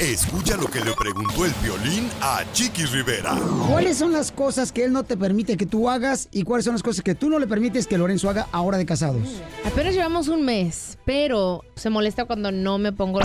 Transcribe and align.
Escucha 0.00 0.56
lo 0.56 0.66
que 0.66 0.80
le 0.80 0.94
preguntó 0.94 1.44
el 1.44 1.52
violín 1.62 2.08
a 2.22 2.42
Chiqui 2.54 2.86
Rivera. 2.86 3.36
¿Cuáles 3.68 3.98
son 3.98 4.12
las 4.12 4.32
cosas 4.32 4.72
que 4.72 4.82
él 4.82 4.94
no 4.94 5.04
te 5.04 5.14
permite 5.14 5.58
que 5.58 5.66
tú 5.66 5.90
hagas 5.90 6.28
y 6.32 6.42
cuáles 6.42 6.64
son 6.64 6.72
las 6.72 6.82
cosas 6.82 7.04
que 7.04 7.14
tú 7.14 7.28
no 7.28 7.38
le 7.38 7.46
permites 7.46 7.86
que 7.86 7.98
Lorenzo 7.98 8.30
haga 8.30 8.48
ahora 8.50 8.78
de 8.78 8.86
casados? 8.86 9.28
Apenas 9.62 9.92
llevamos 9.92 10.28
un 10.28 10.42
mes, 10.42 10.96
pero 11.04 11.62
se 11.76 11.90
molesta 11.90 12.24
cuando 12.24 12.50
no 12.50 12.78
me 12.78 12.92
pongo... 12.92 13.20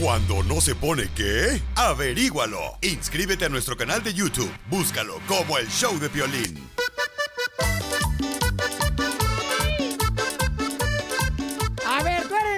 Cuando 0.00 0.42
no 0.42 0.60
se 0.60 0.74
pone 0.74 1.08
qué, 1.14 1.62
averígualo. 1.76 2.58
Inscríbete 2.82 3.44
a 3.44 3.48
nuestro 3.48 3.76
canal 3.76 4.02
de 4.02 4.14
YouTube. 4.14 4.50
Búscalo 4.68 5.20
como 5.28 5.58
el 5.58 5.68
show 5.68 5.96
de 6.00 6.08
violín. 6.08 6.73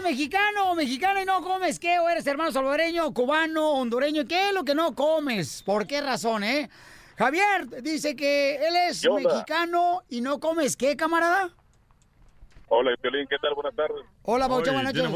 Mexicano 0.06 0.70
o 0.70 0.74
mexicana 0.77 1.23
y 1.23 1.24
no 1.24 1.42
comes 1.42 1.80
qué, 1.80 1.98
o 1.98 2.09
eres 2.09 2.24
hermano 2.28 2.52
salvadoreño, 2.52 3.12
cubano, 3.12 3.73
hondureño, 3.73 4.24
¿qué 4.24 4.48
es 4.48 4.55
lo 4.55 4.65
que 4.65 4.74
no 4.74 4.95
comes? 4.95 5.65
¿Por 5.65 5.84
qué 5.84 6.01
razón, 6.01 6.45
eh? 6.45 6.70
Javier 7.16 7.82
dice 7.82 8.15
que 8.15 8.55
él 8.55 8.77
es 8.88 9.05
mexicano 9.10 10.05
y 10.09 10.20
no 10.20 10.38
comes 10.38 10.77
qué, 10.77 10.96
camarada. 10.96 11.51
Hola, 12.69 12.92
Piolín, 13.01 13.27
¿qué 13.29 13.37
tal? 13.38 13.55
Buenas 13.55 13.74
tardes. 13.74 14.05
Hola, 14.29 14.48
Baucho, 14.48 14.73
buenas 14.73 14.93
noches. 14.93 15.09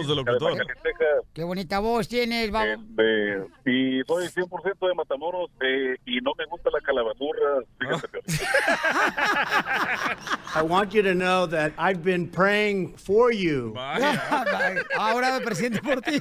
Qué 1.35 1.43
bonita 1.43 1.81
voz 1.81 2.07
tienes, 2.07 2.49
Bau. 2.53 2.65
Este, 2.65 3.39
y 3.67 4.03
soy 4.07 4.29
100% 4.29 4.87
de 4.89 4.95
Matamoros 4.95 5.51
eh, 5.61 5.97
y 6.07 6.21
no 6.21 6.31
me 6.39 6.45
gusta 6.47 6.71
la 6.73 6.81
calabazurra. 6.81 7.65
Fíjate, 7.81 8.09
Piolín. 8.09 8.41
I 10.55 10.63
want 10.63 10.93
you 10.93 11.03
to 11.03 11.13
know 11.15 11.47
that 11.49 11.73
I've 11.77 12.05
been 12.05 12.29
praying 12.31 12.95
for 12.99 13.33
you. 13.33 13.75
Ahora 14.97 15.39
me 15.39 15.45
presento 15.45 15.81
por 15.83 16.01
ti. 16.03 16.21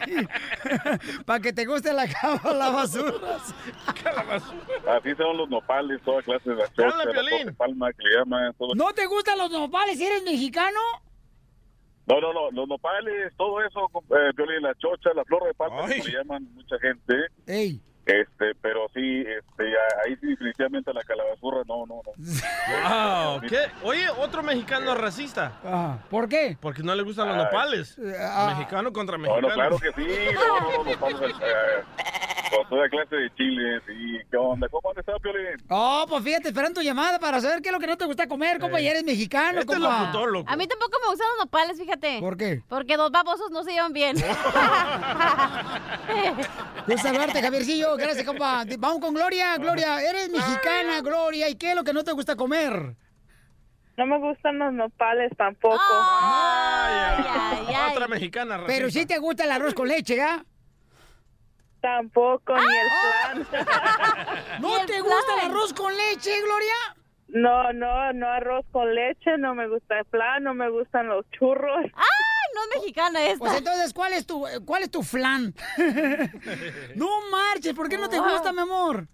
Para 1.25 1.39
que 1.41 1.53
te 1.53 1.65
guste 1.65 1.93
la 1.93 2.07
cama, 2.07 2.53
la 2.53 2.69
basura. 2.71 3.13
Así 4.97 5.13
son 5.15 5.37
los 5.37 5.47
nopales, 5.49 6.01
toda 6.03 6.21
clase 6.23 6.49
de 6.49 6.55
la 6.55 6.67
torta 6.69 7.05
de 7.45 7.53
palma 7.53 7.91
que 7.93 8.03
le 8.03 8.17
llaman. 8.17 8.53
todo- 8.57 8.73
¿No 8.75 8.91
te 8.93 9.05
gustan 9.05 9.37
los 9.37 9.51
nopales? 9.51 9.99
¿Eres 9.99 10.23
mexicano? 10.23 10.79
No, 12.09 12.19
no, 12.19 12.33
no, 12.33 12.51
los 12.51 12.67
nopales, 12.67 13.31
todo 13.37 13.63
eso, 13.63 13.87
eh, 14.09 14.59
la 14.61 14.73
chocha, 14.75 15.13
la 15.13 15.23
flor 15.25 15.45
de 15.45 15.53
palma, 15.53 15.81
como 15.81 15.93
le 15.93 16.11
llaman 16.11 16.47
mucha 16.55 16.79
gente. 16.79 17.13
Ey. 17.45 17.79
Este, 18.09 18.55
pero 18.61 18.87
sí, 18.93 19.21
este, 19.21 19.69
ya- 19.69 20.01
ahí 20.05 20.15
sí 20.19 20.27
definitivamente 20.27 20.91
la 20.93 21.01
calabazurra, 21.03 21.61
no, 21.67 21.85
no, 21.85 22.01
no. 22.03 22.11
Wow, 22.89 23.41
¿qué? 23.41 23.59
Oye, 23.83 24.09
otro 24.17 24.41
mexicano 24.43 24.95
racista. 24.95 25.99
¿Por 26.09 26.27
qué? 26.27 26.57
Porque 26.59 26.81
no 26.81 26.95
le 26.95 27.03
gustan 27.03 27.27
los 27.27 27.37
nopales. 27.37 27.97
ah. 28.19 28.53
Mexicano 28.57 28.91
contra 28.91 29.17
No, 29.17 29.23
mexicano. 29.23 29.47
no, 29.47 29.53
claro 29.53 29.77
que 29.77 29.91
sí, 29.93 30.07
no, 30.33 30.59
no, 30.59 30.83
no, 30.83 30.91
nopales, 30.91 31.21
eh, 31.21 31.83
con 32.55 32.67
toda 32.67 32.89
clase 32.89 33.15
de 33.15 33.29
chiles 33.35 33.83
y 33.89 34.17
qué 34.31 34.37
onda, 34.37 34.67
¿cómo 34.69 34.91
estado, 34.97 35.19
Piolín? 35.19 35.57
Oh, 35.69 36.05
pues 36.09 36.23
fíjate, 36.23 36.47
esperando 36.47 36.79
tu 36.79 36.85
llamada 36.85 37.19
para 37.19 37.39
saber 37.41 37.61
qué 37.61 37.69
es 37.69 37.73
lo 37.73 37.79
que 37.79 37.85
no 37.85 37.95
te 37.95 38.05
gusta 38.05 38.27
comer, 38.27 38.57
compa, 38.59 38.81
y 38.81 38.87
eres 38.87 39.03
mexicano, 39.03 39.59
Este 39.59 39.71
compa. 39.73 40.09
A 40.47 40.55
mí 40.55 40.67
tampoco 40.67 40.97
me 41.03 41.09
gustan 41.09 41.27
los 41.37 41.45
nopales, 41.45 41.77
fíjate. 41.77 42.19
¿Por 42.19 42.37
qué? 42.37 42.63
Porque 42.67 42.97
dos 42.97 43.11
babosos 43.11 43.51
no 43.51 43.63
se 43.63 43.73
llevan 43.73 43.93
bien. 43.93 44.15
Gusto 46.87 47.03
saludarte, 47.03 47.41
Javiercillo. 47.41 47.97
Gracias, 47.99 48.25
compa. 48.25 48.63
Vamos 48.77 48.99
con 48.99 49.13
Gloria. 49.13 49.57
Gloria, 49.57 50.01
eres 50.01 50.29
mexicana, 50.29 51.01
Gloria. 51.01 51.49
¿Y 51.49 51.55
qué 51.55 51.71
es 51.71 51.75
lo 51.75 51.83
que 51.83 51.93
no 51.93 52.03
te 52.03 52.11
gusta 52.13 52.35
comer? 52.35 52.95
No 53.97 54.05
me 54.05 54.17
gustan 54.17 54.57
los 54.59 54.71
nopales 54.71 55.31
tampoco. 55.35 55.75
Otra 57.91 58.07
mexicana 58.07 58.57
racista. 58.57 58.73
Pero 58.73 58.89
sí 58.89 59.05
te 59.05 59.17
gusta 59.17 59.43
el 59.43 59.51
arroz 59.51 59.73
con 59.73 59.87
leche, 59.89 60.15
¿ya? 60.15 60.45
Tampoco, 61.81 62.55
ni 62.55 62.61
el 62.61 63.45
flan. 63.45 63.65
¿No 64.61 64.85
te 64.85 65.01
gusta 65.01 65.33
el 65.41 65.51
arroz 65.51 65.73
con 65.73 65.95
leche, 65.95 66.31
Gloria? 66.41 66.75
No, 67.27 67.73
no, 67.73 68.13
no 68.13 68.27
arroz 68.27 68.65
con 68.71 68.93
leche, 68.93 69.37
no 69.37 69.53
me 69.53 69.67
gusta 69.67 69.99
el 69.99 70.05
flan, 70.05 70.43
no 70.43 70.53
me 70.53 70.69
gustan 70.69 71.07
los 71.07 71.29
churros. 71.31 71.83
¡Ay, 71.83 72.38
no 72.53 72.61
es 72.63 72.79
mexicana 72.81 73.23
esta! 73.23 73.39
Pues 73.39 73.53
entonces, 73.57 73.93
¿cuál 73.93 74.13
es 74.13 74.25
tu, 74.25 74.45
cuál 74.65 74.83
es 74.83 74.91
tu 74.91 75.03
flan? 75.03 75.53
no 76.95 77.07
marches, 77.31 77.73
¿por 77.73 77.89
qué 77.89 77.97
no 77.97 78.09
te 78.09 78.19
gusta, 78.19 78.51
mi 78.51 78.61
amor? 78.61 79.07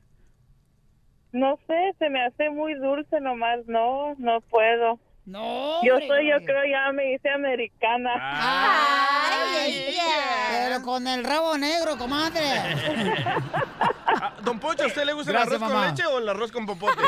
No 1.32 1.58
sé, 1.68 1.94
se 2.00 2.10
me 2.10 2.24
hace 2.26 2.50
muy 2.50 2.74
dulce 2.76 3.20
nomás, 3.20 3.60
no, 3.68 4.16
no 4.18 4.42
puedo. 4.42 5.00
No, 5.26 5.84
Yo 5.84 5.94
hombre. 5.96 6.08
soy, 6.08 6.30
yo 6.30 6.38
creo 6.46 6.64
ya 6.72 6.92
me 6.94 7.14
hice 7.14 7.30
americana. 7.30 8.12
Ay, 8.16 9.98
Pero 10.52 10.82
con 10.84 11.08
el 11.08 11.24
rabo 11.24 11.58
negro, 11.58 11.98
comadre. 11.98 12.44
Ah, 14.18 14.34
Don 14.44 14.60
Pocho, 14.60 14.84
¿a 14.84 14.88
usted 14.88 15.04
le 15.04 15.12
gusta 15.12 15.32
Gracias, 15.34 15.56
el 15.56 15.64
arroz 15.64 15.70
mamá. 15.74 15.88
con 15.88 15.96
leche 15.96 16.06
o 16.06 16.20
el 16.20 16.30
arroz 16.30 16.52
con 16.52 16.66
popote? 16.66 16.94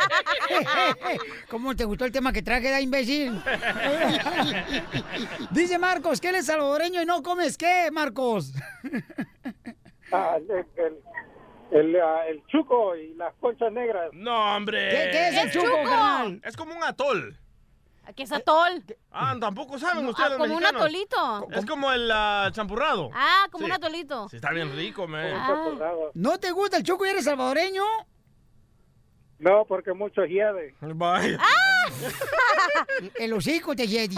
¿Cómo 1.50 1.74
te 1.76 1.84
gustó 1.84 2.04
el 2.04 2.12
tema 2.12 2.32
que 2.32 2.42
traje, 2.42 2.70
da 2.70 2.80
imbécil? 2.80 3.40
Dice 5.50 5.78
Marcos 5.78 6.20
que 6.20 6.28
él 6.28 6.36
es 6.36 6.46
salvadoreño 6.46 7.02
y 7.02 7.06
no 7.06 7.22
comes 7.22 7.56
qué, 7.56 7.90
Marcos. 7.92 8.52
Ah, 10.12 10.38
el, 10.38 10.50
el, 10.50 10.98
el, 11.70 11.96
ah, 12.02 12.26
el 12.28 12.44
chuco 12.48 12.96
y 12.96 13.14
las 13.14 13.32
conchas 13.36 13.70
negras. 13.72 14.10
No, 14.12 14.56
hombre. 14.56 14.88
¿Qué- 14.90 15.08
qué 15.12 15.28
es 15.28 15.36
el 15.36 15.52
¿Qué 15.52 15.58
chuco, 15.60 15.66
chuco? 15.70 15.88
carnal? 15.88 16.40
Es 16.44 16.56
como 16.56 16.74
un 16.74 16.82
atol. 16.82 17.38
¿Qué 18.16 18.24
es 18.24 18.32
atol? 18.32 18.82
Ah, 19.12 19.36
tampoco 19.40 19.78
saben 19.78 20.02
No, 20.02 20.10
ustedes 20.10 20.32
ah, 20.32 20.36
como 20.36 20.56
un 20.56 20.66
atolito. 20.66 21.48
Es 21.52 21.64
como 21.64 21.92
el 21.92 22.10
ah, 22.10 22.50
champurrado. 22.52 23.10
Ah, 23.14 23.46
como 23.52 23.66
Sí. 23.66 23.70
un 23.70 23.76
atolito. 23.76 24.28
Sí, 24.30 24.36
está 24.36 24.50
bien 24.50 24.74
rico, 24.74 25.06
me. 25.06 25.32
¿No 26.14 26.40
te 26.40 26.50
gusta 26.50 26.78
el 26.78 26.82
chuco 26.82 27.06
y 27.06 27.10
eres 27.10 27.26
salvadoreño? 27.26 27.84
No, 29.40 29.64
porque 29.64 29.92
mucho 29.94 30.24
hiede. 30.24 30.74
Vaya. 30.80 31.38
El 33.18 33.32
hocico 33.32 33.74
te 33.74 33.88
Jedi. 33.88 34.16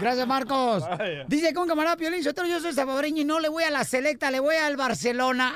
Gracias, 0.00 0.26
Marcos. 0.26 0.82
Vaya. 0.88 1.24
Dice 1.28 1.52
con 1.52 1.68
camarada 1.68 1.96
Piolín, 1.96 2.24
Sotelo, 2.24 2.48
yo 2.48 2.58
soy 2.60 2.72
salvadoreño 2.72 3.20
y 3.20 3.24
no 3.24 3.38
le 3.38 3.48
voy 3.50 3.64
a 3.64 3.70
la 3.70 3.84
selecta, 3.84 4.30
le 4.30 4.40
voy 4.40 4.56
al 4.56 4.76
Barcelona. 4.76 5.52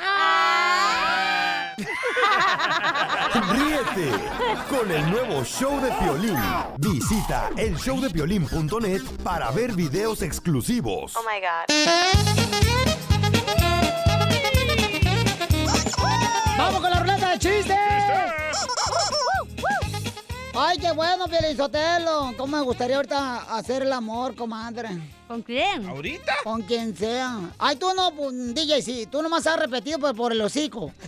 Ríete 3.53 4.11
con 4.69 4.91
el 4.91 5.11
nuevo 5.11 5.45
show 5.45 5.81
de 5.81 5.91
Piolín. 5.93 6.39
Visita 6.77 7.51
elshowdepiolín.net 7.57 9.03
para 9.25 9.51
ver 9.51 9.73
videos 9.73 10.21
exclusivos. 10.21 11.17
Oh 11.17 11.23
my 11.23 11.41
God. 11.41 12.86
Ay, 20.59 20.79
qué 20.79 20.91
bueno, 20.93 21.29
Pielizotelo. 21.29 22.33
¿Cómo 22.37 22.57
me 22.57 22.63
gustaría 22.63 22.97
ahorita 22.97 23.57
hacer 23.57 23.83
el 23.83 23.93
amor, 23.93 24.35
comadre? 24.35 24.89
¿Con 25.29 25.43
quién? 25.43 25.87
¿Ahorita? 25.87 26.35
Con 26.45 26.63
quien 26.63 26.97
sea. 26.97 27.41
Ay, 27.59 27.77
tú 27.77 27.93
no, 27.95 28.11
pues, 28.13 28.55
DJ, 28.55 28.81
sí. 28.81 29.07
Tú 29.11 29.21
nomás 29.21 29.47
has 29.47 29.59
repetido 29.59 29.99
por, 29.99 30.17
por 30.17 30.33
el 30.33 30.41
hocico. 30.41 30.93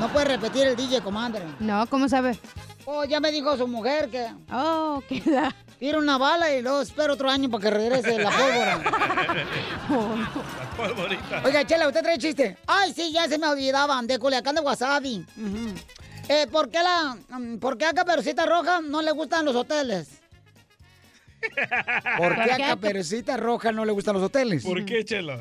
No 0.00 0.08
puedes 0.08 0.26
repetir 0.28 0.66
el 0.66 0.74
DJ, 0.74 1.02
comadre. 1.02 1.44
No, 1.60 1.86
¿cómo 1.86 2.08
sabe? 2.08 2.36
Oh, 2.84 3.04
ya 3.04 3.20
me 3.20 3.30
dijo 3.30 3.56
su 3.56 3.68
mujer 3.68 4.10
que... 4.10 4.26
Oh, 4.52 5.00
que 5.08 5.22
la... 5.24 5.54
Tira 5.78 5.98
una 5.98 6.18
bala 6.18 6.52
y 6.52 6.62
luego 6.62 6.80
espero 6.80 7.12
otro 7.14 7.30
año 7.30 7.48
para 7.48 7.62
que 7.62 7.70
regrese 7.70 8.18
la 8.18 8.30
pólvora. 8.30 8.78
La 9.88 10.86
polvorita. 10.88 11.42
Oiga, 11.44 11.64
Chela, 11.64 11.86
¿usted 11.86 12.02
trae 12.02 12.18
chiste? 12.18 12.56
Ay, 12.66 12.92
sí, 12.92 13.12
ya 13.12 13.28
se 13.28 13.38
me 13.38 13.46
olvidaban, 13.46 14.06
de 14.08 14.18
Culiacán 14.18 14.56
de 14.56 14.60
Wasabi. 14.62 15.24
Eh, 16.28 16.46
¿por, 16.50 16.70
qué 16.70 16.78
la, 16.82 17.16
mm, 17.38 17.58
¿Por 17.58 17.76
qué 17.76 17.86
a 17.86 17.92
Caperucita 17.92 18.46
Roja 18.46 18.80
no 18.80 19.02
le 19.02 19.12
gustan 19.12 19.44
los 19.44 19.54
hoteles? 19.54 20.08
¿Por 22.18 22.34
qué 22.42 22.52
a 22.52 22.56
Caperucita 22.56 23.36
Roja 23.36 23.72
no 23.72 23.84
le 23.84 23.92
gustan 23.92 24.14
los 24.14 24.22
hoteles? 24.22 24.64
¿Por 24.64 24.84
qué, 24.84 25.04
Chela? 25.04 25.38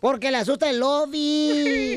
Porque 0.00 0.30
le 0.30 0.38
asusta 0.38 0.70
el 0.70 0.80
lobby. 0.80 1.96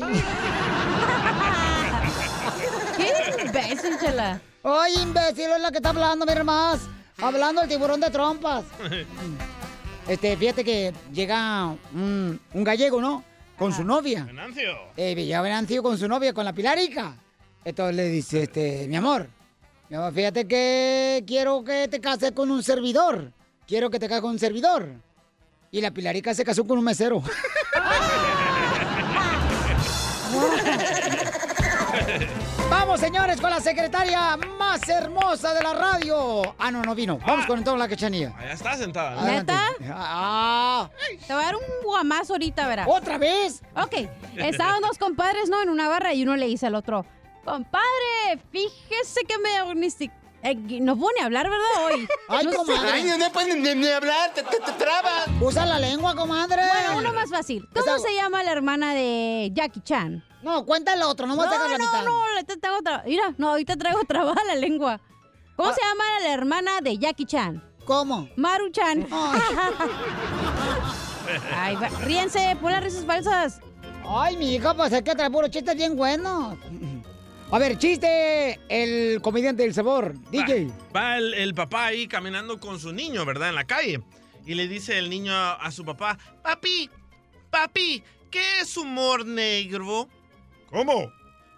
¿Qué 2.96 3.42
imbécil, 3.44 3.98
Chela? 3.98 4.40
Oye, 4.62 5.00
imbécil, 5.02 5.50
es 5.50 5.60
la 5.60 5.70
que 5.70 5.78
está 5.78 5.88
hablando, 5.90 6.26
mira 6.26 6.44
más. 6.44 6.80
Hablando 7.18 7.62
del 7.62 7.70
tiburón 7.70 8.00
de 8.00 8.10
trompas. 8.10 8.64
Este, 10.08 10.36
fíjate 10.36 10.62
que 10.62 10.92
llega 11.12 11.66
un, 11.92 12.40
un 12.54 12.62
gallego, 12.62 13.00
¿no? 13.00 13.24
Con 13.58 13.72
su 13.72 13.82
novia. 13.82 14.22
Venancio. 14.22 14.76
Eh, 14.96 15.26
ya 15.26 15.42
Venancio 15.42 15.82
con 15.82 15.98
su 15.98 16.06
novia, 16.06 16.32
con 16.32 16.44
la 16.44 16.52
Pilarica. 16.52 17.16
Entonces 17.66 17.96
le 17.96 18.08
dice, 18.08 18.44
este, 18.44 18.86
mi 18.86 18.94
amor, 18.94 19.26
mi 19.88 19.96
amor, 19.96 20.12
fíjate 20.14 20.46
que 20.46 21.24
quiero 21.26 21.64
que 21.64 21.88
te 21.88 22.00
cases 22.00 22.30
con 22.30 22.48
un 22.52 22.62
servidor. 22.62 23.32
Quiero 23.66 23.90
que 23.90 23.98
te 23.98 24.06
cases 24.06 24.22
con 24.22 24.30
un 24.30 24.38
servidor. 24.38 24.88
Y 25.72 25.80
la 25.80 25.90
Pilarica 25.90 26.32
se 26.32 26.44
casó 26.44 26.64
con 26.64 26.78
un 26.78 26.84
mesero. 26.84 27.20
Vamos, 32.70 33.00
señores, 33.00 33.40
con 33.40 33.50
la 33.50 33.58
secretaria 33.60 34.36
más 34.36 34.88
hermosa 34.88 35.52
de 35.52 35.64
la 35.64 35.74
radio. 35.74 36.54
Ah, 36.60 36.70
no, 36.70 36.82
no 36.82 36.94
vino. 36.94 37.18
Vamos 37.26 37.46
con 37.46 37.58
entonces 37.58 37.80
la 37.80 37.88
quechanilla. 37.88 38.32
Allá 38.38 38.52
está 38.52 38.76
sentada. 38.76 39.20
Adelante. 39.20 39.52
¿Neta? 39.52 39.68
Ah, 39.92 40.88
Te 41.26 41.34
voy 41.34 41.42
a 41.42 41.46
dar 41.46 41.56
un 41.56 41.62
guamazo 41.82 42.34
ahorita, 42.34 42.68
verás. 42.68 42.86
¿Otra 42.88 43.18
vez? 43.18 43.60
Ok. 43.74 44.08
Estaban 44.36 44.82
dos 44.82 44.98
compadres, 44.98 45.48
¿no? 45.48 45.60
En 45.62 45.68
una 45.68 45.88
barra 45.88 46.14
y 46.14 46.22
uno 46.22 46.36
le 46.36 46.46
dice 46.46 46.66
al 46.66 46.76
otro, 46.76 47.04
compadre, 47.46 48.40
fíjese 48.52 49.20
que 49.26 49.38
me 49.38 49.48
diagnostic- 49.50 50.12
eh, 50.42 50.54
no 50.80 50.96
pone 50.96 51.20
a 51.22 51.24
hablar, 51.24 51.48
¿verdad? 51.48 51.66
Hoy. 51.86 52.06
Ay, 52.28 52.44
No 52.46 52.52
comadre. 52.52 52.90
Ay, 52.92 53.04
no 53.18 53.32
puedes 53.32 53.56
ni, 53.56 53.74
ni 53.74 53.88
hablar, 53.88 54.32
te, 54.34 54.42
te, 54.42 54.58
te 54.60 54.72
trabas. 54.72 55.26
Usa 55.40 55.64
la 55.66 55.78
lengua, 55.78 56.14
comadre. 56.14 56.62
Bueno, 56.68 56.98
uno 56.98 57.12
más 57.14 57.30
fácil. 57.30 57.66
¿Cómo 57.74 57.98
se 57.98 58.14
llama 58.14 58.42
la 58.42 58.52
hermana 58.52 58.92
de 58.94 59.50
Jackie 59.54 59.80
Chan? 59.80 60.22
No, 60.42 60.64
cuenta 60.66 60.92
el 60.94 61.02
otro, 61.02 61.26
no 61.26 61.34
me 61.34 61.42
No, 61.42 61.48
a 61.50 61.58
la 61.58 61.66
no, 61.78 61.78
mitad. 61.78 62.04
no, 62.04 62.26
ahorita 62.28 62.56
traigo 62.60 62.78
otra. 62.78 63.02
Mira, 63.06 63.34
no, 63.38 63.48
ahorita 63.50 63.76
traigo 63.76 64.04
trabada 64.04 64.44
la 64.46 64.54
lengua. 64.54 65.00
¿Cómo 65.56 65.70
Ah. 65.70 65.74
se 65.74 65.80
llama 65.82 66.04
la 66.22 66.32
hermana 66.34 66.80
de 66.82 66.98
Jackie 66.98 67.24
Chan? 67.24 67.64
¿Cómo? 67.84 68.28
Maru 68.36 68.70
Chan. 68.70 69.06
Ay, 71.56 71.74
va- 71.76 71.88
ríense, 72.04 72.56
pon 72.60 72.70
las 72.72 72.82
risas 72.84 73.04
falsas. 73.04 73.60
Ay, 74.08 74.36
mi 74.36 74.54
hija, 74.54 74.74
pues 74.74 74.92
hay 74.92 75.02
que 75.02 75.14
traer 75.14 75.32
puro 75.32 75.48
chistes 75.48 75.74
bien 75.74 75.96
buenos. 75.96 76.56
A 77.50 77.58
ver, 77.58 77.78
chiste, 77.78 78.58
el 78.68 79.22
comediante 79.22 79.62
del 79.62 79.72
sabor, 79.72 80.14
DJ. 80.30 80.68
Va 80.94 81.16
el, 81.16 81.32
el 81.34 81.54
papá 81.54 81.86
ahí 81.86 82.08
caminando 82.08 82.58
con 82.58 82.80
su 82.80 82.92
niño, 82.92 83.24
¿verdad? 83.24 83.50
En 83.50 83.54
la 83.54 83.64
calle. 83.64 84.00
Y 84.44 84.54
le 84.54 84.66
dice 84.66 84.98
el 84.98 85.08
niño 85.08 85.32
a, 85.32 85.54
a 85.54 85.70
su 85.70 85.84
papá, 85.84 86.18
papi, 86.42 86.90
papi, 87.50 88.02
¿qué 88.30 88.60
es 88.60 88.76
humor 88.76 89.24
negro? 89.24 90.08
¿Cómo? 90.70 91.10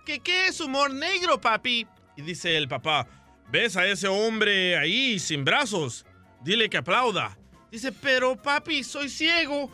¿Qué, 0.04 0.20
¿Qué 0.20 0.48
es 0.48 0.60
humor 0.60 0.92
negro, 0.92 1.40
papi? 1.40 1.86
Y 2.16 2.22
dice 2.22 2.56
el 2.56 2.68
papá, 2.68 3.06
¿ves 3.50 3.76
a 3.76 3.86
ese 3.86 4.08
hombre 4.08 4.76
ahí 4.76 5.18
sin 5.18 5.44
brazos? 5.44 6.04
Dile 6.42 6.68
que 6.68 6.76
aplauda. 6.76 7.36
Dice, 7.70 7.92
pero 7.92 8.36
papi, 8.36 8.84
soy 8.84 9.08
ciego. 9.08 9.70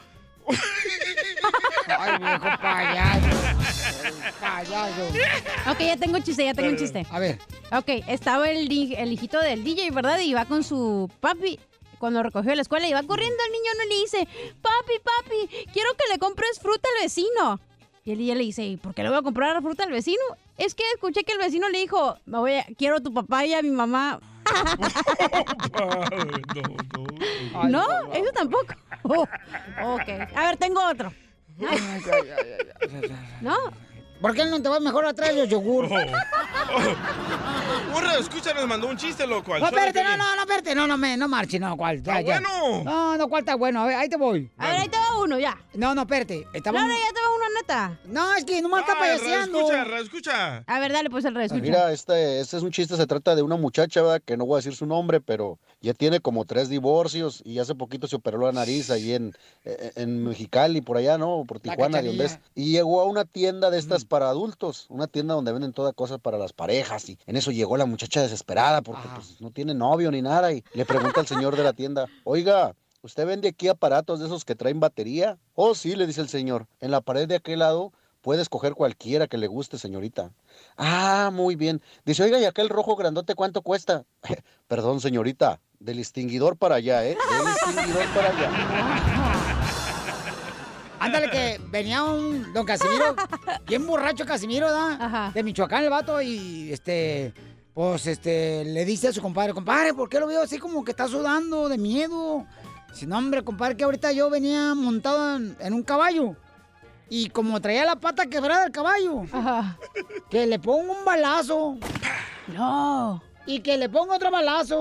Ay, 1.87 2.19
viejo 2.19 2.49
payaso. 2.61 3.84
Payaso. 4.41 5.03
Ok, 5.71 5.79
ya 5.81 5.97
tengo 5.97 6.17
un 6.17 6.23
chiste, 6.23 6.45
ya 6.45 6.55
tengo 6.55 6.69
un 6.71 6.77
chiste. 6.77 7.07
A 7.11 7.19
ver. 7.19 7.39
Ok, 7.73 7.89
estaba 8.09 8.49
el, 8.51 8.71
hi- 8.71 8.95
el 8.97 9.13
hijito 9.13 9.41
del 9.41 9.65
DJ, 9.65 9.91
¿verdad? 9.91 10.19
Y 10.21 10.31
iba 10.31 10.45
con 10.45 10.63
su 10.65 11.11
papi. 11.21 11.59
Cuando 11.99 12.23
recogió 12.23 12.55
la 12.55 12.63
escuela, 12.63 12.87
iba 12.87 13.03
corriendo 13.05 13.37
el 13.47 13.53
niño, 13.53 13.71
no 13.79 13.85
le 13.89 13.95
dice, 14.01 14.29
papi, 14.61 14.93
papi, 15.03 15.49
quiero 15.73 15.91
que 15.95 16.13
le 16.13 16.19
compres 16.19 16.59
fruta 16.61 16.87
al 16.97 17.03
vecino. 17.05 17.59
Y 18.05 18.13
el 18.13 18.19
DJ 18.19 18.35
le 18.35 18.45
dice, 18.45 18.63
¿y 18.65 18.77
por 18.77 18.95
qué 18.95 19.03
le 19.03 19.09
voy 19.09 19.17
a 19.19 19.23
comprar 19.23 19.61
fruta 19.63 19.85
al 19.85 19.91
vecino? 19.91 20.21
Es 20.59 20.75
que 20.75 20.83
escuché 20.95 21.25
que 21.25 21.33
el 21.33 21.39
vecino 21.39 21.69
le 21.71 21.79
dijo, 21.79 22.19
me 22.27 22.39
voy 22.39 22.55
a- 22.57 22.67
quiero 22.77 22.97
a 22.97 23.01
tu 23.01 23.15
papá 23.15 23.47
y 23.47 23.55
a 23.55 23.63
mi 23.63 23.71
mamá. 23.71 24.21
no, 27.69 27.83
eso 28.13 28.31
tampoco. 28.35 28.75
Oh, 29.05 29.23
ok, 29.95 30.09
a 30.35 30.43
ver, 30.47 30.57
tengo 30.59 30.85
otro. 30.87 31.11
¿No? 33.41 33.57
¿Por 34.25 34.35
qué 34.35 34.47
no 34.47 34.63
te 34.63 34.71
vas 34.71 34.81
mejor 34.81 35.05
a 35.05 35.13
traer 35.13 35.37
el 35.37 35.47
yogur? 35.51 35.85
Urra, 35.85 36.07
escucha, 38.19 38.55
nos 38.55 38.67
mandó 38.67 38.89
un 38.89 38.97
chiste, 38.97 39.27
loco. 39.27 39.53
No, 39.53 39.61
de 39.61 39.67
espérate, 39.67 40.03
no, 40.03 40.17
no, 40.17 40.37
no, 40.37 40.41
espérate. 40.41 40.75
No, 40.75 40.87
no, 40.87 40.97
me, 40.97 41.15
no 41.19 41.29
marche, 41.29 41.61
no, 41.61 41.77
¿cuál? 41.77 42.03
Ya, 42.03 42.21
Está 42.21 42.23
ya. 42.23 42.41
bueno. 42.41 42.85
No, 42.85 43.19
no, 43.19 43.29
¿cuál 43.29 43.41
está 43.41 43.55
bueno? 43.55 43.83
A 43.83 43.87
ver, 43.87 43.97
ahí 43.97 44.09
te 44.09 44.17
voy. 44.17 44.51
A 44.57 44.69
ver, 44.69 44.81
ahí 44.81 44.89
te 44.89 44.97
va 44.97 45.21
uno, 45.21 45.39
ya. 45.39 45.59
No, 45.75 45.95
no, 45.95 46.01
espérate. 46.01 46.47
Estamos... 46.55 46.81
No, 46.81 46.89
no, 46.89 46.95
ya 46.95 47.13
te 47.13 47.21
va 47.21 47.34
neta. 47.61 47.99
No, 48.05 48.35
es 48.35 48.45
que 48.45 48.61
nomás 48.63 48.81
está 48.83 48.93
Ah, 48.95 48.99
payaseando. 49.01 49.59
Escucha, 49.61 49.99
escucha. 50.01 50.65
A 50.67 50.81
ver, 50.81 50.93
dale, 50.93 51.11
pues 51.11 51.25
el 51.25 51.35
rey, 51.35 51.47
escucha. 51.47 51.63
Mira, 51.63 51.93
este, 51.93 52.41
este 52.41 52.57
es 52.57 52.63
un 52.63 52.71
chiste, 52.71 52.97
se 52.97 53.07
trata 53.07 53.35
de 53.35 53.43
una 53.43 53.57
muchacha, 53.57 54.03
¿verdad? 54.03 54.23
que 54.25 54.37
no 54.37 54.47
voy 54.47 54.57
a 54.57 54.59
decir 54.59 54.75
su 54.75 54.87
nombre, 54.87 55.21
pero 55.21 55.59
ya 55.81 55.93
tiene 55.95 56.21
como 56.21 56.45
tres 56.45 56.69
divorcios 56.69 57.43
y 57.45 57.59
hace 57.59 57.75
poquito 57.75 58.07
se 58.07 58.17
operó 58.17 58.39
la 58.39 58.53
nariz 58.53 58.91
ahí 58.91 59.13
en, 59.13 59.35
en, 59.65 59.93
en 59.97 60.25
Mexicali, 60.25 60.81
por 60.81 60.97
allá, 60.97 61.19
¿no? 61.19 61.45
Por 61.47 61.61
Tijuana, 61.61 62.01
de 62.01 62.09
donde 62.09 62.25
es. 62.27 62.39
Y 62.55 62.73
llegó 62.73 63.01
a 63.01 63.05
una 63.05 63.25
tienda 63.25 63.71
de 63.71 63.79
estas 63.79 64.05
para 64.05 64.29
adultos, 64.29 64.87
una 64.89 65.07
tienda 65.07 65.35
donde 65.35 65.53
venden 65.53 65.73
todas 65.73 65.95
cosas 65.95 66.19
para 66.21 66.39
las 66.39 66.53
parejas. 66.53 67.09
Y 67.09 67.19
en 67.27 67.37
eso 67.37 67.51
llegó 67.51 67.77
la 67.77 67.87
muchacha 67.87 68.23
desesperada 68.23 68.83
porque 68.83 69.09
pues, 69.15 69.41
no 69.41 69.51
tiene 69.51 69.75
novio 69.75 70.11
ni 70.11 70.23
nada. 70.23 70.53
Y 70.53 70.65
le 70.75 70.85
pregunta 70.85 71.21
al 71.21 71.27
señor 71.27 71.57
de 71.57 71.65
la 71.65 71.73
tienda, 71.73 72.07
oiga, 72.25 72.75
¿usted 73.05 73.27
vende 73.27 73.49
aquí 73.49 73.69
aparatos 73.69 74.19
de 74.19 74.27
esos 74.27 74.47
que 74.47 74.55
traen 74.55 74.81
batería? 74.81 75.37
Oh, 75.55 75.75
sí, 75.75 75.95
le 75.95 76.07
dice 76.07 76.23
el 76.23 76.29
señor. 76.29 76.67
En 76.81 76.91
la 76.91 77.03
pared 77.03 77.29
de 77.29 77.37
aquel 77.37 77.59
lado 77.59 77.93
puede 78.23 78.41
escoger 78.41 78.73
cualquiera 78.73 79.27
que 79.27 79.37
le 79.37 79.47
guste, 79.47 79.77
señorita. 79.77 80.33
Ah, 80.79 81.31
muy 81.31 81.55
bien. 81.55 81.83
Dice, 82.07 82.23
oiga, 82.23 82.41
¿y 82.41 82.47
aquel 82.47 82.71
rojo 82.71 82.97
grandote 82.97 83.35
cuánto 83.35 83.61
cuesta? 83.61 84.07
Perdón, 84.69 85.01
señorita, 85.01 85.61
del 85.79 85.99
extinguidor 85.99 86.57
para 86.57 86.77
allá, 86.77 87.05
¿eh? 87.05 87.19
Del 87.31 87.47
extinguidor 87.53 88.07
para 88.15 88.31
allá. 88.31 88.51
Ándale, 90.99 91.31
que 91.31 91.61
venía 91.67 92.03
un 92.03 92.55
don 92.55 92.65
Casimiro, 92.65 93.15
bien 93.67 93.87
borracho 93.87 94.25
Casimiro, 94.25 94.73
¿da? 94.73 95.31
De 95.35 95.43
Michoacán 95.43 95.85
el 95.85 95.91
vato 95.91 96.23
y 96.23 96.73
este, 96.73 97.35
pues 97.75 98.07
este, 98.07 98.65
le 98.65 98.87
dice 98.87 99.09
a 99.09 99.13
su 99.13 99.21
compadre, 99.21 99.53
compadre, 99.53 99.93
¿por 99.93 100.09
qué 100.09 100.19
lo 100.19 100.27
veo 100.27 100.41
así 100.41 100.59
como 100.59 100.83
que 100.83 100.93
está 100.93 101.07
sudando 101.07 101.69
de 101.69 101.77
miedo? 101.77 102.47
Dice, 102.95 103.07
no, 103.09 103.19
hombre, 103.19 103.43
compadre, 103.43 103.77
que 103.77 103.83
ahorita 103.83 104.13
yo 104.13 104.31
venía 104.31 104.73
montado 104.75 105.35
en, 105.37 105.57
en 105.59 105.75
un 105.75 105.83
caballo. 105.83 106.37
Y 107.09 107.29
como 107.29 107.61
traía 107.61 107.85
la 107.85 107.97
pata 107.97 108.27
quebrada 108.27 108.63
del 108.63 108.71
caballo, 108.73 109.25
que 110.31 110.47
le 110.47 110.61
pongo 110.61 110.93
un 110.93 111.05
balazo. 111.05 111.77
No. 112.49 113.21
Y 113.47 113.59
que 113.61 113.77
le 113.77 113.89
pongo 113.89 114.15
otro 114.15 114.31
balazo. 114.31 114.79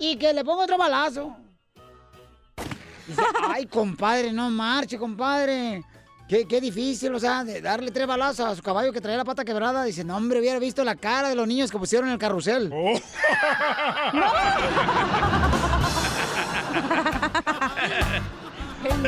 Y 0.00 0.16
que 0.16 0.34
le 0.34 0.44
pongo 0.44 0.64
otro 0.64 0.76
balazo. 0.76 1.36
Dice, 3.06 3.22
ay, 3.48 3.66
compadre, 3.66 4.32
no 4.32 4.50
marche, 4.50 4.98
compadre. 4.98 5.84
Qué, 6.28 6.44
qué 6.48 6.60
difícil, 6.60 7.14
o 7.14 7.20
sea, 7.20 7.44
de 7.44 7.60
darle 7.60 7.92
tres 7.92 8.08
balazos 8.08 8.46
a 8.46 8.56
su 8.56 8.62
caballo 8.62 8.92
que 8.92 9.00
traía 9.00 9.18
la 9.18 9.24
pata 9.24 9.44
quebrada. 9.44 9.84
Dice, 9.84 10.02
no, 10.02 10.16
hombre, 10.16 10.40
hubiera 10.40 10.58
visto 10.58 10.82
la 10.82 10.96
cara 10.96 11.28
de 11.28 11.36
los 11.36 11.46
niños 11.46 11.70
que 11.70 11.78
pusieron 11.78 12.08
en 12.08 12.14
el 12.14 12.18
carrusel. 12.18 12.68
Montado 14.12 15.55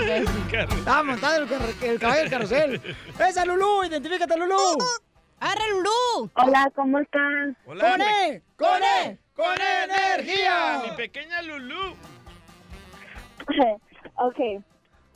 el, 0.06 0.24
car- 0.50 0.68
el 1.82 1.98
caballo 1.98 2.20
del 2.22 2.30
carrusel. 2.30 2.96
¡Esa 3.18 3.44
Lulú! 3.44 3.84
¡Identifícate, 3.84 4.36
Lulú! 4.36 4.56
¡Arre, 5.40 5.62
Lulú! 5.72 6.30
Hola, 6.34 6.70
¿cómo 6.74 6.98
están? 6.98 7.56
Hola, 7.66 7.90
¡Con 7.90 8.02
E! 8.02 8.42
¡Con 8.56 8.82
E! 8.82 9.18
¡Con 9.34 9.54
energía! 9.84 10.82
Mi 10.84 10.96
pequeña 10.96 11.42
Lulú. 11.42 11.94
ok. 14.16 14.36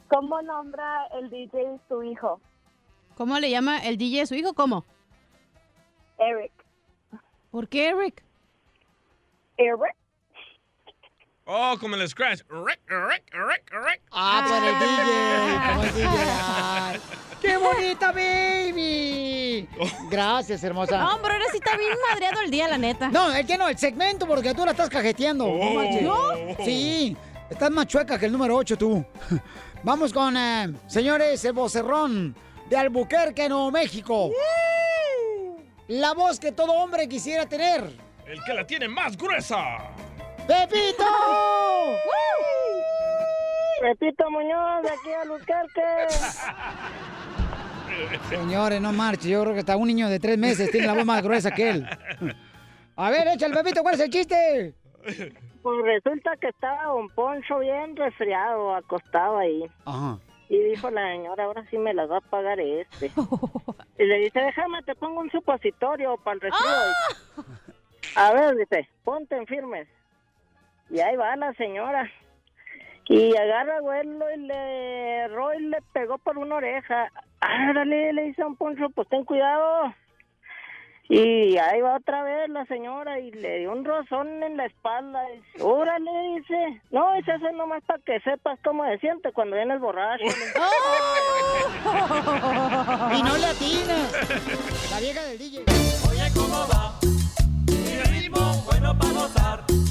¿Cómo 0.08 0.42
nombra 0.42 1.06
el 1.18 1.30
DJ 1.30 1.80
su 1.88 2.02
hijo? 2.02 2.40
¿Cómo 3.16 3.38
le 3.38 3.50
llama 3.50 3.78
el 3.78 3.96
DJ 3.96 4.22
a 4.22 4.26
su 4.26 4.34
hijo? 4.34 4.54
¿Cómo? 4.54 4.84
Eric. 6.18 6.52
¿Por 7.50 7.68
qué 7.68 7.88
Eric? 7.88 8.22
Eric. 9.56 9.96
Oh, 11.44 11.76
como 11.80 11.96
el 11.96 12.08
scratch. 12.08 12.42
Rick, 12.48 12.80
rick, 12.86 13.24
rick, 13.32 13.70
rick. 13.72 14.00
Ah, 14.12 14.44
por 14.46 14.62
el 14.62 14.78
DJ, 14.78 15.72
como 15.72 15.82
el 15.82 15.94
DJ. 15.94 16.08
Ay, 16.40 17.00
¡Qué 17.42 17.56
bonita, 17.56 18.12
baby! 18.12 19.68
Gracias, 20.08 20.62
hermosa. 20.62 20.98
No, 20.98 21.16
hombre, 21.16 21.32
ahora 21.32 21.44
sí 21.50 21.56
está 21.56 21.76
bien 21.76 21.92
madreado 22.08 22.40
el 22.42 22.50
día, 22.50 22.68
la 22.68 22.78
neta. 22.78 23.08
No, 23.08 23.32
es 23.32 23.44
que 23.44 23.58
no, 23.58 23.68
el 23.68 23.76
segmento, 23.76 24.26
porque 24.28 24.54
tú 24.54 24.64
la 24.64 24.70
estás 24.70 24.88
cajeteando. 24.88 25.46
No 25.46 25.52
Oh. 25.52 26.00
¿Yo? 26.00 26.64
Sí, 26.64 27.16
estás 27.50 27.70
más 27.72 27.86
chueca 27.88 28.16
que 28.18 28.26
el 28.26 28.32
número 28.32 28.54
8 28.56 28.78
tú. 28.78 29.04
Vamos 29.82 30.12
con, 30.12 30.36
eh, 30.36 30.72
señores, 30.86 31.44
el 31.44 31.54
vocerrón 31.54 32.36
de 32.70 32.76
Albuquerque, 32.76 33.48
Nuevo 33.48 33.72
México. 33.72 34.30
La 35.88 36.12
voz 36.14 36.38
que 36.38 36.52
todo 36.52 36.72
hombre 36.72 37.08
quisiera 37.08 37.46
tener. 37.46 37.90
El 38.26 38.42
que 38.44 38.54
la 38.54 38.64
tiene 38.64 38.86
más 38.88 39.16
gruesa. 39.16 39.78
¡Pepito! 40.46 41.04
Pepito 43.80 44.30
Muñoz, 44.30 44.82
de 44.82 44.90
aquí 44.90 45.12
a 45.12 45.24
Lucarque. 45.24 45.82
Señores, 48.28 48.80
no 48.80 48.92
marche. 48.92 49.28
Yo 49.28 49.42
creo 49.42 49.54
que 49.54 49.60
hasta 49.60 49.76
un 49.76 49.88
niño 49.88 50.08
de 50.08 50.18
tres 50.18 50.38
meses 50.38 50.70
tiene 50.70 50.86
la 50.86 50.94
voz 50.94 51.04
más 51.04 51.22
gruesa 51.22 51.50
que 51.50 51.70
él. 51.70 51.88
A 52.96 53.10
ver, 53.10 53.26
échale, 53.28 53.54
Pepito, 53.54 53.82
¿cuál 53.82 53.94
es 53.94 54.00
el 54.00 54.10
chiste? 54.10 54.74
Pues 55.62 55.84
resulta 55.84 56.36
que 56.40 56.48
estaba 56.48 56.84
don 56.84 57.08
Poncho 57.10 57.58
bien 57.58 57.96
resfriado, 57.96 58.74
acostado 58.74 59.38
ahí. 59.38 59.64
Ajá. 59.84 60.18
Y 60.48 60.58
dijo 60.58 60.90
la 60.90 61.12
señora, 61.12 61.44
ahora 61.44 61.64
sí 61.70 61.78
me 61.78 61.94
las 61.94 62.10
va 62.10 62.18
a 62.18 62.20
pagar 62.20 62.60
este. 62.60 63.10
Y 63.98 64.04
le 64.04 64.18
dice, 64.18 64.40
déjame, 64.40 64.82
te 64.82 64.94
pongo 64.94 65.20
un 65.20 65.30
supositorio 65.30 66.16
para 66.18 66.34
el 66.34 66.40
resfrío. 66.40 67.46
A 68.16 68.32
ver, 68.32 68.56
dice, 68.56 68.88
ponte 69.04 69.36
en 69.36 69.46
firmes. 69.46 69.88
Y 70.92 71.00
ahí 71.00 71.16
va 71.16 71.34
la 71.36 71.54
señora. 71.54 72.08
Y 73.08 73.34
agarra 73.34 73.78
abuelo 73.78 74.26
y 74.34 74.40
le 74.40 75.24
erró 75.24 75.54
y 75.54 75.62
le 75.62 75.78
pegó 75.94 76.18
por 76.18 76.36
una 76.36 76.56
oreja. 76.56 77.10
Árale, 77.40 78.12
le 78.12 78.24
dice 78.24 78.42
a 78.42 78.46
un 78.46 78.56
Poncho, 78.56 78.90
pues 78.94 79.08
ten 79.08 79.24
cuidado. 79.24 79.94
Y 81.08 81.56
ahí 81.56 81.80
va 81.80 81.96
otra 81.96 82.22
vez 82.22 82.48
la 82.50 82.64
señora 82.66 83.18
y 83.18 83.30
le 83.32 83.60
dio 83.60 83.72
un 83.72 83.84
rozón 83.84 84.42
en 84.42 84.58
la 84.58 84.66
espalda. 84.66 85.20
Y 85.30 85.36
dice, 85.36 85.62
órale, 85.62 86.10
dice. 86.36 86.82
No, 86.90 87.14
ese 87.14 87.34
es 87.34 87.40
nomás 87.54 87.82
para 87.84 88.02
que 88.04 88.20
sepas 88.20 88.58
cómo 88.62 88.84
se 88.84 88.98
siente 88.98 89.32
cuando 89.32 89.56
vienes 89.56 89.80
borracho. 89.80 90.24
Y 93.14 93.22
no 93.22 93.36
le 93.36 93.46
atinas. 93.46 94.90
La 94.90 95.00
vieja 95.00 95.22
del 95.24 95.38
DJ. 95.38 95.64
Oye, 96.10 96.30
¿cómo 96.34 96.66
va? 96.68 96.98
Mi 97.66 97.98
ritmo 98.10 98.62
bueno 98.66 98.98
para 98.98 99.12
gozar. 99.12 99.81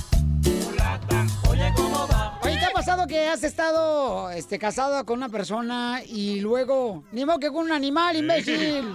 Mulata, 1.61 1.67
oye, 1.67 1.73
¿cómo 1.75 2.07
va? 2.07 2.39
Oye, 2.43 2.57
¿te 2.57 2.65
ha 2.65 2.71
pasado 2.71 3.07
que 3.07 3.27
has 3.27 3.43
estado 3.43 4.31
este, 4.31 4.57
casado 4.57 5.05
con 5.05 5.17
una 5.17 5.29
persona 5.29 6.01
y 6.05 6.39
luego, 6.39 7.03
ni 7.11 7.25
modo 7.25 7.39
que 7.39 7.49
con 7.49 7.65
un 7.65 7.71
animal, 7.71 8.17
imbécil? 8.17 8.85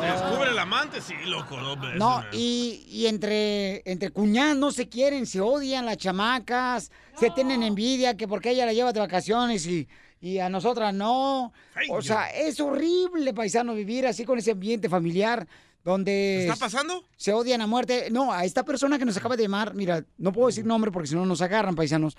Descubre 0.00 0.50
el 0.50 0.58
amante, 0.58 1.00
sí, 1.00 1.14
loco, 1.26 1.56
dos 1.56 1.80
veces. 1.80 1.98
No, 1.98 2.24
y, 2.32 2.84
y 2.88 3.06
entre, 3.06 3.82
entre 3.90 4.10
cuñadas 4.10 4.56
no 4.56 4.70
se 4.70 4.88
quieren, 4.88 5.26
se 5.26 5.40
odian 5.40 5.86
las 5.86 5.96
chamacas, 5.96 6.90
se 7.18 7.30
tienen 7.30 7.62
envidia 7.62 8.16
que 8.16 8.28
porque 8.28 8.50
ella 8.50 8.66
la 8.66 8.72
lleva 8.72 8.92
de 8.92 9.00
vacaciones 9.00 9.66
y, 9.66 9.88
y 10.20 10.38
a 10.38 10.48
nosotras 10.48 10.94
no. 10.94 11.52
O 11.90 12.02
sea, 12.02 12.30
es 12.30 12.60
horrible, 12.60 13.34
paisano, 13.34 13.74
vivir 13.74 14.06
así 14.06 14.24
con 14.24 14.38
ese 14.38 14.52
ambiente 14.52 14.88
familiar 14.88 15.46
donde... 15.84 16.42
¿Está 16.46 16.56
pasando? 16.56 17.04
Se 17.16 17.32
odian 17.32 17.60
a 17.60 17.66
muerte. 17.66 18.08
No, 18.10 18.32
a 18.32 18.44
esta 18.44 18.64
persona 18.64 18.98
que 18.98 19.04
nos 19.04 19.16
acaba 19.16 19.36
de 19.36 19.44
llamar, 19.44 19.74
mira, 19.74 20.04
no 20.18 20.32
puedo 20.32 20.48
decir 20.48 20.64
nombre 20.64 20.90
porque 20.90 21.08
si 21.08 21.14
no 21.14 21.26
nos 21.26 21.42
agarran, 21.42 21.74
paisanos. 21.74 22.16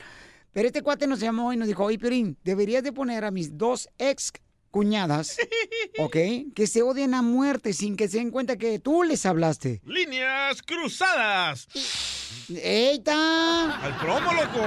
Pero 0.52 0.68
este 0.68 0.82
cuate 0.84 1.08
nos 1.08 1.20
llamó 1.20 1.52
y 1.54 1.58
nos 1.58 1.68
dijo, 1.68 1.84
oye, 1.84 1.98
Piorín, 1.98 2.38
deberías 2.44 2.84
de 2.84 2.94
poner 2.94 3.26
a 3.26 3.32
mis 3.32 3.58
dos 3.58 3.90
ex 3.98 4.32
cuñadas, 4.70 5.38
¿ok? 6.00 6.18
Que 6.56 6.68
se 6.68 6.82
odian 6.82 7.14
a 7.14 7.22
muerte 7.22 7.74
sin 7.74 7.96
que 7.96 8.08
se 8.08 8.18
den 8.18 8.32
cuenta 8.32 8.58
que 8.58 8.80
tú 8.80 9.04
les 9.04 9.26
hablaste. 9.26 9.82
Líneas 9.86 10.62
cruzadas. 10.64 11.68
¡Eita! 12.50 13.84
Al 13.84 13.98
promo, 14.00 14.34
loco. 14.34 14.62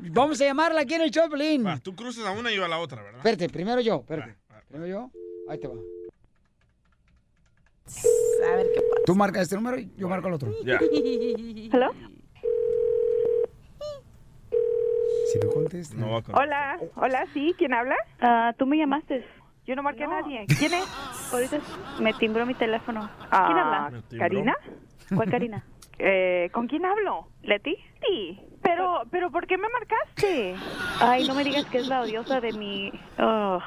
Vamos 0.00 0.40
a 0.40 0.44
llamarla 0.44 0.80
aquí 0.80 0.94
en 0.94 1.02
el 1.02 1.10
Choplin. 1.10 1.64
Tú 1.82 1.94
cruzas 1.94 2.24
a 2.26 2.30
una 2.30 2.50
y 2.50 2.56
yo 2.56 2.64
a 2.64 2.68
la 2.68 2.78
otra, 2.78 3.02
¿verdad? 3.02 3.18
Espérate, 3.18 3.48
primero 3.48 3.80
yo, 3.80 3.96
espérate. 3.96 4.38
Primero 4.68 4.86
yo. 4.86 5.10
Ahí 5.48 5.58
te 5.58 5.66
va. 5.66 5.74
A 8.52 8.56
ver 8.56 8.66
qué 8.74 8.80
pasa. 8.80 9.02
Tú 9.06 9.14
marcas 9.14 9.42
este 9.42 9.56
número 9.56 9.78
y 9.78 9.92
yo 9.96 10.08
marco 10.08 10.28
el 10.28 10.34
otro. 10.34 10.50
Ya. 10.64 10.78
¿Hello? 10.80 11.92
Si 15.32 15.38
no 15.38 15.50
contesta. 15.50 15.94
No 15.96 16.10
va 16.10 16.18
a 16.18 16.40
Hola, 16.40 16.78
hola, 16.96 17.26
sí, 17.34 17.54
¿quién 17.58 17.74
habla? 17.74 17.96
Ah, 18.20 18.54
tú 18.58 18.66
me 18.66 18.78
llamaste. 18.78 19.24
Yo 19.66 19.76
no 19.76 19.82
marqué 19.82 20.04
a 20.04 20.08
nadie. 20.08 20.46
¿Quién 20.58 20.72
es? 20.72 21.32
Ahorita 21.32 21.58
me 22.00 22.14
timbró 22.14 22.46
mi 22.46 22.54
teléfono. 22.54 23.10
Ah, 23.30 23.44
¿Quién 23.46 23.58
habla? 23.58 24.02
¿Karina? 24.18 24.56
¿Cuál 25.14 25.30
Karina? 25.30 25.64
Eh, 26.00 26.48
¿Con 26.52 26.68
quién 26.68 26.84
hablo? 26.84 27.26
¿Leti? 27.42 27.74
Sí. 28.06 28.40
Pero, 28.62 29.02
pero, 29.10 29.32
¿por 29.32 29.48
qué 29.48 29.58
me 29.58 29.66
marcaste? 29.68 30.54
Ay, 31.00 31.26
no 31.26 31.34
me 31.34 31.42
digas 31.42 31.66
que 31.66 31.78
es 31.78 31.88
la 31.88 32.02
odiosa 32.02 32.40
de 32.40 32.52
mi... 32.52 32.92
Ugh. 33.18 33.60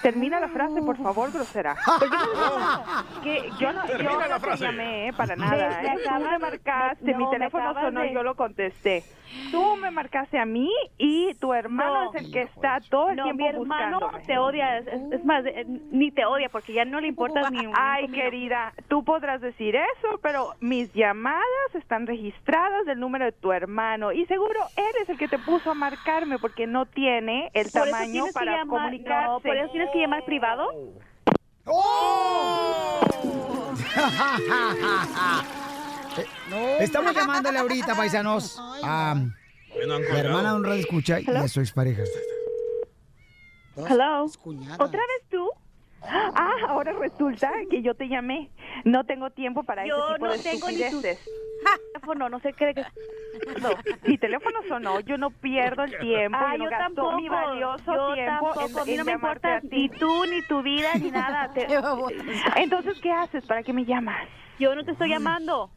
Termina 0.00 0.40
la 0.40 0.48
frase, 0.48 0.80
por 0.82 0.96
favor, 0.96 1.30
grosera. 1.32 1.76
que 3.22 3.52
yo 3.56 3.72
no, 3.72 3.86
yo 3.86 3.96
Termina 3.96 4.18
la 4.26 4.28
no 4.28 4.40
te 4.40 4.46
frase. 4.46 4.64
llamé 4.64 5.08
eh, 5.08 5.12
para 5.12 5.36
nada. 5.36 5.80
Me- 5.82 5.82
me 5.82 5.94
¿eh? 5.94 6.00
Acabas- 6.04 6.30
me 6.30 6.38
marcaste, 6.38 7.12
no, 7.12 7.18
mi 7.18 7.24
me 7.24 7.30
teléfono 7.30 7.74
sonó 7.74 8.00
de- 8.00 8.06
y 8.10 8.14
yo 8.14 8.22
lo 8.22 8.34
contesté. 8.34 9.04
Tú 9.50 9.76
me 9.76 9.90
marcaste 9.90 10.38
a 10.38 10.46
mí 10.46 10.70
y 10.98 11.34
tu 11.34 11.52
hermano 11.52 12.04
No. 12.04 12.14
es 12.14 12.24
el 12.24 12.32
que 12.32 12.42
está 12.42 12.78
todo 12.88 13.10
el 13.10 13.16
No, 13.16 13.24
tiempo 13.24 13.42
mi 13.44 13.48
hermano 13.50 13.98
buscándome. 14.00 14.24
te 14.26 14.38
odia. 14.38 14.78
Es, 14.78 15.24
más, 15.24 15.44
eh, 15.46 15.64
ni 15.90 16.10
te 16.10 16.24
odia 16.24 16.48
porque 16.48 16.72
ya 16.72 16.84
no 16.84 17.00
le 17.00 17.08
importas 17.08 17.50
ni 17.50 17.66
un 17.66 17.72
Ay, 17.76 18.08
querida, 18.08 18.72
tú 18.88 19.04
podrás 19.04 19.40
decir 19.40 19.76
eso, 19.76 20.18
pero 20.22 20.54
mis 20.60 20.92
llamadas 20.94 21.42
están 21.74 22.06
registradas 22.06 22.86
del 22.86 22.98
número 23.00 23.24
de 23.26 23.32
tu 23.32 23.52
hermano 23.52 24.12
y 24.12 24.24
seguro 24.26 24.60
él 24.76 24.92
es 25.02 25.08
el 25.10 25.18
que 25.18 25.28
te 25.28 25.38
puso 25.38 25.70
a 25.70 25.74
marcarme 25.74 26.38
porque 26.38 26.66
no 26.66 26.86
tiene 26.86 27.50
el 27.54 27.70
Por 27.70 27.82
eso 27.82 27.90
tamaño 27.90 28.12
tienes 28.12 28.26
que 28.28 28.32
para 28.32 28.52
llamar- 28.56 28.68
comunicarse. 28.68 29.28
no, 29.28 29.40
por 29.40 29.56
eso 29.56 29.70
tienes 29.72 29.90
que 29.92 29.98
llamar 30.00 30.24
privado. 30.24 30.68
Estamos 36.80 37.14
llamándole 37.14 37.58
ahorita, 37.58 37.94
paisanos, 37.94 38.58
a 38.82 39.14
la 40.12 40.18
hermana 40.18 40.50
de 40.50 40.56
un 40.56 40.64
radio 40.64 40.80
escucha 40.80 41.20
y 41.20 41.26
a 41.28 41.48
su 41.48 41.60
expareja. 41.60 42.02
Hello. 43.88 44.26
¿Otra 44.78 45.00
vez 45.00 45.28
tú? 45.30 45.48
Ah, 46.04 46.50
ahora 46.68 46.92
resulta 46.92 47.50
que 47.70 47.80
yo 47.80 47.94
te 47.94 48.08
llamé. 48.08 48.50
No 48.84 49.04
tengo 49.04 49.30
tiempo 49.30 49.62
para 49.62 49.86
Yo 49.86 50.14
tipo 50.14 50.26
no 50.26 50.32
de 50.32 50.38
tengo 50.40 50.68
ni 50.68 50.90
tu 50.90 51.00
teléfono, 51.00 52.28
no 52.28 52.40
sé 52.40 52.52
qué. 52.54 52.74
No, 53.62 53.70
mi 54.04 54.18
teléfono 54.18 54.58
sonó, 54.68 54.98
yo 55.00 55.16
no 55.16 55.30
pierdo 55.30 55.84
el 55.84 55.96
tiempo, 55.98 56.36
Ah, 56.40 56.56
yo 56.56 56.64
no 56.64 56.70
gasto 56.70 56.84
tampoco. 56.84 57.16
mi 57.16 57.28
valioso 57.28 57.84
yo 57.94 58.14
tiempo 58.14 58.48
en, 58.48 58.58
tampoco. 58.58 58.80
A 58.80 58.84
mí 58.84 58.92
en 58.92 58.98
no 58.98 59.04
me 59.04 59.12
importa 59.12 59.60
ni 59.70 59.88
tú, 59.88 60.24
ni 60.26 60.42
tu 60.42 60.62
vida, 60.62 60.88
ni 60.98 61.10
nada. 61.12 61.50
Te- 61.54 61.68
Entonces, 62.56 62.98
¿qué 63.00 63.12
haces? 63.12 63.46
¿Para 63.46 63.62
qué 63.62 63.72
me 63.72 63.84
llamas? 63.84 64.28
Yo 64.58 64.74
no 64.74 64.84
te 64.84 64.90
estoy 64.92 65.08
llamando. 65.08 65.70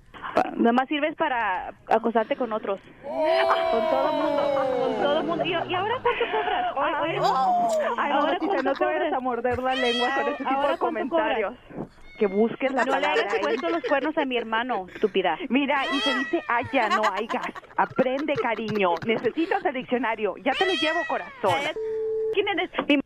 Nada 0.57 0.71
más 0.73 0.87
sirves 0.87 1.15
para 1.15 1.73
acosarte 1.89 2.35
con 2.35 2.51
otros. 2.53 2.79
Con 3.03 3.89
todo 3.89 4.09
el 4.09 4.15
mundo. 4.15 4.41
Con 4.55 4.95
todo 5.01 5.19
el 5.19 5.23
mundo. 5.25 5.45
¿Y, 5.45 5.49
y 5.51 5.73
ahora 5.75 5.95
cuánto 6.01 6.25
cobras? 6.31 6.73
Ay, 6.77 7.17
Ay, 7.97 8.11
ahora 8.11 8.37
cuánto 8.39 8.63
no 8.63 8.73
te 8.73 8.85
vayas 8.85 9.13
a 9.13 9.19
morder 9.19 9.59
la 9.59 9.75
lengua 9.75 10.09
con 10.15 10.27
ese 10.33 10.43
tipo 10.45 10.67
de 10.67 10.77
comentarios. 10.77 11.53
Que 12.17 12.27
busques 12.27 12.71
la 12.71 12.85
No 12.85 12.85
le 12.85 12.91
palabra 13.01 13.21
hayas 13.23 13.33
ahí. 13.33 13.41
puesto 13.41 13.69
los 13.69 13.83
cuernos 13.83 14.17
a 14.17 14.23
mi 14.23 14.37
hermano, 14.37 14.85
estúpida. 14.93 15.37
Mira, 15.49 15.83
y 15.93 15.99
se 15.99 16.13
dice 16.17 16.41
haya, 16.47 16.87
no 16.89 17.01
hay 17.11 17.27
gas. 17.27 17.51
Aprende, 17.75 18.33
cariño. 18.41 18.91
Necesitas 19.05 19.63
el 19.65 19.73
diccionario. 19.73 20.35
Ya 20.37 20.53
te 20.53 20.65
lo 20.65 20.71
llevo, 20.73 20.99
corazón. 21.09 21.59
¿Quién 22.33 22.47
eres? 22.47 22.71
Mi- 22.87 23.01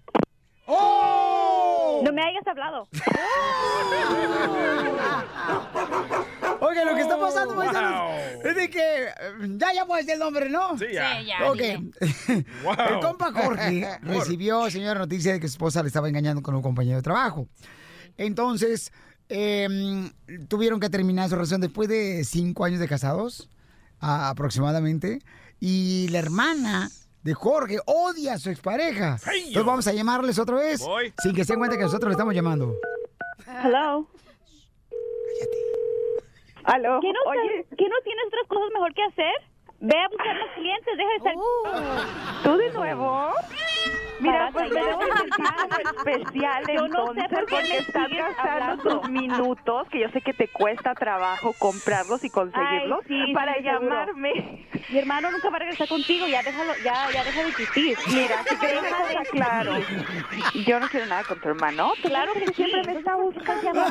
¡Oh! 0.67 2.01
No 2.05 2.13
me 2.13 2.21
hayas 2.21 2.45
hablado. 2.47 2.87
Oye, 6.61 6.83
lo 6.85 6.93
que 6.95 7.01
está 7.01 7.17
pasando, 7.19 7.53
Oh, 7.53 7.57
paisanos, 7.57 8.01
wow. 8.01 8.49
es 8.49 8.55
de 8.55 8.69
que 8.69 9.07
ya 9.57 9.73
ya 9.73 9.85
puedes 9.85 10.05
decir 10.05 10.15
el 10.15 10.25
nombre, 10.25 10.49
¿no? 10.49 10.77
Sí, 10.77 10.85
ya. 10.93 11.19
Sí, 11.19 11.25
ya, 11.27 11.49
Ok. 11.51 11.57
dile. 11.57 11.91
El 12.89 12.99
compa 13.01 13.31
Jorge 13.33 13.99
recibió, 14.01 14.69
señora, 14.69 14.99
noticia 14.99 15.33
de 15.33 15.39
que 15.39 15.47
su 15.47 15.53
esposa 15.53 15.81
le 15.81 15.87
estaba 15.87 16.09
engañando 16.09 16.41
con 16.41 16.55
un 16.55 16.61
compañero 16.61 16.97
de 16.97 17.03
trabajo. 17.03 17.47
Entonces, 18.17 18.91
em, 19.29 20.11
tuvieron 20.49 20.79
que 20.79 20.89
terminar 20.89 21.29
su 21.29 21.35
relación 21.35 21.61
después 21.61 21.87
de 21.87 22.23
cinco 22.25 22.65
años 22.65 22.79
de 22.81 22.87
casados, 22.87 23.49
a- 23.99 24.29
aproximadamente. 24.29 25.19
Y 25.61 26.07
la 26.09 26.19
hermana 26.19 26.89
de 27.23 27.33
Jorge 27.33 27.79
odia 27.85 28.33
a 28.33 28.37
su 28.39 28.49
expareja. 28.49 29.17
Entonces 29.33 29.65
vamos 29.65 29.87
a 29.87 29.93
llamarles 29.93 30.39
otra 30.39 30.55
vez, 30.57 30.81
Voy. 30.81 31.13
sin 31.21 31.33
que 31.33 31.43
se 31.45 31.53
den 31.53 31.59
cuenta 31.59 31.77
que 31.77 31.83
nosotros 31.83 32.09
le 32.09 32.13
estamos 32.13 32.33
llamando. 32.33 32.75
Hello. 33.47 34.07
Aló. 36.65 36.99
¿Qué 37.01 37.11
no, 37.11 37.19
Oye. 37.31 37.65
¿Qué 37.77 37.87
no 37.89 37.95
tienes 38.03 38.25
otras 38.27 38.47
cosas 38.47 38.69
mejor 38.73 38.93
que 38.93 39.03
hacer? 39.03 39.33
Ve 39.81 39.97
a 39.97 40.07
buscar 40.09 40.35
los 40.35 40.49
clientes, 40.51 40.97
deja 40.97 41.09
de 41.09 41.15
estar... 41.15 41.35
Uh. 41.35 42.43
¿Tú 42.43 42.57
de 42.57 42.71
nuevo? 42.71 43.31
Mira, 44.19 44.49
pues 44.51 44.71
me 44.71 44.83
debo 44.83 44.99
especial 46.05 46.63
Yo 46.67 46.87
no 46.87 47.13
sé 47.13 47.21
entonces 47.21 47.29
por 47.29 47.45
qué 47.45 47.55
porque 47.55 47.77
estás 47.77 48.09
gastando 48.09 48.83
tus 48.99 49.09
minutos, 49.09 49.87
que 49.89 49.99
yo 49.99 50.09
sé 50.09 50.21
que 50.21 50.33
te 50.33 50.47
cuesta 50.49 50.93
trabajo 50.95 51.53
comprarlos 51.53 52.23
y 52.23 52.29
conseguirlos, 52.29 52.99
Ay, 53.09 53.25
sí, 53.27 53.33
para 53.33 53.55
sí, 53.55 53.63
seguro. 53.63 53.81
llamarme. 53.89 54.65
Mi 54.89 54.97
hermano 54.97 55.31
nunca 55.31 55.49
va 55.49 55.57
a 55.57 55.59
regresar 55.59 55.87
contigo, 55.87 56.25
ya 56.27 56.41
déjalo, 56.41 56.73
ya, 56.83 57.09
ya 57.13 57.23
deja 57.23 57.43
de 57.43 57.49
existir. 57.49 57.97
Mira, 58.13 58.43
si 58.47 58.55
quieres 58.57 58.79
una 58.79 58.97
cosa 58.97 59.23
claro, 59.31 59.73
yo 60.65 60.79
no 60.79 60.87
quiero 60.89 61.05
nada 61.05 61.23
con 61.23 61.39
tu 61.39 61.49
hermano. 61.49 61.91
Claro 62.01 62.33
que 62.33 62.53
siempre 62.53 62.83
me 62.83 62.93
está 62.99 63.15
buscando. 63.15 63.85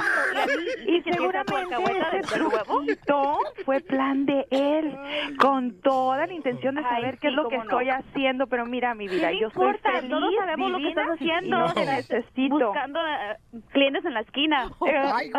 Y 0.87 1.02
seguramente 1.02 1.76
ese 2.11 2.23
truquito 2.35 3.38
fue 3.64 3.80
plan 3.80 4.26
de 4.26 4.47
él, 4.50 4.97
con 5.38 5.80
toda 5.80 6.26
la 6.26 6.32
intención 6.32 6.75
de 6.75 6.82
Ay, 6.85 6.97
saber 6.97 7.18
qué 7.18 7.28
es 7.28 7.35
lo 7.35 7.49
que 7.49 7.56
no. 7.58 7.62
estoy 7.64 7.90
haciendo, 7.90 8.47
pero 8.47 8.66
mira 8.66 8.94
mi 8.94 9.08
vida, 9.08 9.28
¿Qué 9.28 9.35
le 9.35 9.40
yo 9.40 9.50
soy 9.50 9.73
feliz, 9.78 10.11
Todos 10.18 10.34
sabemos 10.38 10.70
lo 10.72 10.78
que 10.78 10.88
estás 10.88 11.08
haciendo. 11.08 11.66
y 11.66 11.72
te 11.75 11.87
necesito. 11.87 12.66
Buscando 12.66 13.00
eh, 13.00 13.60
clientes 13.72 14.04
en 14.04 14.14
la 14.14 14.20
esquina. 14.20 14.70
Ay. 14.80 15.30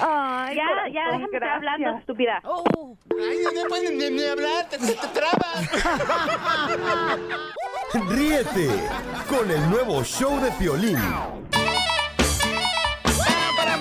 Ay, 0.00 0.56
ya, 0.56 0.66
corazón, 0.66 0.92
ya, 0.92 1.04
déjame 1.06 1.24
estar 1.24 1.40
gracias. 1.40 1.56
hablando, 1.56 1.98
estúpida. 1.98 2.42
Ay, 2.44 3.38
no 3.54 3.62
puedes 3.68 3.92
ni, 3.92 4.10
ni 4.16 4.24
hablar, 4.24 4.68
te, 4.68 4.78
trabas. 4.78 5.70
Ríete 8.10 8.68
con 9.28 9.50
el 9.50 9.70
nuevo 9.70 10.02
show 10.02 10.40
de 10.40 10.50
Piolín. 10.52 10.98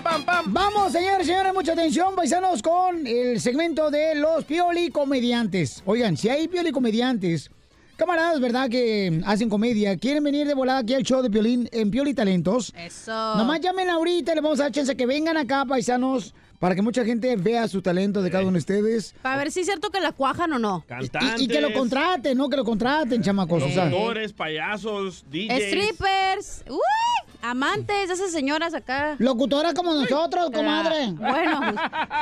Vamos 0.04 0.44
Vamos, 0.48 0.92
señores, 0.92 1.26
señores, 1.28 1.54
mucha 1.54 1.74
atención, 1.74 2.16
paisanos, 2.16 2.62
con 2.62 3.06
el 3.08 3.40
segmento 3.42 3.90
de 3.90 4.16
los 4.16 4.46
pioli 4.46 4.90
comediantes. 4.90 5.82
Oigan, 5.86 6.16
si 6.16 6.30
hay 6.30 6.48
pioli 6.48 6.72
comediantes, 6.72 7.50
camaradas, 7.96 8.40
¿verdad? 8.40 8.70
Que 8.70 9.22
hacen 9.26 9.50
comedia, 9.50 9.98
quieren 9.98 10.24
venir 10.24 10.48
de 10.48 10.54
volada 10.54 10.80
aquí 10.80 10.94
al 10.94 11.04
show 11.04 11.22
de 11.22 11.30
Piolín 11.30 11.70
en 11.72 11.92
Pioli 11.92 12.14
Talentos. 12.14 12.74
Eso. 12.78 13.36
Nomás 13.36 13.60
llamen 13.62 13.90
ahorita, 13.90 14.36
le 14.36 14.42
vamos 14.42 14.60
a 14.60 14.64
dar 14.64 14.72
chance 14.72 14.96
que 14.96 15.06
vengan 15.06 15.38
acá, 15.38 15.66
paisanos, 15.66 16.34
para 16.60 16.74
que 16.76 16.82
mucha 16.82 17.04
gente 17.06 17.36
vea 17.36 17.68
su 17.68 17.82
talento 17.82 18.22
de 18.22 18.32
cada 18.32 18.44
uno 18.44 18.54
de 18.54 18.60
ustedes. 18.60 19.14
Para 19.22 19.38
ver 19.38 19.52
si 19.52 19.60
es 19.62 19.66
cierto 19.66 19.90
que 19.90 20.00
la 20.00 20.12
cuajan 20.12 20.54
o 20.54 20.60
no. 20.60 20.84
Cantantes. 20.88 21.42
Y, 21.42 21.46
y 21.46 21.48
que 21.48 21.62
lo 21.62 21.74
contraten, 21.74 22.38
¿no? 22.38 22.50
Que 22.50 22.58
lo 22.58 22.64
contraten, 22.66 23.22
chamacos. 23.22 23.64
o 23.64 23.70
sea. 23.70 23.86
Actores, 23.86 24.34
payasos, 24.34 25.26
DJs. 25.30 25.64
Strippers. 25.68 26.64
Uy, 26.70 27.35
amantes 27.50 28.08
de 28.08 28.14
esas 28.14 28.32
señoras 28.32 28.74
acá. 28.74 29.16
Locutoras 29.20 29.74
como 29.74 29.94
nosotros, 29.94 30.50
comadre. 30.52 31.12
Bueno, 31.12 31.62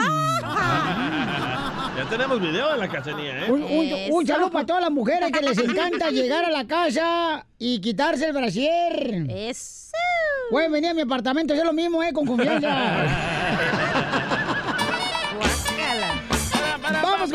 Ya 1.97 2.04
tenemos 2.09 2.40
video 2.40 2.73
de 2.73 2.78
la 2.78 2.88
cachanilla, 2.88 3.47
¿eh? 3.47 3.52
Un, 3.52 3.62
un, 3.62 4.14
un 4.16 4.26
saludo 4.26 4.50
para 4.50 4.66
todas 4.66 4.83
las 4.83 4.90
mujeres 4.90 5.30
que 5.30 5.40
les 5.40 5.56
encanta 5.56 6.11
llegar 6.11 6.44
a 6.44 6.50
la 6.50 6.66
casa 6.66 7.47
y 7.56 7.80
quitarse 7.80 8.26
el 8.26 8.33
brasier. 8.33 9.26
Eso. 9.30 9.92
Pueden 10.50 10.73
venir 10.73 10.90
a 10.90 10.94
mi 10.94 11.02
apartamento, 11.02 11.54
es 11.54 11.62
lo 11.62 11.73
mismo, 11.73 12.02
¿eh? 12.02 12.12
Con 12.12 12.26
confianza. 12.26 13.04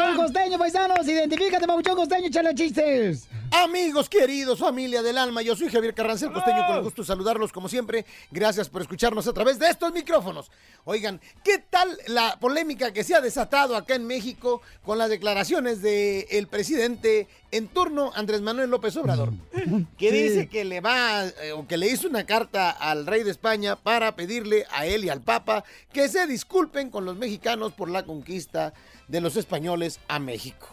El 0.08 0.15
costeño, 0.15 0.58
paisanos. 0.58 1.08
Identifícate, 1.08 1.68
Mabuchón 1.68 1.96
Costeño, 1.96 2.27
échale 2.27 2.56
chistes. 2.56 3.27
Amigos 3.51 4.10
queridos, 4.10 4.60
familia 4.60 5.01
del 5.01 5.18
alma, 5.18 5.41
yo 5.41 5.56
soy 5.56 5.70
Javier 5.70 5.94
Carranza, 5.96 6.27
el 6.27 6.34
costeño, 6.34 6.68
con 6.68 6.77
el 6.77 6.84
gusto 6.84 7.01
de 7.01 7.08
saludarlos 7.08 7.51
como 7.51 7.68
siempre. 7.68 8.06
Gracias 8.29 8.70
por 8.70 8.82
escucharnos 8.82 9.27
a 9.27 9.34
través 9.34 9.58
de 9.58 9.68
estos 9.68 9.91
micrófonos. 9.91 10.51
Oigan, 10.86 11.20
¿qué 11.44 11.58
tal 11.58 11.98
la 12.08 12.38
polémica 12.39 12.94
que 12.94 13.03
se 13.03 13.15
ha 13.15 13.22
desatado 13.22 13.75
acá 13.75 13.96
en 13.96 14.06
México 14.06 14.62
con 14.86 14.98
las 14.98 15.10
declaraciones 15.10 15.82
del 15.82 16.48
presidente 16.48 17.27
en 17.51 17.68
turno, 17.68 18.12
Andrés 18.13 18.41
Manuel 18.41 18.70
López 18.70 18.96
Obrador? 18.98 19.34
Que 19.98 20.12
dice 20.12 20.48
que 20.48 20.63
le 20.63 20.82
va, 20.82 21.25
eh, 21.25 21.51
o 21.51 21.68
que 21.68 21.77
le 21.77 21.88
hizo 21.88 22.08
una 22.08 22.25
carta 22.25 22.70
al 22.70 23.06
rey 23.06 23.24
de 23.24 23.32
España 23.32 23.75
para 23.75 24.15
pedirle 24.15 24.65
a 24.72 24.86
él 24.86 25.03
y 25.06 25.10
al 25.10 25.22
Papa 25.22 25.63
que 25.91 26.08
se 26.08 26.25
disculpen 26.27 26.89
con 26.89 27.06
los 27.06 27.18
mexicanos 27.18 27.74
por 27.74 27.89
la 27.89 28.03
conquista 28.03 28.74
de 29.08 29.22
los 29.22 29.36
españoles 29.36 30.00
a 30.08 30.20
México. 30.20 30.68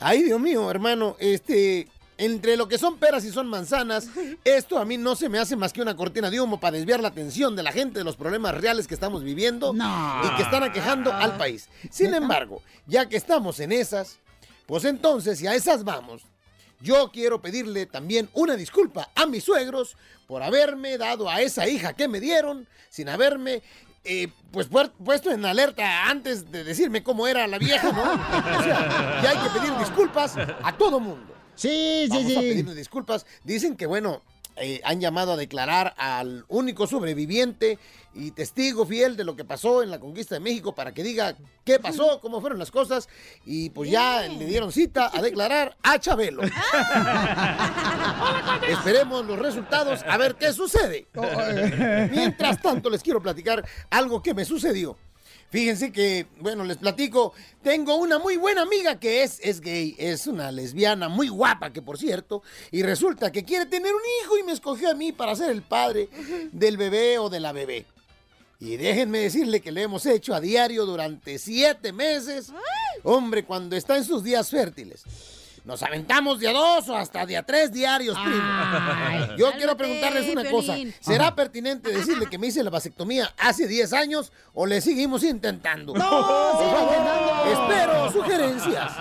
Ay, 0.00 0.22
Dios 0.22 0.40
mío, 0.40 0.70
hermano, 0.70 1.16
este, 1.18 1.88
entre 2.18 2.56
lo 2.56 2.68
que 2.68 2.78
son 2.78 2.98
peras 2.98 3.24
y 3.24 3.30
son 3.30 3.46
manzanas, 3.46 4.08
esto 4.44 4.78
a 4.78 4.84
mí 4.84 4.98
no 4.98 5.16
se 5.16 5.28
me 5.28 5.38
hace 5.38 5.56
más 5.56 5.72
que 5.72 5.80
una 5.80 5.96
cortina 5.96 6.30
de 6.30 6.40
humo 6.40 6.60
para 6.60 6.76
desviar 6.76 7.00
la 7.00 7.08
atención 7.08 7.56
de 7.56 7.62
la 7.62 7.72
gente 7.72 8.00
de 8.00 8.04
los 8.04 8.16
problemas 8.16 8.54
reales 8.54 8.86
que 8.86 8.94
estamos 8.94 9.22
viviendo 9.22 9.72
y 9.74 10.36
que 10.36 10.42
están 10.42 10.64
aquejando 10.64 11.12
al 11.12 11.36
país. 11.36 11.68
Sin 11.90 12.12
embargo, 12.12 12.60
ya 12.86 13.08
que 13.08 13.16
estamos 13.16 13.60
en 13.60 13.72
esas, 13.72 14.18
pues 14.66 14.84
entonces, 14.84 15.38
si 15.38 15.46
a 15.46 15.54
esas 15.54 15.84
vamos, 15.84 16.22
yo 16.80 17.10
quiero 17.12 17.40
pedirle 17.40 17.86
también 17.86 18.28
una 18.34 18.54
disculpa 18.56 19.10
a 19.14 19.26
mis 19.26 19.44
suegros 19.44 19.96
por 20.26 20.42
haberme 20.42 20.98
dado 20.98 21.30
a 21.30 21.40
esa 21.40 21.68
hija 21.68 21.94
que 21.94 22.08
me 22.08 22.20
dieron, 22.20 22.68
sin 22.90 23.08
haberme 23.08 23.62
eh, 24.04 24.28
pues 24.50 24.68
puesto 25.04 25.30
en 25.30 25.44
alerta 25.44 26.08
antes 26.08 26.50
de 26.50 26.64
decirme 26.64 27.02
cómo 27.02 27.26
era 27.26 27.46
la 27.46 27.58
vieja, 27.58 27.92
¿no? 27.92 28.02
O 28.02 28.62
sea, 28.62 29.20
ya 29.22 29.30
hay 29.30 29.38
que 29.38 29.58
pedir 29.58 29.76
disculpas 29.78 30.34
a 30.36 30.76
todo 30.76 31.00
mundo. 31.00 31.37
Sí, 31.58 32.04
sí, 32.04 32.08
Vamos 32.08 32.26
sí. 32.26 32.36
a 32.36 32.40
pedirle 32.40 32.74
disculpas. 32.74 33.26
Dicen 33.44 33.76
que, 33.76 33.86
bueno, 33.86 34.22
eh, 34.60 34.80
han 34.84 35.00
llamado 35.00 35.32
a 35.32 35.36
declarar 35.36 35.94
al 35.96 36.44
único 36.48 36.86
sobreviviente 36.86 37.78
y 38.14 38.32
testigo 38.32 38.86
fiel 38.86 39.16
de 39.16 39.24
lo 39.24 39.36
que 39.36 39.44
pasó 39.44 39.82
en 39.82 39.90
la 39.90 40.00
conquista 40.00 40.34
de 40.34 40.40
México 40.40 40.74
para 40.74 40.92
que 40.92 41.02
diga 41.02 41.36
qué 41.64 41.78
pasó, 41.78 42.20
cómo 42.22 42.40
fueron 42.40 42.58
las 42.58 42.70
cosas. 42.70 43.08
Y 43.44 43.70
pues 43.70 43.90
ya 43.90 44.22
le 44.22 44.46
dieron 44.46 44.72
cita 44.72 45.10
a 45.12 45.20
declarar 45.20 45.76
a 45.82 45.98
Chabelo. 45.98 46.42
Esperemos 48.68 49.26
los 49.26 49.38
resultados 49.38 50.02
a 50.08 50.16
ver 50.16 50.36
qué 50.36 50.52
sucede. 50.52 51.08
Mientras 52.10 52.60
tanto, 52.60 52.90
les 52.90 53.02
quiero 53.02 53.22
platicar 53.22 53.64
algo 53.90 54.22
que 54.22 54.34
me 54.34 54.44
sucedió. 54.44 54.96
Fíjense 55.50 55.92
que, 55.92 56.26
bueno, 56.40 56.62
les 56.64 56.76
platico, 56.76 57.32
tengo 57.62 57.96
una 57.96 58.18
muy 58.18 58.36
buena 58.36 58.62
amiga 58.62 59.00
que 59.00 59.22
es, 59.22 59.40
es 59.42 59.60
gay, 59.60 59.96
es 59.98 60.26
una 60.26 60.52
lesbiana 60.52 61.08
muy 61.08 61.28
guapa, 61.28 61.72
que 61.72 61.80
por 61.80 61.98
cierto, 61.98 62.42
y 62.70 62.82
resulta 62.82 63.32
que 63.32 63.44
quiere 63.44 63.64
tener 63.64 63.94
un 63.94 64.02
hijo 64.20 64.36
y 64.36 64.42
me 64.42 64.52
escogió 64.52 64.90
a 64.90 64.94
mí 64.94 65.12
para 65.12 65.34
ser 65.34 65.50
el 65.50 65.62
padre 65.62 66.10
del 66.52 66.76
bebé 66.76 67.18
o 67.18 67.30
de 67.30 67.40
la 67.40 67.52
bebé. 67.52 67.86
Y 68.60 68.76
déjenme 68.76 69.20
decirle 69.20 69.60
que 69.60 69.72
lo 69.72 69.80
hemos 69.80 70.04
hecho 70.04 70.34
a 70.34 70.40
diario 70.40 70.84
durante 70.84 71.38
siete 71.38 71.92
meses. 71.92 72.52
Hombre, 73.04 73.44
cuando 73.44 73.76
está 73.76 73.96
en 73.96 74.04
sus 74.04 74.24
días 74.24 74.50
fértiles. 74.50 75.04
Nos 75.68 75.82
aventamos 75.82 76.40
de 76.40 76.48
a 76.48 76.52
dos 76.54 76.88
o 76.88 76.96
hasta 76.96 77.26
de 77.26 77.36
a 77.36 77.42
tres 77.42 77.70
diarios, 77.70 78.16
primo. 78.18 79.36
Yo 79.36 79.52
quiero 79.52 79.76
preguntarles 79.76 80.32
una 80.32 80.50
cosa. 80.50 80.74
¿Será 80.98 81.34
pertinente 81.34 81.90
decirle 81.92 82.24
que 82.24 82.38
me 82.38 82.46
hice 82.46 82.64
la 82.64 82.70
vasectomía 82.70 83.34
hace 83.36 83.68
10 83.68 83.92
años 83.92 84.32
o 84.54 84.64
le 84.64 84.80
seguimos 84.80 85.22
intentando? 85.24 85.92
No, 85.92 86.00
favor, 86.08 86.84
intentando. 86.88 87.52
Espero 87.52 88.12
sugerencias. 88.12 88.92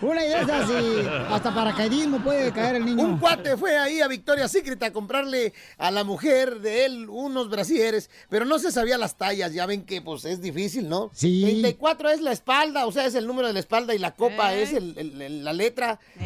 Una 0.00 0.24
idea 0.24 0.40
es 0.40 0.48
así. 0.48 1.06
Hasta 1.30 1.54
paracaidismo 1.54 2.20
puede 2.24 2.50
caer 2.52 2.76
el 2.76 2.86
niño. 2.86 3.02
Un 3.04 3.18
cuate 3.18 3.58
fue 3.58 3.76
ahí 3.76 4.00
a 4.00 4.08
Victoria's 4.08 4.50
Secret 4.50 4.82
a 4.84 4.94
comprarle 4.94 5.52
a 5.76 5.90
la 5.90 6.04
mujer 6.04 6.60
de 6.60 6.86
él 6.86 7.06
unos 7.10 7.50
brasieres, 7.50 8.08
pero 8.30 8.46
no 8.46 8.58
se 8.58 8.72
sabía 8.72 8.96
las 8.96 9.18
tallas. 9.18 9.52
Ya 9.52 9.66
ven 9.66 9.84
que 9.84 10.00
pues 10.00 10.24
es 10.24 10.40
difícil, 10.40 10.88
¿no? 10.88 11.10
Sí. 11.12 11.42
34 11.42 12.08
es 12.08 12.22
la 12.22 12.32
espalda, 12.32 12.86
o 12.86 12.92
sea, 12.92 13.04
es 13.04 13.14
el 13.14 13.26
número 13.26 13.48
de 13.48 13.52
la 13.52 13.60
espalda 13.60 13.94
y 13.94 13.98
la 13.98 14.12
copa 14.14 14.54
Eh. 14.54 14.62
es 14.62 14.72
el- 14.72 14.94
el- 14.96 15.20
el- 15.20 15.44
la 15.44 15.52
letra 15.52 15.81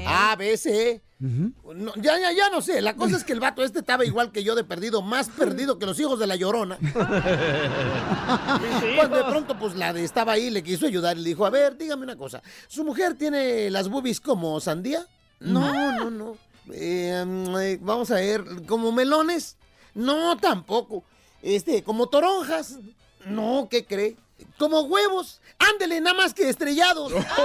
A, 0.07 0.37
B, 0.37 0.57
C. 0.57 1.03
No, 1.19 1.95
ya, 1.97 2.19
ya, 2.21 2.31
ya 2.33 2.51
no 2.51 2.61
sé. 2.61 2.83
La 2.83 2.95
cosa 2.95 3.17
es 3.17 3.25
que 3.25 3.33
el 3.33 3.41
vato 3.41 3.65
este 3.65 3.79
estaba 3.79 4.05
igual 4.05 4.33
que 4.33 4.45
yo 4.45 4.55
de 4.55 4.65
perdido, 4.65 5.01
más 5.01 5.29
perdido 5.31 5.79
que 5.79 5.87
los 5.87 5.99
hijos 5.99 6.19
de 6.19 6.27
la 6.27 6.37
llorona. 6.37 6.79
Cuando 8.97 9.17
de 9.17 9.25
pronto, 9.25 9.59
pues 9.59 9.75
la 9.77 9.93
de 9.95 10.05
estaba 10.05 10.33
ahí, 10.33 10.51
le 10.51 10.63
quiso 10.63 10.87
ayudar 10.87 11.17
y 11.17 11.23
le 11.23 11.31
dijo, 11.31 11.47
a 11.47 11.51
ver, 11.51 11.79
dígame 11.79 12.03
una 12.03 12.17
cosa. 12.17 12.43
¿Su 12.69 12.85
mujer 12.85 13.15
tiene 13.15 13.71
las 13.71 13.89
boobies 13.89 14.21
como 14.21 14.61
sandía? 14.61 15.07
No, 15.41 15.93
no, 15.93 16.11
no. 16.11 16.37
Eh, 16.73 17.25
mm, 17.27 17.57
eh, 17.61 17.79
vamos 17.81 18.11
a 18.11 18.17
ver, 18.17 18.45
¿como 18.67 18.93
melones? 18.93 19.57
No, 19.95 20.37
tampoco. 20.37 21.05
Este, 21.43 21.83
¿como 21.83 22.09
toronjas? 22.09 22.79
No, 23.25 23.69
¿qué 23.71 23.87
cree? 23.87 24.17
Como 24.59 24.81
huevos. 24.83 25.41
Ándele, 25.59 26.01
nada 26.01 26.17
más 26.17 26.35
que 26.35 26.49
estrellados. 26.49 27.13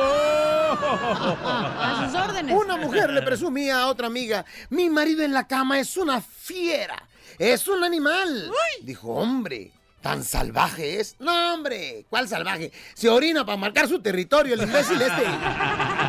A 0.71 2.06
sus 2.06 2.15
órdenes. 2.19 2.56
Una 2.56 2.77
mujer 2.77 3.10
le 3.12 3.21
presumía 3.21 3.82
a 3.82 3.88
otra 3.88 4.08
amiga, 4.08 4.45
mi 4.69 4.89
marido 4.89 5.23
en 5.23 5.34
la 5.34 5.47
cama 5.47 5.80
es 5.80 5.97
una 5.97 6.21
fiera, 6.21 7.08
es 7.38 7.67
un 7.67 7.84
animal. 7.84 8.51
Dijo, 8.82 9.10
hombre, 9.10 9.71
¿tan 10.01 10.23
salvaje 10.23 10.99
es? 10.99 11.15
No, 11.19 11.54
hombre, 11.54 12.06
¿cuál 12.10 12.27
salvaje? 12.27 12.71
Se 12.93 13.10
orina 13.10 13.45
para 13.45 13.58
marcar 13.58 13.88
su 13.88 14.01
territorio, 14.01 14.54
el 14.54 14.63
imbécil 14.63 15.01
este. 15.01 15.23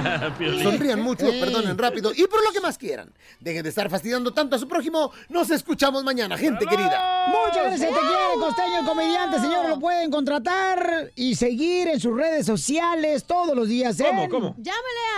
Sonrían 0.62 1.00
mucho, 1.00 1.26
perdonen 1.26 1.76
rápido 1.76 2.12
y 2.14 2.26
por 2.26 2.42
lo 2.44 2.52
que 2.52 2.60
más 2.60 2.78
quieran. 2.78 3.12
Dejen 3.40 3.62
de 3.62 3.68
estar 3.68 3.90
fastidiando 3.90 4.32
tanto 4.32 4.56
a 4.56 4.58
su 4.58 4.66
prójimo. 4.68 5.12
Nos 5.28 5.50
escuchamos 5.50 6.04
mañana, 6.04 6.36
gente 6.36 6.66
querida. 6.66 7.26
Muchas 7.28 7.64
gracias, 7.64 7.90
te 7.90 8.00
quiere, 8.00 8.34
costeño, 8.38 8.80
el 8.80 8.86
comediante, 8.86 9.40
señor. 9.40 9.68
Lo 9.68 9.78
pueden 9.78 10.10
contratar 10.10 11.10
y 11.14 11.34
seguir 11.34 11.88
en 11.88 12.00
sus 12.00 12.16
redes 12.16 12.46
sociales 12.46 13.24
todos 13.24 13.54
los 13.56 13.68
días. 13.68 13.98
¿eh? 14.00 14.04
Llámale 14.04 14.30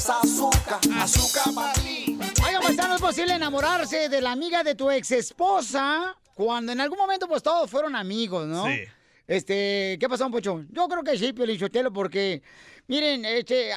azúcar, 0.07 0.81
azúcar 1.01 1.55
para 1.55 1.83
mí. 1.83 2.19
Oigan, 2.47 2.63
pues, 2.63 2.77
no 2.77 2.95
es 2.95 3.01
posible 3.01 3.35
enamorarse 3.35 4.11
de 4.11 4.21
la 4.21 4.33
amiga 4.33 4.63
de 4.63 4.75
tu 4.75 4.91
ex 4.91 5.11
esposa 5.13 6.15
cuando 6.35 6.73
en 6.73 6.81
algún 6.81 6.99
momento 6.99 7.27
pues 7.27 7.43
todos 7.43 7.71
fueron 7.71 7.97
amigos, 7.97 8.47
¿no? 8.47 8.67
Sí. 8.67 8.81
Este, 9.27 9.97
¿qué 9.99 10.07
pasó, 10.09 10.31
Pocho? 10.31 10.65
Yo 10.71 10.87
creo 10.87 11.03
que 11.03 11.17
sí, 11.17 11.33
Piolichotelo, 11.33 11.91
porque, 11.91 12.43
miren, 12.89 13.25
este, 13.25 13.71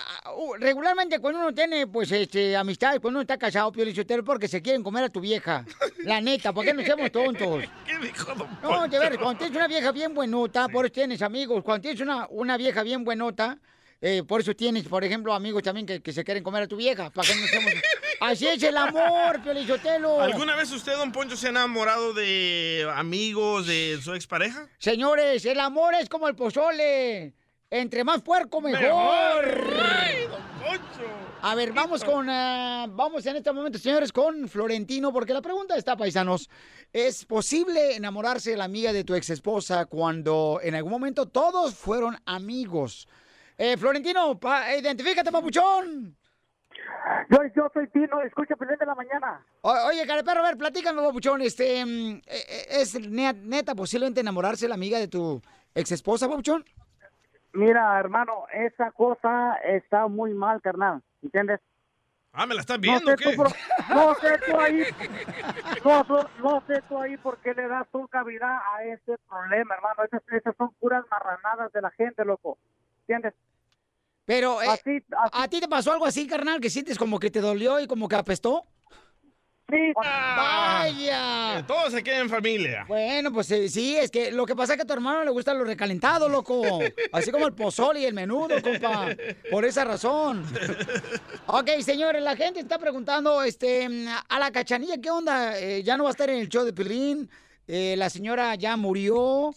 regularmente 0.60 1.20
cuando 1.20 1.40
uno 1.40 1.54
tiene, 1.54 1.88
pues, 1.88 2.12
este, 2.12 2.56
amistades, 2.58 3.00
cuando 3.00 3.20
uno 3.20 3.22
está 3.22 3.38
casado, 3.38 3.72
Piolichotelo, 3.72 4.26
porque 4.26 4.50
se 4.50 4.62
quieren 4.62 4.84
comer 4.84 5.06
a 5.06 5.10
tu 5.10 5.22
vieja. 5.22 5.66
La 6.04 6.20
neta, 6.20 6.52
¿por 6.52 6.66
qué 6.66 6.74
no 6.74 6.84
seamos 6.84 7.12
tontos? 7.12 7.64
¿Qué 7.86 7.98
dijo 8.06 8.36
don 8.36 8.48
No, 8.62 8.88
de 8.90 9.00
ver, 9.00 9.18
cuando 9.18 9.38
tienes 9.38 9.56
una 9.56 9.68
vieja 9.68 9.92
bien 9.94 10.14
buenota, 10.14 10.68
por 10.68 10.86
eso 10.86 10.92
tienes 10.92 11.22
amigos. 11.22 11.64
Cuando 11.64 11.82
tienes 11.82 12.02
una, 12.02 12.28
una 12.30 12.58
vieja 12.58 12.84
bien 12.84 13.06
buenota, 13.06 13.58
eh, 14.02 14.24
por 14.28 14.42
eso 14.42 14.54
tienes, 14.54 14.84
por 14.84 15.06
ejemplo, 15.06 15.34
amigos 15.34 15.64
también 15.64 15.86
que, 15.86 16.02
que 16.02 16.12
se 16.12 16.26
quieren 16.26 16.44
comer 16.44 16.64
a 16.64 16.68
tu 16.68 16.76
vieja. 16.76 17.10
¿Para 17.10 17.26
qué 17.26 17.36
no 17.36 17.48
seamos... 17.48 17.72
Así 18.20 18.48
es 18.48 18.62
el 18.64 18.76
amor, 18.78 19.42
Piolichotelo. 19.44 20.22
¿Alguna 20.22 20.56
vez 20.56 20.72
usted, 20.72 20.96
don 20.96 21.12
Poncho, 21.12 21.38
se 21.38 21.48
ha 21.48 21.50
enamorado 21.52 22.14
de 22.14 22.90
amigos 22.96 23.68
de 23.68 24.00
su 24.02 24.14
expareja? 24.14 24.68
Señores, 24.80 25.46
el 25.46 25.60
amor 25.60 25.94
es 25.96 26.10
como 26.10 26.28
el 26.28 26.36
pozole. 26.36 27.34
Entre 27.70 28.04
más 28.06 28.22
puerco, 28.22 28.62
mejor. 28.62 28.82
Mejor. 28.82 29.74
Ay, 29.84 30.22
don 30.24 30.42
Poncho. 30.66 31.04
A 31.42 31.54
ver, 31.54 31.72
vamos 31.74 32.04
con, 32.04 32.28
ah, 32.30 32.88
vamos 32.90 33.26
en 33.26 33.36
este 33.36 33.52
momento, 33.52 33.78
señores, 33.78 34.12
con 34.12 34.50
Florentino, 34.50 35.14
porque 35.14 35.34
la 35.34 35.42
pregunta 35.42 35.76
está, 35.78 35.96
paisanos, 35.96 36.50
¿es 36.92 37.26
posible 37.26 37.96
enamorarse 37.96 38.52
de 38.52 38.58
la 38.58 38.64
amiga 38.64 38.92
de 38.92 39.04
tu 39.04 39.14
ex 39.14 39.30
esposa 39.30 39.86
cuando 39.86 40.60
en 40.64 40.74
algún 40.76 40.92
momento 40.92 41.28
todos 41.28 41.76
fueron 41.76 42.18
amigos? 42.26 43.08
Eh, 43.58 43.78
Florentino, 43.78 44.40
pa- 44.40 44.76
identifícate, 44.76 45.32
papuchón. 45.32 46.17
Yo, 47.30 47.40
yo 47.56 47.70
soy 47.74 47.88
Tino, 47.90 48.22
escucha 48.22 48.56
Pelín 48.56 48.78
de 48.78 48.86
la 48.86 48.96
Mañana. 48.96 49.46
O- 49.62 49.88
oye, 49.88 50.06
careperro, 50.08 50.42
a 50.42 50.48
ver, 50.48 50.58
platícame, 50.58 51.02
papuchón, 51.02 51.42
este, 51.42 51.86
mm, 51.86 52.16
eh, 52.18 52.22
eh, 52.28 52.66
¿es 52.82 53.00
ne- 53.10 53.34
neta 53.34 53.76
posiblemente 53.76 54.22
enamorarse 54.22 54.68
la 54.68 54.76
amiga 54.76 55.00
de 55.00 55.08
tu 55.08 55.42
ex 55.76 55.92
esposa, 55.92 56.28
papuchón? 56.28 56.66
Mira, 57.54 58.00
hermano, 58.00 58.46
esa 58.54 58.92
cosa 58.92 59.56
está 59.64 60.08
muy 60.08 60.34
mal, 60.34 60.62
carnal, 60.62 61.02
¿entiendes? 61.24 61.60
Ah, 62.34 62.46
¿me 62.46 62.54
la 62.54 62.62
estás 62.62 62.78
No 62.78 62.82
viendo 62.84 63.08
sé, 63.08 63.14
o 63.14 63.16
qué? 63.18 63.24
tú, 63.24 63.36
por- 63.36 63.96
no 63.96 64.16
sé 64.16 64.38
tú 64.46 64.60
ahí, 64.60 64.84
no, 65.84 66.04
no- 66.04 66.30
no 66.44 66.64
sé 66.68 66.82
tú 66.88 66.98
ahí 67.00 67.18
por 67.18 67.38
qué 67.40 67.54
le 67.54 67.68
das 67.68 67.88
tu 67.92 68.08
cavidad 68.10 68.60
a 68.76 68.84
ese 68.84 69.18
problema, 69.28 69.76
hermano. 69.76 70.04
Esas, 70.04 70.22
esas 70.32 70.56
son 70.56 70.72
puras 70.80 71.04
marranadas 71.10 71.72
de 71.74 71.82
la 71.82 71.90
gente, 71.92 72.24
loco, 72.26 72.58
¿entiendes? 73.02 73.34
Pero, 74.28 74.62
eh, 74.62 74.68
Así- 74.68 75.04
¿a 75.32 75.48
ti 75.48 75.62
te 75.62 75.70
pasó 75.70 75.94
algo 75.94 76.06
así, 76.06 76.28
carnal, 76.28 76.60
que 76.60 76.70
sientes 76.70 76.98
como 76.98 77.18
que 77.18 77.32
te 77.32 77.40
dolió 77.40 77.80
y 77.80 77.88
como 77.88 78.10
que 78.10 78.18
apestó? 78.18 78.66
Sí. 79.70 79.94
¡Vaya! 79.96 81.56
Que 81.58 81.64
todo 81.64 81.90
se 81.90 82.04
queda 82.04 82.20
en 82.20 82.30
familia. 82.30 82.86
Bueno, 82.88 83.32
pues 83.34 83.50
eh, 83.52 83.68
sí, 83.70 83.96
es 83.98 84.12
que 84.12 84.32
lo 84.32 84.46
que 84.46 84.56
pasa 84.56 84.74
es 84.74 84.78
que 84.78 84.84
a 84.84 84.86
tu 84.86 84.94
hermano 84.94 85.24
le 85.24 85.32
gusta 85.32 85.54
lo 85.54 85.64
recalentado, 85.64 86.28
loco. 86.30 86.80
Así 87.12 87.32
como 87.32 87.48
el 87.48 87.54
pozole 87.54 88.02
y 88.02 88.06
el 88.06 88.14
menudo, 88.14 88.62
compa. 88.62 89.08
Por 89.50 89.64
esa 89.66 89.84
razón. 89.86 90.46
Ok, 91.48 91.70
señores, 91.82 92.22
la 92.22 92.36
gente 92.36 92.60
está 92.60 92.78
preguntando, 92.80 93.42
este, 93.44 93.88
a 94.30 94.40
la 94.40 94.52
cachanilla, 94.52 94.98
¿qué 95.02 95.10
onda? 95.10 95.58
Eh, 95.60 95.84
ya 95.84 95.96
no 95.98 96.04
va 96.04 96.10
a 96.10 96.12
estar 96.12 96.30
en 96.30 96.40
el 96.40 96.50
show 96.50 96.64
de 96.66 96.74
Pilín. 96.74 97.30
Eh, 97.68 97.96
la 97.98 98.10
señora 98.10 98.56
ya 98.56 98.76
murió. 98.78 99.54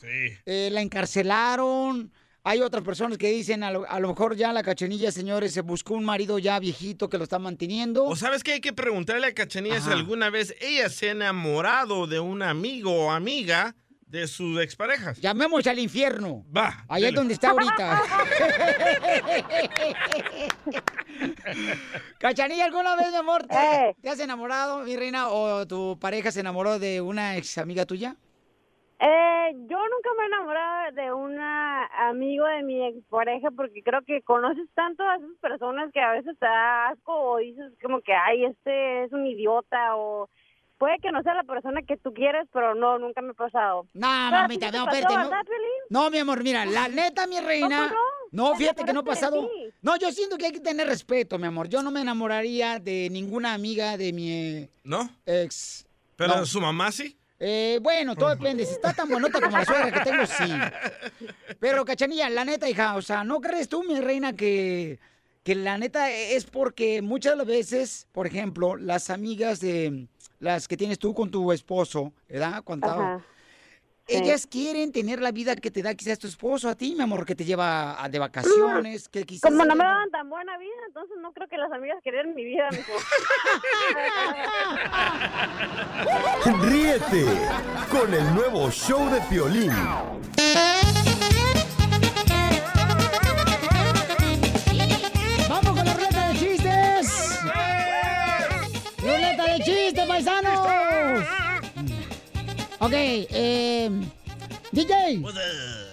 Eh, 0.46 0.68
la 0.72 0.80
encarcelaron. 0.80 2.12
Hay 2.42 2.62
otras 2.62 2.82
personas 2.82 3.18
que 3.18 3.30
dicen, 3.30 3.62
a 3.62 3.70
lo, 3.70 3.88
a 3.88 4.00
lo 4.00 4.08
mejor 4.08 4.34
ya 4.34 4.50
la 4.52 4.62
cachanilla, 4.62 5.12
señores, 5.12 5.52
se 5.52 5.60
buscó 5.60 5.94
un 5.94 6.04
marido 6.04 6.38
ya 6.38 6.58
viejito 6.58 7.10
que 7.10 7.18
lo 7.18 7.24
está 7.24 7.38
manteniendo. 7.38 8.04
¿O 8.06 8.16
sabes 8.16 8.42
qué? 8.42 8.52
Hay 8.54 8.60
que 8.62 8.72
preguntarle 8.72 9.26
a 9.26 9.34
Cachanilla 9.34 9.78
si 9.80 9.88
Ajá. 9.88 9.92
alguna 9.98 10.30
vez 10.30 10.54
ella 10.60 10.88
se 10.88 11.08
ha 11.08 11.12
enamorado 11.12 12.06
de 12.06 12.18
un 12.18 12.42
amigo 12.42 13.06
o 13.06 13.10
amiga 13.10 13.76
de 14.06 14.26
sus 14.26 14.58
exparejas. 14.60 15.20
Llamemos 15.20 15.66
al 15.66 15.78
infierno. 15.78 16.44
Va. 16.56 16.84
Allá 16.88 17.08
es 17.08 17.14
donde 17.14 17.34
está 17.34 17.50
ahorita. 17.50 18.02
Cachanilla, 22.18 22.64
¿alguna 22.64 22.96
vez, 22.96 23.10
mi 23.10 23.16
amor, 23.16 23.46
te, 23.46 23.96
te 24.00 24.08
has 24.08 24.20
enamorado, 24.20 24.80
mi 24.80 24.96
reina, 24.96 25.28
o 25.28 25.66
tu 25.66 25.98
pareja 26.00 26.32
se 26.32 26.40
enamoró 26.40 26.78
de 26.78 27.00
una 27.00 27.36
ex 27.36 27.58
amiga 27.58 27.84
tuya? 27.86 28.16
Eh, 29.02 29.52
yo 29.54 29.78
nunca 29.78 30.10
me 30.18 30.24
he 30.24 30.26
enamorado 30.26 30.92
de 30.92 31.12
un 31.14 31.38
amigo 31.40 32.44
de 32.44 32.62
mi 32.62 32.86
expareja 32.86 33.50
porque 33.50 33.82
creo 33.82 34.02
que 34.02 34.20
conoces 34.20 34.68
tanto 34.74 35.02
a 35.08 35.16
esas 35.16 35.30
personas 35.40 35.90
que 35.90 36.00
a 36.00 36.12
veces 36.12 36.38
te 36.38 36.44
da 36.44 36.88
asco 36.88 37.14
o 37.14 37.38
dices 37.38 37.72
como 37.82 38.02
que, 38.02 38.12
ay, 38.12 38.44
este 38.44 39.04
es 39.04 39.12
un 39.12 39.26
idiota 39.26 39.96
o 39.96 40.28
puede 40.76 40.98
que 40.98 41.12
no 41.12 41.22
sea 41.22 41.32
la 41.32 41.44
persona 41.44 41.80
que 41.80 41.96
tú 41.96 42.12
quieres, 42.12 42.46
pero 42.52 42.74
no, 42.74 42.98
nunca 42.98 43.22
me 43.22 43.30
ha 43.30 43.34
pasado. 43.34 43.86
No, 43.94 44.06
mamita, 44.30 44.70
no, 44.70 44.84
espérate. 44.90 45.14
No, 45.14 45.30
no, 45.88 46.10
mi 46.10 46.18
amor, 46.18 46.42
mira, 46.42 46.66
la 46.66 46.88
neta, 46.88 47.26
mi 47.26 47.40
reina. 47.40 47.88
¿Cómo 47.88 48.00
No, 48.32 48.52
¿Te 48.52 48.58
fíjate 48.58 48.84
que 48.84 48.92
no 48.92 49.00
ha 49.00 49.04
pasado. 49.04 49.48
No, 49.80 49.96
yo 49.96 50.10
siento 50.12 50.36
que 50.36 50.46
hay 50.46 50.52
que 50.52 50.60
tener 50.60 50.86
respeto, 50.86 51.38
mi 51.38 51.46
amor. 51.46 51.68
Yo 51.68 51.82
no 51.82 51.90
me 51.90 52.02
enamoraría 52.02 52.78
de 52.78 53.08
ninguna 53.10 53.54
amiga 53.54 53.96
de 53.96 54.12
mi 54.12 54.68
¿No? 54.84 55.08
ex. 55.24 55.86
¿Pero 56.16 56.36
No. 56.36 56.44
su 56.46 56.60
mamá 56.60 56.92
sí? 56.92 57.16
Eh, 57.42 57.78
bueno, 57.82 58.14
todo 58.14 58.28
depende. 58.30 58.66
Si 58.66 58.72
está 58.72 58.92
tan 58.92 59.08
buenota 59.08 59.40
como 59.40 59.56
la 59.56 59.64
suegra 59.64 59.90
que 59.90 60.00
tengo, 60.10 60.26
sí. 60.26 60.52
Pero, 61.58 61.84
cachanilla, 61.86 62.28
la 62.28 62.44
neta, 62.44 62.68
hija, 62.68 62.96
o 62.96 63.02
sea, 63.02 63.24
¿no 63.24 63.40
crees 63.40 63.68
tú, 63.68 63.82
mi 63.82 63.98
reina, 64.00 64.34
que, 64.34 64.98
que 65.42 65.54
la 65.54 65.78
neta 65.78 66.10
es 66.10 66.44
porque 66.44 67.00
muchas 67.00 67.32
de 67.32 67.36
las 67.38 67.46
veces, 67.46 68.06
por 68.12 68.26
ejemplo, 68.26 68.76
las 68.76 69.08
amigas 69.08 69.58
de 69.60 70.06
las 70.38 70.68
que 70.68 70.76
tienes 70.76 70.98
tú 70.98 71.14
con 71.14 71.30
tu 71.30 71.50
esposo, 71.52 72.12
¿verdad? 72.28 72.62
Ajá. 72.82 73.24
Sí. 74.06 74.16
Ellas 74.16 74.46
quieren 74.46 74.90
tener 74.90 75.22
la 75.22 75.30
vida 75.30 75.54
que 75.54 75.70
te 75.70 75.82
da 75.82 75.94
quizás 75.94 76.18
tu 76.18 76.26
esposo 76.26 76.68
a 76.68 76.74
ti, 76.74 76.94
mi 76.96 77.02
amor, 77.02 77.24
que 77.24 77.36
te 77.36 77.44
lleva 77.44 78.02
a- 78.02 78.08
de 78.08 78.18
vacaciones, 78.18 79.08
que 79.08 79.24
quizás... 79.24 79.48
Como 79.48 79.64
no 79.64 79.74
me 79.76 79.84
daban 79.84 80.10
tan 80.10 80.28
buena 80.28 80.58
vida, 80.58 80.79
entonces 81.00 81.22
no 81.22 81.32
creo 81.32 81.48
que 81.48 81.56
las 81.56 81.72
amigas 81.72 81.96
quieran 82.02 82.34
mi 82.34 82.44
vida, 82.44 82.68
mijo. 82.72 82.92
Ríete 86.66 87.24
con 87.90 88.12
el 88.12 88.34
nuevo 88.34 88.70
show 88.70 89.08
de 89.08 89.18
Piolín. 89.22 89.72
¡Vamos 95.48 95.74
con 95.74 95.86
la 95.86 95.94
ruleta 95.94 96.28
de 96.28 96.38
chistes! 96.38 97.40
¡Ruleta 98.98 99.44
de 99.44 99.60
chistes, 99.60 100.06
paisanos! 100.06 100.68
Ok, 102.78 102.92
eh... 102.92 103.90
DJ, 104.72 105.22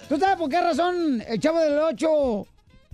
¿tú 0.06 0.18
sabes 0.18 0.36
por 0.36 0.50
qué 0.50 0.60
razón 0.60 1.22
el 1.26 1.40
chavo 1.40 1.60
del 1.60 1.78
8 1.78 2.46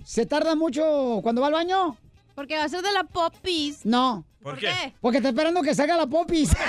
se 0.05 0.25
tarda 0.25 0.55
mucho 0.55 1.19
cuando 1.21 1.41
va 1.41 1.47
al 1.47 1.53
baño? 1.53 1.97
Porque 2.35 2.57
va 2.57 2.65
a 2.65 2.69
ser 2.69 2.81
de 2.81 2.91
la 2.91 3.03
popis. 3.05 3.85
No. 3.85 4.25
¿Por 4.43 4.57
qué? 4.57 4.67
qué? 4.67 4.93
Porque 5.01 5.17
está 5.17 5.29
esperando 5.29 5.61
que 5.61 5.73
salga 5.73 5.95
la 5.97 6.05
popis. 6.05 6.51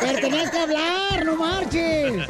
Pero 0.00 0.20
tenías 0.20 0.50
que 0.50 0.58
hablar, 0.58 1.24
no 1.24 1.36
marches. 1.36 2.26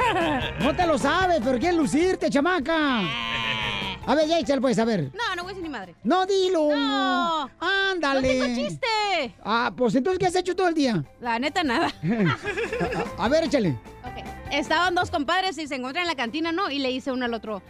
No 0.59 0.75
te 0.75 0.85
lo 0.87 0.97
sabes, 0.97 1.39
pero 1.43 1.59
quieres 1.59 1.77
lucirte, 1.77 2.29
chamaca. 2.29 3.01
A 4.05 4.15
ver, 4.15 4.27
ya 4.27 4.39
échale, 4.39 4.59
pues, 4.59 4.79
a 4.79 4.85
ver. 4.85 5.11
No, 5.13 5.35
no 5.35 5.43
voy 5.43 5.51
a 5.51 5.53
decir 5.53 5.63
ni 5.63 5.69
madre. 5.69 5.95
No, 6.03 6.25
dilo. 6.25 6.69
No. 6.75 7.49
Ándale. 7.59 8.21
No 8.39 8.45
tengo 8.45 8.55
chiste. 8.55 9.35
Ah, 9.43 9.71
pues 9.75 9.93
entonces, 9.93 10.19
¿qué 10.19 10.25
has 10.25 10.35
hecho 10.35 10.55
todo 10.55 10.67
el 10.67 10.73
día? 10.73 11.03
La 11.21 11.37
neta, 11.37 11.63
nada. 11.63 11.93
A, 13.17 13.23
a 13.25 13.29
ver, 13.29 13.43
échale. 13.43 13.77
Ok. 14.03 14.25
Estaban 14.51 14.95
dos 14.95 15.11
compadres 15.11 15.57
y 15.59 15.67
se 15.67 15.75
encuentran 15.75 16.03
en 16.03 16.07
la 16.07 16.15
cantina, 16.15 16.51
¿no? 16.51 16.71
Y 16.71 16.79
le 16.79 16.89
dice 16.89 17.11
uno 17.11 17.25
al 17.25 17.33
otro, 17.35 17.61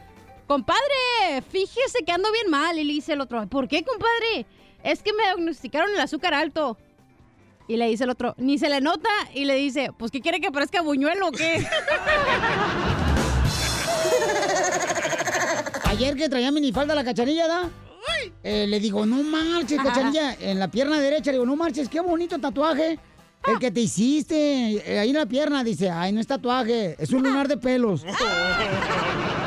compadre, 0.49 1.43
fíjese 1.51 2.03
que 2.03 2.11
ando 2.11 2.31
bien 2.31 2.49
mal. 2.49 2.79
Y 2.79 2.83
le 2.83 2.93
dice 2.93 3.13
el 3.13 3.21
otro, 3.21 3.47
¿por 3.47 3.67
qué, 3.67 3.83
compadre? 3.83 4.47
Es 4.83 5.03
que 5.03 5.13
me 5.13 5.21
diagnosticaron 5.23 5.91
el 5.91 5.99
azúcar 5.99 6.33
alto. 6.33 6.75
Y 7.67 7.77
le 7.77 7.87
dice 7.87 8.05
el 8.05 8.09
otro, 8.09 8.33
ni 8.37 8.57
se 8.57 8.67
le 8.67 8.81
nota. 8.81 9.09
Y 9.35 9.45
le 9.45 9.53
dice, 9.53 9.91
pues, 9.95 10.09
¿qué 10.09 10.21
quiere 10.21 10.41
que 10.41 10.51
parezca 10.51 10.81
buñuelo 10.81 11.27
o 11.27 11.31
qué? 11.31 11.63
Ayer 15.85 16.15
que 16.15 16.27
traía 16.29 16.51
minifalda 16.51 16.95
la 16.95 17.03
cachanilla, 17.03 17.47
¿da? 17.47 17.69
Eh, 18.43 18.65
le 18.67 18.79
digo, 18.79 19.05
no 19.05 19.21
marches, 19.21 19.77
Ajá. 19.77 19.89
cachanilla. 19.89 20.33
En 20.39 20.57
la 20.57 20.67
pierna 20.69 20.99
derecha, 20.99 21.29
le 21.29 21.33
digo, 21.33 21.45
no 21.45 21.55
marches, 21.55 21.87
qué 21.89 21.99
bonito 21.99 22.39
tatuaje. 22.39 22.97
El 23.45 23.59
que 23.59 23.69
te 23.69 23.81
hiciste, 23.81 24.93
eh, 24.93 24.99
ahí 24.99 25.09
en 25.11 25.15
la 25.15 25.27
pierna, 25.27 25.63
dice, 25.63 25.91
ay, 25.91 26.11
no 26.11 26.19
es 26.19 26.27
tatuaje, 26.27 26.95
es 26.97 27.11
un 27.11 27.21
lunar 27.21 27.47
de 27.47 27.57
pelos. 27.57 28.03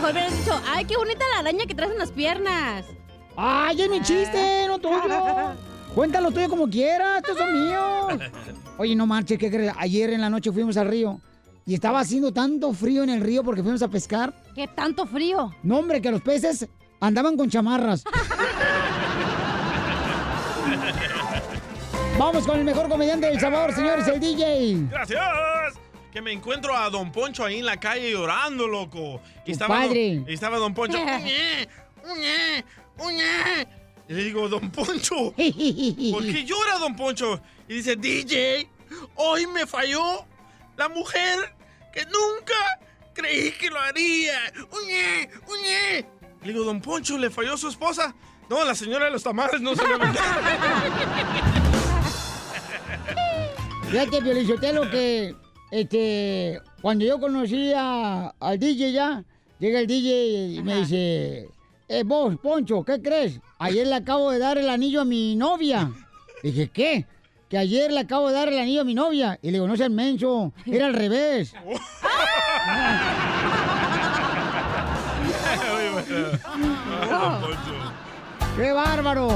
Mejor 0.00 0.12
hubieras 0.14 0.38
dicho, 0.38 0.58
ay, 0.66 0.86
qué 0.86 0.96
bonita 0.96 1.22
la 1.34 1.40
araña 1.40 1.66
que 1.66 1.74
traes 1.74 1.92
en 1.92 1.98
las 1.98 2.10
piernas. 2.10 2.86
Ay, 3.36 3.82
es 3.82 3.90
mi 3.90 4.00
chiste, 4.00 4.64
no 4.66 4.78
tuyo. 4.78 4.96
Cuéntalo 5.94 6.30
tuyo 6.30 6.48
como 6.48 6.70
quieras, 6.70 7.18
estos 7.18 7.36
son 7.36 7.52
míos. 7.52 8.14
Oye, 8.78 8.96
no 8.96 9.06
marches, 9.06 9.38
¿qué 9.38 9.50
crees? 9.50 9.74
Ayer 9.76 10.08
en 10.08 10.22
la 10.22 10.30
noche 10.30 10.50
fuimos 10.52 10.78
al 10.78 10.88
río 10.88 11.20
y 11.66 11.74
estaba 11.74 12.00
haciendo 12.00 12.32
tanto 12.32 12.72
frío 12.72 13.02
en 13.02 13.10
el 13.10 13.20
río 13.20 13.44
porque 13.44 13.62
fuimos 13.62 13.82
a 13.82 13.88
pescar. 13.88 14.32
¿Qué 14.54 14.68
tanto 14.68 15.04
frío? 15.04 15.54
No, 15.62 15.80
hombre, 15.80 16.00
que 16.00 16.10
los 16.10 16.22
peces 16.22 16.66
andaban 16.98 17.36
con 17.36 17.50
chamarras. 17.50 18.02
Vamos 22.18 22.46
con 22.46 22.58
el 22.58 22.64
mejor 22.64 22.88
comediante 22.88 23.26
del 23.26 23.38
Salvador, 23.38 23.74
señores, 23.74 24.08
el 24.08 24.18
DJ. 24.18 24.86
Gracias. 24.90 25.20
Que 26.12 26.20
me 26.20 26.32
encuentro 26.32 26.76
a 26.76 26.90
Don 26.90 27.12
Poncho 27.12 27.44
ahí 27.44 27.58
en 27.60 27.66
la 27.66 27.78
calle 27.78 28.10
llorando, 28.10 28.66
loco. 28.66 29.20
Y 29.46 29.52
estaba, 29.52 29.76
padre. 29.82 30.16
don, 30.16 30.28
y 30.28 30.32
estaba 30.34 30.58
Don 30.58 30.74
Poncho. 30.74 30.98
"Uñe, 30.98 31.68
uñe, 32.04 32.64
uñe". 32.98 33.68
Y 34.08 34.12
le 34.14 34.24
digo, 34.24 34.48
Don 34.48 34.70
Poncho, 34.70 35.14
¿por 35.36 35.36
qué 35.36 36.44
llora 36.44 36.78
Don 36.80 36.96
Poncho? 36.96 37.40
Y 37.68 37.74
dice, 37.74 37.94
DJ, 37.94 38.68
hoy 39.14 39.46
me 39.46 39.66
falló 39.68 40.26
la 40.76 40.88
mujer 40.88 41.54
que 41.92 42.04
nunca 42.06 42.54
creí 43.14 43.52
que 43.52 43.70
lo 43.70 43.78
haría. 43.78 44.52
Uñe, 44.72 45.30
uñe. 45.46 46.06
Le 46.42 46.52
digo, 46.52 46.64
Don 46.64 46.80
Poncho, 46.80 47.16
¿le 47.18 47.30
falló 47.30 47.56
su 47.56 47.68
esposa? 47.68 48.12
No, 48.48 48.64
la 48.64 48.74
señora 48.74 49.04
de 49.04 49.12
los 49.12 49.22
tamales 49.22 49.60
no 49.60 49.76
se 49.76 49.86
le 49.86 49.94
Fíjate, 53.90 54.22
Piolichotelo, 54.22 54.90
que 54.90 55.36
este, 55.70 56.60
cuando 56.82 57.04
yo 57.04 57.18
conocí 57.20 57.72
a- 57.76 58.34
al 58.40 58.58
DJ 58.58 58.92
ya, 58.92 59.24
llega 59.58 59.80
el 59.80 59.86
DJ 59.86 60.54
y 60.54 60.62
me 60.62 60.76
dice, 60.76 61.48
eh, 61.88 62.02
vos, 62.04 62.36
Poncho, 62.42 62.82
¿qué 62.84 63.00
crees? 63.00 63.40
Ayer 63.58 63.86
le 63.86 63.94
acabo 63.94 64.30
de 64.30 64.38
dar 64.38 64.58
el 64.58 64.68
anillo 64.68 65.00
a 65.02 65.04
mi 65.04 65.36
novia. 65.36 65.90
Dije, 66.42 66.68
¿qué? 66.72 67.06
Que 67.48 67.58
ayer 67.58 67.90
le 67.92 68.00
acabo 68.00 68.28
de 68.28 68.34
dar 68.34 68.48
el 68.48 68.58
anillo 68.58 68.82
a 68.82 68.84
mi 68.84 68.94
novia. 68.94 69.38
Y 69.42 69.48
le 69.48 69.54
digo, 69.54 69.66
no 69.66 69.76
seas 69.76 69.90
menso, 69.90 70.52
era 70.66 70.86
al 70.86 70.94
revés. 70.94 71.52
¡Qué 78.56 78.72
bárbaro! 78.72 79.28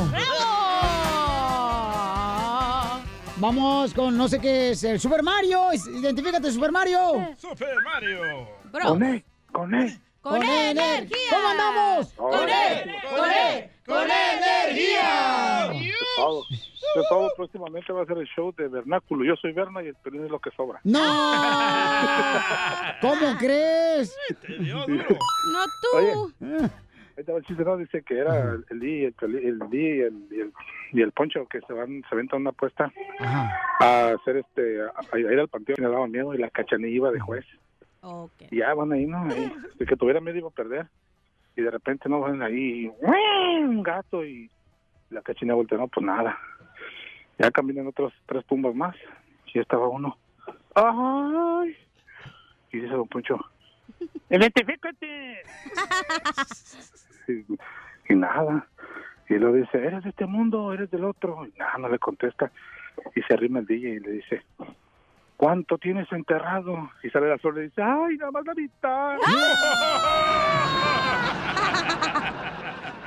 Vamos 3.44 3.92
con 3.92 4.16
no 4.16 4.26
sé 4.26 4.40
qué 4.40 4.70
es 4.70 4.82
el 4.84 4.98
Super 4.98 5.22
Mario. 5.22 5.64
Identifícate, 5.74 6.50
Super 6.50 6.72
Mario. 6.72 7.34
Super 7.36 7.76
Mario. 7.84 8.48
Con 8.72 9.02
E, 9.02 9.22
con 9.52 9.74
E. 9.74 10.00
Con 10.22 10.42
E, 10.42 10.70
energía. 10.70 11.18
¿Cómo 11.30 11.48
andamos? 11.48 12.14
Con 12.14 12.48
E, 12.48 12.86
con 13.14 13.30
E, 13.30 13.70
con 13.84 14.10
energía. 14.10 15.70
Todo, 16.16 16.46
de 16.48 17.02
todo, 17.10 17.30
próximamente 17.36 17.92
va 17.92 18.04
a 18.04 18.06
ser 18.06 18.16
el 18.16 18.26
show 18.28 18.50
de 18.56 18.66
Vernáculo. 18.66 19.26
Yo 19.26 19.36
soy 19.36 19.52
Berna 19.52 19.82
y 19.82 19.88
el 19.88 19.94
pelín 19.96 20.24
es 20.24 20.30
lo 20.30 20.38
que 20.38 20.50
sobra. 20.52 20.80
¡No! 20.82 21.00
¿Cómo 23.02 23.36
crees? 23.38 24.16
No 24.48 24.86
tú. 25.82 25.98
Oye, 25.98 26.14
ahí 27.18 27.24
te 27.24 27.30
va 27.30 27.36
el 27.36 27.44
chiste, 27.44 27.62
¿no? 27.62 27.76
Dice 27.76 28.02
que 28.04 28.20
era 28.20 28.56
el 28.70 28.78
Lee, 28.78 29.04
el, 29.04 29.14
el, 29.20 29.36
el, 29.36 29.58
y 29.70 30.00
el, 30.00 30.50
y 30.94 31.02
el 31.02 31.10
Poncho 31.10 31.44
que 31.46 31.60
se 31.62 31.72
van, 31.72 32.02
se 32.08 32.14
aventan 32.14 32.42
una 32.42 32.50
apuesta 32.50 32.92
a 33.80 34.10
hacer 34.10 34.36
este, 34.36 34.80
a, 34.80 34.92
a 35.12 35.18
ir 35.18 35.40
al 35.40 35.48
panteón 35.48 35.76
y 35.78 35.82
le 35.82 35.88
daban 35.88 36.12
miedo 36.12 36.32
y 36.32 36.38
la 36.38 36.50
cachanilla 36.50 36.94
iba 36.94 37.10
de 37.10 37.18
juez. 37.18 37.44
Y 38.50 38.58
ya 38.58 38.74
van 38.74 38.92
ahí, 38.92 39.04
¿no? 39.04 39.24
Ahí, 39.24 39.52
de 39.76 39.86
que 39.86 39.96
tuviera 39.96 40.20
miedo 40.20 40.38
iba 40.38 40.48
a 40.48 40.52
perder. 40.52 40.86
Y 41.56 41.62
de 41.62 41.70
repente 41.70 42.08
no 42.08 42.20
van 42.20 42.42
ahí, 42.42 42.90
un 43.62 43.82
gato 43.82 44.24
y 44.24 44.48
la 45.10 45.20
cachanilla 45.22 45.54
voltea, 45.54 45.78
no, 45.78 45.88
pues 45.88 46.06
nada. 46.06 46.38
Ya 47.38 47.50
caminan 47.50 47.88
otros 47.88 48.12
tres 48.26 48.44
tumbas 48.46 48.74
más 48.76 48.94
y 49.46 49.54
ya 49.54 49.62
estaba 49.62 49.88
uno. 49.88 50.16
¡Ay! 50.76 51.76
Y 52.72 52.78
dice 52.78 52.94
don 52.94 53.08
Poncho, 53.08 53.38
¡identifícate! 54.30 55.42
y, 57.28 58.12
y 58.12 58.16
nada. 58.16 58.68
Y 59.28 59.34
luego 59.34 59.56
dice, 59.56 59.78
¿eres 59.78 60.04
de 60.04 60.10
este 60.10 60.26
mundo? 60.26 60.72
¿Eres 60.72 60.90
del 60.90 61.04
otro? 61.04 61.46
Y 61.46 61.58
nada, 61.58 61.78
no 61.78 61.88
le 61.88 61.98
contesta. 61.98 62.50
Y 63.16 63.22
se 63.22 63.34
arrima 63.34 63.60
el 63.60 63.66
DJ 63.66 63.88
y 63.94 64.00
le 64.00 64.10
dice, 64.12 64.42
¿cuánto 65.36 65.78
tienes 65.78 66.10
enterrado? 66.12 66.90
Y 67.02 67.10
sale 67.10 67.28
la 67.28 67.38
flor 67.38 67.54
y 67.54 67.56
le 67.58 67.62
dice, 67.64 67.82
¡ay, 67.82 68.16
nada 68.18 68.30
más 68.30 68.44
la 68.44 68.54
mitad! 68.54 69.16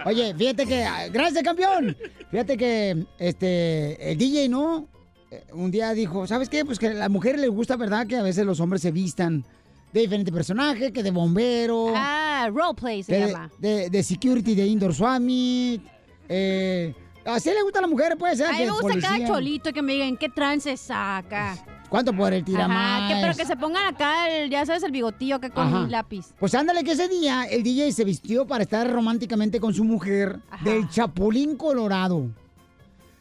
Oye, 0.06 0.34
fíjate 0.36 0.66
que, 0.66 0.84
ah, 0.84 1.08
gracias 1.12 1.44
campeón. 1.44 1.96
Fíjate 2.32 2.58
que 2.58 3.06
este 3.20 4.12
el 4.12 4.18
DJ, 4.18 4.48
¿no? 4.50 4.88
Eh, 5.32 5.44
Un 5.54 5.70
día 5.72 5.92
dijo, 5.94 6.26
¿sabes 6.28 6.50
qué? 6.50 6.64
Pues 6.64 6.80
que 6.80 6.88
a 6.88 6.94
las 6.94 7.10
mujeres 7.10 7.42
les 7.42 7.50
gusta, 7.50 7.76
¿verdad? 7.76 8.08
Que 8.08 8.16
a 8.16 8.24
veces 8.24 8.46
los 8.46 8.60
hombres 8.62 8.82
se 8.82 8.92
vistan 8.92 9.44
de 9.92 10.02
diferente 10.02 10.32
personaje, 10.32 10.94
que 10.94 11.04
de 11.04 11.12
bombero. 11.12 11.92
Ah, 11.96 12.50
roleplay 12.54 13.04
se 13.04 13.14
de, 13.14 13.28
llama. 13.28 13.50
de, 13.60 13.90
de 13.90 14.04
security 14.04 14.56
de 14.56 14.66
Indoor 14.68 14.94
Swami. 14.94 15.82
Eh, 16.30 16.94
así 17.26 17.50
le 17.50 17.62
gusta 17.63 17.80
a 17.80 17.82
las 17.84 17.92
mujeres, 17.92 18.18
puede 18.18 18.36
ser. 18.36 18.48
A 18.48 18.52
mí 18.52 18.58
que 18.60 18.66
me 18.66 18.72
gusta 18.72 19.00
cada 19.00 19.28
cholito 19.28 19.74
que 19.74 19.82
me 19.82 19.94
digan 19.94 20.18
qué 20.18 20.30
trance 20.30 20.76
saca. 20.78 21.58
¿Cuánto 21.90 22.12
por 22.13 22.34
el 22.34 22.44
tiramás? 22.44 23.12
Que, 23.12 23.20
pero 23.22 23.34
que 23.34 23.46
se 23.46 23.56
pongan 23.56 23.86
acá, 23.94 24.30
el, 24.30 24.50
ya 24.50 24.66
sabes, 24.66 24.84
el 24.84 24.92
bigotillo 24.92 25.38
acá 25.38 25.50
con 25.50 25.74
un 25.74 25.90
lápiz. 25.90 26.34
Pues 26.38 26.54
ándale 26.54 26.84
que 26.84 26.92
ese 26.92 27.08
día 27.08 27.46
el 27.46 27.63
DJ 27.63 27.92
se 27.94 28.04
vistió 28.04 28.46
para 28.46 28.63
estar 28.63 28.92
románticamente 28.92 29.60
con 29.60 29.74
su 29.74 29.84
mujer 29.86 30.40
del 30.63 30.90
Chapulín 30.90 31.56
Colorado. 31.56 32.28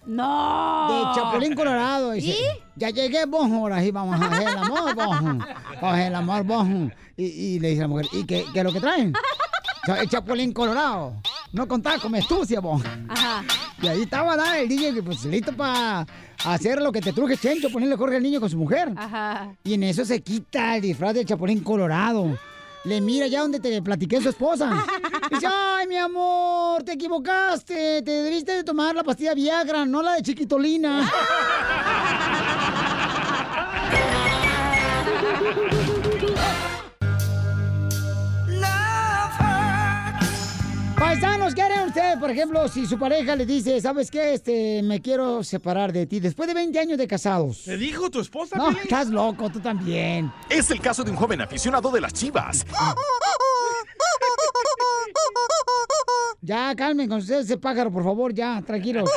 ¡No! 0.04 0.88
De 0.88 1.14
Chapulín 1.20 1.54
Colorado. 1.54 2.12
Dice, 2.12 2.28
¿Y? 2.28 2.34
Ya 2.76 2.90
llegué, 2.90 3.24
vos, 3.26 3.50
ahora 3.50 3.80
sí 3.80 3.90
vamos 3.90 4.20
a 4.20 4.26
hacer 4.26 4.48
el 4.48 4.58
amor, 4.58 5.00
a 5.80 5.92
hacer 5.92 6.06
el 6.08 6.14
amor, 6.14 6.44
vos. 6.44 6.66
Y, 7.16 7.24
y 7.24 7.58
le 7.60 7.68
dice 7.70 7.82
la 7.82 7.88
mujer, 7.88 8.06
¿y 8.12 8.24
qué, 8.24 8.44
qué 8.52 8.58
es 8.58 8.64
lo 8.64 8.72
que 8.72 8.80
traen? 8.80 9.12
El 10.00 10.08
Chapulín 10.08 10.52
Colorado. 10.52 11.14
No 11.56 11.66
contás 11.66 12.00
con 12.02 12.14
astucia, 12.14 12.60
vos. 12.60 12.82
Ajá. 13.08 13.42
Y 13.80 13.88
ahí 13.88 14.02
estaba 14.02 14.36
¿no? 14.36 14.52
el 14.52 14.68
DJ 14.68 15.02
pues, 15.02 15.24
listo 15.24 15.54
para 15.54 16.06
hacer 16.44 16.82
lo 16.82 16.92
que 16.92 17.00
te 17.00 17.14
truje 17.14 17.38
Chencho, 17.38 17.70
ponerle 17.70 17.96
Jorge 17.96 18.16
al 18.16 18.22
niño 18.22 18.40
con 18.40 18.50
su 18.50 18.58
mujer. 18.58 18.92
Ajá. 18.94 19.56
Y 19.64 19.72
en 19.72 19.84
eso 19.84 20.04
se 20.04 20.20
quita 20.20 20.76
el 20.76 20.82
disfraz 20.82 21.14
del 21.14 21.24
Chapulín 21.24 21.60
Colorado. 21.60 22.38
Le 22.84 23.00
mira 23.00 23.26
ya 23.26 23.40
donde 23.40 23.58
te 23.58 23.80
platiqué 23.80 24.20
su 24.20 24.28
esposa. 24.28 24.84
Dice, 25.30 25.46
ay, 25.50 25.86
mi 25.86 25.96
amor, 25.96 26.82
te 26.82 26.92
equivocaste. 26.92 28.02
Te 28.02 28.10
debiste 28.10 28.52
de 28.52 28.62
tomar 28.62 28.94
la 28.94 29.02
pastilla 29.02 29.32
Viagra, 29.32 29.86
no 29.86 30.02
la 30.02 30.16
de 30.16 30.22
chiquitolina. 30.22 31.10
Paisanos, 40.98 41.54
¿qué 41.54 41.62
harían 41.62 41.88
ustedes, 41.88 42.16
por 42.16 42.30
ejemplo, 42.30 42.66
si 42.68 42.86
su 42.86 42.98
pareja 42.98 43.36
le 43.36 43.44
dice, 43.44 43.80
¿sabes 43.80 44.10
qué? 44.10 44.32
Este, 44.34 44.82
me 44.82 45.02
quiero 45.02 45.44
separar 45.44 45.92
de 45.92 46.06
ti 46.06 46.20
después 46.20 46.48
de 46.48 46.54
20 46.54 46.78
años 46.78 46.98
de 46.98 47.06
casados? 47.06 47.64
¿Te 47.64 47.76
dijo 47.76 48.10
tu 48.10 48.20
esposa? 48.20 48.56
No, 48.56 48.70
estás 48.70 49.08
loco, 49.08 49.50
tú 49.50 49.60
también. 49.60 50.32
Es 50.48 50.70
el 50.70 50.80
caso 50.80 51.04
de 51.04 51.10
un 51.10 51.16
joven 51.16 51.42
aficionado 51.42 51.90
de 51.90 52.00
las 52.00 52.12
chivas. 52.14 52.64
Ya, 56.40 56.74
calmen 56.74 57.08
con 57.08 57.18
ustedes 57.18 57.44
ese 57.44 57.58
pájaro, 57.58 57.90
por 57.92 58.02
favor, 58.04 58.32
ya, 58.32 58.62
tranquilos. 58.62 59.10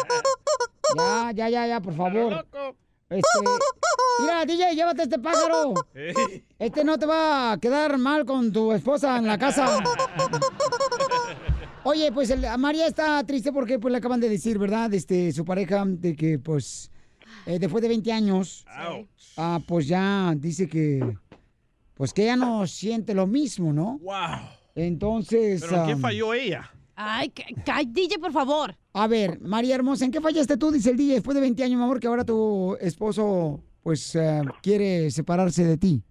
Ya, 0.98 1.32
ya, 1.34 1.50
ya, 1.50 1.68
ya, 1.68 1.80
por 1.80 1.96
favor. 1.96 2.46
Este, 3.10 3.40
mira, 4.20 4.46
DJ, 4.46 4.76
llévate 4.76 5.04
este 5.04 5.18
pájaro. 5.18 5.74
Este 6.60 6.84
no 6.84 7.00
te 7.00 7.06
va 7.06 7.54
a 7.54 7.58
quedar 7.58 7.98
mal 7.98 8.26
con 8.26 8.52
tu 8.52 8.72
esposa 8.74 9.18
en 9.18 9.28
la 9.28 9.38
casa. 9.38 9.80
Oye, 11.84 12.12
pues 12.12 12.30
el- 12.30 12.46
María 12.58 12.88
está 12.88 13.24
triste 13.24 13.52
porque 13.52 13.80
pues 13.80 13.92
le 13.92 13.98
acaban 13.98 14.20
de 14.20 14.30
decir, 14.30 14.58
¿verdad? 14.58 14.94
Este, 14.94 15.32
su 15.32 15.46
pareja, 15.46 15.84
de 15.86 16.16
que 16.16 16.38
pues 16.40 16.92
eh, 17.46 17.58
después 17.60 17.82
de 17.82 17.88
20 17.88 18.12
años, 18.12 18.66
ah, 19.38 19.60
pues 19.66 19.88
ya 19.88 20.34
dice 20.38 20.68
que, 20.68 21.18
pues 21.94 22.14
que 22.14 22.24
ella 22.24 22.36
no 22.36 22.68
siente 22.68 23.14
lo 23.14 23.28
mismo, 23.28 23.72
¿no? 23.72 23.98
¡Wow! 24.00 24.50
Entonces... 24.76 25.62
¿Pero 25.68 25.82
en 25.84 25.88
qué 25.88 25.96
falló 25.96 26.34
ella? 26.34 26.70
Ay, 26.96 27.32
DJ, 27.88 28.20
por 28.20 28.34
favor. 28.34 28.76
A 28.92 29.08
ver, 29.08 29.40
María 29.40 29.76
Hermosa, 29.76 30.04
¿en 30.04 30.12
qué 30.12 30.20
fallaste 30.20 30.58
tú? 30.58 30.72
Dice 30.72 30.90
el 30.92 30.98
DJ, 30.98 31.14
después 31.16 31.34
de 31.36 31.42
20 31.42 31.64
años, 31.64 31.78
mi 31.78 31.84
amor, 31.84 32.00
que 32.00 32.08
ahora 32.08 32.26
tu 32.26 32.76
esposo, 32.82 33.64
pues, 33.82 34.16
eh, 34.16 34.42
quiere 34.62 35.10
separarse 35.12 35.64
de 35.64 35.78
ti. 35.78 36.04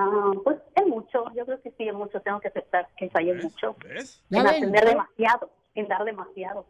Ah, 0.00 0.30
pues 0.44 0.58
es 0.76 0.86
mucho, 0.86 1.24
yo 1.34 1.44
creo 1.44 1.60
que 1.60 1.72
sí, 1.76 1.88
es 1.88 1.94
mucho, 1.94 2.20
tengo 2.20 2.38
que 2.38 2.46
aceptar 2.46 2.86
que 2.96 3.10
fallé 3.10 3.34
mucho. 3.34 3.74
Ya 4.30 4.40
En 4.40 4.46
atender 4.46 4.84
demasiado, 4.84 5.50
en 5.74 5.88
dar 5.88 6.04
demasiado. 6.04 6.66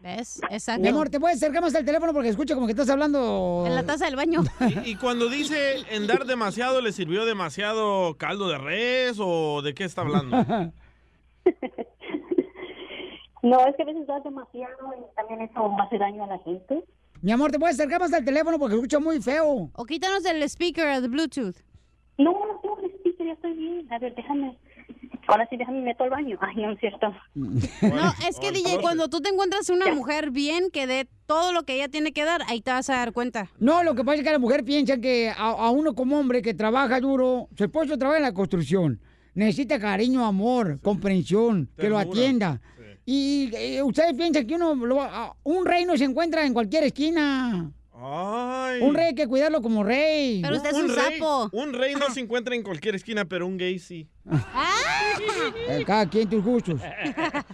¿Ves? 0.00 0.40
Exacto. 0.50 0.80
Mi 0.80 0.88
amor, 0.88 1.10
¿te 1.10 1.20
puedes 1.20 1.36
acercar 1.36 1.60
más 1.60 1.74
al 1.74 1.84
teléfono 1.84 2.14
porque 2.14 2.30
escucho 2.30 2.54
como 2.54 2.66
que 2.66 2.72
estás 2.72 2.88
hablando... 2.88 3.64
En 3.66 3.74
la 3.74 3.84
taza 3.84 4.06
del 4.06 4.16
baño. 4.16 4.40
Y, 4.84 4.92
y 4.92 4.96
cuando 4.96 5.28
dice 5.28 5.84
en 5.90 6.06
dar 6.06 6.24
demasiado, 6.24 6.80
¿le 6.80 6.92
sirvió 6.92 7.26
demasiado 7.26 8.16
caldo 8.16 8.48
de 8.48 8.56
res 8.56 9.18
o 9.20 9.60
de 9.60 9.74
qué 9.74 9.84
está 9.84 10.00
hablando? 10.00 10.38
No, 13.42 13.58
es 13.66 13.74
que 13.74 13.82
a 13.82 13.86
veces 13.86 14.06
das 14.06 14.22
demasiado 14.22 14.72
y 14.96 15.16
también 15.16 15.40
eso 15.40 15.76
hace 15.80 15.98
daño 15.98 16.22
a 16.22 16.28
la 16.28 16.38
gente. 16.38 16.84
Mi 17.22 17.32
amor, 17.32 17.50
¿te 17.50 17.58
puedes 17.58 17.74
acercar 17.74 18.00
más 18.00 18.12
al 18.12 18.24
teléfono 18.24 18.56
porque 18.56 18.76
escucho 18.76 19.00
muy 19.00 19.20
feo? 19.20 19.68
O 19.74 19.84
quítanos 19.84 20.22
del 20.22 20.44
speaker, 20.44 21.00
del 21.00 21.10
Bluetooth. 21.10 21.56
No, 22.18 22.32
no 22.64 22.76
speaker, 22.98 23.26
ya 23.26 23.32
estoy 23.32 23.54
bien. 23.54 23.92
A 23.92 23.98
ver, 23.98 24.14
déjame. 24.14 24.56
Ahora 25.28 25.46
sí, 25.48 25.56
déjame 25.56 25.80
meto 25.82 26.04
al 26.04 26.10
baño. 26.10 26.36
Ay, 26.40 26.56
no 26.56 26.72
es 26.72 26.80
cierto. 26.80 27.12
No, 27.34 28.12
es 28.28 28.38
que 28.40 28.50
DJ, 28.52 28.80
cuando 28.80 29.08
tú 29.08 29.20
te 29.20 29.28
encuentras 29.30 29.70
una 29.70 29.86
mujer 29.94 30.30
bien 30.30 30.70
que 30.72 30.86
dé 30.86 31.08
todo 31.26 31.52
lo 31.52 31.62
que 31.62 31.74
ella 31.76 31.88
tiene 31.88 32.12
que 32.12 32.24
dar, 32.24 32.42
ahí 32.48 32.60
te 32.60 32.70
vas 32.70 32.90
a 32.90 32.96
dar 32.96 33.12
cuenta. 33.12 33.48
No, 33.58 33.82
lo 33.82 33.94
que 33.94 34.04
pasa 34.04 34.18
es 34.18 34.24
que 34.24 34.30
la 34.32 34.38
mujer 34.38 34.64
piensa 34.64 34.98
que 34.98 35.30
a, 35.30 35.50
a 35.50 35.70
uno 35.70 35.94
como 35.94 36.18
hombre 36.18 36.42
que 36.42 36.54
trabaja 36.54 37.00
duro, 37.00 37.48
su 37.56 37.64
esposo 37.64 37.96
trabaja 37.96 38.18
en 38.18 38.24
la 38.24 38.34
construcción, 38.34 39.00
necesita 39.34 39.78
cariño, 39.78 40.24
amor, 40.26 40.80
comprensión, 40.82 41.70
que 41.78 41.88
lo 41.88 41.98
atienda. 41.98 42.60
Y 43.06 43.50
eh, 43.54 43.82
ustedes 43.82 44.14
piensan 44.14 44.46
que 44.46 44.54
uno, 44.54 44.74
lo- 44.74 45.00
a- 45.02 45.34
un 45.44 45.64
rey 45.66 45.84
no 45.84 45.96
se 45.96 46.04
encuentra 46.04 46.44
en 46.46 46.52
cualquier 46.52 46.84
esquina. 46.84 47.70
Un 48.80 48.94
rey 48.94 49.06
hay 49.06 49.14
que 49.14 49.28
cuidarlo 49.28 49.62
como 49.62 49.84
rey. 49.84 50.42
rey, 50.42 51.20
Un 51.52 51.72
rey 51.72 51.94
no 51.94 52.10
se 52.10 52.20
encuentra 52.20 52.54
en 52.54 52.62
cualquier 52.62 52.96
esquina, 52.96 53.24
pero 53.24 53.46
un 53.46 53.56
gay 53.56 53.78
sí. 53.78 54.08
Eh, 55.68 55.84
cada 55.86 56.08
quien 56.08 56.28
tus 56.28 56.42
gustos. 56.44 56.80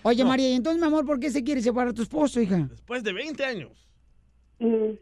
Oye, 0.03 0.23
No. 0.25 0.29
María, 0.29 0.49
¿y 0.51 0.55
entonces, 0.55 0.81
mi 0.81 0.87
amor, 0.87 1.05
por 1.05 1.21
qué 1.21 1.31
se 1.31 1.45
quiere 1.45 1.61
separar 1.61 1.93
tu 1.93 2.03
esposo, 2.03 2.41
hija? 2.41 2.67
Después 2.71 3.03
de 3.05 3.13
20 3.13 3.45
años. 3.45 3.89
Mm, 4.59 4.93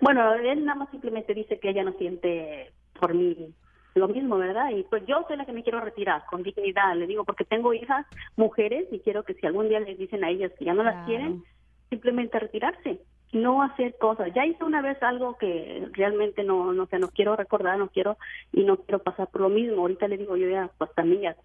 Bueno, 0.00 0.34
él 0.34 0.64
nada 0.64 0.78
más 0.78 0.90
simplemente 0.90 1.34
dice 1.34 1.58
que 1.58 1.70
ella 1.70 1.82
no 1.82 1.92
siente 1.94 2.72
por 2.98 3.14
mí 3.14 3.54
lo 3.94 4.06
mismo, 4.08 4.38
¿verdad? 4.38 4.70
Y 4.70 4.84
pues 4.84 5.02
yo 5.06 5.24
soy 5.26 5.36
la 5.36 5.46
que 5.46 5.52
me 5.52 5.62
quiero 5.62 5.80
retirar 5.80 6.22
con 6.30 6.42
dignidad, 6.42 6.94
le 6.96 7.06
digo, 7.06 7.24
porque 7.24 7.44
tengo 7.44 7.74
hijas 7.74 8.06
mujeres 8.36 8.86
y 8.92 9.00
quiero 9.00 9.24
que 9.24 9.34
si 9.34 9.46
algún 9.46 9.68
día 9.68 9.80
les 9.80 9.98
dicen 9.98 10.22
a 10.22 10.30
ellas 10.30 10.52
que 10.58 10.64
ya 10.66 10.74
no 10.74 10.84
las 10.84 11.06
quieren, 11.06 11.42
simplemente 11.88 12.38
retirarse, 12.38 13.00
no 13.32 13.62
hacer 13.62 13.96
cosas. 13.98 14.32
Ya 14.34 14.44
hice 14.44 14.64
una 14.64 14.82
vez 14.82 15.02
algo 15.02 15.36
que 15.38 15.88
realmente 15.92 16.42
no, 16.44 16.72
no 16.72 16.86
sé, 16.86 16.98
no 16.98 17.08
quiero 17.08 17.36
recordar, 17.36 17.78
no 17.78 17.88
quiero 17.88 18.16
y 18.52 18.64
no 18.64 18.76
quiero 18.78 19.00
pasar 19.00 19.28
por 19.28 19.42
lo 19.42 19.48
mismo. 19.48 19.82
Ahorita 19.82 20.08
le 20.08 20.18
digo 20.18 20.36
yo 20.36 20.48
ya, 20.48 20.70
pues 20.78 20.92
también 20.94 21.22
ya, 21.22 21.36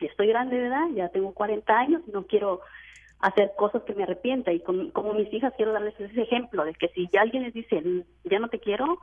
ya 0.00 0.06
estoy 0.06 0.28
grande 0.28 0.56
de 0.56 0.66
edad, 0.66 0.88
ya 0.94 1.08
tengo 1.10 1.32
40 1.34 1.78
años 1.78 2.02
y 2.06 2.12
no 2.12 2.26
quiero 2.26 2.60
hacer 3.20 3.52
cosas 3.56 3.82
que 3.84 3.94
me 3.94 4.02
arrepienta 4.02 4.52
y 4.52 4.60
como 4.60 5.14
mis 5.14 5.32
hijas 5.32 5.54
quiero 5.56 5.72
darles 5.72 5.98
ese 5.98 6.22
ejemplo 6.22 6.64
de 6.64 6.74
que 6.74 6.88
si 6.88 7.08
ya 7.10 7.22
alguien 7.22 7.44
les 7.44 7.54
dice 7.54 7.82
ya 8.24 8.38
no 8.38 8.48
te 8.48 8.58
quiero, 8.58 8.98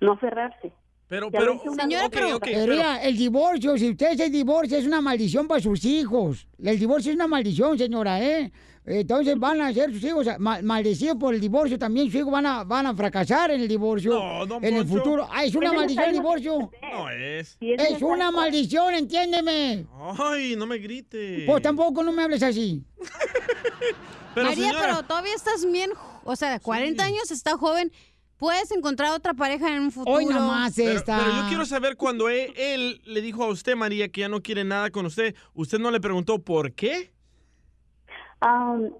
no 0.00 0.12
aferrarse. 0.12 0.72
Pero, 1.08 1.30
pero, 1.30 1.60
Señora, 1.62 2.08
vez. 2.08 2.10
pero- 2.12 2.36
ok, 2.36 2.42
Pero 2.44 2.72
mira, 2.72 3.02
el 3.02 3.16
divorcio, 3.16 3.78
si 3.78 3.90
usted 3.90 4.16
se 4.16 4.28
divorcia, 4.28 4.78
es 4.78 4.86
una 4.86 5.00
maldición 5.00 5.46
para 5.46 5.60
sus 5.60 5.84
hijos. 5.84 6.48
El 6.62 6.78
divorcio 6.80 7.10
es 7.12 7.14
una 7.16 7.28
maldición, 7.28 7.78
señora, 7.78 8.20
¿eh? 8.20 8.50
Entonces 8.88 9.36
van 9.38 9.60
a 9.60 9.72
ser 9.72 9.92
sus 9.92 10.02
hijos 10.04 10.26
ma- 10.38 10.60
maldecidos 10.62 11.16
por 11.16 11.34
el 11.34 11.40
divorcio 11.40 11.76
también. 11.78 12.06
Sus 12.06 12.16
hijos 12.16 12.32
van 12.32 12.46
a, 12.46 12.62
van 12.64 12.86
a 12.86 12.94
fracasar 12.94 13.50
en 13.52 13.60
el 13.60 13.68
divorcio. 13.68 14.12
don 14.46 14.64
en 14.64 14.74
el 14.76 14.84
Poncho. 14.86 14.98
futuro. 15.04 15.28
Ah, 15.30 15.44
es 15.44 15.54
una 15.56 15.72
maldición 15.72 16.04
el 16.06 16.12
divorcio. 16.12 16.70
No 16.82 17.10
es. 17.10 17.56
Es 17.60 18.02
una 18.02 18.30
maldición, 18.30 18.94
entiéndeme. 18.94 19.86
Ay, 20.18 20.54
no 20.56 20.66
me 20.66 20.78
grite. 20.78 21.44
Pues 21.46 21.62
tampoco 21.62 22.02
no 22.04 22.12
me 22.12 22.22
hables 22.24 22.42
así. 22.44 22.82
Pero, 24.34 24.48
María, 24.48 24.64
señora- 24.70 24.80
pero 24.80 25.02
todavía 25.04 25.34
estás 25.34 25.64
bien, 25.70 25.90
o 26.24 26.36
sea, 26.36 26.60
40 26.60 27.04
años, 27.04 27.30
está 27.30 27.56
joven, 27.56 27.90
puedes 28.36 28.70
encontrar 28.70 29.12
otra 29.14 29.34
pareja 29.34 29.74
en 29.74 29.82
un 29.82 29.90
futuro. 29.90 30.18
Pero, 30.18 31.00
pero 31.06 31.30
yo 31.42 31.48
quiero 31.48 31.64
saber 31.64 31.96
cuando 31.96 32.28
él, 32.28 32.52
él 32.56 33.00
le 33.04 33.20
dijo 33.20 33.44
a 33.44 33.48
usted, 33.48 33.76
María, 33.76 34.08
que 34.08 34.22
ya 34.22 34.28
no 34.28 34.42
quiere 34.42 34.64
nada 34.64 34.90
con 34.90 35.06
usted, 35.06 35.34
¿usted 35.54 35.78
no 35.78 35.90
le 35.90 36.00
preguntó 36.00 36.38
por 36.38 36.72
qué? 36.72 37.10
Am, 38.40 38.90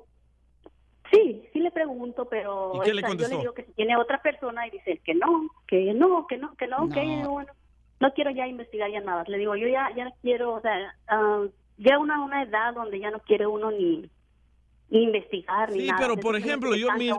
sí, 1.13 1.43
sí 1.53 1.59
le 1.61 1.71
pregunto, 1.71 2.27
pero 2.29 2.73
¿Y 2.75 2.81
qué 2.81 2.95
le 2.95 3.01
esta, 3.01 3.09
yo 3.09 3.09
contestó? 3.09 3.35
le 3.35 3.41
digo 3.43 3.55
que 3.55 3.65
si 3.65 3.73
tiene 3.73 3.97
otra 3.97 4.21
persona 4.23 4.67
y 4.67 4.71
dice 4.71 4.93
él 4.93 5.01
que 5.05 5.15
no, 5.15 5.49
que 5.67 5.93
no, 5.95 6.27
que 6.27 6.39
no, 6.39 6.55
que 6.57 6.67
no, 6.67 6.89
que 6.89 7.05
No. 7.05 7.31
bueno, 7.31 7.53
no 8.01 8.13
quiero 8.13 8.31
ya 8.31 8.47
investigar 8.47 8.91
ya 8.91 9.01
nada. 9.01 9.25
Le 9.27 9.39
digo, 9.39 9.57
yo 9.57 9.69
ya 9.69 9.89
ya 9.97 10.11
quiero, 10.23 10.55
o 10.55 10.61
sea, 10.61 10.75
am, 11.09 11.51
ya 11.79 11.99
una 11.99 12.23
una 12.25 12.43
edad 12.43 12.75
donde 12.75 12.99
ya 12.99 13.11
no 13.11 13.21
quiere 13.21 13.47
uno 13.47 13.71
ni 13.71 14.11
investigar 14.89 15.71
ni 15.73 15.81
Sí, 15.81 15.87
nada. 15.89 15.99
pero 16.01 16.17
por 16.17 16.37
ejemplo, 16.37 16.75
yo 16.77 16.89
mi, 16.93 17.11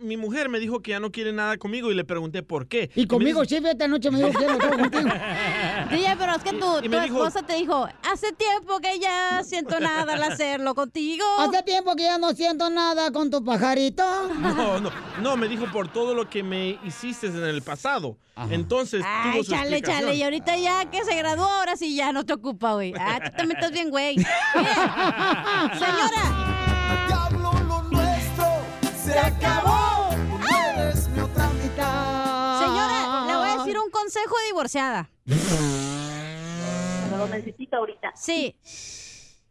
mi- 0.00 0.16
mujer 0.16 0.48
me 0.48 0.58
dijo 0.58 0.80
que 0.80 0.92
ya 0.92 1.00
no 1.00 1.12
quiere 1.12 1.32
nada 1.32 1.58
conmigo 1.58 1.90
y 1.90 1.94
le 1.94 2.04
pregunté 2.04 2.42
por 2.42 2.66
qué. 2.66 2.90
Y 2.94 3.06
conmigo 3.06 3.42
dice- 3.42 3.60
sí, 3.60 3.66
esta 3.66 3.88
noche 3.88 4.10
me 4.10 4.18
dijo 4.18 4.38
que 4.38 4.46
no 4.46 4.56
todo 4.58 4.70
contigo. 4.70 5.02
DJ, 5.90 6.16
pero 6.18 6.34
es 6.34 6.42
que 6.42 6.52
tu, 6.52 6.58
tu 6.80 6.88
dijo- 6.88 7.04
esposa 7.04 7.42
te 7.42 7.54
dijo, 7.56 7.86
hace 8.10 8.32
tiempo 8.32 8.80
que 8.80 8.98
ya 8.98 9.42
siento 9.44 9.78
nada 9.80 10.14
al 10.14 10.22
hacerlo 10.22 10.74
contigo. 10.74 11.24
Hace 11.40 11.62
tiempo 11.62 11.94
que 11.96 12.04
ya 12.04 12.16
no 12.18 12.32
siento 12.32 12.70
nada 12.70 13.10
con 13.12 13.30
tu 13.30 13.44
pajarito. 13.44 14.02
No, 14.40 14.80
no, 14.80 14.90
no, 15.20 15.36
me 15.36 15.48
dijo 15.48 15.66
por 15.72 15.88
todo 15.88 16.14
lo 16.14 16.28
que 16.28 16.42
me 16.42 16.78
hiciste 16.84 17.26
en 17.28 17.36
el 17.44 17.62
pasado. 17.62 18.16
Entonces 18.50 19.02
Ay, 19.06 19.32
tuvo 19.32 19.44
su 19.44 19.50
chale, 19.50 19.76
explicación. 19.76 20.00
chale, 20.06 20.16
y 20.16 20.22
ahorita 20.22 20.56
ya 20.56 20.86
que 20.90 21.04
se 21.04 21.14
graduó, 21.16 21.44
ahora 21.44 21.76
sí 21.76 21.94
ya 21.94 22.12
no 22.12 22.24
te 22.24 22.32
ocupa, 22.32 22.72
güey. 22.72 22.94
Ah, 22.98 23.20
tú 23.22 23.30
también 23.36 23.58
estás 23.58 23.70
bien, 23.72 23.90
güey. 23.90 24.16
Señora. 25.74 26.56
Se 29.10 29.18
acabó. 29.18 30.10
No 30.38 30.80
eres 30.80 31.08
mi 31.08 31.20
otra 31.20 31.48
mitad. 31.50 32.60
Señora, 32.60 33.24
le 33.26 33.36
voy 33.36 33.48
a 33.48 33.56
decir 33.58 33.78
un 33.78 33.90
consejo 33.90 34.36
de 34.38 34.44
divorciada. 34.46 35.10
Pero 35.26 37.16
lo 37.18 37.26
necesito 37.28 37.76
ahorita. 37.76 38.12
Sí. 38.14 38.56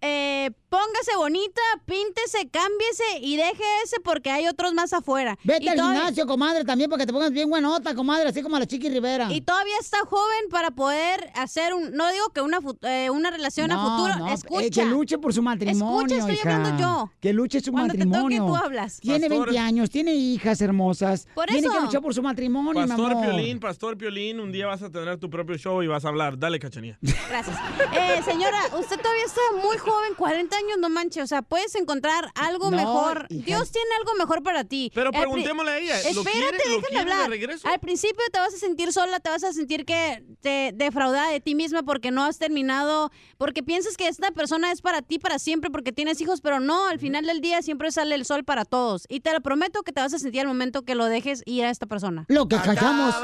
Eh, 0.01 0.51
póngase 0.69 1.15
bonita, 1.17 1.61
píntese, 1.85 2.47
cámbiese 2.49 3.03
y 3.21 3.35
deje 3.37 3.63
ese 3.83 3.99
porque 3.99 4.29
hay 4.31 4.47
otros 4.47 4.73
más 4.73 4.93
afuera. 4.93 5.37
Vete 5.43 5.65
Y 5.65 5.67
al 5.69 5.75
todavía- 5.77 5.99
gimnasio, 6.01 6.27
comadre, 6.27 6.63
también 6.65 6.89
para 6.89 7.01
que 7.01 7.07
te 7.07 7.13
pongas 7.13 7.31
bien 7.31 7.49
buenota, 7.49 7.95
comadre, 7.95 8.29
así 8.29 8.41
como 8.41 8.57
la 8.59 8.65
Chiqui 8.67 8.89
Rivera. 8.89 9.31
Y 9.31 9.41
todavía 9.41 9.75
está 9.79 9.99
joven 10.05 10.45
para 10.49 10.71
poder 10.71 11.31
hacer 11.35 11.73
un, 11.73 11.91
no 11.93 12.09
digo 12.11 12.29
que 12.29 12.41
una, 12.41 12.59
eh, 12.83 13.09
una 13.09 13.31
relación 13.31 13.71
a 13.71 13.77
futuro, 13.83 14.15
no, 14.17 14.27
eh, 14.29 14.33
escucha. 14.33 14.69
que 14.69 14.85
luche 14.85 15.17
por 15.17 15.33
su 15.33 15.41
matrimonio, 15.41 16.15
Escucha, 16.17 16.17
estoy 16.17 16.35
hija. 16.35 16.55
hablando 16.57 16.79
yo. 16.81 17.11
Que 17.19 17.33
luche 17.33 17.59
su 17.61 17.71
Cuando 17.71 17.93
te 17.93 17.99
toque, 17.99 18.05
matrimonio. 18.09 18.45
tú 18.45 18.55
hablas. 18.55 18.99
Tiene 18.99 19.27
Pastor. 19.29 19.47
20 19.47 19.59
años, 19.59 19.89
tiene 19.89 20.13
hijas 20.13 20.61
hermosas. 20.61 21.27
Por 21.33 21.47
tiene 21.47 21.67
eso. 21.67 21.71
que 21.75 21.81
luchar 21.81 22.01
por 22.01 22.13
su 22.13 22.21
matrimonio, 22.21 22.81
mi 22.81 22.87
Pastor 22.87 23.11
amor. 23.11 23.23
Piolín, 23.25 23.59
Pastor 23.59 23.97
Piolín, 23.97 24.39
un 24.39 24.51
día 24.51 24.67
vas 24.67 24.81
a 24.83 24.89
tener 24.89 25.17
tu 25.17 25.29
propio 25.29 25.57
show 25.57 25.81
y 25.83 25.87
vas 25.87 26.05
a 26.05 26.09
hablar. 26.09 26.37
Dale, 26.37 26.59
cachanía. 26.59 26.97
Gracias. 27.01 27.57
Eh, 27.93 28.21
señora, 28.23 28.59
usted 28.79 28.99
todavía 28.99 29.25
está 29.25 29.41
muy 29.63 29.77
joven, 29.77 30.13
40 30.15 30.58
años, 30.59 30.77
no 30.79 30.89
manche. 30.89 31.21
O 31.21 31.27
sea, 31.27 31.41
puedes 31.41 31.73
encontrar 31.75 32.31
algo 32.35 32.69
No, 32.71 32.77
mejor. 32.77 33.25
hija. 33.29 33.45
Dios 33.45 33.71
tiene 33.71 33.89
algo 33.99 34.13
mejor 34.15 34.43
para 34.43 34.63
ti. 34.63 34.91
Pero 34.93 35.09
Al 35.13 35.19
preguntémosle 35.19 35.71
a 35.71 35.77
ella, 35.79 35.95
¿lo 36.13 36.21
Espérate, 36.21 36.31
quiere- 36.31 36.51
lo 36.69 36.75
déjame 36.81 36.89
de 36.91 36.99
hablar. 36.99 37.29
regreso? 37.29 37.67
Al 37.67 37.79
principio 37.79 38.23
te 38.31 38.39
vas 38.39 38.53
a 38.53 38.57
sentir 38.57 38.93
sola, 38.93 39.19
te 39.19 39.29
vas 39.29 39.43
a 39.43 39.53
sentir 39.53 39.85
que 39.85 40.23
te 40.41 40.71
defraudada 40.75 41.29
de 41.31 41.39
ti 41.39 41.55
misma 41.55 41.83
porque 41.83 42.11
no 42.11 42.23
has 42.25 42.37
terminado, 42.37 43.11
porque 43.37 43.63
piensas 43.63 43.97
que 43.97 44.07
esta 44.07 44.31
persona 44.31 44.71
es 44.71 44.81
para 44.81 45.01
ti 45.01 45.17
para 45.19 45.39
siempre 45.39 45.69
porque 45.69 45.91
tienes 45.91 46.21
hijos, 46.21 46.41
pero 46.41 46.59
no, 46.59 46.87
al 46.87 46.99
final 46.99 47.25
del 47.25 47.41
día 47.41 47.61
siempre 47.61 47.91
sale 47.91 48.15
el 48.15 48.25
sol 48.25 48.43
para 48.43 48.65
todos. 48.65 49.05
Y 49.09 49.21
te 49.21 49.33
lo 49.33 49.41
prometo 49.41 49.81
que 49.83 49.91
te 49.91 50.01
vas 50.01 50.13
a 50.13 50.19
sentir 50.19 50.41
al 50.41 50.47
momento 50.47 50.83
que 50.83 50.95
lo 50.95 51.05
dejes 51.05 51.41
ir 51.45 51.65
a 51.65 51.69
esta 51.69 51.85
persona. 51.85 52.25
Lo 52.27 52.47
que 52.47 52.57
callamos. 52.57 53.15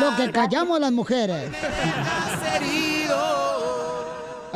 Lo 0.00 0.16
que 0.16 0.30
callamos 0.32 0.80
las 0.80 0.92
mujeres. 0.92 1.50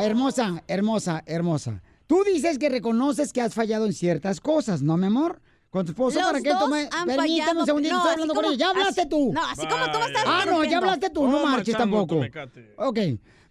Hermosa, 0.05 0.63
hermosa, 0.67 1.23
hermosa. 1.25 1.81
Tú 2.07 2.23
dices 2.23 2.57
que 2.59 2.69
reconoces 2.69 3.31
que 3.31 3.41
has 3.41 3.53
fallado 3.53 3.85
en 3.85 3.93
ciertas 3.93 4.41
cosas, 4.41 4.81
¿no, 4.81 4.97
mi 4.97 5.07
amor? 5.07 5.41
Con 5.69 5.85
tu 5.85 5.91
esposo 5.93 6.19
Los 6.19 6.27
para 6.27 6.41
que 6.41 6.49
él 6.49 6.57
tome. 6.59 6.89
Permítame 7.05 7.59
un 7.61 7.65
segundito, 7.65 7.93
No, 7.93 7.99
estoy 7.99 8.11
hablando 8.13 8.33
con 8.33 8.45
ella. 8.45 8.55
Ya 8.57 8.69
hablaste 8.71 9.01
así- 9.01 9.09
tú. 9.09 9.31
no, 9.33 9.41
así 9.45 9.65
como 9.67 9.85
tú 9.91 9.99
me 9.99 10.05
estás 10.05 10.23
Ah, 10.27 10.43
no, 10.45 10.63
ya 10.65 10.77
hablaste 10.77 11.09
tú, 11.09 11.27
no 11.27 11.45
marches 11.45 11.77
tampoco. 11.77 12.19
Ok. 12.77 12.99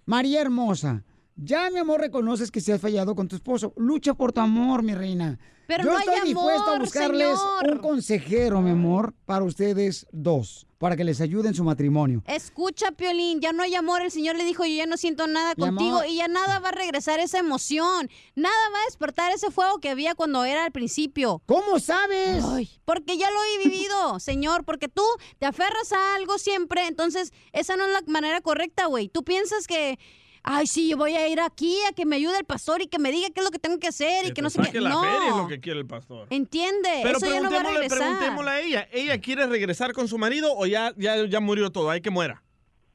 María 0.04 0.42
hermosa. 0.42 1.02
Ya, 1.42 1.70
mi 1.70 1.78
amor, 1.78 2.00
reconoces 2.00 2.50
que 2.50 2.60
se 2.60 2.72
has 2.72 2.80
fallado 2.80 3.14
con 3.14 3.26
tu 3.28 3.36
esposo. 3.36 3.72
Lucha 3.76 4.12
por 4.14 4.32
tu 4.32 4.40
amor, 4.40 4.82
mi 4.82 4.94
reina. 4.94 5.38
Pero 5.66 5.84
Yo 5.84 5.90
no 5.92 5.98
hay 5.98 6.08
estoy 6.08 6.28
dispuesto 6.28 6.62
a 6.62 6.66
amor, 6.74 6.80
buscarles 6.80 7.38
señor. 7.38 7.70
un 7.76 7.78
consejero, 7.78 8.60
mi 8.60 8.70
amor, 8.72 9.14
para 9.24 9.44
ustedes 9.44 10.04
dos, 10.10 10.66
para 10.78 10.96
que 10.96 11.04
les 11.04 11.20
ayude 11.20 11.46
en 11.46 11.54
su 11.54 11.62
matrimonio. 11.62 12.24
Escucha, 12.26 12.90
Piolín, 12.90 13.40
ya 13.40 13.52
no 13.52 13.62
hay 13.62 13.76
amor. 13.76 14.02
El 14.02 14.10
Señor 14.10 14.34
le 14.36 14.44
dijo, 14.44 14.64
yo 14.64 14.74
ya 14.74 14.86
no 14.86 14.96
siento 14.96 15.28
nada 15.28 15.54
Mi 15.56 15.62
contigo 15.62 15.98
amor. 15.98 16.08
y 16.08 16.16
ya 16.16 16.26
nada 16.26 16.58
va 16.58 16.70
a 16.70 16.72
regresar 16.72 17.20
esa 17.20 17.38
emoción. 17.38 18.10
Nada 18.34 18.54
va 18.74 18.78
a 18.82 18.84
despertar 18.86 19.30
ese 19.32 19.52
fuego 19.52 19.78
que 19.78 19.90
había 19.90 20.16
cuando 20.16 20.44
era 20.44 20.64
al 20.64 20.72
principio. 20.72 21.40
¿Cómo 21.46 21.78
sabes? 21.78 22.44
porque 22.84 23.16
ya 23.16 23.30
lo 23.30 23.38
he 23.44 23.68
vivido, 23.68 24.18
Señor. 24.20 24.64
Porque 24.64 24.88
tú 24.88 25.04
te 25.38 25.46
aferras 25.46 25.92
a 25.92 26.16
algo 26.16 26.38
siempre, 26.38 26.88
entonces 26.88 27.32
esa 27.52 27.76
no 27.76 27.84
es 27.86 27.92
la 27.92 28.02
manera 28.08 28.40
correcta, 28.40 28.86
güey. 28.86 29.08
Tú 29.08 29.22
piensas 29.22 29.68
que 29.68 30.00
ay, 30.42 30.66
sí, 30.66 30.88
yo 30.90 30.96
voy 30.96 31.14
a 31.14 31.28
ir 31.28 31.40
aquí 31.40 31.76
a 31.88 31.92
que 31.92 32.04
me 32.06 32.16
ayude 32.16 32.38
el 32.38 32.44
pastor 32.44 32.82
y 32.82 32.86
que 32.86 32.98
me 32.98 33.10
diga 33.12 33.28
qué 33.34 33.40
es 33.40 33.44
lo 33.44 33.50
que 33.50 33.58
tengo 33.58 33.78
que 33.78 33.88
hacer 33.88 34.24
y 34.24 34.28
que, 34.28 34.34
te 34.34 34.42
no 34.42 34.50
sé 34.50 34.62
qué. 34.72 34.80
la 34.80 34.90
No. 34.90 35.00
feria 35.02 35.28
es 35.28 35.36
lo 35.36 35.48
que 35.48 35.60
quiere 35.60 35.80
el 35.80 35.86
pastor. 35.86 36.26
¿Entiende? 36.30 36.88
Pero 37.02 37.18
Eso 37.18 37.26
ya 37.26 37.40
no 37.40 37.50
va 37.50 37.58
a 37.58 37.60
preguntémosle, 37.60 37.78
regresar. 37.80 37.98
preguntémosle 37.98 38.50
a 38.50 38.60
ella. 38.60 38.88
¿Ella 38.92 39.20
quiere 39.20 39.46
regresar 39.46 39.92
con 39.92 40.08
su 40.08 40.18
marido 40.18 40.52
o 40.56 40.66
ya, 40.66 40.92
ya, 40.96 41.24
ya 41.26 41.40
murió 41.40 41.70
todo? 41.70 41.90
Hay 41.90 42.00
que 42.00 42.10
muera. 42.10 42.42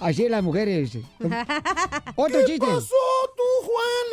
Así 0.00 0.28
las 0.28 0.42
mujeres. 0.42 0.98
Otro 2.16 2.40
¿Qué 2.40 2.44
chiste. 2.44 2.66
pasó 2.66 2.94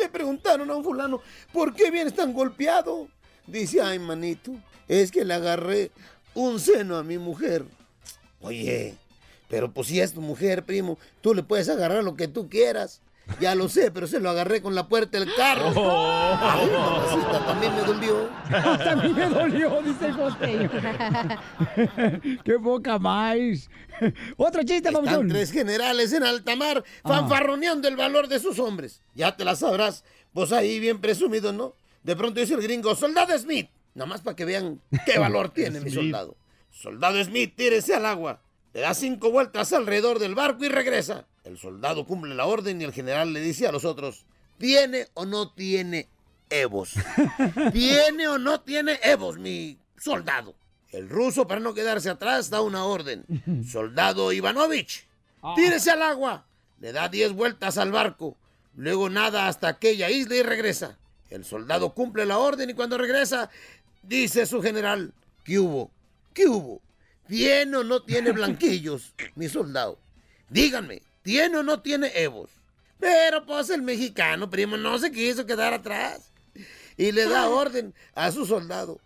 Le 0.00 0.08
preguntaron 0.08 0.70
a 0.70 0.76
un 0.76 0.84
fulano, 0.84 1.20
¿por 1.52 1.74
qué 1.74 1.90
vienes 1.90 2.14
tan 2.14 2.32
golpeado? 2.32 3.08
Dice, 3.46 3.80
ay, 3.80 3.98
manito, 3.98 4.52
es 4.88 5.10
que 5.10 5.24
le 5.24 5.34
agarré 5.34 5.90
un 6.34 6.60
seno 6.60 6.96
a 6.96 7.02
mi 7.02 7.18
mujer. 7.18 7.64
Oye, 8.40 8.96
pero 9.48 9.70
pues 9.70 9.88
si 9.88 10.00
es 10.00 10.12
tu 10.12 10.20
mujer, 10.20 10.64
primo, 10.64 10.98
tú 11.20 11.34
le 11.34 11.42
puedes 11.42 11.68
agarrar 11.68 12.02
lo 12.02 12.16
que 12.16 12.28
tú 12.28 12.48
quieras. 12.48 13.00
Ya 13.40 13.54
lo 13.54 13.68
sé, 13.68 13.90
pero 13.90 14.06
se 14.06 14.20
lo 14.20 14.30
agarré 14.30 14.60
con 14.62 14.74
la 14.74 14.86
puerta 14.86 15.18
del 15.18 15.34
carro. 15.34 15.68
Ay, 16.40 16.70
mamacita, 16.70 17.46
también 17.46 17.74
me 17.74 17.82
dolió. 17.82 18.28
También 18.84 19.14
me 19.14 19.28
dolió, 19.28 19.82
dice 19.82 20.06
el 20.06 20.16
costeño. 20.16 20.70
¡Qué 22.44 22.58
poca 22.62 22.98
más! 22.98 23.68
Otro 24.36 24.62
chiste, 24.62 24.88
Están 24.90 25.28
tres 25.28 25.50
generales 25.52 26.12
en 26.12 26.22
alta 26.22 26.54
mar 26.56 26.84
Ah. 27.02 27.08
fanfarroneando 27.08 27.88
el 27.88 27.96
valor 27.96 28.28
de 28.28 28.38
sus 28.38 28.58
hombres. 28.58 29.00
Ya 29.14 29.36
te 29.36 29.44
la 29.44 29.56
sabrás. 29.56 30.04
Vos 30.32 30.52
ahí 30.52 30.78
bien 30.80 31.00
presumido, 31.00 31.52
¿no? 31.52 31.74
De 32.02 32.16
pronto 32.16 32.40
dice 32.40 32.54
el 32.54 32.62
gringo, 32.62 32.94
soldado 32.94 33.36
Smith. 33.38 33.68
Nada 33.94 34.06
más 34.06 34.20
para 34.20 34.36
que 34.36 34.44
vean 34.44 34.80
qué 35.06 35.18
valor 35.18 35.48
tiene 35.50 35.80
mi 35.80 35.90
soldado. 35.90 36.36
Soldado 36.70 37.22
Smith, 37.24 37.54
tírese 37.56 37.94
al 37.94 38.04
agua. 38.06 38.40
Le 38.74 38.80
da 38.80 38.92
cinco 38.92 39.30
vueltas 39.30 39.72
alrededor 39.72 40.18
del 40.18 40.34
barco 40.34 40.64
y 40.64 40.68
regresa. 40.68 41.26
El 41.44 41.56
soldado 41.58 42.06
cumple 42.06 42.34
la 42.34 42.46
orden 42.46 42.80
y 42.80 42.84
el 42.84 42.92
general 42.92 43.32
le 43.32 43.40
dice 43.40 43.68
a 43.68 43.72
los 43.72 43.84
otros, 43.84 44.26
¿tiene 44.58 45.06
o 45.14 45.24
no 45.24 45.52
tiene 45.52 46.08
Evos? 46.50 46.94
¿Tiene 47.72 48.26
o 48.26 48.36
no 48.36 48.60
tiene 48.62 48.98
Evos, 49.04 49.38
mi 49.38 49.78
soldado? 49.96 50.56
El 50.90 51.08
ruso, 51.08 51.46
para 51.46 51.60
no 51.60 51.72
quedarse 51.72 52.10
atrás, 52.10 52.50
da 52.50 52.62
una 52.62 52.84
orden. 52.84 53.24
Soldado 53.70 54.32
Ivanovich, 54.32 55.06
tírese 55.54 55.92
al 55.92 56.02
agua. 56.02 56.44
Le 56.80 56.92
da 56.92 57.08
diez 57.08 57.32
vueltas 57.32 57.78
al 57.78 57.92
barco. 57.92 58.36
Luego 58.74 59.08
nada 59.08 59.46
hasta 59.46 59.68
aquella 59.68 60.10
isla 60.10 60.34
y 60.34 60.42
regresa. 60.42 60.98
El 61.30 61.44
soldado 61.44 61.94
cumple 61.94 62.26
la 62.26 62.38
orden 62.38 62.70
y 62.70 62.74
cuando 62.74 62.98
regresa, 62.98 63.50
dice 64.02 64.46
su 64.46 64.60
general, 64.60 65.12
¿qué 65.44 65.60
hubo? 65.60 65.90
¿Qué 66.32 66.46
hubo? 66.46 66.80
¿Tiene 67.26 67.76
o 67.78 67.84
no 67.84 68.02
tiene 68.02 68.32
blanquillos, 68.32 69.14
mi 69.34 69.48
soldado? 69.48 69.98
Díganme, 70.50 71.02
¿tiene 71.22 71.58
o 71.58 71.62
no 71.62 71.80
tiene 71.80 72.12
Evos? 72.14 72.50
Pero 72.98 73.44
pues 73.46 73.70
el 73.70 73.82
mexicano, 73.82 74.50
primo, 74.50 74.76
no 74.76 74.98
se 74.98 75.10
quiso 75.10 75.46
quedar 75.46 75.72
atrás. 75.72 76.32
Y 76.96 77.12
le 77.12 77.26
da 77.26 77.48
orden 77.48 77.94
a 78.14 78.30
su 78.30 78.46
soldado. 78.46 79.00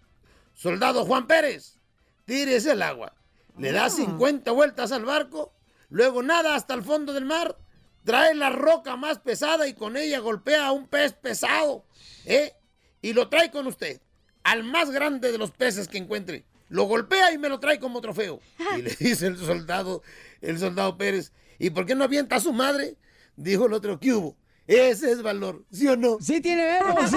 Soldado 0.54 1.04
Juan 1.04 1.26
Pérez, 1.26 1.76
tírese 2.24 2.72
al 2.72 2.82
agua. 2.82 3.14
Le 3.56 3.72
da 3.72 3.88
50 3.88 4.50
vueltas 4.52 4.92
al 4.92 5.04
barco, 5.04 5.52
luego 5.88 6.22
nada 6.22 6.54
hasta 6.54 6.74
el 6.74 6.82
fondo 6.82 7.12
del 7.12 7.24
mar, 7.24 7.56
trae 8.04 8.34
la 8.34 8.50
roca 8.50 8.96
más 8.96 9.18
pesada 9.18 9.66
y 9.66 9.74
con 9.74 9.96
ella 9.96 10.20
golpea 10.20 10.66
a 10.66 10.72
un 10.72 10.86
pez 10.86 11.12
pesado, 11.12 11.84
¿eh? 12.24 12.54
Y 13.02 13.12
lo 13.12 13.28
trae 13.28 13.50
con 13.50 13.66
usted, 13.66 14.00
al 14.44 14.64
más 14.64 14.90
grande 14.90 15.32
de 15.32 15.38
los 15.38 15.50
peces 15.50 15.88
que 15.88 15.98
encuentre. 15.98 16.44
Lo 16.68 16.84
golpea 16.84 17.32
y 17.32 17.38
me 17.38 17.48
lo 17.48 17.58
trae 17.60 17.78
como 17.78 18.00
trofeo. 18.00 18.40
Y 18.76 18.82
le 18.82 18.90
dice 18.98 19.26
el 19.26 19.36
soldado, 19.38 20.02
el 20.40 20.58
soldado 20.58 20.96
Pérez, 20.98 21.32
¿y 21.58 21.70
por 21.70 21.86
qué 21.86 21.94
no 21.94 22.04
avienta 22.04 22.36
a 22.36 22.40
su 22.40 22.52
madre? 22.52 22.96
Dijo 23.36 23.66
el 23.66 23.72
otro, 23.72 23.98
¿qué 23.98 24.12
hubo? 24.12 24.36
Ese 24.66 25.10
es 25.12 25.22
valor, 25.22 25.64
¿sí 25.72 25.88
o 25.88 25.96
no? 25.96 26.18
Sí 26.20 26.42
tiene 26.42 26.62
verbos. 26.66 27.10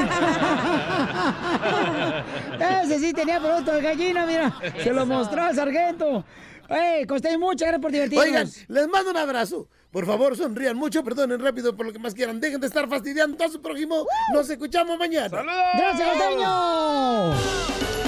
Ese 2.83 2.99
sí 2.99 3.11
tenía 3.13 3.39
producto 3.41 3.73
de 3.73 3.81
gallina, 3.81 4.25
mira. 4.25 4.53
Se 4.81 4.91
lo 4.93 5.05
mostró 5.05 5.43
al 5.43 5.53
sargento. 5.55 6.23
¡Ey, 6.69 7.05
Costeño, 7.05 7.37
muchas 7.39 7.67
gracias 7.67 7.81
por 7.81 7.91
divertirnos! 7.91 8.25
Oigan, 8.25 8.49
les 8.69 8.87
mando 8.87 9.11
un 9.11 9.17
abrazo. 9.17 9.67
Por 9.91 10.05
favor, 10.05 10.37
sonrían 10.37 10.77
mucho, 10.77 11.03
perdonen 11.03 11.41
rápido 11.41 11.75
por 11.75 11.85
lo 11.85 11.91
que 11.91 11.99
más 11.99 12.13
quieran. 12.13 12.39
Dejen 12.39 12.61
de 12.61 12.67
estar 12.67 12.87
fastidiando 12.87 13.43
a 13.43 13.49
su 13.49 13.61
prójimo. 13.61 14.05
Nos 14.33 14.49
escuchamos 14.49 14.97
mañana. 14.97 15.43
¡Gracias, 15.75 16.09
Costeño! 16.09 18.00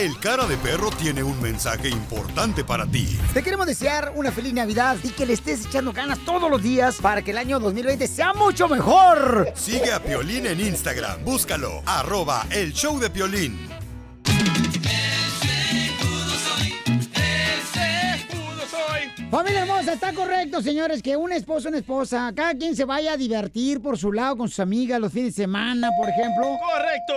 El 0.00 0.18
cara 0.18 0.46
de 0.46 0.56
perro 0.56 0.88
tiene 0.88 1.22
un 1.22 1.38
mensaje 1.42 1.90
importante 1.90 2.64
para 2.64 2.86
ti. 2.86 3.18
Te 3.34 3.42
queremos 3.42 3.66
desear 3.66 4.14
una 4.16 4.32
feliz 4.32 4.54
Navidad 4.54 4.96
y 5.02 5.10
que 5.10 5.26
le 5.26 5.34
estés 5.34 5.66
echando 5.66 5.92
ganas 5.92 6.18
todos 6.20 6.50
los 6.50 6.62
días 6.62 6.96
para 7.02 7.20
que 7.20 7.32
el 7.32 7.36
año 7.36 7.60
2020 7.60 8.06
sea 8.06 8.32
mucho 8.32 8.66
mejor. 8.66 9.52
Sigue 9.54 9.92
a 9.92 10.02
Piolín 10.02 10.46
en 10.46 10.58
Instagram. 10.58 11.22
Búscalo. 11.22 11.82
Arroba 11.84 12.46
el 12.48 12.72
show 12.72 12.98
de 12.98 13.10
Piolín. 13.10 13.79
Familia 19.30 19.60
hermosa, 19.60 19.92
está 19.92 20.12
correcto, 20.12 20.60
señores, 20.60 21.00
que 21.02 21.16
un 21.16 21.30
esposo, 21.30 21.68
una 21.68 21.78
esposa, 21.78 22.32
cada 22.34 22.52
quien 22.54 22.74
se 22.74 22.84
vaya 22.84 23.12
a 23.12 23.16
divertir 23.16 23.80
por 23.80 23.96
su 23.96 24.12
lado 24.12 24.36
con 24.36 24.48
sus 24.48 24.58
amigas 24.58 25.00
los 25.00 25.12
fines 25.12 25.36
de 25.36 25.42
semana, 25.44 25.88
por 25.96 26.08
ejemplo. 26.08 26.58
¡Correcto! 26.58 27.14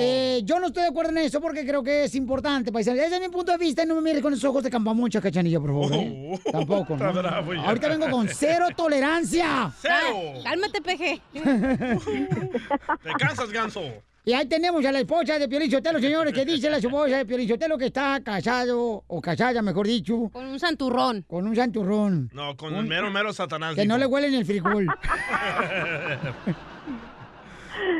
Eh, 0.00 0.42
yo 0.44 0.60
no 0.60 0.68
estoy 0.68 0.84
de 0.84 0.90
acuerdo 0.90 1.10
en 1.10 1.18
eso 1.18 1.40
porque 1.40 1.66
creo 1.66 1.82
que 1.82 2.04
es 2.04 2.14
importante, 2.14 2.70
paisano. 2.70 3.00
Ese 3.02 3.16
es 3.16 3.20
mi 3.20 3.30
punto 3.30 3.50
de 3.50 3.58
vista 3.58 3.82
y 3.82 3.86
no 3.86 3.96
me 3.96 4.00
mires 4.00 4.22
con 4.22 4.32
esos 4.32 4.44
ojos 4.44 4.62
de 4.62 4.70
campamucha, 4.70 5.20
cachanilla, 5.20 5.58
por 5.58 5.70
favor. 5.70 5.92
¿eh? 5.94 6.38
Tampoco. 6.52 6.92
Está 6.92 7.12
¿no? 7.12 7.20
bravo 7.20 7.52
ya. 7.54 7.62
Ahorita 7.62 7.88
vengo 7.88 8.10
con 8.10 8.28
cero 8.28 8.68
tolerancia. 8.76 9.72
¡Cero! 9.82 10.40
Cálmate, 10.44 10.80
peje. 10.80 11.20
¿Te 11.32 13.12
cansas, 13.18 13.50
ganso? 13.50 13.82
Y 14.28 14.32
ahí 14.32 14.44
tenemos 14.46 14.84
a 14.84 14.90
la 14.90 14.98
esposa 14.98 15.38
de 15.38 15.48
Piolín 15.48 15.70
Sotelo, 15.70 16.00
señores, 16.00 16.34
que 16.34 16.44
dice 16.44 16.68
la 16.68 16.78
esposa 16.78 17.18
de 17.18 17.26
Piolín 17.26 17.48
Sotelo 17.48 17.78
que 17.78 17.86
está 17.86 18.20
casado, 18.24 19.04
o 19.06 19.20
casada, 19.20 19.62
mejor 19.62 19.86
dicho. 19.86 20.30
Con 20.32 20.46
un 20.46 20.58
santurrón. 20.58 21.22
Con 21.28 21.46
un 21.46 21.54
santurrón. 21.54 22.28
No, 22.34 22.56
con 22.56 22.74
el 22.74 22.86
mero, 22.86 23.08
mero 23.08 23.32
Satanás. 23.32 23.76
Que 23.76 23.86
no 23.86 23.96
le 23.96 24.06
huele 24.06 24.28
ni 24.28 24.38
el 24.38 24.44
frijol. 24.44 24.88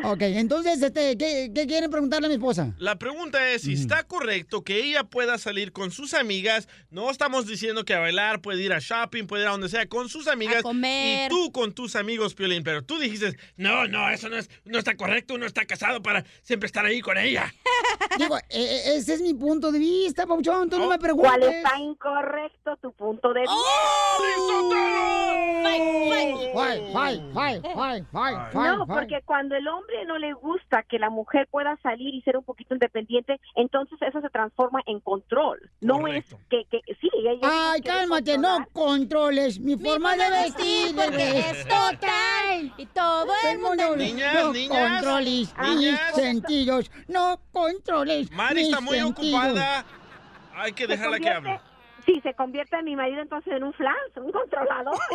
ok, 0.05 0.23
entonces, 0.23 0.83
este, 0.83 1.17
¿qué, 1.17 1.51
qué 1.55 1.67
quieren 1.67 1.91
preguntarle 1.91 2.27
a 2.27 2.29
mi 2.29 2.35
esposa? 2.37 2.73
La 2.79 2.97
pregunta 2.97 3.51
es 3.51 3.63
si 3.63 3.75
está 3.75 4.05
correcto 4.05 4.63
que 4.63 4.83
ella 4.85 5.05
pueda 5.05 5.39
salir 5.39 5.73
con 5.73 5.91
sus 5.91 6.15
amigas. 6.15 6.69
No 6.91 7.11
estamos 7.11 7.47
diciendo 7.47 7.85
que 7.85 7.95
a 7.95 8.01
bailar, 8.01 8.41
puede 8.41 8.63
ir 8.63 8.73
a 8.73 8.79
shopping, 8.79 9.27
puede 9.27 9.43
ir 9.43 9.49
a 9.49 9.53
donde 9.53 9.69
sea, 9.69 9.87
con 9.87 10.09
sus 10.09 10.29
amigas. 10.29 10.63
comer. 10.63 11.27
Y 11.27 11.35
tú 11.35 11.53
con 11.53 11.73
tus 11.73 11.97
amigos, 11.97 12.35
Piolín. 12.35 12.63
Pero 12.63 12.83
tú 12.83 12.99
dijiste, 12.99 13.37
no, 13.57 13.87
no, 13.87 14.09
eso 14.11 14.29
no, 14.29 14.37
es, 14.37 14.49
no 14.65 14.79
está 14.79 14.97
correcto. 14.97 15.35
Uno 15.35 15.47
está 15.47 15.65
casado 15.65 16.03
para 16.03 16.25
siempre 16.43 16.67
estar 16.67 16.85
ahí 16.85 17.01
con 17.01 17.17
ella. 17.19 17.53
Digo, 18.19 18.37
eh, 18.39 18.43
eh, 18.51 18.83
ese 18.97 19.15
es 19.15 19.21
mi 19.21 19.35
punto 19.35 19.71
de 19.73 19.79
vista, 19.79 20.27
Pauchón, 20.27 20.71
tú 20.71 20.79
no 20.79 20.89
me 20.89 20.99
preguntes. 20.99 21.31
¿Cuál 21.31 21.43
está 21.43 21.79
incorrecto 21.79 22.77
tu 22.81 22.93
punto 22.93 23.33
de 23.33 23.41
vista? 23.41 23.55
Fight, 25.63 25.83
fight, 26.55 26.93
fight, 26.93 27.23
fight, 27.33 27.63
fight, 27.75 28.05
fight, 28.13 28.55
No, 28.55 28.87
fight. 28.87 28.99
porque 29.01 29.23
cuando 29.25 29.55
el 29.57 29.67
hombre 29.69 29.76
no 30.07 30.19
le 30.19 30.33
gusta 30.33 30.83
que 30.83 30.99
la 30.99 31.11
mujer 31.11 31.49
pueda 31.51 31.77
salir 31.83 32.15
y 32.15 32.23
ser 32.23 32.37
un 32.37 32.45
poquito 32.45 32.75
independiente, 32.75 33.41
entonces 33.55 33.99
eso 34.03 34.21
se 34.21 34.31
transforma 34.31 34.83
en 34.87 35.01
control. 35.01 35.71
No 35.81 36.07
es 36.09 36.25
que, 36.49 36.65
que 36.71 36.81
sí, 37.01 37.11
ella 37.15 37.39
Ay, 37.43 37.81
cálmate, 37.81 38.39
no 38.39 38.67
controles 38.73 39.59
mi 39.61 39.77
forma 39.77 40.17
de 40.17 40.31
vestir, 40.31 40.95
porque 40.95 41.39
es 41.39 41.63
total. 41.65 42.75
Y 42.77 42.87
todo 42.87 43.33
el 43.51 43.59
mundo... 43.59 43.97
Niñas, 43.97 44.35
no 44.35 44.53
niñas, 44.53 44.93
controles 44.93 45.55
niñas. 45.59 46.01
mis 46.17 46.25
sentidos, 46.25 46.91
no 47.09 47.41
controles 47.53 48.31
Mari 48.33 48.63
está 48.63 48.81
muy 48.81 48.99
sentidos. 48.99 49.41
ocupada. 49.41 49.85
Hay 50.55 50.73
que 50.73 50.87
dejarla 50.87 51.19
que 51.19 51.29
hable. 51.29 51.61
Sí, 52.07 52.21
se 52.23 52.35
convierte 52.35 52.77
en 52.77 52.85
mi 52.85 52.95
marido 52.95 53.21
entonces 53.21 53.53
en 53.53 53.65
un 53.65 53.73
flan, 53.73 53.95
un 54.17 54.31
controlador. 54.33 54.97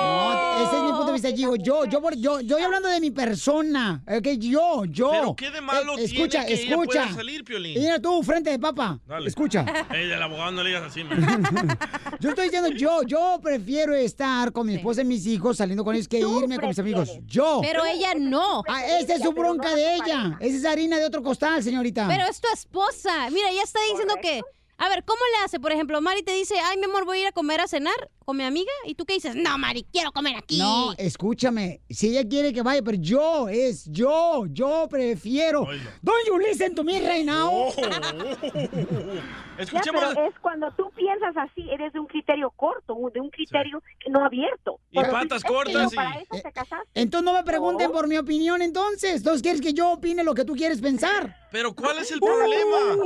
No, 0.00 0.62
ese 0.64 0.76
es 0.76 0.82
mi 0.82 0.90
punto 0.92 1.06
de 1.06 1.12
vista, 1.12 1.28
Gigo. 1.30 1.56
Yo, 1.56 1.84
yo, 1.84 2.00
yo, 2.00 2.10
yo 2.16 2.38
estoy 2.40 2.62
hablando 2.62 2.88
de 2.88 3.00
mi 3.00 3.10
persona, 3.10 4.02
¿ok? 4.06 4.26
Yo, 4.38 4.84
yo. 4.86 5.10
Pero 5.10 5.36
¿qué 5.36 5.50
de 5.50 5.60
malo 5.60 5.98
Eh, 5.98 6.04
escucha, 6.04 6.44
tiene 6.44 6.46
que 6.46 6.52
ella 6.54 6.70
escucha. 6.70 7.02
pueda 7.02 7.14
salir, 7.14 7.44
Piolín? 7.44 7.78
Mira 7.78 8.00
tú, 8.00 8.22
frente 8.22 8.50
de 8.50 8.58
papa. 8.58 8.98
Dale. 9.06 9.28
Escucha. 9.28 9.64
Ey, 9.92 10.08
del 10.08 10.22
abogado 10.22 10.52
no 10.52 10.62
le 10.62 10.70
digas 10.70 10.84
así, 10.84 11.04
man. 11.04 11.78
Yo 12.18 12.30
estoy 12.30 12.44
diciendo 12.46 12.70
yo, 12.70 13.02
yo 13.02 13.38
prefiero 13.42 13.94
estar 13.94 14.52
con 14.52 14.66
mi 14.66 14.74
esposa 14.76 15.02
y 15.02 15.04
mis 15.04 15.26
hijos 15.26 15.58
saliendo 15.58 15.84
con 15.84 15.94
ellos 15.94 16.08
que 16.08 16.18
irme 16.20 16.58
con 16.58 16.68
mis 16.68 16.78
amigos. 16.78 17.18
Yo. 17.26 17.60
Pero 17.62 17.84
ella 17.84 18.14
no. 18.18 18.62
Ah, 18.68 18.84
esa 18.86 19.14
es 19.16 19.22
su 19.22 19.32
bronca 19.32 19.74
de 19.74 19.96
ella. 19.96 20.36
Esa 20.40 20.56
es 20.56 20.64
harina 20.64 20.98
de 20.98 21.04
otro 21.04 21.22
costal, 21.22 21.62
señorita. 21.62 22.06
Pero 22.08 22.24
es 22.24 22.40
tu 22.40 22.48
esposa. 22.52 23.28
Mira, 23.30 23.50
ella 23.50 23.62
está 23.62 23.80
diciendo 23.90 24.14
que. 24.22 24.40
A 24.82 24.88
ver, 24.88 25.04
¿cómo 25.04 25.20
le 25.36 25.44
hace? 25.44 25.60
Por 25.60 25.72
ejemplo, 25.72 26.00
Mari 26.00 26.22
te 26.22 26.32
dice, 26.32 26.54
ay, 26.58 26.78
mi 26.78 26.84
amor, 26.84 27.04
voy 27.04 27.18
a 27.18 27.20
ir 27.20 27.26
a 27.26 27.32
comer 27.32 27.60
a 27.60 27.68
cenar 27.68 28.10
con 28.24 28.38
mi 28.38 28.44
amiga. 28.44 28.72
¿Y 28.86 28.94
tú 28.94 29.04
qué 29.04 29.12
dices? 29.12 29.36
No, 29.36 29.58
Mari, 29.58 29.84
quiero 29.92 30.10
comer 30.10 30.36
aquí. 30.36 30.56
No, 30.56 30.94
escúchame. 30.96 31.82
Si 31.90 32.08
ella 32.08 32.26
quiere 32.26 32.50
que 32.54 32.62
vaya, 32.62 32.80
pero 32.82 32.96
yo, 32.96 33.50
es 33.50 33.84
yo, 33.90 34.46
yo 34.46 34.88
prefiero. 34.88 35.66
Don't 36.00 36.26
you 36.26 36.38
listen 36.38 36.74
to 36.74 36.82
me 36.82 36.98
right 36.98 37.26
now? 37.26 37.50
Oh. 37.52 37.74
Ya, 39.72 39.80
pero 39.92 40.10
es 40.26 40.34
cuando 40.40 40.70
tú 40.72 40.90
piensas 40.96 41.36
así, 41.36 41.68
eres 41.70 41.92
de 41.92 42.00
un 42.00 42.06
criterio 42.06 42.50
corto, 42.50 42.96
de 43.12 43.20
un 43.20 43.30
criterio 43.30 43.82
no 44.08 44.24
abierto. 44.24 44.78
Y 44.90 45.00
patas 45.00 45.42
cortas 45.44 45.92
y- 45.92 45.96
Para 45.96 46.14
eso 46.18 46.34
te 46.42 46.52
casaste. 46.52 46.88
Entonces 46.94 47.24
no 47.24 47.32
me 47.32 47.44
pregunten 47.44 47.90
por 47.92 48.08
mi 48.08 48.16
opinión, 48.16 48.62
entonces. 48.62 49.16
Entonces 49.18 49.42
quieres 49.42 49.60
que 49.60 49.72
yo 49.72 49.92
opine 49.92 50.24
lo 50.24 50.34
que 50.34 50.44
tú 50.44 50.54
quieres 50.54 50.80
pensar. 50.80 51.36
Pero 51.52 51.74
¿cuál 51.74 51.98
es 51.98 52.10
el 52.12 52.20
problema? 52.20 52.96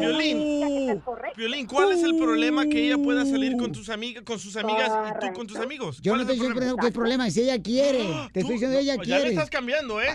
Violín, 0.00 1.02
Violín, 1.36 1.66
¿cuál 1.66 1.92
es 1.92 2.02
el 2.02 2.16
problema 2.16 2.64
que 2.66 2.86
ella 2.86 2.96
pueda 3.02 3.24
salir 3.26 3.56
con 3.56 3.72
tus 3.72 3.88
amigas, 3.90 4.22
con 4.24 4.38
sus 4.38 4.56
amigas 4.56 4.92
y 5.10 5.26
tú 5.26 5.32
con 5.32 5.46
tus 5.46 5.56
amigos? 5.58 6.00
Yo 6.00 6.12
no 6.12 6.18
¿Cuál 6.18 6.26
te 6.28 6.32
es 6.34 6.38
el 6.40 6.46
estoy 6.46 6.54
diciendo 6.54 6.76
problema? 6.76 6.80
que 6.80 6.86
es 6.86 6.92
problema, 6.94 7.30
si 7.30 7.40
ella 7.42 7.62
quiere. 7.62 7.98
Te 8.32 8.40
estoy 8.40 8.52
diciendo 8.54 8.78
ella 8.78 8.94
Pues 8.96 9.08
ya 9.08 9.16
le 9.16 9.20
quiere. 9.22 9.34
estás 9.36 9.50
cambiando, 9.50 10.00
¿eh? 10.00 10.08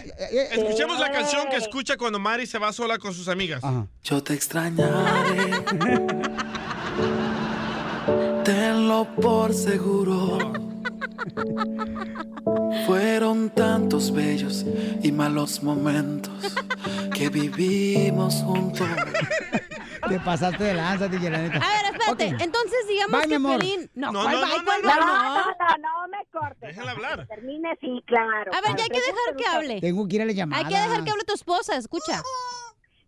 Escuchemos 0.52 1.00
la 1.00 1.12
canción 1.12 1.50
que 1.50 1.58
escucha 1.58 1.98
cuando 1.98 2.20
Mari 2.20 2.46
se 2.48 2.58
va 2.58 2.72
sola 2.74 2.98
con 2.98 3.14
sus 3.14 3.28
amigas. 3.28 3.62
Yo 4.04 4.24
te 4.24 4.34
extrañaré. 4.34 5.51
Tenlo 8.44 9.08
por 9.22 9.54
seguro. 9.54 10.38
Fueron 12.86 13.50
tantos 13.52 14.12
bellos 14.12 14.66
y 15.04 15.12
malos 15.12 15.62
momentos 15.64 16.34
que 17.14 17.30
vivimos 17.30 18.36
juntos. 18.44 18.88
Te 20.08 20.20
pasaste 20.20 20.64
de 20.64 20.74
lanza, 20.74 21.08
DJ, 21.08 21.30
la 21.30 21.38
neta. 21.38 21.58
A 21.58 21.84
ver, 21.84 21.94
espérate. 21.94 22.44
Entonces, 22.44 22.88
digamos 22.90 23.12
Bye, 23.22 23.30
que. 23.30 23.40
Piolín... 23.40 23.92
No, 23.94 24.12
No, 24.12 24.24
¿cuál 24.24 24.34
no, 24.36 24.42
bye? 24.42 24.58
no, 24.58 24.64
¿Cuál 24.66 24.82
no, 24.84 24.90
no, 24.90 25.06
No, 25.06 25.46
no, 25.46 25.78
no 25.78 26.08
me 26.10 26.26
cortes. 26.32 26.70
Déjala 26.70 26.92
hablar. 26.92 27.28
Termine, 27.28 27.78
sí, 27.80 28.04
claro. 28.08 28.52
A 28.54 28.62
ver, 28.68 28.76
ya 28.78 28.84
hay 28.84 28.90
que 28.90 29.00
dejar 29.00 29.36
que 29.38 29.46
hable. 29.46 29.80
Tengo 29.82 30.08
que 30.08 30.16
ir 30.16 30.22
a 30.24 30.26
la 30.26 30.34
llamada. 30.34 30.60
Hay 30.66 30.74
que 30.74 30.78
dejar 30.78 31.04
que 31.04 31.12
hable 31.12 31.24
tu 31.24 31.34
esposa, 31.34 31.78
escucha. 31.78 32.22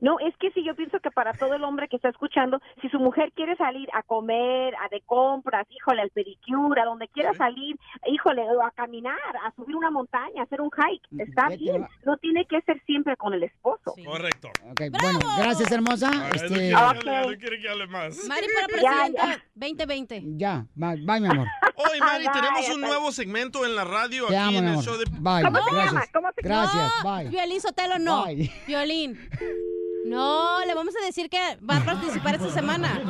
No, 0.04 0.20
es 0.20 0.36
que 0.38 0.52
sí, 0.52 0.64
yo 0.66 0.76
pienso 0.76 1.00
que 1.00 1.10
para 1.12 1.32
todo 1.34 1.54
el 1.56 1.64
hombre 1.64 1.88
que 1.88 1.96
está 1.96 2.10
escuchando, 2.10 2.60
si 2.82 2.90
su 2.90 3.00
mujer 3.00 3.32
quiere 3.34 3.56
salir 3.56 3.88
a 3.94 4.04
comer, 4.04 4.76
a 4.76 4.90
de 4.90 5.00
compras, 5.06 5.66
híjole, 5.72 6.02
al 6.02 6.10
pedicure, 6.10 6.82
a 6.82 6.86
donde 6.86 7.08
quiera 7.08 7.34
salir, 7.34 7.78
híjole, 8.08 8.42
o 8.42 8.62
a 8.66 8.72
caminar, 8.72 9.16
a 9.46 9.52
subir 9.56 9.78
una 9.78 9.90
montaña, 9.92 10.42
a 10.42 10.44
hacer 10.44 10.60
un 10.60 10.70
hike, 10.72 11.08
está 11.22 11.48
Vete, 11.48 11.58
bien. 11.64 11.82
va. 11.84 11.90
No 12.06 12.18
tiene 12.18 12.46
que 12.46 12.60
ser 12.64 12.82
siempre 12.86 13.16
con 13.16 13.34
el 13.34 13.44
esposo. 13.44 13.96
Correcto. 14.06 14.50
Ok, 14.72 14.82
bueno, 15.02 15.20
gracias, 15.38 15.72
hermosa. 15.72 16.12
No 16.12 16.26
Este, 16.34 16.48
quiere 16.50 16.68
que 16.70 16.76
hable, 16.76 17.12
ya 17.12 17.22
no 17.22 17.38
quiere 17.38 17.60
que 17.62 17.70
hable 17.70 17.88
más. 17.88 18.28
Mari 18.28 18.48
para 18.54 18.82
Ya, 18.82 18.92
presidenta 19.08 19.42
2020. 19.56 20.24
ya, 20.36 20.66
bye, 20.76 20.98
bye, 21.06 21.22
mi 21.22 21.28
amor. 21.28 21.48
Oye, 21.78 22.00
Mari, 22.02 22.26
Ay, 22.28 22.34
tenemos 22.34 22.60
vaya, 22.62 22.76
un 22.76 22.82
nuevo 22.82 23.12
segmento 23.14 23.66
en 23.66 23.76
la 23.78 23.86
radio 23.86 24.28
Te 24.28 24.38
aquí 24.38 24.58
amo, 24.58 24.60
en 24.60 24.68
el 24.68 24.80
show 24.82 24.98
de... 24.98 25.06
Bye, 25.06 25.44
¿Cómo 25.46 25.58
se 25.64 25.72
gracias. 25.72 25.94
llama? 25.94 26.06
¿Cómo 26.14 26.28
se 26.36 26.42
Gracias, 26.42 26.92
no, 27.06 27.16
bye. 27.16 27.30
Violín 27.30 27.62
Sotelo 27.62 28.00
no. 28.00 28.26
Bye. 28.26 28.52
Violín. 28.68 29.18
No, 30.06 30.66
le 30.66 30.74
vamos 30.74 30.94
a 31.02 31.06
decir 31.06 31.30
que 31.30 31.40
va 31.70 31.78
a 31.78 31.86
participar 31.86 32.36
esta 32.36 32.50
semana. 32.50 33.02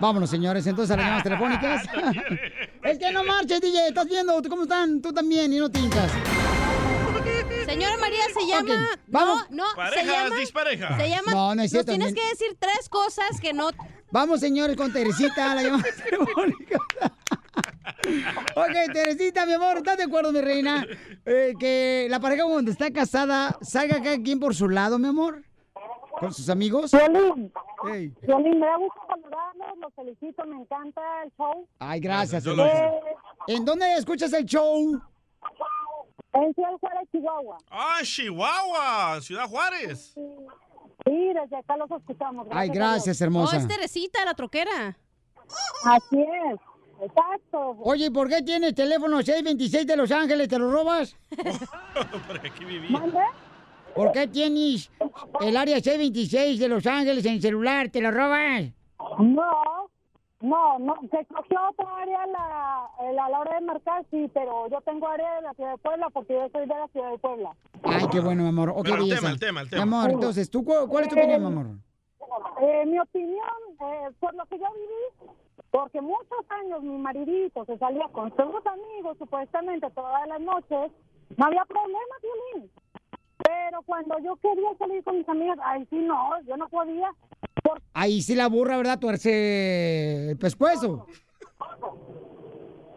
Vámonos, 0.00 0.28
señores, 0.28 0.66
entonces 0.66 0.92
a 0.92 0.96
las 0.96 1.06
llamadas 1.06 1.24
telefónicas. 1.24 1.82
es 2.82 2.98
que 2.98 3.12
no 3.12 3.24
marches, 3.24 3.60
DJ, 3.60 3.88
estás 3.88 4.06
viendo 4.06 4.42
¿Tú 4.42 4.48
cómo 4.48 4.62
están, 4.64 5.00
tú 5.00 5.12
también, 5.12 5.52
y 5.52 5.58
no 5.58 5.70
tincas. 5.70 6.10
Señora 7.66 7.96
María, 7.96 8.24
se 8.34 8.46
llama... 8.46 8.74
Ok, 8.92 9.00
vamos. 9.06 9.50
No, 9.50 9.64
no, 9.64 9.70
se 9.70 9.76
Parejas, 9.76 10.24
llama... 10.24 10.36
disparejas. 10.36 10.96
Se 11.00 11.08
llama... 11.08 11.32
No, 11.32 11.54
no 11.54 11.62
es 11.62 11.70
cierto, 11.70 11.92
Nos 11.92 11.98
tienes 11.98 12.14
que 12.14 12.28
decir 12.28 12.56
tres 12.58 12.88
cosas 12.88 13.40
que 13.40 13.52
no... 13.52 13.70
Vamos, 14.10 14.40
señores, 14.40 14.76
con 14.76 14.92
Teresita 14.92 15.52
a 15.52 15.54
la 15.54 15.62
llamada 15.62 15.84
telefónica. 16.04 16.78
ok, 18.56 18.92
Teresita, 18.92 19.46
mi 19.46 19.54
amor, 19.54 19.78
¿estás 19.78 19.96
de 19.96 20.04
acuerdo, 20.04 20.32
mi 20.32 20.40
reina? 20.40 20.86
Eh, 21.24 21.54
que 21.58 22.06
la 22.10 22.20
pareja 22.20 22.44
cuando 22.44 22.70
está 22.70 22.90
casada 22.92 23.58
salga 23.62 24.02
cada 24.02 24.20
quien 24.20 24.38
por 24.38 24.54
su 24.54 24.68
lado, 24.68 24.98
mi 24.98 25.08
amor. 25.08 25.42
¿Con 26.18 26.32
sus 26.32 26.48
amigos? 26.48 26.90
Violín, 26.92 27.52
Ey. 27.92 28.12
Violín, 28.22 28.60
me 28.60 28.66
da 28.66 28.76
gusto 28.76 29.00
saludarlos, 29.08 29.78
los 29.80 29.94
felicito, 29.94 30.44
me 30.46 30.56
encanta 30.60 31.00
el 31.24 31.32
show. 31.36 31.66
Ay, 31.78 32.00
gracias. 32.00 32.44
Yo. 32.44 32.52
Eh, 32.64 32.92
¿En 33.48 33.64
dónde 33.64 33.92
escuchas 33.94 34.32
el 34.32 34.44
show? 34.46 35.00
en 36.32 36.54
Ciudad 36.54 36.70
Juárez, 36.80 37.08
Chihuahua. 37.12 37.58
¡Ah, 37.70 37.98
Chihuahua! 38.02 39.20
Ciudad 39.20 39.46
Juárez. 39.48 40.14
Sí, 40.14 41.32
desde 41.34 41.56
acá 41.56 41.76
los 41.76 41.90
escuchamos. 41.90 42.46
Ay, 42.50 42.70
a 42.70 42.72
gracias, 42.72 43.20
Oh, 43.20 43.24
hermosa. 43.24 43.56
es 43.56 43.68
Teresita, 43.68 44.24
la 44.24 44.34
troquera. 44.34 44.96
Así 45.84 46.20
es, 46.22 46.60
exacto. 47.02 47.76
Oye, 47.82 48.06
¿y 48.06 48.10
¿por 48.10 48.28
qué 48.28 48.42
tienes 48.42 48.74
teléfono 48.74 49.18
626 49.18 49.86
de 49.86 49.96
Los 49.96 50.10
Ángeles? 50.10 50.48
¿Te 50.48 50.58
lo 50.58 50.70
robas? 50.72 51.14
Porque 52.26 52.48
aquí 52.48 52.64
vivía. 52.64 52.90
¿Mande? 52.98 53.18
¿Por 53.94 54.12
qué 54.12 54.26
tienes 54.26 54.90
el 55.40 55.56
área 55.56 55.76
626 55.76 56.58
de 56.58 56.68
Los 56.68 56.86
Ángeles 56.86 57.24
en 57.26 57.40
celular? 57.40 57.88
¿Te 57.90 58.00
lo 58.00 58.10
robas? 58.10 58.64
No, 59.18 59.90
no, 60.40 60.78
no, 60.78 60.94
se 61.10 61.24
cogió 61.26 61.58
otra 61.70 61.86
área 62.02 62.26
la, 62.26 62.88
el- 63.10 63.18
a 63.18 63.28
la 63.28 63.40
hora 63.40 63.54
de 63.54 63.60
marcar, 63.66 64.04
sí, 64.10 64.30
pero 64.34 64.68
yo 64.68 64.80
tengo 64.82 65.08
área 65.08 65.36
de 65.36 65.42
la 65.42 65.54
ciudad 65.54 65.70
de 65.72 65.78
Puebla 65.78 66.10
porque 66.10 66.34
yo 66.34 66.48
soy 66.52 66.62
de 66.62 66.74
la 66.74 66.88
ciudad 66.88 67.10
de 67.10 67.18
Puebla. 67.18 67.50
Ay, 67.84 68.06
qué 68.10 68.20
bueno, 68.20 68.42
mi 68.42 68.48
amor. 68.48 68.70
Ok, 68.70 68.82
Pero 68.82 68.96
el 68.96 69.08
tema, 69.08 69.30
el 69.30 69.38
tema, 69.38 69.60
el 69.62 69.70
tema. 69.70 69.84
Mi 69.84 69.92
amor, 69.94 70.10
entonces, 70.10 70.50
¿tú 70.50 70.64
cu- 70.64 70.88
cuál 70.88 71.04
es 71.04 71.10
tu 71.10 71.16
opinión, 71.16 71.40
mi 71.40 71.46
amor? 71.46 71.66
Eh, 72.62 72.86
mi 72.86 72.98
opinión, 72.98 73.48
eh, 73.80 74.08
por 74.18 74.34
lo 74.34 74.44
que 74.46 74.58
yo 74.58 74.66
viví, 74.74 75.30
Porque 75.70 76.00
muchos 76.00 76.38
años 76.50 76.82
mi 76.82 76.96
maridito 76.98 77.64
se 77.64 77.76
salía 77.78 78.06
con 78.12 78.30
sus 78.30 78.66
amigos 78.66 79.16
supuestamente 79.18 79.88
todas 79.90 80.26
las 80.28 80.40
noches, 80.40 80.92
no 81.36 81.46
había 81.46 81.64
problema, 81.64 82.14
Violín. 82.22 82.70
Pero 83.44 83.82
cuando 83.82 84.16
yo 84.20 84.36
quería 84.36 84.68
salir 84.78 85.04
con 85.04 85.18
mis 85.18 85.28
amigas, 85.28 85.58
ahí 85.64 85.86
sí 85.90 85.96
no, 85.96 86.30
yo 86.46 86.56
no 86.56 86.68
podía. 86.68 87.08
Ahí 87.92 88.22
sí 88.22 88.34
la 88.34 88.48
burra, 88.48 88.76
¿verdad? 88.76 88.98
Tuerce 88.98 90.30
el 90.30 90.36
pescuezo. 90.38 91.06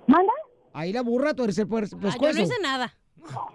¿Manda? 0.07 0.31
Ahí 0.73 0.93
la 0.93 1.01
burra 1.01 1.33
tuerce 1.33 1.61
el 1.61 1.67
Ah, 1.67 1.79
pescuezo. 1.79 2.17
yo 2.21 2.33
no 2.33 2.39
hice 2.41 2.61
nada. 2.61 2.93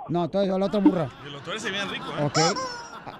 No, 0.09 0.29
todo 0.29 0.43
eso, 0.43 0.59
la 0.59 0.67
otra 0.67 0.81
burra. 0.81 1.09
Y 1.27 1.31
lo 1.31 1.41
tuerce 1.41 1.71
bien 1.71 1.89
rico, 1.89 2.05
¿eh? 2.19 2.25
Ok. 2.25 2.39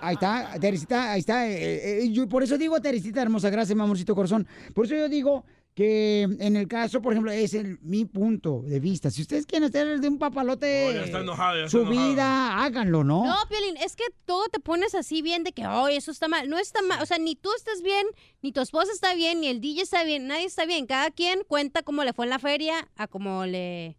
Ahí 0.01 0.15
está, 0.15 0.51
Teresita, 0.61 1.13
ahí 1.13 1.21
está. 1.21 1.49
eh, 1.49 2.03
eh, 2.05 2.13
yo 2.13 2.29
por 2.29 2.43
eso 2.43 2.59
digo, 2.59 2.81
Teresita 2.81 3.23
hermosa, 3.23 3.51
gracias, 3.51 3.75
mi 3.77 3.83
amorcito 3.83 4.15
corazón. 4.15 4.47
Por 4.75 4.85
eso 4.85 4.95
yo 4.95 5.09
digo 5.09 5.45
que 5.75 6.23
en 6.23 6.57
el 6.57 6.69
caso, 6.69 7.01
por 7.01 7.15
ejemplo, 7.15 7.33
es 7.33 7.55
el, 7.55 7.79
mi 7.81 8.05
punto 8.05 8.61
de 8.63 8.79
vista. 8.79 9.11
Si 9.11 9.23
ustedes 9.23 9.47
quieren 9.47 9.69
hacer 9.71 10.01
de 10.01 10.09
un 10.09 10.19
papalote 10.19 10.87
Oh, 10.89 10.93
ya 10.93 11.05
está 11.05 11.21
enojado, 11.21 11.57
ya 11.57 11.65
está 11.65 11.71
su 11.71 11.81
enojado. 11.83 12.09
vida, 12.11 12.63
háganlo, 12.63 13.05
¿no? 13.05 13.25
No, 13.25 13.35
Piolín, 13.49 13.79
es 13.79 13.97
que 13.97 14.05
todo 14.27 14.49
te 14.49 14.61
pones 14.61 14.95
así 14.95 15.23
bien 15.23 15.45
de 15.45 15.53
que, 15.53 15.67
oh, 15.67 15.89
eso 15.89 16.11
está 16.11 16.29
mal. 16.29 16.51
No 16.51 16.59
está 16.59 16.83
mal. 16.83 17.03
O 17.03 17.07
sea, 17.07 17.17
ni 17.19 17.37
tú 17.37 17.49
estás 17.57 17.81
bien, 17.83 18.07
ni 18.43 18.53
tu 18.53 18.61
esposa 18.61 18.93
está 18.93 19.15
bien, 19.15 19.41
ni 19.41 19.47
el 19.49 19.63
DJ 19.63 19.83
está 19.83 20.05
bien, 20.05 20.27
nadie 20.27 20.45
está 20.45 20.67
bien. 20.67 20.87
Cada 20.87 21.11
quien 21.11 21.43
cuenta 21.49 21.83
cómo 21.83 22.05
le 22.05 22.13
fue 22.13 22.27
en 22.27 22.31
la 22.31 22.39
feria 22.39 22.89
a 22.97 23.07
cómo 23.09 23.47
le, 23.47 23.97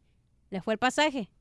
le 0.52 0.62
fue 0.62 0.74
el 0.76 0.80
pasaje. 0.80 1.32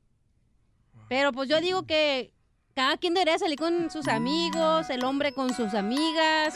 Pero 1.09 1.31
pues 1.31 1.47
yo 1.47 1.61
digo 1.61 1.85
que 1.85 2.33
cada 2.73 2.97
quien 2.97 3.13
debería 3.13 3.37
salir 3.37 3.59
con 3.59 3.91
sus 3.91 4.07
amigos, 4.07 4.89
el 4.89 5.03
hombre 5.03 5.31
con 5.33 5.53
sus 5.53 5.75
amigas. 5.75 6.55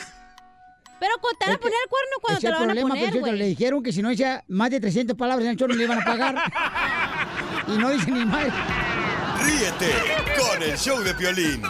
Pero 1.00 1.12
te 1.38 1.46
van 1.46 1.54
a 1.54 1.58
poner 1.58 1.78
el 1.84 1.88
cuerno 1.88 2.16
cuando 2.20 2.40
te 2.40 2.50
lo 2.50 2.58
van 2.58 2.70
a 2.70 2.74
poner, 2.80 3.10
Pio, 3.12 3.26
le 3.26 3.32
güey. 3.32 3.48
dijeron 3.50 3.82
que 3.82 3.92
si 3.92 4.02
no 4.02 4.08
decía 4.08 4.44
más 4.48 4.70
de 4.70 4.80
300 4.80 5.16
palabras 5.16 5.44
en 5.44 5.52
el 5.52 5.56
chorro 5.56 5.74
le 5.74 5.84
iban 5.84 6.00
a 6.00 6.04
pagar. 6.04 6.34
y 7.68 7.78
no 7.78 7.90
dice 7.90 8.10
ni 8.10 8.24
más. 8.24 8.46
Ríete 9.44 9.92
con 10.38 10.62
el 10.62 10.76
show 10.76 10.98
de 11.00 11.14
Piolín, 11.14 11.62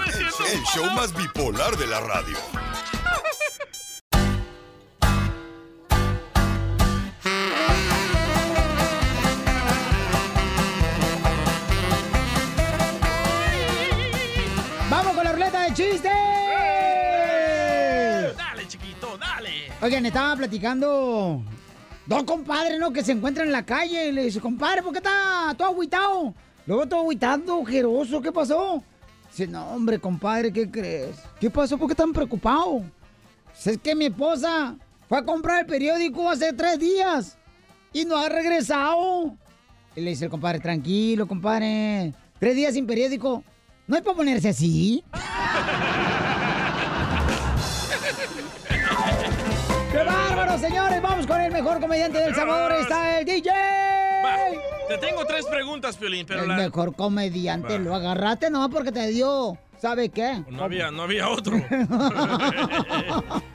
el 0.52 0.62
show 0.74 0.84
más 0.92 1.14
bipolar 1.14 1.76
de 1.76 1.86
la 1.86 2.00
radio. 2.00 2.36
Oigan, 19.88 20.04
estaba 20.04 20.36
platicando 20.36 21.42
dos 22.04 22.24
compadres, 22.24 22.78
¿no? 22.78 22.92
Que 22.92 23.02
se 23.02 23.12
encuentran 23.12 23.46
en 23.46 23.52
la 23.52 23.64
calle. 23.64 24.10
Y 24.10 24.12
le 24.12 24.24
dice, 24.24 24.38
compadre, 24.38 24.82
¿por 24.82 24.92
qué 24.92 24.98
está 24.98 25.54
todo 25.56 25.68
agüitado? 25.68 26.34
Luego 26.66 26.86
todo 26.86 27.00
agüitado, 27.00 27.60
ojeroso, 27.60 28.20
¿qué 28.20 28.30
pasó? 28.30 28.82
Dice, 29.30 29.46
no, 29.46 29.66
hombre, 29.70 29.98
compadre, 29.98 30.52
¿qué 30.52 30.70
crees? 30.70 31.16
¿Qué 31.40 31.48
pasó? 31.48 31.78
¿Por 31.78 31.88
qué 31.88 31.94
tan 31.94 32.12
preocupado? 32.12 32.82
Es 33.64 33.78
que 33.78 33.94
mi 33.94 34.04
esposa 34.04 34.76
fue 35.08 35.20
a 35.20 35.24
comprar 35.24 35.60
el 35.60 35.66
periódico 35.66 36.28
hace 36.28 36.52
tres 36.52 36.78
días 36.78 37.38
y 37.90 38.04
no 38.04 38.18
ha 38.18 38.28
regresado. 38.28 39.38
Y 39.96 40.02
le 40.02 40.10
dice 40.10 40.26
el 40.26 40.30
compadre, 40.30 40.60
tranquilo, 40.60 41.26
compadre. 41.26 42.12
Tres 42.38 42.54
días 42.54 42.74
sin 42.74 42.86
periódico. 42.86 43.42
¿No 43.86 43.96
hay 43.96 44.02
para 44.02 44.16
ponerse 44.18 44.50
así? 44.50 45.02
Señores! 50.60 51.00
Vamos 51.02 51.26
con 51.26 51.40
el 51.40 51.52
mejor 51.52 51.80
comediante 51.80 52.18
del 52.18 52.34
Salvador. 52.34 52.72
Está 52.72 53.20
el 53.20 53.26
DJ. 53.26 53.50
Te 54.88 54.98
tengo 54.98 55.24
tres 55.26 55.46
preguntas, 55.46 55.96
Piolín, 55.96 56.26
pero 56.26 56.42
El 56.42 56.48
la- 56.48 56.56
mejor 56.56 56.94
comediante. 56.96 57.74
Va. 57.74 57.78
Lo 57.78 57.94
agarraste 57.94 58.50
nomás 58.50 58.70
porque 58.70 58.90
te 58.92 59.06
dio. 59.08 59.56
¿Sabe 59.80 60.08
qué? 60.08 60.42
no 60.50 60.64
había, 60.64 60.90
no 60.90 61.02
había 61.04 61.28
otro. 61.28 61.54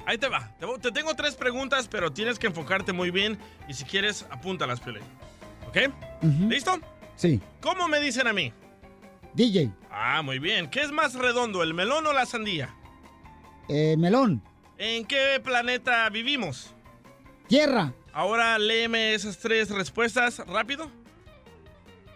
Ahí 0.05 0.17
te 0.17 0.29
va. 0.29 0.49
Te, 0.57 0.65
te 0.81 0.91
tengo 0.93 1.13
tres 1.15 1.35
preguntas, 1.35 1.89
pero 1.91 2.13
tienes 2.13 2.39
que 2.39 2.47
enfocarte 2.47 2.93
muy 2.93 3.11
bien 3.11 3.37
y 3.67 3.73
si 3.73 3.83
quieres, 3.83 4.25
apúntalas, 4.29 4.79
Piolín. 4.79 5.03
¿Ok? 5.67 5.77
¿Listo? 6.47 6.79
Sí. 7.17 7.41
¿Cómo 7.59 7.89
me 7.89 7.99
dicen 7.99 8.27
a 8.27 8.33
mí? 8.33 8.53
DJ. 9.33 9.69
Ah, 9.91 10.21
muy 10.21 10.39
bien. 10.39 10.69
¿Qué 10.69 10.79
es 10.81 10.93
más 10.93 11.13
redondo, 11.15 11.61
el 11.61 11.73
melón 11.73 12.07
o 12.07 12.13
la 12.13 12.25
sandía? 12.25 12.73
Eh, 13.67 13.95
melón. 13.97 14.41
¿En 14.77 15.05
qué 15.05 15.41
planeta 15.43 16.07
vivimos? 16.09 16.73
Tierra. 17.47 17.93
Ahora 18.13 18.57
léeme 18.59 19.13
esas 19.13 19.37
tres 19.37 19.69
respuestas 19.69 20.39
rápido. 20.47 20.89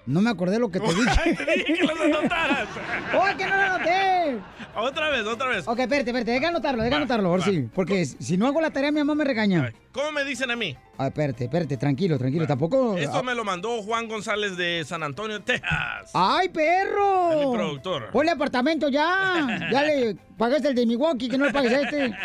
No 0.06 0.22
me 0.22 0.30
acordé 0.30 0.58
lo 0.58 0.70
que 0.72 0.80
te 0.80 0.88
dije. 0.94 1.34
Te 1.36 1.56
dije 1.58 1.74
que 1.74 1.84
las 1.84 2.00
anotaras. 2.00 2.68
¡Oh, 3.14 3.38
que 3.38 3.46
no 3.46 3.58
lo 3.58 3.64
anoté! 3.64 4.40
Otra 4.78 5.10
vez, 5.10 5.26
otra 5.26 5.48
vez. 5.50 5.68
Ok, 5.68 5.80
espérate, 5.80 6.12
espérate. 6.12 6.32
Deja 6.32 6.48
anotarlo, 6.48 6.82
deja 6.84 6.96
anotarlo. 6.96 7.30
Ahora 7.30 7.42
va. 7.46 7.52
sí. 7.52 7.68
Porque 7.74 8.06
si 8.06 8.38
no 8.38 8.48
hago 8.48 8.62
la 8.62 8.70
tarea, 8.70 8.90
mi 8.92 9.00
mamá 9.00 9.16
me 9.16 9.26
regaña. 9.26 9.74
¿Cómo 9.92 10.14
me 10.14 10.24
dicen 10.24 10.50
a 10.50 10.56
mí? 10.56 10.78
Ah, 10.98 11.08
espérate, 11.08 11.44
espérate. 11.46 11.76
Tranquilo, 11.76 12.18
tranquilo. 12.18 12.48
Tampoco. 12.48 12.98
Esto 12.98 13.22
me 13.22 13.36
lo 13.36 13.44
mandó 13.44 13.82
Juan 13.82 14.08
González 14.08 14.56
de 14.56 14.86
San 14.86 15.04
Antonio, 15.04 15.42
Texas. 15.42 16.12
¡Ay, 16.14 16.48
perro! 16.50 17.32
Es 17.42 17.46
mi 17.48 17.54
productor. 17.54 18.12
Ponle 18.12 18.32
apartamento 18.32 18.88
ya. 18.88 19.46
Ya 19.72 19.84
le 19.84 20.16
pagaste 20.38 20.70
el 20.70 20.76
de 20.76 20.86
Milwaukee, 20.86 21.28
que 21.28 21.38
no 21.38 21.48
le 21.48 21.52
pagues 21.52 21.74
a 21.74 21.82
este. 21.82 22.16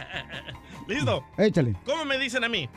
¿Listo? 0.87 1.25
Échale. 1.37 1.75
¿Cómo 1.85 2.05
me 2.05 2.17
dicen 2.19 2.45
a 2.45 2.49
mí? 2.49 2.69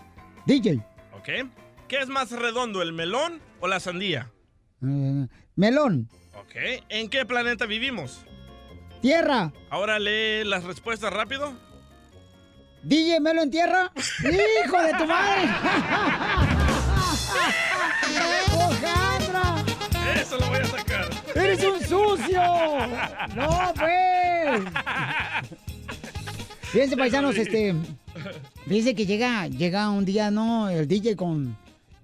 DJ. 0.45 0.81
¿Ok? 1.13 1.49
¿Qué 1.87 1.97
es 1.97 2.07
más 2.07 2.31
redondo, 2.31 2.81
el 2.81 2.93
melón 2.93 3.41
o 3.59 3.67
la 3.67 3.79
sandía? 3.79 4.31
Eh, 4.83 5.27
melón. 5.55 6.09
¿Ok? 6.35 6.55
¿En 6.89 7.09
qué 7.09 7.25
planeta 7.25 7.65
vivimos? 7.65 8.25
Tierra. 9.01 9.53
Ahora 9.69 9.99
lee 9.99 10.43
las 10.43 10.63
respuestas 10.63 11.11
rápido. 11.13 11.53
DJ 12.83 13.19
Melo 13.19 13.41
en 13.41 13.49
tierra. 13.49 13.91
¡Hijo 14.19 14.81
de 14.81 14.93
tu 14.93 15.05
madre! 15.07 15.49
Eso 20.21 20.37
lo 20.37 20.47
voy 20.47 20.59
a 20.59 20.65
sacar. 20.65 21.09
¡Eres 21.33 21.63
un 21.63 21.79
sucio! 21.81 22.41
¡No, 23.35 23.73
pues! 23.75 24.61
Fíjense, 26.71 26.97
paisanos, 26.97 27.35
este. 27.37 27.75
Dice 28.65 28.95
que 28.95 29.05
llega, 29.05 29.47
llega 29.47 29.89
un 29.89 30.05
día, 30.05 30.31
¿no? 30.31 30.69
El 30.69 30.87
DJ 30.87 31.15
con. 31.15 31.57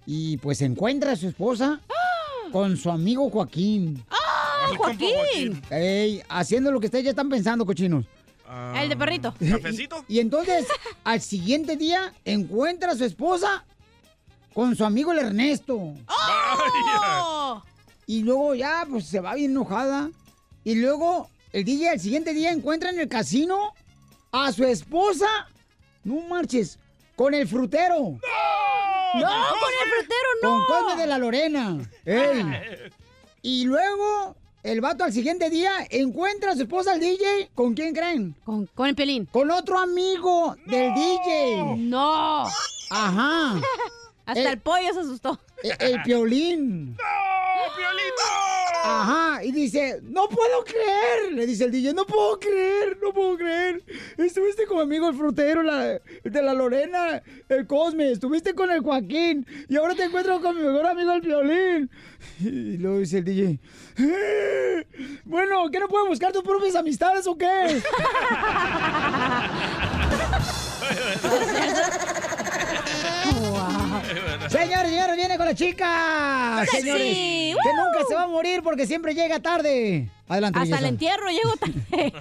Y 0.05 0.37
pues 0.37 0.61
encuentra 0.61 1.13
a 1.13 1.15
su 1.15 1.27
esposa 1.27 1.79
con 2.51 2.77
su 2.77 2.89
amigo 2.89 3.29
Joaquín. 3.29 4.03
¡Ah, 4.09 4.69
Joaquín! 4.77 5.61
Ey, 5.69 6.21
haciendo 6.29 6.71
lo 6.71 6.79
que 6.79 6.87
ustedes 6.87 7.05
ya 7.05 7.11
están 7.11 7.29
pensando, 7.29 7.65
cochinos. 7.65 8.05
El 8.75 8.89
de 8.89 8.97
perrito. 8.97 9.33
¿Cafecito? 9.33 10.03
Y 10.09 10.19
entonces, 10.19 10.67
al 11.03 11.21
siguiente 11.21 11.77
día, 11.77 12.13
encuentra 12.25 12.91
a 12.91 12.95
su 12.95 13.05
esposa 13.05 13.63
con 14.53 14.75
su 14.75 14.83
amigo 14.83 15.13
el 15.13 15.19
Ernesto. 15.19 15.93
¡Oh! 16.07 17.63
Y 18.07 18.23
luego 18.23 18.55
ya, 18.55 18.85
pues 18.89 19.05
se 19.05 19.21
va 19.21 19.35
bien 19.35 19.51
enojada. 19.51 20.09
Y 20.65 20.75
luego, 20.75 21.29
el 21.53 21.63
DJ 21.63 21.89
al 21.91 21.99
siguiente 21.99 22.33
día 22.33 22.51
encuentra 22.51 22.89
en 22.89 22.99
el 22.99 23.07
casino 23.07 23.73
a 24.33 24.51
su 24.51 24.65
esposa. 24.65 25.27
No 26.03 26.21
marches, 26.21 26.79
con 27.15 27.33
el 27.33 27.47
frutero. 27.47 27.95
¡No! 27.99 29.19
¡Con 29.19 29.71
el 29.83 29.89
frutero, 29.97 30.29
no! 30.43 30.65
Con 30.65 30.65
Cosme 30.65 31.01
de 31.01 31.07
la 31.07 31.17
Lorena. 31.17 31.77
Ey. 32.05 32.43
Y 33.43 33.65
luego, 33.65 34.35
el 34.61 34.81
vato 34.81 35.03
al 35.03 35.11
siguiente 35.11 35.49
día 35.49 35.71
encuentra 35.89 36.51
a 36.51 36.55
su 36.55 36.61
esposa 36.61 36.93
al 36.93 36.99
DJ. 36.99 37.49
¿Con 37.55 37.73
quién 37.73 37.91
creen? 37.91 38.35
Con, 38.45 38.67
con 38.67 38.87
el 38.87 38.93
pelín. 38.95 39.25
Con 39.25 39.49
otro 39.49 39.79
amigo 39.79 40.55
del 40.67 40.93
DJ. 40.93 41.75
¡No! 41.77 42.45
Ajá. 42.91 43.59
Hasta 44.27 44.51
el 44.51 44.59
pollo 44.59 44.93
se 44.93 44.99
asustó. 44.99 45.39
El, 45.63 45.75
el 45.79 46.01
piolín. 46.03 46.91
¡No, 46.91 47.75
Piolito! 47.75 48.21
Ajá, 48.83 49.43
y 49.43 49.51
dice, 49.51 49.99
no 50.03 50.27
puedo 50.27 50.63
creer, 50.65 51.33
le 51.33 51.45
dice 51.45 51.65
el 51.65 51.71
DJ, 51.71 51.93
no 51.93 52.05
puedo 52.05 52.39
creer, 52.39 52.97
no 53.01 53.13
puedo 53.13 53.37
creer. 53.37 53.83
Estuviste 54.17 54.65
con 54.65 54.77
mi 54.77 54.83
amigo 54.83 55.09
el 55.09 55.15
frutero, 55.15 55.61
la, 55.61 55.93
el 55.93 56.31
de 56.31 56.41
la 56.41 56.53
Lorena, 56.55 57.21
el 57.47 57.67
Cosme, 57.67 58.11
estuviste 58.11 58.55
con 58.55 58.71
el 58.71 58.79
Joaquín 58.81 59.45
y 59.69 59.77
ahora 59.77 59.93
te 59.93 60.05
encuentro 60.05 60.41
con 60.41 60.57
mi 60.57 60.63
mejor 60.63 60.87
amigo 60.87 61.11
el 61.13 61.21
violín. 61.21 61.91
Y 62.39 62.77
luego 62.77 62.99
dice 62.99 63.19
el 63.19 63.25
DJ, 63.25 63.59
"Eh, 63.99 64.87
bueno, 65.25 65.69
¿qué 65.71 65.79
no 65.79 65.87
puedo 65.87 66.07
buscar 66.07 66.31
tus 66.31 66.41
propias 66.43 66.75
amistades 66.75 67.27
o 67.27 67.37
qué? 67.37 67.47
Señores, 74.49 74.89
señores, 74.89 75.15
viene 75.15 75.37
con 75.37 75.45
la 75.45 75.55
chica. 75.55 76.65
Señores, 76.69 77.15
que 77.15 77.73
nunca 77.75 78.05
se 78.07 78.15
va 78.15 78.23
a 78.23 78.27
morir 78.27 78.61
porque 78.63 78.85
siempre 78.85 79.13
llega 79.13 79.39
tarde. 79.39 80.09
Adelante, 80.27 80.59
Hasta 80.59 80.79
el 80.79 80.85
entierro 80.85 81.27
llego 81.29 81.55
tarde. 81.57 81.81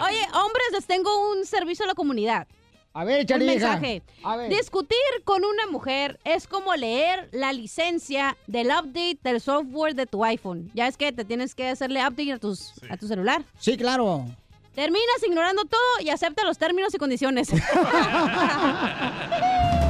Oye, 0.00 0.26
hombres, 0.34 0.66
les 0.72 0.86
tengo 0.86 1.30
un 1.32 1.44
servicio 1.46 1.84
a 1.84 1.88
la 1.88 1.94
comunidad. 1.94 2.46
A 2.92 3.04
ver, 3.04 3.20
échale, 3.20 3.44
Un 3.44 3.50
mensaje. 3.52 4.02
A 4.24 4.36
ver. 4.36 4.50
Discutir 4.50 4.98
con 5.24 5.44
una 5.44 5.68
mujer 5.68 6.18
es 6.24 6.48
como 6.48 6.74
leer 6.74 7.28
la 7.30 7.52
licencia 7.52 8.36
del 8.48 8.66
update 8.68 9.18
del 9.22 9.40
software 9.40 9.94
de 9.94 10.06
tu 10.06 10.24
iPhone. 10.24 10.70
Ya 10.74 10.88
es 10.88 10.96
que 10.96 11.12
te 11.12 11.24
tienes 11.24 11.54
que 11.54 11.68
hacerle 11.68 12.00
update 12.00 12.32
a, 12.32 12.38
tus, 12.38 12.72
a 12.90 12.96
tu 12.96 13.06
celular. 13.06 13.44
Sí, 13.60 13.76
claro. 13.76 14.26
Terminas 14.74 15.22
ignorando 15.24 15.64
todo 15.64 16.00
y 16.00 16.10
acepta 16.10 16.44
los 16.44 16.58
términos 16.58 16.92
y 16.94 16.98
condiciones. 16.98 17.50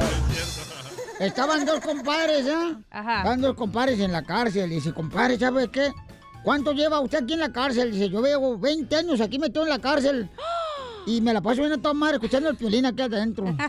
Estaban 1.21 1.65
dos 1.65 1.79
compadres, 1.79 2.45
¿ya? 2.45 2.79
Ajá. 2.89 3.17
Estaban 3.17 3.41
dos 3.41 3.55
compadres 3.55 3.99
en 3.99 4.11
la 4.11 4.23
cárcel. 4.23 4.69
Dice, 4.69 4.93
compadre, 4.93 5.37
¿sabe 5.37 5.69
qué? 5.69 5.91
¿Cuánto 6.43 6.71
lleva 6.71 6.99
usted 6.99 7.23
aquí 7.23 7.33
en 7.33 7.39
la 7.39 7.51
cárcel? 7.51 7.91
Dice, 7.91 8.09
yo 8.09 8.21
llevo 8.21 8.57
20 8.57 8.95
años 8.95 9.21
aquí 9.21 9.37
metido 9.37 9.63
en 9.63 9.69
la 9.69 9.79
cárcel. 9.79 10.29
Y 11.05 11.21
me 11.21 11.33
la 11.33 11.41
paso 11.41 11.57
viendo 11.57 11.77
a 11.77 11.81
toda 11.81 11.93
madre 11.93 12.15
escuchando 12.15 12.49
el 12.49 12.57
piolín 12.57 12.85
aquí 12.85 13.01
adentro. 13.01 13.45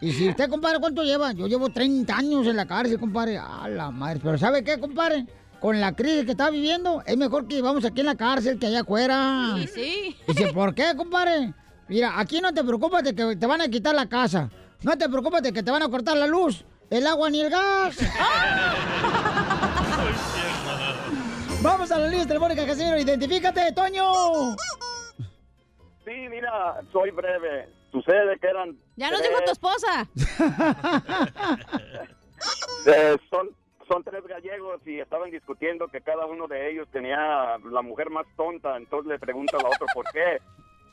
Y 0.00 0.12
si 0.12 0.28
usted, 0.28 0.48
compadre, 0.48 0.78
¿cuánto 0.78 1.02
lleva? 1.02 1.32
Yo 1.32 1.48
llevo 1.48 1.70
30 1.70 2.16
años 2.16 2.46
en 2.46 2.54
la 2.54 2.66
cárcel, 2.66 3.00
compadre. 3.00 3.36
A 3.36 3.68
la 3.68 3.90
madre. 3.90 4.20
Pero 4.22 4.38
¿sabe 4.38 4.62
qué, 4.62 4.78
compadre? 4.78 5.26
Con 5.60 5.80
la 5.80 5.96
crisis 5.96 6.24
que 6.24 6.30
está 6.30 6.50
viviendo, 6.50 7.02
es 7.04 7.16
mejor 7.16 7.48
que 7.48 7.56
vivamos 7.56 7.84
aquí 7.84 8.00
en 8.00 8.06
la 8.06 8.14
cárcel 8.14 8.60
que 8.60 8.66
allá 8.66 8.82
afuera. 8.82 9.56
Sí, 9.56 9.66
sí. 9.74 10.16
Dice, 10.28 10.52
¿por 10.52 10.72
qué, 10.72 10.94
compadre? 10.96 11.52
Mira, 11.88 12.12
aquí 12.16 12.40
no 12.40 12.54
te 12.54 12.62
preocupes 12.62 13.02
de 13.02 13.12
que 13.12 13.34
te 13.34 13.46
van 13.46 13.60
a 13.60 13.68
quitar 13.68 13.92
la 13.92 14.08
casa. 14.08 14.48
No 14.82 14.96
te 14.96 15.08
preocupes 15.08 15.42
de 15.42 15.52
que 15.52 15.64
te 15.64 15.70
van 15.72 15.82
a 15.82 15.88
cortar 15.88 16.16
la 16.16 16.28
luz, 16.28 16.64
el 16.90 17.06
agua 17.06 17.30
ni 17.30 17.40
el 17.40 17.50
gas. 17.50 17.98
Vamos 21.62 21.90
a 21.90 21.98
la 21.98 22.08
lista 22.08 22.28
telefónica, 22.28 22.66
Casimiro. 22.66 22.98
Identifícate, 22.98 23.72
Toño. 23.72 24.04
Sí, 26.04 26.28
mira, 26.30 26.80
soy 26.92 27.10
breve. 27.10 27.68
Sucede 27.90 28.38
que 28.38 28.46
eran... 28.46 28.76
Ya 28.96 29.10
nos 29.10 29.20
dijo 29.20 29.34
tu 29.38 29.44
tres- 29.44 29.52
esposa. 29.52 30.06
eh, 32.86 33.16
son, 33.30 33.50
son 33.88 34.04
tres 34.04 34.24
gallegos 34.26 34.80
y 34.86 35.00
estaban 35.00 35.30
discutiendo 35.30 35.88
que 35.88 36.00
cada 36.00 36.26
uno 36.26 36.46
de 36.46 36.70
ellos 36.70 36.86
tenía 36.92 37.58
la 37.70 37.82
mujer 37.82 38.10
más 38.10 38.26
tonta. 38.36 38.76
Entonces 38.76 39.10
le 39.10 39.18
pregunta 39.18 39.56
al 39.56 39.66
otro, 39.66 39.86
¿por 39.92 40.04
qué? 40.12 40.38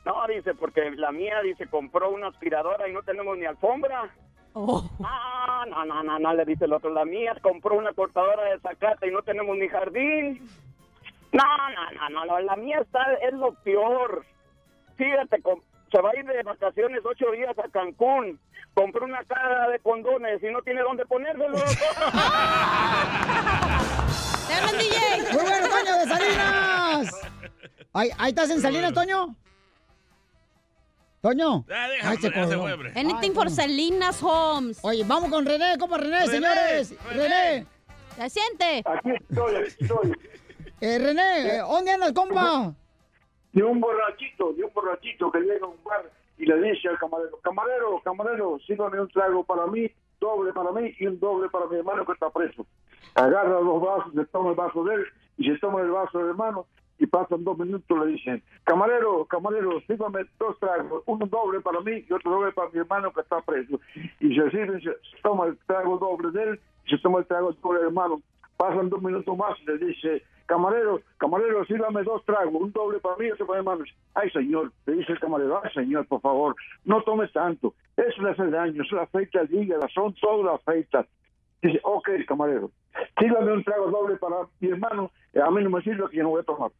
No, 0.04 0.26
dice, 0.26 0.54
porque 0.54 0.90
la 0.92 1.12
mía, 1.12 1.40
dice, 1.42 1.66
compró 1.68 2.10
una 2.10 2.28
aspiradora 2.28 2.88
y 2.88 2.92
no 2.92 3.02
tenemos 3.02 3.36
ni 3.38 3.44
alfombra. 3.44 4.10
Ah, 5.04 5.66
no, 5.68 5.84
no, 5.84 6.02
no, 6.02 6.18
no, 6.18 6.34
le 6.34 6.46
dice 6.46 6.64
el 6.64 6.72
otro. 6.72 6.88
La 6.90 7.04
mía 7.04 7.36
compró 7.42 7.76
una 7.76 7.92
cortadora 7.92 8.44
de 8.44 8.58
zacate 8.60 9.08
y 9.08 9.10
no 9.10 9.20
tenemos 9.22 9.54
ni 9.58 9.68
jardín. 9.68 10.48
No, 11.32 11.42
no, 11.42 11.90
no, 11.92 12.08
no, 12.08 12.24
no, 12.24 12.40
la 12.40 12.56
mía 12.56 12.78
está, 12.80 13.04
es 13.22 13.34
lo 13.34 13.52
peor. 13.62 14.24
Fíjate, 14.96 15.42
se 15.92 16.00
va 16.00 16.10
a 16.10 16.18
ir 16.18 16.24
de 16.24 16.42
vacaciones 16.42 17.02
ocho 17.04 17.30
días 17.32 17.54
a 17.58 17.68
Cancún. 17.68 18.40
Compró 18.72 19.04
una 19.04 19.22
caja 19.24 19.68
de 19.68 19.78
condones 19.80 20.42
y 20.42 20.46
no 20.46 20.62
tiene 20.62 20.80
dónde 20.80 21.04
ponérselos. 21.04 21.62
Muy 25.32 25.42
bueno, 25.42 25.68
Toño 25.68 25.98
de 25.98 26.04
Salinas. 26.06 27.10
Ahí, 27.92 28.10
ahí 28.18 28.30
estás 28.30 28.50
en 28.50 28.60
Salinas, 28.60 28.92
Toño. 28.94 29.34
Toño. 31.26 31.64
Ya, 31.66 31.88
déjame, 31.88 32.10
Ay, 32.12 32.16
se 32.18 32.30
ya 32.30 32.34
se 32.34 32.40
colgó. 32.40 32.62
fue, 32.62 32.72
hombre. 32.72 32.92
Anything 32.94 33.32
for 33.32 33.50
Salinas 33.50 34.22
Homes. 34.22 34.78
Oye, 34.82 35.02
vamos 35.04 35.28
con 35.28 35.44
René, 35.44 35.76
¿cómo 35.76 35.96
René, 35.96 36.20
René, 36.20 36.28
señores? 36.28 36.94
René. 37.12 37.66
¿Se 38.16 38.30
siente? 38.30 38.84
Aquí 38.84 39.10
estoy, 39.10 39.56
aquí 39.56 39.76
estoy. 39.80 40.12
Eh, 40.80 40.98
René, 41.00 41.56
eh, 41.56 41.58
¿dónde 41.58 41.90
andas, 41.90 42.12
compa? 42.12 42.72
de 43.52 43.62
un 43.64 43.80
borrachito, 43.80 44.52
de 44.52 44.62
un 44.62 44.70
borrachito 44.72 45.32
que 45.32 45.40
llega 45.40 45.64
a 45.64 45.68
un 45.68 45.82
bar 45.82 46.08
y 46.38 46.44
le 46.44 46.60
dice 46.60 46.88
al 46.88 46.98
camarero, 46.98 47.40
camarero, 47.42 48.00
camarero, 48.04 48.58
sírvame 48.64 49.00
un 49.00 49.08
trago 49.08 49.42
para 49.42 49.66
mí, 49.66 49.90
doble 50.20 50.52
para 50.52 50.70
mí 50.72 50.94
y 51.00 51.06
un 51.06 51.18
doble 51.18 51.48
para 51.48 51.66
mi 51.66 51.76
hermano 51.76 52.04
que 52.04 52.12
está 52.12 52.30
preso. 52.30 52.66
Agarra 53.14 53.60
los 53.62 53.80
vasos, 53.80 54.12
se 54.14 54.26
toma 54.26 54.50
el 54.50 54.56
vaso 54.56 54.84
de 54.84 54.94
él 54.96 55.06
y 55.38 55.50
se 55.50 55.58
toma 55.58 55.80
el 55.80 55.90
vaso 55.90 56.18
del 56.18 56.28
hermano 56.28 56.66
y 56.98 57.06
pasan 57.06 57.44
dos 57.44 57.58
minutos 57.58 57.98
le 57.98 58.12
dicen, 58.12 58.42
camarero, 58.64 59.24
camarero, 59.26 59.80
sírvame 59.82 60.24
dos 60.38 60.58
tragos, 60.58 61.02
uno 61.06 61.26
doble 61.26 61.60
para 61.60 61.80
mí 61.80 62.04
y 62.08 62.12
otro 62.12 62.30
doble 62.30 62.52
para 62.52 62.70
mi 62.70 62.78
hermano 62.78 63.12
que 63.12 63.20
está 63.20 63.40
preso. 63.42 63.78
Y 64.20 64.34
se 64.34 64.50
sirve, 64.50 64.80
se 64.80 64.92
toma 65.22 65.46
el 65.46 65.58
trago 65.66 65.98
doble 65.98 66.30
de 66.30 66.50
él 66.50 66.60
y 66.86 66.90
se 66.90 66.98
toma 66.98 67.18
el 67.18 67.26
trago 67.26 67.52
doble 67.52 67.80
del 67.80 67.88
hermano. 67.88 68.20
Pasan 68.56 68.88
dos 68.88 69.02
minutos 69.02 69.36
más 69.36 69.58
y 69.60 69.66
le 69.66 69.78
dice, 69.78 70.22
camarero, 70.46 71.02
camarero, 71.18 71.64
sírvame 71.66 72.02
dos 72.02 72.24
tragos, 72.24 72.54
un 72.54 72.72
doble 72.72 72.98
para 73.00 73.16
mí 73.16 73.26
y 73.26 73.30
otro 73.32 73.46
para 73.46 73.60
mi 73.60 73.68
hermano. 73.68 73.84
Ay, 74.14 74.30
señor, 74.30 74.72
le 74.86 74.94
dice 74.94 75.12
el 75.12 75.20
camarero, 75.20 75.60
ay, 75.62 75.70
señor, 75.74 76.06
por 76.06 76.22
favor, 76.22 76.56
no 76.84 77.02
tomes 77.02 77.30
tanto. 77.32 77.74
Eso 77.96 78.22
le 78.22 78.30
hace 78.30 78.46
daño, 78.48 78.82
eso 78.82 78.96
le 78.96 79.02
afecta 79.02 79.40
al 79.40 79.52
hígado, 79.52 79.86
son 79.92 80.14
todas 80.14 80.46
las 80.46 80.54
afecta. 80.54 81.06
Dice, 81.60 81.80
ok, 81.82 82.08
camarero, 82.26 82.70
sírvame 83.18 83.52
un 83.52 83.64
trago 83.64 83.90
doble 83.90 84.16
para 84.16 84.36
mi 84.60 84.68
hermano, 84.68 85.10
a 85.34 85.50
mí 85.50 85.62
no 85.62 85.70
me 85.70 85.82
sirve 85.82 86.08
que 86.08 86.16
yo 86.16 86.22
no 86.22 86.30
voy 86.30 86.40
a 86.40 86.44
tomar. 86.44 86.70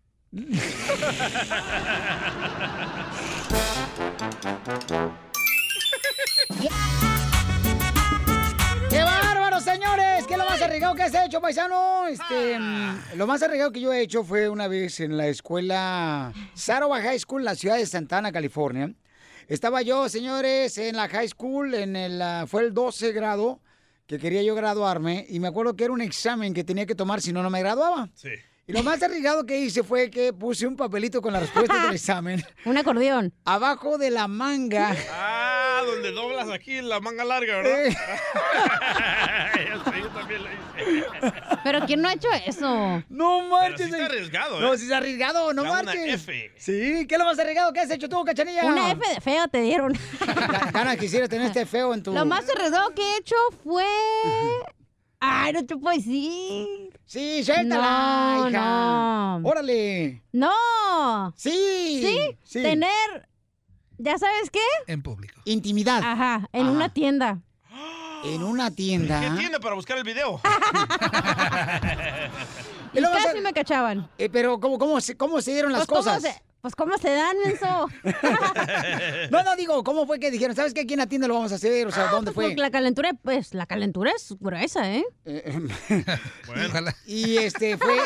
¡Qué 8.91 9.03
bárbaro, 9.03 9.61
señores! 9.61 10.27
¿Qué 10.27 10.35
es 10.35 10.39
lo 10.39 10.45
más 10.45 10.61
arriesgado 10.61 10.95
que 10.95 11.03
has 11.05 11.15
hecho, 11.15 11.41
paisano? 11.41 12.07
Este, 12.07 12.59
mm, 12.59 13.17
lo 13.17 13.27
más 13.27 13.43
arriesgado 13.43 13.73
que 13.73 13.81
yo 13.81 13.95
he 13.95 14.03
hecho 14.03 14.25
fue 14.25 14.51
una 14.51 14.69
vez 14.69 15.01
en 15.01 15.17
la 15.17 15.27
escuela 15.29 16.35
Saroba 16.53 17.01
High 17.01 17.19
School, 17.19 17.41
en 17.41 17.47
la 17.47 17.55
ciudad 17.55 17.79
de 17.79 17.87
Santana, 17.87 18.31
California. 18.31 18.93
Estaba 19.49 19.81
yo, 19.81 20.07
señores, 20.11 20.77
en 20.77 20.97
la 20.97 21.09
high 21.09 21.29
school, 21.29 21.73
en 21.73 21.97
el, 21.97 22.21
ah, 22.21 22.45
fue 22.47 22.63
el 22.65 22.75
12 22.75 23.13
grado, 23.13 23.63
que 24.07 24.19
quería 24.19 24.43
yo 24.43 24.55
graduarme, 24.55 25.25
y 25.31 25.41
me 25.41 25.49
acuerdo 25.49 25.77
que 25.77 25.85
era 25.85 25.95
un 25.95 26.03
examen 26.03 26.53
que 26.53 26.63
tenía 26.63 26.85
que 26.85 26.95
tomar 26.95 27.23
si 27.23 27.33
no, 27.33 27.43
no 27.43 27.49
me 27.49 27.61
graduaba. 27.61 28.11
Sí. 28.15 28.33
Y 28.69 28.73
lo 28.73 28.83
más 28.83 29.01
arriesgado 29.01 29.47
que 29.47 29.61
hice 29.61 29.85
fue 29.85 30.11
que 30.11 30.33
puse 30.33 30.67
un 30.67 30.75
papelito 30.75 31.23
con 31.23 31.33
la 31.33 31.39
respuesta 31.39 31.85
del 31.85 31.93
examen. 31.95 32.45
Un 32.65 32.77
acordeón. 32.77 33.33
Abajo 33.45 33.97
de 33.97 34.11
la 34.11 34.27
manga. 34.27 34.93
Ah, 35.13 35.83
donde 35.87 36.11
doblas 36.11 36.51
aquí 36.51 36.83
la 36.83 36.99
manga 36.99 37.25
larga, 37.25 37.59
¿verdad? 37.59 37.85
Sé, 37.85 37.97
yo 40.01 40.09
también 40.09 40.43
lo 40.43 40.49
hice. 40.49 41.05
Pero 41.63 41.87
¿quién 41.87 42.03
no 42.03 42.09
ha 42.09 42.15
hecho 42.15 42.27
eso? 42.45 43.05
No 43.09 43.49
marches. 43.49 43.87
sí 43.87 43.93
está 43.93 44.07
arriesgado, 44.07 44.59
¿eh? 44.59 44.63
No, 44.63 44.77
si 44.77 44.87
es 44.87 44.93
arriesgado, 44.93 45.53
no 45.53 45.63
Da 45.63 45.71
una 45.71 45.83
marches. 45.85 46.15
F. 46.15 46.53
Sí, 46.57 47.07
¿qué 47.07 47.15
es 47.15 47.19
lo 47.21 47.25
más 47.25 47.39
arriesgado 47.39 47.73
que 47.73 47.79
has 47.79 47.91
hecho 47.93 48.09
tú, 48.09 48.25
cachanilla? 48.25 48.67
Una 48.67 48.91
F 48.91 49.15
de 49.15 49.21
feo 49.21 49.47
te 49.47 49.61
dieron. 49.61 49.93
Gana, 50.73 50.97
quisiera 50.97 51.29
tener 51.29 51.47
este 51.47 51.67
feo 51.67 51.95
en 51.95 52.03
tu... 52.03 52.13
Lo 52.13 52.27
más 52.27 52.49
arriesgado 52.49 52.93
que 52.95 53.03
he 53.03 53.19
hecho 53.19 53.37
fue... 53.63 53.85
Ay, 55.21 55.53
no 55.53 55.65
te 55.65 55.77
puedo 55.77 55.97
decir. 55.97 56.91
Sí, 57.07 57.43
suéltala, 57.45 58.37
No, 58.43 58.49
hija. 58.49 58.59
no. 59.41 59.49
Órale. 59.49 60.23
No. 60.33 61.33
Sí. 61.37 61.51
¿Sí? 62.03 62.19
Sí. 62.45 62.63
Tener... 62.63 63.29
¿Ya 63.99 64.19
sabes 64.19 64.51
qué? 64.51 64.61
En 64.89 65.03
público. 65.03 65.41
Intimidad. 65.47 66.03
Ajá, 66.05 66.49
en 66.53 66.63
Ajá. 66.67 66.71
una 66.77 66.89
tienda. 66.93 67.41
En 68.25 68.43
una 68.43 68.71
tienda. 68.71 69.21
¿Qué 69.21 69.31
tiene 69.39 69.59
para 69.61 69.75
buscar 69.75 69.97
el 69.99 70.05
video? 70.05 70.41
Y 72.93 73.01
luego 73.01 73.15
casi 73.15 73.29
se- 73.37 73.41
me 73.43 73.53
cachaban. 73.53 74.09
Eh, 74.17 74.31
pero, 74.31 74.59
¿cómo, 74.59 74.79
cómo, 74.79 75.01
se, 75.03 75.17
¿cómo 75.19 75.43
se 75.43 75.53
dieron 75.53 75.71
las 75.73 75.81
Pues, 75.87 75.89
¿cómo 75.89 76.01
cosas? 76.17 76.23
se- 76.23 76.43
pues, 76.61 76.75
¿cómo 76.75 76.97
se 76.99 77.11
dan 77.11 77.37
eso? 77.47 77.89
No, 79.31 79.43
no, 79.43 79.57
digo, 79.57 79.83
¿cómo 79.85 80.07
fue 80.07 80.19
que 80.19 80.31
dijeron? 80.31 80.55
¿Sabes 80.57 80.73
qué? 80.75 80.81
Aquí 80.83 80.95
en 80.95 80.99
la 81.01 81.07
tienda 81.07 81.29
lo 81.29 81.35
vamos 81.35 81.53
a 81.53 81.57
hacer? 81.57 81.87
O 81.87 81.91
sea, 81.91 82.07
¿dónde 82.09 82.33
Pues, 82.33 82.35
fue? 82.35 82.45
porque 82.47 82.61
la 82.61 82.71
calentura, 82.71 83.11
pues, 83.23 83.55
la 83.55 83.67
calentura 83.67 84.11
es 84.15 84.35
gruesa, 84.41 84.91
¿eh? 84.93 85.05
Ojalá, 86.69 86.95
Y 87.07 87.37
este 87.39 87.77
fue... 87.77 87.97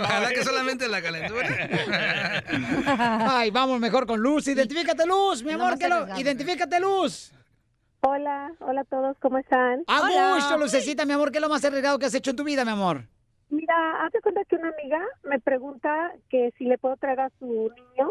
ojalá 0.00 0.28
que 0.30 0.44
solamente 0.44 0.88
la 0.88 1.02
calentura. 1.02 1.48
Ay, 3.30 3.50
vamos 3.50 3.80
mejor 3.80 4.06
con 4.06 4.20
Luz. 4.20 4.46
Identifícate, 4.48 5.06
Luz, 5.06 5.42
mi 5.42 5.52
amor. 5.52 5.70
más 5.70 5.78
Que 5.78 5.88
lo... 5.88 6.18
Identifícate, 6.18 6.80
Luz. 6.80 7.32
Hola, 8.00 8.52
hola 8.60 8.82
a 8.82 8.84
todos, 8.84 9.16
¿cómo 9.20 9.38
están? 9.38 9.82
A 9.86 10.00
Hola. 10.02 10.34
gusto, 10.34 10.58
Lucecita, 10.58 11.04
mi 11.06 11.14
amor. 11.14 11.32
¿Qué 11.32 11.38
es 11.38 11.42
lo 11.42 11.48
más 11.48 11.64
arriesgado 11.64 11.98
que 11.98 12.04
has 12.06 12.14
hecho 12.14 12.30
en 12.30 12.36
tu 12.36 12.44
vida, 12.44 12.64
mi 12.64 12.70
amor? 12.72 13.08
Mira, 13.50 14.04
hace 14.04 14.20
cuenta 14.20 14.44
que 14.44 14.56
una 14.56 14.70
amiga 14.70 15.00
me 15.22 15.40
pregunta 15.40 16.12
que 16.28 16.52
si 16.58 16.64
le 16.64 16.78
puedo 16.78 16.96
traer 16.96 17.20
a 17.20 17.30
su 17.38 17.70
niño 17.74 18.10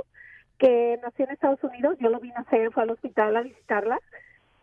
que 0.57 0.99
nació 1.01 1.25
en 1.25 1.31
Estados 1.31 1.63
Unidos, 1.63 1.97
yo 1.99 2.09
lo 2.09 2.19
vine 2.19 2.35
a 2.37 2.41
hacer, 2.41 2.71
fue 2.71 2.83
al 2.83 2.91
hospital 2.91 3.35
a 3.35 3.41
visitarla 3.41 3.99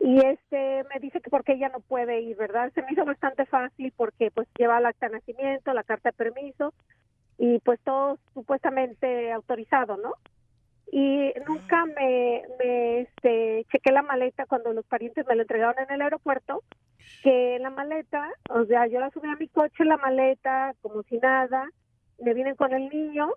y 0.03 0.17
este 0.25 0.83
me 0.91 0.99
dice 0.99 1.21
que 1.21 1.29
porque 1.29 1.53
ella 1.53 1.69
no 1.69 1.79
puede 1.79 2.21
ir, 2.21 2.35
¿verdad? 2.35 2.71
Se 2.73 2.81
me 2.81 2.91
hizo 2.91 3.05
bastante 3.05 3.45
fácil 3.45 3.93
porque 3.95 4.31
pues 4.31 4.47
lleva 4.57 4.79
el 4.79 4.87
acta 4.87 5.07
de 5.07 5.13
nacimiento, 5.13 5.73
la 5.73 5.83
carta 5.83 6.09
de 6.09 6.13
permiso 6.13 6.73
y 7.37 7.59
pues 7.59 7.79
todo 7.81 8.17
supuestamente 8.33 9.31
autorizado, 9.31 9.97
¿no? 9.97 10.13
Y 10.93 11.33
nunca 11.47 11.85
me, 11.85 12.43
me 12.59 12.99
este, 13.01 13.65
chequé 13.71 13.91
la 13.91 14.01
maleta 14.01 14.45
cuando 14.45 14.73
los 14.73 14.85
parientes 14.85 15.25
me 15.25 15.35
lo 15.35 15.43
entregaron 15.43 15.81
en 15.83 15.89
el 15.93 16.01
aeropuerto 16.01 16.63
que 17.21 17.57
la 17.59 17.69
maleta, 17.69 18.29
o 18.49 18.65
sea, 18.65 18.87
yo 18.87 18.99
la 18.99 19.09
subí 19.11 19.29
a 19.29 19.35
mi 19.35 19.47
coche, 19.47 19.85
la 19.85 19.97
maleta, 19.97 20.73
como 20.81 21.03
si 21.03 21.17
nada, 21.19 21.69
me 22.17 22.33
vienen 22.33 22.55
con 22.55 22.73
el 22.73 22.89
niño 22.89 23.29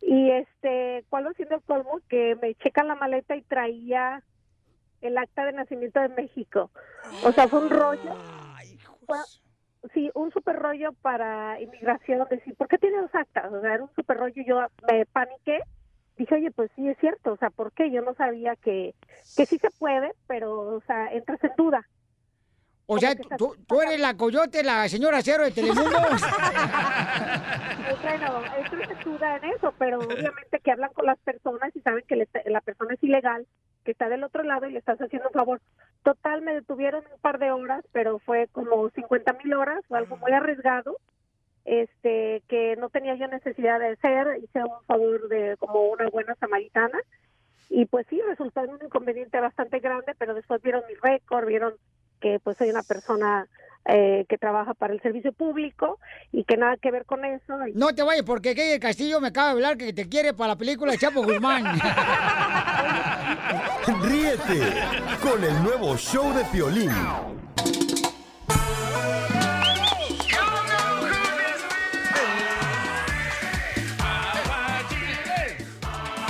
y 0.00 0.30
este, 0.30 1.04
¿cuál 1.08 1.26
va 1.26 1.32
siendo 1.32 1.56
el 1.56 1.62
colmo? 1.62 2.00
Que 2.08 2.36
me 2.40 2.54
checan 2.54 2.88
la 2.88 2.94
maleta 2.94 3.36
y 3.36 3.42
traía 3.42 4.22
el 5.00 5.18
acta 5.18 5.44
de 5.44 5.52
nacimiento 5.52 6.00
de 6.00 6.08
México. 6.08 6.70
O 7.22 7.32
sea, 7.32 7.48
fue 7.48 7.60
un 7.60 7.70
rollo. 7.70 8.14
Fue- 9.06 9.18
sí, 9.92 10.10
un 10.14 10.30
super 10.30 10.56
rollo 10.56 10.92
para 11.02 11.60
inmigración. 11.60 12.26
Decir, 12.30 12.54
¿por 12.56 12.68
qué 12.68 12.78
tiene 12.78 13.00
dos 13.00 13.14
actas? 13.14 13.52
O 13.52 13.60
sea, 13.60 13.74
era 13.74 13.82
un 13.82 13.94
super 13.94 14.16
rollo. 14.16 14.42
Yo 14.46 14.60
me 14.90 15.04
paniqué. 15.06 15.60
Dije, 16.16 16.34
oye, 16.34 16.50
pues 16.50 16.70
sí 16.74 16.88
es 16.88 16.96
cierto. 16.98 17.32
O 17.32 17.36
sea, 17.36 17.50
¿por 17.50 17.72
qué? 17.72 17.90
Yo 17.90 18.02
no 18.02 18.14
sabía 18.14 18.56
que, 18.56 18.94
que 19.36 19.46
sí 19.46 19.58
se 19.58 19.70
puede, 19.70 20.12
pero, 20.26 20.76
o 20.76 20.80
sea, 20.86 21.12
entras 21.12 21.42
en 21.44 21.52
duda. 21.56 21.86
O 22.86 22.98
sea, 22.98 23.14
tú, 23.36 23.56
tú 23.66 23.82
eres 23.82 23.98
la 23.98 24.16
coyote, 24.16 24.62
la 24.62 24.88
señora 24.88 25.20
cero 25.22 25.44
de 25.44 25.50
Telemundo. 25.50 25.90
Bueno, 28.02 28.42
entras 28.58 28.90
en 28.90 29.04
duda 29.04 29.36
en 29.36 29.44
eso, 29.44 29.72
pero 29.78 29.98
obviamente 29.98 30.60
que 30.60 30.70
hablan 30.70 30.92
con 30.92 31.06
las 31.06 31.18
personas 31.18 31.74
y 31.74 31.80
saben 31.80 32.04
que 32.06 32.26
la 32.46 32.60
persona 32.60 32.94
es 32.94 33.02
ilegal, 33.02 33.46
que 33.84 33.92
está 33.92 34.08
del 34.08 34.24
otro 34.24 34.42
lado 34.42 34.66
y 34.66 34.72
le 34.72 34.78
estás 34.78 35.00
haciendo 35.00 35.28
un 35.28 35.34
favor. 35.34 35.60
Total, 36.02 36.42
me 36.42 36.54
detuvieron 36.54 37.04
un 37.12 37.20
par 37.20 37.38
de 37.38 37.52
horas, 37.52 37.84
pero 37.92 38.18
fue 38.18 38.48
como 38.52 38.90
50 38.90 39.32
mil 39.34 39.54
horas, 39.54 39.84
fue 39.88 39.98
algo 39.98 40.16
muy 40.16 40.32
arriesgado, 40.32 40.96
este, 41.66 42.42
que 42.48 42.76
no 42.76 42.88
tenía 42.88 43.14
yo 43.16 43.26
necesidad 43.28 43.78
de 43.80 43.88
hacer, 43.88 44.38
hice 44.42 44.60
un 44.64 44.82
favor 44.86 45.28
de 45.28 45.56
como 45.58 45.82
una 45.88 46.08
buena 46.08 46.34
samaritana. 46.36 46.98
Y 47.68 47.84
pues 47.86 48.06
sí, 48.08 48.20
resultó 48.26 48.62
en 48.64 48.70
un 48.70 48.78
inconveniente 48.84 49.38
bastante 49.40 49.80
grande, 49.80 50.14
pero 50.18 50.32
después 50.34 50.62
vieron 50.62 50.82
mi 50.88 50.94
récord, 50.94 51.46
vieron 51.46 51.74
que 52.20 52.38
pues 52.42 52.56
soy 52.56 52.70
una 52.70 52.82
persona 52.84 53.46
eh, 53.84 54.24
que 54.28 54.38
trabaja 54.38 54.74
para 54.74 54.92
el 54.94 55.00
servicio 55.02 55.32
público 55.32 55.98
y 56.32 56.44
que 56.44 56.56
nada 56.56 56.76
que 56.76 56.90
ver 56.92 57.04
con 57.04 57.24
eso. 57.24 57.66
Y- 57.66 57.72
No 57.74 57.94
te 57.94 58.02
vayas 58.04 58.24
porque 58.24 58.52
el 58.52 58.80
Castillo 58.80 59.20
me 59.20 59.28
acaba 59.28 59.48
de 59.48 59.52
hablar 59.54 59.76
que 59.76 59.92
te 59.92 60.08
quiere 60.08 60.32
para 60.32 60.52
la 60.54 60.56
película 60.56 60.92
de 60.92 60.98
Chapo 60.98 61.22
Guzmán. 61.24 61.64
Ríete 64.02 64.60
con 65.22 65.42
el 65.44 65.62
nuevo 65.62 65.96
show 65.96 66.32
de 66.34 66.44
Piolín. 66.46 66.90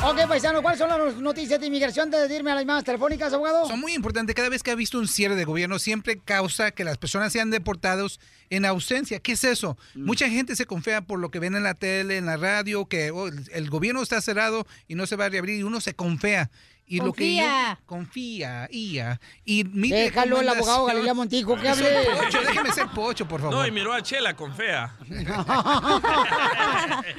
Ok, 0.09 0.29
paisano, 0.29 0.63
¿cuáles 0.63 0.79
son 0.79 0.89
las 0.89 1.17
noticias 1.17 1.59
de 1.61 1.67
inmigración 1.67 2.11
de 2.11 2.35
irme 2.35 2.51
a 2.51 2.55
las 2.55 2.63
llamadas 2.63 2.85
telefónicas, 2.85 3.33
abogado? 3.33 3.67
Son 3.67 3.81
muy 3.81 3.93
importantes. 3.95 4.35
Cada 4.35 4.49
vez 4.49 4.63
que 4.63 4.71
ha 4.71 4.75
visto 4.75 4.99
un 4.99 5.09
cierre 5.09 5.35
de 5.35 5.45
gobierno, 5.45 5.79
siempre 5.79 6.19
causa 6.19 6.71
que 6.71 6.85
las 6.85 6.99
personas 6.99 7.33
sean 7.33 7.51
deportados 7.51 8.21
en 8.51 8.65
ausencia. 8.65 9.19
¿Qué 9.21 9.33
es 9.33 9.45
eso? 9.45 9.77
Mucha 9.95 10.29
gente 10.29 10.55
se 10.57 10.67
confía 10.67 11.01
por 11.03 11.19
lo 11.19 11.31
que 11.31 11.39
ven 11.41 11.55
en 11.57 11.63
la 11.63 11.75
tele, 11.75 12.17
en 12.19 12.27
la 12.27 12.37
radio, 12.37 12.87
que 12.87 13.11
oh, 13.11 13.29
el- 13.29 13.49
el 13.53 13.71
gobierno 13.71 14.03
está 14.03 14.21
cerrado 14.21 14.67
y 14.89 14.95
no 14.95 15.07
se 15.07 15.17
va 15.17 15.27
a 15.27 15.29
reabrir 15.29 15.59
y 15.59 15.63
uno 15.63 15.81
se 15.81 15.95
confía. 15.95 16.51
Y 16.89 16.99
lo 17.01 17.13
que 17.13 17.35
yo- 17.37 17.43
Confía. 17.43 17.79
confía, 17.85 18.69
ia. 18.71 19.21
Y 19.45 19.65
mi 19.65 19.91
Déjalo, 19.91 20.41
el 20.41 20.49
abogado 20.49 20.85
Galilea 20.87 21.15
Montijo, 21.15 21.57
que 21.57 21.69
hable. 21.69 21.89
pocho, 22.23 22.41
déjeme 22.43 22.73
ser 22.73 22.87
pocho, 22.95 23.27
por 23.27 23.41
favor. 23.41 23.57
No, 23.57 23.67
y 23.67 23.73
miró 23.73 23.93
a 23.93 24.01
Chela 24.03 24.35
con 24.37 24.55
fea. 24.55 24.95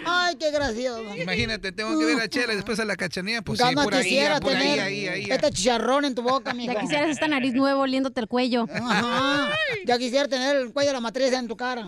Ay, 0.05 0.35
qué 0.39 0.51
gracioso. 0.51 1.15
Imagínate, 1.15 1.71
tengo 1.71 1.97
que 1.99 2.05
ver 2.05 2.19
a 2.21 2.27
Chela 2.29 2.53
y 2.53 2.55
después 2.55 2.79
a 2.79 2.85
la 2.85 2.95
cachanía, 2.95 3.41
pues 3.41 3.59
Gama 3.59 3.81
sí, 3.81 3.85
por 3.85 3.93
ahí, 3.95 4.03
quisiera 4.03 4.39
por 4.39 4.53
ahí, 4.55 4.61
tener 4.61 4.79
ahí, 4.79 5.07
ahí, 5.07 5.23
ahí. 5.25 5.31
este 5.31 5.51
chicharrón 5.51 6.05
en 6.05 6.15
tu 6.15 6.21
boca, 6.21 6.53
mijo. 6.53 6.73
Ya 6.73 6.79
quisieras 6.79 7.09
esta 7.09 7.27
nariz 7.27 7.53
nueva 7.53 7.79
oliéndote 7.81 8.19
el 8.21 8.27
cuello. 8.27 8.67
Ajá. 8.73 9.49
Ya 9.85 9.97
quisiera 9.97 10.27
tener 10.27 10.55
el 10.55 10.71
cuello 10.71 10.89
de 10.89 10.93
la 10.93 11.01
matriz 11.01 11.31
en 11.33 11.47
tu 11.47 11.57
cara. 11.57 11.85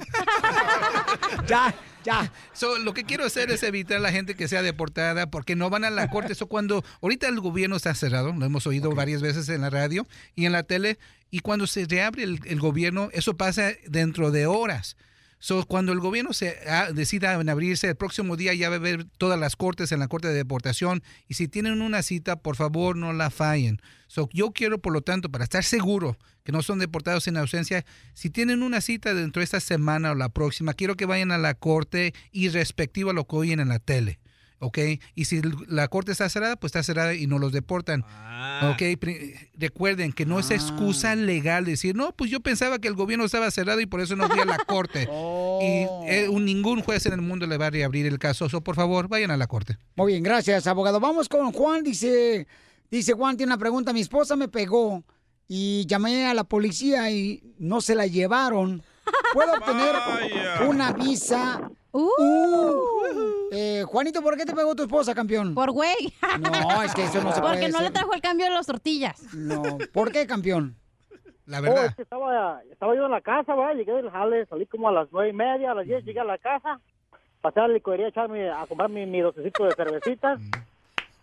ya, 1.48 1.74
ya. 2.04 2.32
So, 2.54 2.78
lo 2.78 2.94
que 2.94 3.04
quiero 3.04 3.26
hacer 3.26 3.52
es 3.52 3.64
evitar 3.64 3.98
a 3.98 4.02
la 4.02 4.12
gente 4.12 4.36
que 4.36 4.48
sea 4.48 4.62
deportada 4.62 5.30
porque 5.30 5.56
no 5.56 5.70
van 5.70 5.84
a 5.84 5.90
la 5.90 6.10
corte. 6.10 6.34
Eso 6.34 6.48
cuando 6.48 6.84
ahorita 7.02 7.28
el 7.28 7.40
gobierno 7.40 7.76
está 7.76 7.94
cerrado, 7.96 8.34
lo 8.34 8.46
hemos 8.46 8.68
oído 8.68 8.92
varias 8.92 9.22
veces 9.22 9.50
en 9.50 9.62
la 9.62 9.70
radio 9.70 10.08
y 10.36 10.46
en 10.46 10.52
la 10.52 10.64
tele, 10.64 10.98
y 11.32 11.40
cuando 11.40 11.68
se 11.68 11.86
reabre 11.86 12.24
el, 12.24 12.40
el 12.46 12.60
gobierno, 12.60 13.10
eso 13.14 13.38
pasa 13.38 13.72
dentro 13.88 14.32
de 14.32 14.46
horas. 14.48 14.98
So, 15.42 15.66
cuando 15.66 15.94
el 15.94 16.02
gobierno 16.02 16.34
se 16.34 16.58
ah, 16.68 16.92
decida 16.94 17.34
en 17.34 17.48
abrirse, 17.48 17.88
el 17.88 17.96
próximo 17.96 18.36
día 18.36 18.54
ya 18.54 18.70
va 18.70 18.76
a 18.76 18.80
haber 18.80 19.06
todas 19.06 19.40
las 19.40 19.56
cortes 19.56 19.94
en 19.94 20.00
la 20.00 20.10
corte 20.10 20.28
de 20.28 20.34
deportación. 20.34 21.02
Y 21.30 21.36
si 21.36 21.48
tienen 21.48 21.82
una 21.82 22.04
cita, 22.04 22.36
por 22.36 22.58
favor 22.58 22.98
no 22.98 23.14
la 23.14 23.30
fallen. 23.30 23.82
So, 24.08 24.28
yo 24.34 24.52
quiero, 24.52 24.80
por 24.80 24.92
lo 24.92 25.02
tanto, 25.02 25.30
para 25.30 25.46
estar 25.46 25.64
seguro 25.64 26.18
que 26.44 26.52
no 26.52 26.62
son 26.62 26.80
deportados 26.80 27.28
en 27.28 27.38
ausencia, 27.38 27.86
si 28.14 28.30
tienen 28.30 28.64
una 28.64 28.82
cita 28.82 29.14
dentro 29.14 29.40
de 29.40 29.46
esta 29.46 29.62
semana 29.62 30.12
o 30.12 30.16
la 30.16 30.30
próxima, 30.30 30.74
quiero 30.74 30.96
que 30.96 31.06
vayan 31.06 31.32
a 31.32 31.38
la 31.38 31.54
corte 31.54 32.14
y 32.32 32.50
respectivo 32.50 33.12
a 33.12 33.14
lo 33.14 33.26
que 33.26 33.38
oyen 33.38 33.62
en 33.62 33.70
la 33.70 33.80
tele. 33.80 34.20
¿Ok? 34.62 34.78
Y 35.16 35.26
si 35.26 35.42
la 35.68 35.88
corte 35.88 36.12
está 36.12 36.28
cerrada, 36.28 36.58
pues 36.58 36.70
está 36.72 36.84
cerrada 36.84 37.14
y 37.14 37.28
no 37.28 37.40
los 37.40 37.54
deportan. 37.54 38.04
¿Ok? 38.64 39.00
Pri- 39.00 39.34
Recuerden 39.58 40.12
que 40.12 40.26
no 40.26 40.38
es 40.40 40.52
excusa 40.52 41.16
legal 41.16 41.64
decir, 41.66 41.96
no, 41.96 42.12
pues 42.12 42.30
yo 42.30 42.42
pensaba 42.42 42.80
que 42.80 42.90
el 42.90 42.96
gobierno 42.96 43.24
estaba 43.26 43.50
cerrado 43.52 43.80
y 43.80 43.86
por 43.86 44.02
eso 44.02 44.16
no 44.18 44.28
fui 44.28 44.40
a 44.40 44.46
la 44.46 44.58
corte. 44.58 45.08
Y 45.62 45.86
eh, 46.08 46.28
un- 46.30 46.46
ningún 46.46 46.82
juez 46.82 47.06
en 47.06 47.14
el 47.14 47.22
mundo 47.22 47.46
le 47.46 47.58
va 47.58 47.68
a 47.68 47.70
reabrir 47.70 48.06
el 48.06 48.18
caso. 48.20 48.48
So, 48.50 48.62
por 48.62 48.76
favor, 48.76 49.08
vayan 49.10 49.32
a 49.32 49.38
la 49.38 49.48
corte. 49.48 49.78
Muy 49.96 50.14
bien, 50.14 50.24
gracias, 50.24 50.68
abogado. 50.68 51.00
Vamos 51.02 51.28
con 51.28 51.52
Juan. 51.52 51.84
Dice, 51.84 52.48
dice 52.90 53.14
Juan, 53.14 53.36
tiene 53.38 53.52
una 53.54 53.60
pregunta. 53.60 53.92
Mi 53.94 54.00
esposa 54.02 54.36
me 54.38 54.48
pegó 54.48 55.04
y 55.50 55.86
llamé 55.86 56.28
a 56.28 56.34
la 56.34 56.44
policía 56.46 57.10
y 57.12 57.44
no 57.60 57.82
se 57.82 57.94
la 57.96 58.08
llevaron. 58.08 58.82
¿Puedo 59.34 59.52
obtener 59.54 59.96
una 60.70 60.94
visa? 60.94 61.62
Uh. 61.92 63.50
Eh, 63.52 63.84
Juanito, 63.88 64.22
¿por 64.22 64.38
qué 64.38 64.46
te 64.46 64.54
pegó 64.54 64.76
tu 64.76 64.84
esposa, 64.84 65.16
campeón? 65.16 65.56
Por 65.56 65.72
güey. 65.72 66.14
No, 66.40 66.84
es 66.84 66.94
que 66.94 67.06
eso 67.06 67.22
no 67.22 67.32
se 67.32 67.42
Porque 67.42 67.58
puede 67.58 67.72
no 67.72 67.82
le 67.82 67.92
trajo 67.92 68.14
el 68.14 68.22
cambio 68.22 68.46
de 68.46 68.52
las 68.52 68.68
tortillas. 68.68 69.34
No, 69.34 69.64
¿por 69.92 70.12
qué, 70.12 70.28
campeón? 70.28 70.76
La 71.50 71.62
Oh, 71.62 71.84
es 71.84 71.96
que 71.96 72.04
estaba, 72.04 72.62
estaba 72.72 72.96
yo 72.96 73.06
en 73.06 73.12
la 73.12 73.22
casa, 73.22 73.56
¿verdad? 73.56 73.74
Llegué 73.74 73.92
del 73.94 74.12
jale, 74.12 74.46
salí 74.46 74.68
como 74.68 74.88
a 74.88 74.92
las 74.92 75.08
nueve 75.12 75.30
y 75.30 75.34
media, 75.34 75.72
a 75.72 75.74
las 75.74 75.88
diez 75.88 76.06
llegué 76.06 76.20
a 76.20 76.24
la 76.24 76.38
casa, 76.38 76.80
pasé 77.42 77.60
a 77.60 77.68
la 77.68 77.74
licorería 77.74 78.06
a, 78.06 78.10
echarme, 78.10 78.52
a 78.52 78.68
comprar 78.68 78.92
mi, 78.92 79.08
mi 79.08 79.20
docecito 79.20 79.66
de 79.66 79.74
cervecitas. 79.74 80.40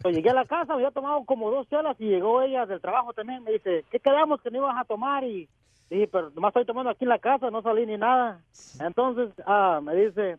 Pues 0.03 0.17
llegué 0.17 0.31
a 0.31 0.35
la 0.35 0.45
casa, 0.45 0.75
me 0.75 0.75
había 0.75 0.91
tomado 0.91 1.25
como 1.25 1.51
dos 1.53 1.69
chelas 1.69 1.97
y 2.01 2.07
llegó 2.07 2.43
ella 2.43 2.67
del 2.67 2.81
trabajo 2.81 3.13
también. 3.13 3.45
Me 3.45 3.53
dice, 3.53 3.85
¿qué 3.89 4.01
quedamos 4.01 4.41
que 4.43 4.51
no 4.51 4.59
ibas 4.59 4.77
a 4.77 4.85
tomar? 4.85 5.23
Y 5.23 5.49
dije, 5.91 6.09
pero 6.09 6.31
nomás 6.31 6.51
estoy 6.51 6.67
tomando 6.67 6.91
aquí 6.91 7.05
en 7.05 7.11
la 7.11 7.21
casa, 7.21 7.51
no 7.53 7.63
salí 7.63 7.87
ni 7.87 7.97
nada. 7.97 8.41
Entonces, 8.81 9.31
ah, 9.47 9.81
me 9.81 9.95
dice, 9.95 10.39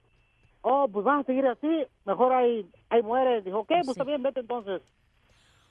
oh, 0.61 0.87
pues 0.91 1.05
vas 1.05 1.21
a 1.21 1.23
seguir 1.25 1.45
así, 1.47 1.85
mejor 2.05 2.33
ahí, 2.33 2.69
ahí 2.89 3.01
muere. 3.01 3.41
Dijo, 3.41 3.59
ok, 3.59 3.67
pues 3.67 3.89
está 3.89 4.03
bien, 4.03 4.21
vete 4.23 4.39
entonces. 4.41 4.81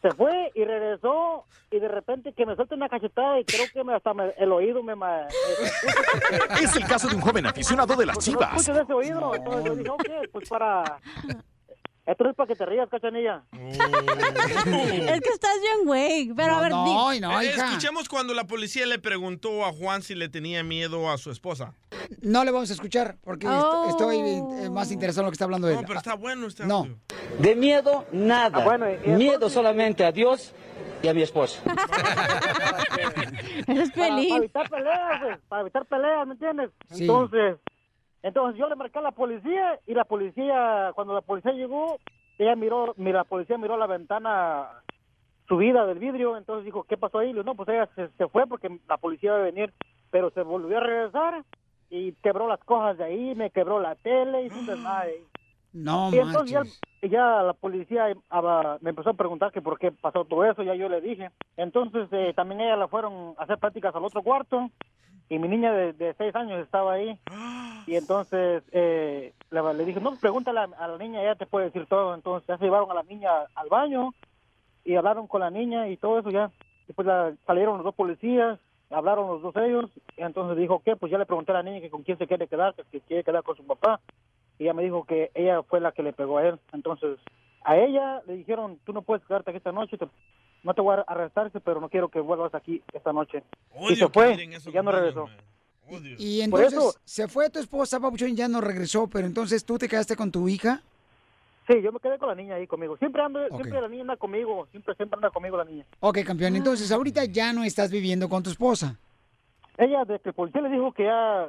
Se 0.03 0.11
fue 0.13 0.53
y 0.55 0.63
regresó 0.65 1.45
y 1.71 1.79
de 1.81 1.89
repente 1.89 2.33
que 2.33 2.45
me 2.47 2.55
suelta 2.55 2.75
una 2.75 2.89
cachetada 2.89 3.41
y 3.41 3.45
creo 3.45 3.65
que 3.73 3.83
me, 3.83 3.95
hasta 3.95 4.13
me- 4.15 4.35
el 4.37 4.53
oído 4.53 4.83
me... 4.83 4.95
ma- 4.95 5.27
Es 6.63 6.77
el 6.77 6.85
caso 6.87 7.09
de 7.09 7.17
un 7.17 7.23
joven 7.23 7.47
aficionado 7.47 7.97
de 7.97 8.07
las 8.07 8.17
Porque 8.17 8.31
no 8.33 8.39
chivas. 8.39 8.67
de 8.67 8.83
ese 8.83 8.93
oído. 8.93 9.35
Entonces 9.35 9.65
yo 9.65 9.75
dije, 9.75 9.91
ok, 9.91 10.09
pues 10.33 10.49
para... 10.49 10.85
Esto 12.07 12.23
no 12.25 12.31
es 12.31 12.37
para 12.37 12.47
que 12.47 12.55
te 12.55 12.65
rías, 12.65 12.89
cachanilla. 12.89 13.43
es 13.53 13.79
que 13.79 15.29
estás 15.33 15.61
bien, 15.61 15.85
güey. 15.85 16.33
Pero 16.37 16.55
a 16.55 16.61
ver, 16.61 16.73
di- 16.73 17.47
Eh, 17.47 17.55
Escuchemos 17.57 18.09
cuando 18.09 18.33
la 18.33 18.45
policía 18.47 18.87
le 18.87 19.01
preguntó 19.01 19.65
a 19.65 19.73
Juan 19.73 20.03
si 20.03 20.15
le 20.15 20.29
tenía 20.29 20.63
miedo 20.63 21.11
a 21.11 21.19
su 21.19 21.33
esposa. 21.33 21.75
No 22.23 22.45
le 22.45 22.53
vamos 22.53 22.71
a 22.71 22.75
escuchar 22.75 23.17
porque 23.25 23.49
Oh. 23.49 23.89
estoy 23.91 24.19
eh, 24.19 24.71
más 24.71 24.93
interesado 24.93 25.23
en 25.23 25.27
lo 25.27 25.31
que 25.33 25.35
está 25.35 25.45
hablando 25.47 25.69
él. 25.69 25.75
No, 25.77 25.83
pero 25.83 25.99
está 25.99 26.15
bueno 26.15 26.47
este 26.47 26.65
No. 26.65 26.77
audio. 26.79 26.97
De 27.41 27.57
miedo, 27.57 28.07
nada. 28.13 28.61
Ah, 28.61 28.65
bueno, 28.65 28.87
miedo 29.07 29.51
solamente 29.51 30.05
a 30.05 30.13
Dios 30.13 30.53
y 31.03 31.09
a 31.09 31.15
mi 31.15 31.23
esposa. 31.23 31.61
Eres 33.67 33.91
para, 33.91 34.09
para 34.15 34.37
evitar 34.37 34.71
peleas, 34.71 35.41
para 35.49 35.61
evitar 35.63 35.87
peleas, 35.87 36.27
¿me 36.27 36.33
entiendes? 36.35 36.71
Sí. 36.93 37.03
Entonces, 37.03 37.57
entonces 38.23 38.59
yo 38.59 38.69
le 38.69 38.77
marqué 38.77 38.99
a 38.99 39.03
la 39.03 39.13
policía 39.13 39.79
y 39.87 39.95
la 39.95 40.05
policía, 40.05 40.93
cuando 40.95 41.15
la 41.15 41.21
policía 41.21 41.53
llegó, 41.53 41.99
ella 42.39 42.57
miró, 42.57 42.95
la 42.97 43.25
policía 43.25 43.59
miró 43.59 43.77
la 43.77 43.87
ventana 43.87 44.69
subida 45.49 45.87
del 45.87 45.99
vidrio, 45.99 46.37
entonces 46.37 46.65
dijo, 46.65 46.85
¿qué 46.85 46.97
pasó 46.97 47.19
ahí? 47.19 47.29
Le 47.29 47.35
digo, 47.35 47.45
no, 47.45 47.55
pues 47.55 47.69
ella 47.69 47.89
se, 47.95 48.09
se 48.09 48.29
fue 48.29 48.47
porque 48.47 48.81
la 48.89 48.97
policía 48.97 49.31
iba 49.31 49.39
a 49.39 49.43
venir, 49.43 49.73
pero 50.11 50.31
se 50.31 50.43
volvió 50.43 50.79
a 50.79 50.81
regresar 50.81 51.45
y 51.91 52.13
quebró 52.15 52.49
las 52.49 52.61
cosas 52.61 52.99
de 52.99 53.05
ahí, 53.05 53.35
me 53.35 53.51
quebró 53.51 53.81
la 53.81 53.95
tele 53.95 54.47
y 54.47 54.49
un 54.49 54.67
desmadre. 54.67 55.23
No 55.73 56.09
y 56.11 56.19
entonces 56.19 56.51
ya, 56.51 56.61
manches. 56.61 56.81
ya 57.03 57.43
la 57.43 57.53
policía 57.53 58.07
ah, 58.31 58.79
me 58.81 58.91
empezó 58.91 59.11
a 59.11 59.15
preguntar 59.15 59.53
que 59.53 59.61
por 59.61 59.79
qué 59.79 59.93
pasó 59.93 60.25
todo 60.25 60.43
eso, 60.47 60.63
ya 60.63 60.75
yo 60.75 60.89
le 60.89 61.03
dije. 61.03 61.31
Entonces 61.59 62.09
eh, 62.13 62.33
también 62.35 62.63
ella 62.63 62.77
la 62.77 62.89
fueron 62.89 63.35
a 63.37 63.43
hacer 63.43 63.59
prácticas 63.59 63.95
al 63.95 64.03
otro 64.03 64.23
cuarto 64.23 64.71
y 65.29 65.39
mi 65.39 65.49
niña 65.49 65.73
de, 65.73 65.93
de 65.93 66.15
seis 66.15 66.35
años 66.35 66.63
estaba 66.65 66.93
ahí. 66.95 67.19
Y 67.87 67.95
entonces 67.95 68.63
eh, 68.73 69.33
le, 69.51 69.75
le 69.75 69.85
dije, 69.85 70.01
no, 70.01 70.17
pregúntale 70.17 70.59
a, 70.61 70.65
a 70.79 70.89
la 70.89 70.99
niña, 70.99 71.23
ella 71.23 71.37
te 71.37 71.47
puede 71.47 71.67
decir 71.67 71.87
todo. 71.87 72.15
Entonces 72.15 72.47
ya 72.49 72.59
se 72.59 72.65
llevaron 72.65 72.91
a 72.91 72.95
la 72.95 73.03
niña 73.05 73.31
al 73.55 73.69
baño 73.69 74.13
y 74.85 74.95
hablaron 74.97 75.27
con 75.27 75.41
la 75.41 75.51
niña 75.51 75.89
y 75.89 75.97
todo 75.97 76.19
eso 76.19 76.31
ya. 76.31 76.51
Después 76.87 77.07
la- 77.07 77.35
salieron 77.47 77.77
los 77.77 77.85
dos 77.85 77.95
policías, 77.95 78.59
hablaron 78.91 79.27
los 79.29 79.43
dos 79.43 79.57
ellos, 79.57 79.91
y 80.17 80.23
entonces 80.23 80.57
dijo, 80.57 80.81
¿qué? 80.85 80.95
Pues 80.97 81.11
ya 81.11 81.19
le 81.19 81.27
pregunté 81.27 81.53
a 81.53 81.57
la 81.57 81.63
niña 81.63 81.81
que 81.81 81.91
con 81.91 82.03
quién 82.03 82.19
se 82.19 82.27
quiere 82.27 82.47
quedar, 82.49 82.75
que 82.75 82.85
si 82.91 83.01
quiere 83.01 83.25
quedar 83.25 83.43
con 83.43 83.57
su 83.57 83.65
papá. 83.67 84.01
Y 84.59 84.65
ella 84.65 84.75
me 84.75 84.83
dijo 84.85 85.05
que 85.05 85.31
ella 85.35 85.63
fue 85.65 85.81
la 85.81 85.93
que 85.93 86.03
le 86.03 86.13
pegó 86.13 86.39
a 86.39 86.47
él. 86.47 86.59
Entonces, 86.73 87.19
a 87.63 87.77
ella 87.77 88.23
le 88.27 88.35
dijeron, 88.35 88.79
tú 88.85 88.93
no 88.93 89.03
puedes 89.03 89.25
quedarte 89.27 89.51
aquí 89.51 89.59
esta 89.59 89.73
noche, 89.73 89.99
te- 89.99 90.07
no 90.67 90.75
te 90.75 90.81
voy 90.81 90.97
a 90.97 91.01
arrestar, 91.03 91.51
pero 91.65 91.81
no 91.81 91.89
quiero 91.89 92.09
que 92.09 92.19
vuelvas 92.21 92.53
aquí 92.55 92.83
esta 92.93 93.13
noche. 93.13 93.45
y 93.75 93.79
Odio 93.79 93.97
se 93.97 94.07
que 94.07 94.09
fue, 94.13 94.35
y 94.45 94.73
ya 94.73 94.83
no 94.83 94.91
regresó. 94.91 95.29
Y 96.19 96.39
Por 96.51 96.61
entonces 96.61 96.73
eso- 96.73 96.95
se 97.05 97.29
fue 97.29 97.49
tu 97.49 97.61
esposa, 97.61 98.01
Papuchón, 98.01 98.31
y 98.31 98.35
ya 98.35 98.49
no 98.49 98.61
regresó, 98.61 99.07
pero 99.07 99.27
entonces 99.29 99.65
tú 99.65 99.79
te 99.79 99.89
quedaste 99.89 100.17
con 100.17 100.33
tu 100.33 100.49
hija. 100.49 100.83
Sí, 101.69 101.81
yo 101.83 101.93
me 101.93 102.01
quedé 102.01 102.19
con 102.19 102.29
la 102.29 102.35
niña 102.35 102.57
ahí 102.57 102.67
conmigo. 102.67 102.97
Siempre 102.97 103.23
ando, 103.23 103.47
siempre 103.49 103.81
la 103.81 103.89
niña 103.89 104.03
anda 104.03 104.17
conmigo, 104.17 104.67
siempre, 104.73 104.95
siempre 104.97 105.17
anda 105.17 105.31
conmigo 105.31 105.57
la 105.57 105.65
niña. 105.65 105.85
Ok, 106.01 106.19
campeón, 106.25 106.57
entonces 106.57 106.91
ahorita 106.91 107.25
ya 107.27 107.53
no 107.53 107.63
estás 107.63 107.91
viviendo 107.93 108.29
con 108.29 108.43
tu 108.43 108.51
esposa. 108.51 108.99
Ella, 109.79 110.05
de 110.05 110.19
que 110.19 110.31
el 110.31 110.35
policía 110.35 110.61
le 110.63 110.71
dijo 110.71 110.91
que 110.93 111.05
ya, 111.05 111.49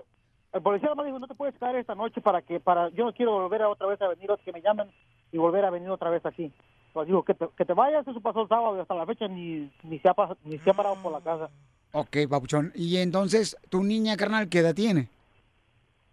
el 0.53 0.61
policía 0.61 0.93
me 0.95 1.05
dijo, 1.05 1.17
no 1.17 1.27
te 1.27 1.33
puedes 1.35 1.55
quedar 1.55 1.75
esta 1.75 1.95
noche 1.95 2.21
para 2.21 2.41
que, 2.43 2.59
para, 2.59 2.89
yo 2.89 3.05
no 3.05 3.13
quiero 3.13 3.31
volver 3.33 3.63
a 3.63 3.69
otra 3.69 3.87
vez 3.87 3.99
a 4.01 4.07
venir, 4.09 4.29
que 4.45 4.51
me 4.51 4.61
llamen 4.61 4.91
y 5.31 5.37
volver 5.37 5.65
a 5.65 5.69
venir 5.71 5.89
otra 5.89 6.09
vez 6.11 6.23
aquí. 6.25 6.51
Pues 6.97 7.05
dijo, 7.09 7.21
que 7.23 7.35
te, 7.35 7.47
que 7.55 7.63
te 7.63 7.73
vayas, 7.73 8.07
eso 8.07 8.19
pasó 8.21 8.41
el 8.41 8.47
sábado 8.47 8.75
y 8.75 8.79
hasta 8.79 8.95
la 8.95 9.05
fecha 9.05 9.27
ni, 9.27 9.71
ni, 9.83 9.99
se 9.99 10.09
ha, 10.09 10.15
ni 10.43 10.57
se 10.57 10.71
ha 10.71 10.73
parado 10.73 10.95
por 10.95 11.11
la 11.11 11.21
casa. 11.21 11.47
Ok, 11.91 12.17
Papuchón. 12.27 12.71
Y 12.73 12.97
entonces, 12.97 13.55
¿tu 13.69 13.83
niña, 13.83 14.17
carnal, 14.17 14.49
qué 14.49 14.59
edad 14.59 14.73
tiene? 14.73 15.07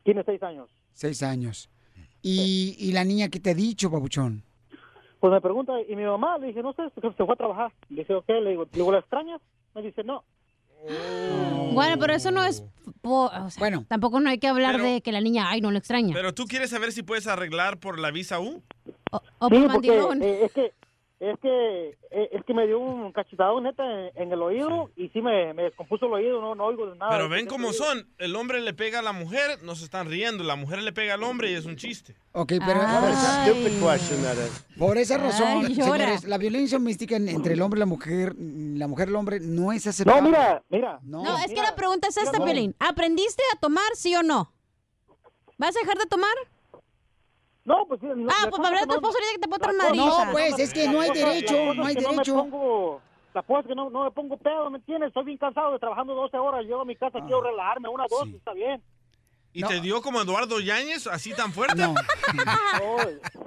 Tiene 0.03 0.23
seis 0.25 0.43
años. 0.43 0.69
Seis 0.93 1.23
años. 1.23 1.71
¿Y, 2.21 2.77
y 2.79 2.93
la 2.93 3.03
niña 3.03 3.31
qué 3.31 3.41
te 3.41 3.53
ha 3.53 3.55
dicho, 3.55 3.91
Papuchón? 3.91 4.43
Pues 5.21 5.33
me 5.33 5.41
pregunta, 5.41 5.73
y 5.89 5.97
mi 5.97 6.05
mamá, 6.05 6.37
le 6.37 6.49
dije, 6.49 6.63
no 6.63 6.75
sé, 6.75 6.83
se 6.95 7.01
fue 7.25 7.33
a 7.33 7.37
trabajar. 7.37 7.73
Le 7.89 8.01
dije, 8.03 8.13
ok, 8.15 8.29
le 8.29 8.51
digo, 8.51 8.65
le 8.65 8.71
digo, 8.71 8.93
¿la 8.93 8.99
extrañas? 8.99 9.41
Me 9.75 9.81
dice, 9.81 10.05
no. 10.05 10.23
Bueno, 11.73 11.97
pero 11.99 12.13
eso 12.13 12.31
no 12.31 12.45
es... 12.45 12.63
o 13.03 13.31
sea, 13.31 13.49
bueno. 13.59 13.87
Tampoco 13.89 14.21
no 14.21 14.29
hay 14.29 14.39
que 14.39 14.49
hablar 14.49 14.73
Pero- 14.77 14.85
de 14.85 15.01
que 15.01 15.13
la 15.13 15.23
niña, 15.23 15.49
ay, 15.49 15.63
no 15.63 15.71
lo 15.71 15.79
extraña. 15.79 16.13
Pero 16.13 16.35
tú 16.35 16.45
quieres 16.45 16.69
saber 16.69 16.93
si 16.93 17.03
puedes 17.03 17.27
arreglar 17.27 17.79
por 17.79 17.99
la 17.99 18.11
visa 18.11 18.39
U. 18.39 18.63
O 19.39 19.49
Sí, 19.49 19.55
por 19.63 19.73
porque 19.73 19.99
eh, 20.23 20.45
es 20.45 20.53
que 20.53 20.73
es 21.21 21.39
que 21.39 21.97
eh, 22.11 22.29
es 22.33 22.45
que 22.45 22.53
me 22.53 22.67
dio 22.67 22.79
un 22.79 23.11
cachetadón 23.13 23.63
neta 23.65 23.83
en, 23.85 24.11
en 24.15 24.33
el 24.33 24.43
oído 24.43 24.91
y 24.97 25.09
sí 25.09 25.23
me, 25.23 25.55
me 25.55 25.63
descompuso 25.63 26.05
el 26.07 26.13
oído, 26.13 26.41
no, 26.41 26.55
no 26.55 26.65
oigo 26.67 26.87
de 26.89 26.97
nada. 26.99 27.13
Pero 27.13 27.29
ven 27.31 27.47
cómo 27.47 27.73
son. 27.73 28.07
El 28.19 28.37
hombre 28.37 28.61
le 28.61 28.75
pega 28.75 28.99
a 28.99 29.03
la 29.03 29.13
mujer, 29.13 29.63
no 29.63 29.75
se 29.75 29.85
están 29.85 30.09
riendo. 30.09 30.45
La 30.45 30.57
mujer 30.57 30.83
le 30.83 30.93
pega 30.93 31.15
al 31.15 31.23
hombre 31.23 31.51
y 31.51 31.55
es 31.55 31.65
un 31.65 31.77
chiste. 31.77 32.15
Ok, 32.33 32.55
pero 32.67 32.81
por 32.81 33.09
esa, 33.11 33.47
por 34.79 34.99
esa 34.99 35.17
razón, 35.19 35.65
Ay, 35.67 35.75
señores, 35.77 36.25
la 36.25 36.37
violencia 36.37 36.77
doméstica 36.79 37.17
en- 37.17 37.29
entre 37.29 37.55
el 37.55 37.63
hombre 37.63 37.79
y 37.79 37.81
la 37.81 37.87
mujer, 37.87 38.35
la 38.37 38.87
mujer 38.89 39.09
y 39.09 39.11
el 39.11 39.17
hombre, 39.17 39.41
no 39.41 39.73
es 39.73 39.87
aceptable. 39.87 40.21
No, 40.23 40.29
mira, 40.29 40.63
mira. 40.69 40.99
No, 41.05 41.39
es 41.39 41.47
que 41.55 41.63
la 41.63 41.75
pregunta 41.77 42.09
es 42.09 42.17
esta, 42.19 42.39
no. 42.39 42.45
Piolín. 42.45 42.75
¿Aprendiste 42.81 43.43
a 43.55 43.59
tomar, 43.61 43.85
sí 43.95 44.15
o 44.17 44.23
no? 44.23 44.53
¿Vas 45.57 45.75
a 45.77 45.81
dejar 45.81 45.97
de 45.97 46.07
tomar? 46.07 46.35
No, 47.65 47.87
pues... 47.89 48.01
Ah, 48.03 48.47
pues 48.51 48.57
para 48.57 48.69
hablar 48.69 48.83
a 48.83 48.87
tu 48.87 48.95
esposo 48.95 49.19
ahorita 49.19 49.33
que 49.33 49.39
te 49.39 49.49
puedo 49.49 49.61
traer 49.61 49.77
madriza. 49.79 50.25
No, 50.27 50.33
pues, 50.33 50.59
es 50.59 50.73
que 50.73 50.89
no 50.89 51.01
hay 51.01 51.11
derecho, 51.11 51.75
no 51.75 51.87
hay 51.87 51.95
derecho. 51.95 53.01
la 53.33 53.43
cosa 53.43 53.61
es 53.61 53.67
que 53.67 53.75
no, 53.75 53.89
no 53.91 54.05
me 54.05 54.11
pongo 54.11 54.37
pedo, 54.37 54.71
¿me 54.71 54.79
entiendes? 54.79 55.09
Estoy 55.09 55.25
bien 55.25 55.39
cansado 55.39 55.73
de 55.73 55.79
trabajando 55.79 56.15
12 56.15 56.37
horas. 56.37 56.65
Llego 56.65 56.83
a 56.83 56.85
mi 56.85 56.97
casa, 56.97 57.21
quiero 57.21 57.43
relajarme, 57.43 57.89
una, 57.89 58.05
dos, 58.09 58.29
está 58.29 58.53
bien. 58.53 58.83
¿Y 59.57 59.63
te 59.63 59.81
dio 59.81 60.03
como 60.03 60.21
Eduardo 60.21 60.59
Yáñez, 60.59 61.07
así 61.07 61.33
tan 61.33 61.53
fuerte? 61.53 61.81
No. 61.81 61.95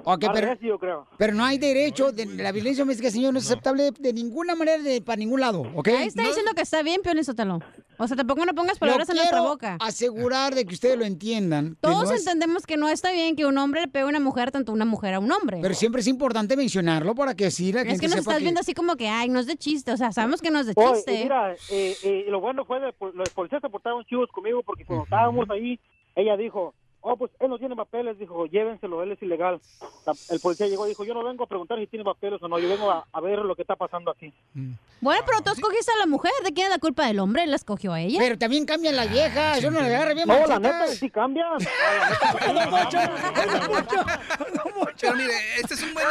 Ok, 0.04 0.24
Al 0.24 0.32
pero, 0.32 0.54
yo 0.54 0.78
creo. 0.78 1.06
pero 1.18 1.34
no 1.34 1.44
hay 1.44 1.58
derecho, 1.58 2.12
de, 2.12 2.24
la 2.24 2.50
violencia 2.50 2.82
doméstica, 2.82 3.10
señor, 3.10 3.34
no 3.34 3.40
es 3.40 3.44
aceptable 3.44 3.90
de 3.90 4.12
ninguna 4.14 4.54
manera, 4.54 4.82
de, 4.82 5.02
para 5.02 5.18
ningún 5.18 5.40
lado, 5.40 5.64
¿ok? 5.74 5.88
Ahí 5.88 6.06
está 6.06 6.22
diciendo 6.22 6.52
que 6.54 6.62
está 6.62 6.82
bien, 6.82 7.02
Piolín 7.02 7.24
Sotelo. 7.24 7.58
O 7.98 8.06
sea, 8.06 8.16
tampoco 8.16 8.44
no 8.46 8.54
pongas 8.54 8.78
palabras 8.78 9.08
Lo 9.08 9.12
en 9.14 9.16
nuestra 9.18 9.40
boca. 9.40 9.76
asegurar 9.80 10.54
de 10.54 10.64
que 10.64 10.74
ustedes 10.74 10.96
lo 10.96 11.04
entiendan. 11.04 11.76
Todos 11.80 12.08
no 12.08 12.14
es- 12.14 12.20
entendemos 12.26 12.64
que 12.66 12.76
no 12.76 12.88
está 12.88 13.10
bien 13.12 13.34
que 13.36 13.44
un 13.44 13.58
hombre 13.58 13.80
le 13.82 13.88
pegue 13.88 14.04
a 14.04 14.08
una 14.08 14.20
mujer, 14.20 14.50
tanto 14.50 14.72
una 14.72 14.84
mujer 14.84 15.14
a 15.14 15.18
un 15.18 15.30
hombre. 15.32 15.58
Pero 15.60 15.74
siempre 15.74 16.00
es 16.00 16.06
importante 16.06 16.56
mencionarlo 16.56 17.14
para 17.14 17.34
que 17.34 17.46
así 17.46 17.72
la 17.72 17.82
es 17.82 17.88
gente 17.88 18.00
que 18.02 18.06
nos 18.06 18.12
sepa 18.18 18.20
estás 18.20 18.36
que... 18.36 18.42
viendo 18.44 18.60
así 18.60 18.72
como 18.74 18.96
que, 18.96 19.08
ay, 19.08 19.28
no 19.28 19.40
es 19.40 19.46
de 19.46 19.56
chiste. 19.56 19.92
O 19.92 19.96
sea, 19.96 20.12
sabemos 20.12 20.40
que 20.40 20.50
no 20.50 20.60
es 20.60 20.66
de 20.66 20.72
Oye, 20.76 20.94
chiste. 20.94 21.14
y 21.14 21.22
mira, 21.24 21.52
eh, 21.70 21.96
eh, 22.04 22.24
lo 22.28 22.40
bueno 22.40 22.64
fue, 22.64 22.78
de, 22.80 22.94
los 23.14 23.30
policías 23.30 23.60
se 23.60 23.68
portaron 23.68 24.04
chivos 24.04 24.28
conmigo 24.30 24.62
porque 24.62 24.84
cuando 24.84 25.04
estábamos 25.04 25.50
ahí, 25.50 25.78
ella 26.14 26.36
dijo, 26.36 26.74
oh, 27.00 27.16
pues 27.16 27.30
él 27.40 27.48
no 27.48 27.58
tiene 27.58 27.74
papeles, 27.76 28.18
dijo, 28.18 28.46
llévenselo, 28.46 29.02
él 29.02 29.12
es 29.12 29.22
ilegal. 29.22 29.60
La- 30.06 30.14
el 30.30 30.40
policía 30.40 30.66
llegó 30.66 30.86
y 30.86 30.90
dijo, 30.90 31.04
yo 31.04 31.14
no 31.14 31.24
vengo 31.24 31.44
a 31.44 31.46
preguntar 31.46 31.78
si 31.78 31.86
tiene 31.86 32.04
papeles 32.04 32.42
o 32.42 32.48
no, 32.48 32.58
yo 32.58 32.68
vengo 32.68 32.90
a, 32.90 33.06
a 33.12 33.20
ver 33.20 33.38
lo 33.40 33.54
que 33.56 33.62
está 33.62 33.76
pasando 33.76 34.10
aquí. 34.10 34.32
Bueno, 35.00 35.22
pero 35.26 35.40
tú 35.42 35.52
escogiste 35.52 35.92
a 35.92 35.98
la 35.98 36.06
mujer. 36.06 36.32
¿De 36.44 36.52
quién 36.52 36.66
es 36.66 36.72
la 36.72 36.78
culpa 36.78 37.06
del 37.06 37.20
hombre? 37.20 37.46
¿La 37.46 37.54
escogió 37.56 37.92
a 37.92 38.00
ella? 38.00 38.18
Pero 38.18 38.36
también 38.36 38.66
cambian 38.66 38.96
las 38.96 39.08
viejas. 39.10 39.60
Yo 39.62 39.70
no 39.70 39.80
le 39.80 39.86
agarro 39.86 40.14
bien 40.14 40.26
No, 40.26 40.34
la 40.34 40.40
machitas. 40.58 40.60
neta, 40.60 40.86
sí 40.88 41.08
cambian. 41.10 41.48
Pero 45.00 45.14
mire, 45.14 45.32
este 45.60 45.74
es 45.74 45.82
un 45.82 45.94
buen, 45.94 46.06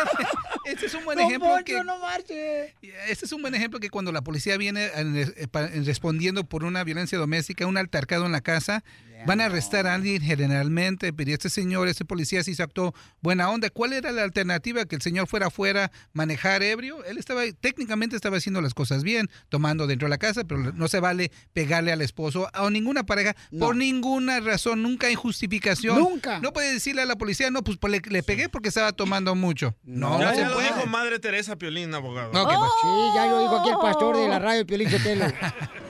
este 0.66 0.86
es 0.86 0.94
un 0.94 1.04
buen 1.06 1.20
ejemplo 1.20 1.50
Poncho, 1.50 1.66
que 1.66 1.84
no 1.84 1.98
marche. 2.00 2.74
este 3.10 3.26
es 3.26 3.32
un 3.32 3.42
buen 3.42 3.54
ejemplo 3.56 3.80
que 3.80 3.90
cuando 3.90 4.12
la 4.12 4.22
policía 4.22 4.58
viene 4.58 4.88
en- 4.96 5.18
eh, 5.18 5.82
respondiendo 5.86 6.44
por 6.46 6.64
una 6.64 6.84
violencia 6.84 7.18
doméstica, 7.18 7.68
un 7.68 7.78
altercado 7.78 8.26
en 8.26 8.32
la 8.32 8.42
casa, 8.42 8.84
van 9.26 9.42
a 9.42 9.46
arrestar 9.46 9.88
a 9.88 9.96
alguien 9.96 10.22
generalmente, 10.22 10.77
pero 11.16 11.32
este 11.32 11.50
señor, 11.50 11.88
este 11.88 12.06
policía 12.06 12.44
sí 12.44 12.56
se 12.56 12.64
actuó 12.64 12.94
buena 13.22 13.50
onda. 13.50 13.70
¿Cuál 13.70 13.94
era 13.94 14.12
la 14.12 14.24
alternativa? 14.24 14.86
Que 14.86 14.96
el 14.96 15.02
señor 15.02 15.28
fuera 15.28 15.48
afuera, 15.48 15.92
manejar 16.14 16.64
ebrio. 16.64 17.04
Él 17.06 17.18
estaba, 17.18 17.42
técnicamente 17.60 18.16
estaba 18.16 18.38
haciendo 18.38 18.62
las 18.62 18.74
cosas 18.74 19.04
bien, 19.04 19.30
tomando 19.50 19.88
dentro 19.88 20.06
de 20.06 20.10
la 20.12 20.18
casa, 20.18 20.44
pero 20.44 20.72
no 20.74 20.88
se 20.88 21.00
vale 21.00 21.32
pegarle 21.54 21.92
al 21.92 22.02
esposo 22.02 22.50
o 22.60 22.70
ninguna 22.70 23.04
pareja 23.04 23.36
por 23.60 23.76
ninguna 23.76 24.40
razón, 24.40 24.84
nunca 24.84 25.08
hay 25.08 25.16
justificación. 25.16 25.98
Nunca. 26.00 26.40
No 26.40 26.54
puede 26.54 26.74
decirle 26.74 27.02
a 27.02 27.06
la 27.06 27.16
policía, 27.16 27.50
no, 27.52 27.64
pues, 27.64 27.78
pues, 27.78 27.92
le, 27.92 28.02
le 28.10 28.24
pegué 28.24 28.50
porque 28.50 28.70
estaba 28.70 28.92
tomando 28.92 29.36
mucho. 29.36 29.76
No, 29.84 30.20
ya 30.20 30.26
no 30.28 30.34
se 30.34 30.40
ya 30.42 30.50
lo 30.50 30.60
dijo 30.60 30.86
Madre 30.88 31.20
Teresa 31.20 31.56
Piolín, 31.56 31.94
abogado. 31.94 32.32
No, 32.34 32.48
que 32.48 32.56
pues- 32.56 32.72
Sí, 32.82 32.88
ya 33.16 33.26
lo 33.28 33.40
dijo 33.42 33.60
aquí 33.60 33.70
el 33.70 33.78
pastor 33.78 34.18
de 34.18 34.28
la 34.28 34.40
radio, 34.40 34.66
Piolín 34.66 34.90
Sotelo. 34.90 35.26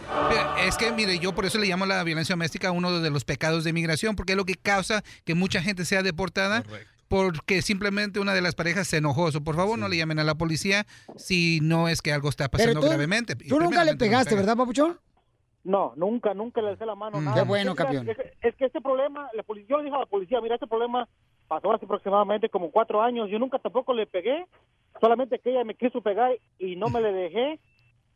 Es 0.65 0.77
que, 0.77 0.91
mire, 0.91 1.19
yo 1.19 1.33
por 1.33 1.45
eso 1.45 1.57
le 1.57 1.67
llamo 1.67 1.85
la 1.85 2.03
violencia 2.03 2.33
doméstica 2.33 2.71
uno 2.71 2.99
de 2.99 3.09
los 3.09 3.23
pecados 3.23 3.63
de 3.63 3.71
migración, 3.73 4.15
porque 4.15 4.33
es 4.33 4.37
lo 4.37 4.45
que 4.45 4.55
causa 4.55 5.03
que 5.23 5.33
mucha 5.35 5.61
gente 5.61 5.85
sea 5.85 6.03
deportada. 6.03 6.63
Porque 7.07 7.61
simplemente 7.61 8.19
una 8.19 8.33
de 8.33 8.41
las 8.41 8.53
parejas 8.53 8.85
se 8.87 8.97
enojó. 8.97 9.31
So, 9.31 9.41
por 9.41 9.55
favor, 9.55 9.79
no 9.79 9.87
le 9.87 9.95
llamen 9.95 10.19
a 10.19 10.25
la 10.25 10.35
policía 10.35 10.85
si 11.15 11.59
no 11.61 11.87
es 11.87 12.01
que 12.01 12.11
algo 12.11 12.27
está 12.27 12.49
Pero 12.49 12.63
pasando 12.63 12.81
tú, 12.81 12.87
gravemente. 12.87 13.35
Tú 13.35 13.59
nunca 13.61 13.85
le 13.85 13.93
no 13.93 13.97
pegaste. 13.97 14.35
¿verdad, 14.35 14.57
papuchón? 14.57 14.99
No, 15.63 15.93
nunca, 15.95 16.33
nunca 16.33 16.61
le 16.61 16.69
alcé 16.71 16.85
la 16.85 16.95
mano. 16.95 17.21
Mm, 17.21 17.25
nada. 17.25 17.35
qué 17.43 17.47
bueno, 17.47 17.71
Es 17.71 17.77
que, 17.77 17.83
campeón. 17.83 18.09
Es, 18.09 18.17
es 18.41 18.55
que 18.55 18.65
este 18.65 18.81
problema, 18.81 19.29
la 19.33 19.43
poli- 19.43 19.65
yo 19.69 19.77
le 19.77 19.85
dije 19.85 19.95
a 19.95 19.99
la 19.99 20.05
policía, 20.05 20.41
mira, 20.41 20.55
este 20.55 20.67
problema 20.67 21.07
pasó 21.47 21.71
hace 21.71 21.85
aproximadamente 21.85 22.49
como 22.49 22.71
cuatro 22.71 23.01
años. 23.01 23.29
Yo 23.31 23.39
nunca 23.39 23.57
tampoco 23.59 23.93
le 23.93 24.05
pegué, 24.05 24.45
solamente 24.99 25.39
que 25.39 25.51
ella 25.51 25.63
me 25.63 25.75
quiso 25.75 26.01
pegar 26.01 26.31
y 26.59 26.75
no 26.75 26.87
me 26.89 26.99
le 26.99 27.13
dejé. 27.13 27.59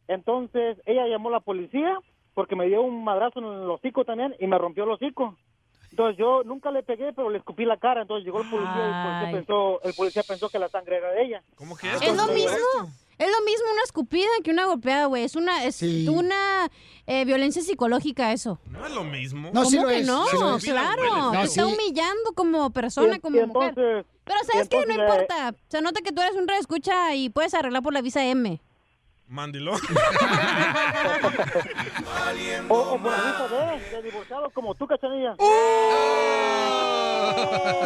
Entonces 0.07 0.77
ella 0.85 1.07
llamó 1.07 1.29
a 1.29 1.33
la 1.33 1.39
policía 1.39 1.97
porque 2.33 2.55
me 2.55 2.67
dio 2.67 2.81
un 2.81 3.03
madrazo 3.03 3.39
en 3.39 3.45
el 3.45 3.69
hocico 3.69 4.05
también 4.05 4.35
y 4.39 4.47
me 4.47 4.57
rompió 4.57 4.83
el 4.83 4.91
hocico. 4.91 5.37
Entonces 5.91 6.17
yo 6.17 6.43
nunca 6.43 6.71
le 6.71 6.83
pegué, 6.83 7.11
pero 7.13 7.29
le 7.29 7.37
escupí 7.39 7.65
la 7.65 7.77
cara. 7.77 8.03
Entonces 8.03 8.25
llegó 8.25 8.41
el 8.41 8.49
policía 8.49 8.73
y 8.77 8.87
el 8.87 9.03
policía 9.03 9.31
pensó, 9.33 9.81
el 9.83 9.93
policía 9.93 10.23
pensó 10.27 10.49
que 10.49 10.59
la 10.59 10.69
sangre 10.69 10.97
era 10.97 11.11
de 11.11 11.23
ella. 11.23 11.43
¿Cómo 11.55 11.75
que 11.75 11.91
Es 11.91 12.15
lo 12.15 12.27
mismo. 12.27 12.57
Es 13.17 13.27
lo 13.29 13.45
mismo 13.45 13.65
una 13.71 13.83
escupida 13.83 14.27
que 14.43 14.49
una 14.51 14.65
golpeada, 14.65 15.05
güey. 15.05 15.23
Es 15.23 15.35
una, 15.35 15.63
es 15.65 15.79
una 15.83 16.71
eh, 17.05 17.23
violencia 17.25 17.61
psicológica 17.61 18.31
eso. 18.31 18.59
No 18.65 18.83
es 18.83 18.95
lo 18.95 19.03
mismo. 19.03 19.51
¿Cómo 19.53 19.69
que 19.87 20.01
no? 20.03 20.25
claro. 20.59 21.03
No, 21.15 21.31
te 21.31 21.41
está 21.43 21.65
sí. 21.67 21.73
humillando 21.73 22.31
como 22.35 22.71
persona, 22.71 23.17
Y- 23.17 23.19
como 23.19 23.37
y 23.37 23.45
mujer. 23.45 23.69
entonces- 23.77 24.05
Pero 24.23 24.39
sabes 24.51 24.69
que 24.69 24.85
no 24.87 24.93
importa. 24.93 25.53
Se 25.67 25.81
nota 25.81 26.01
que 26.01 26.11
tú 26.11 26.21
eres 26.21 26.35
un 26.35 26.47
reescucha 26.47 27.13
y 27.13 27.29
puedes 27.29 27.53
arreglar 27.53 27.83
por 27.83 27.93
la 27.93 28.01
visa 28.01 28.25
M. 28.25 28.59
Mandilón. 29.31 29.79
O, 32.69 32.75
o 32.75 32.97
vista 32.99 33.47
de, 33.47 33.95
de 33.97 34.01
divorciado 34.03 34.49
como 34.51 34.75
tú, 34.75 34.85
cachanilla. 34.87 35.35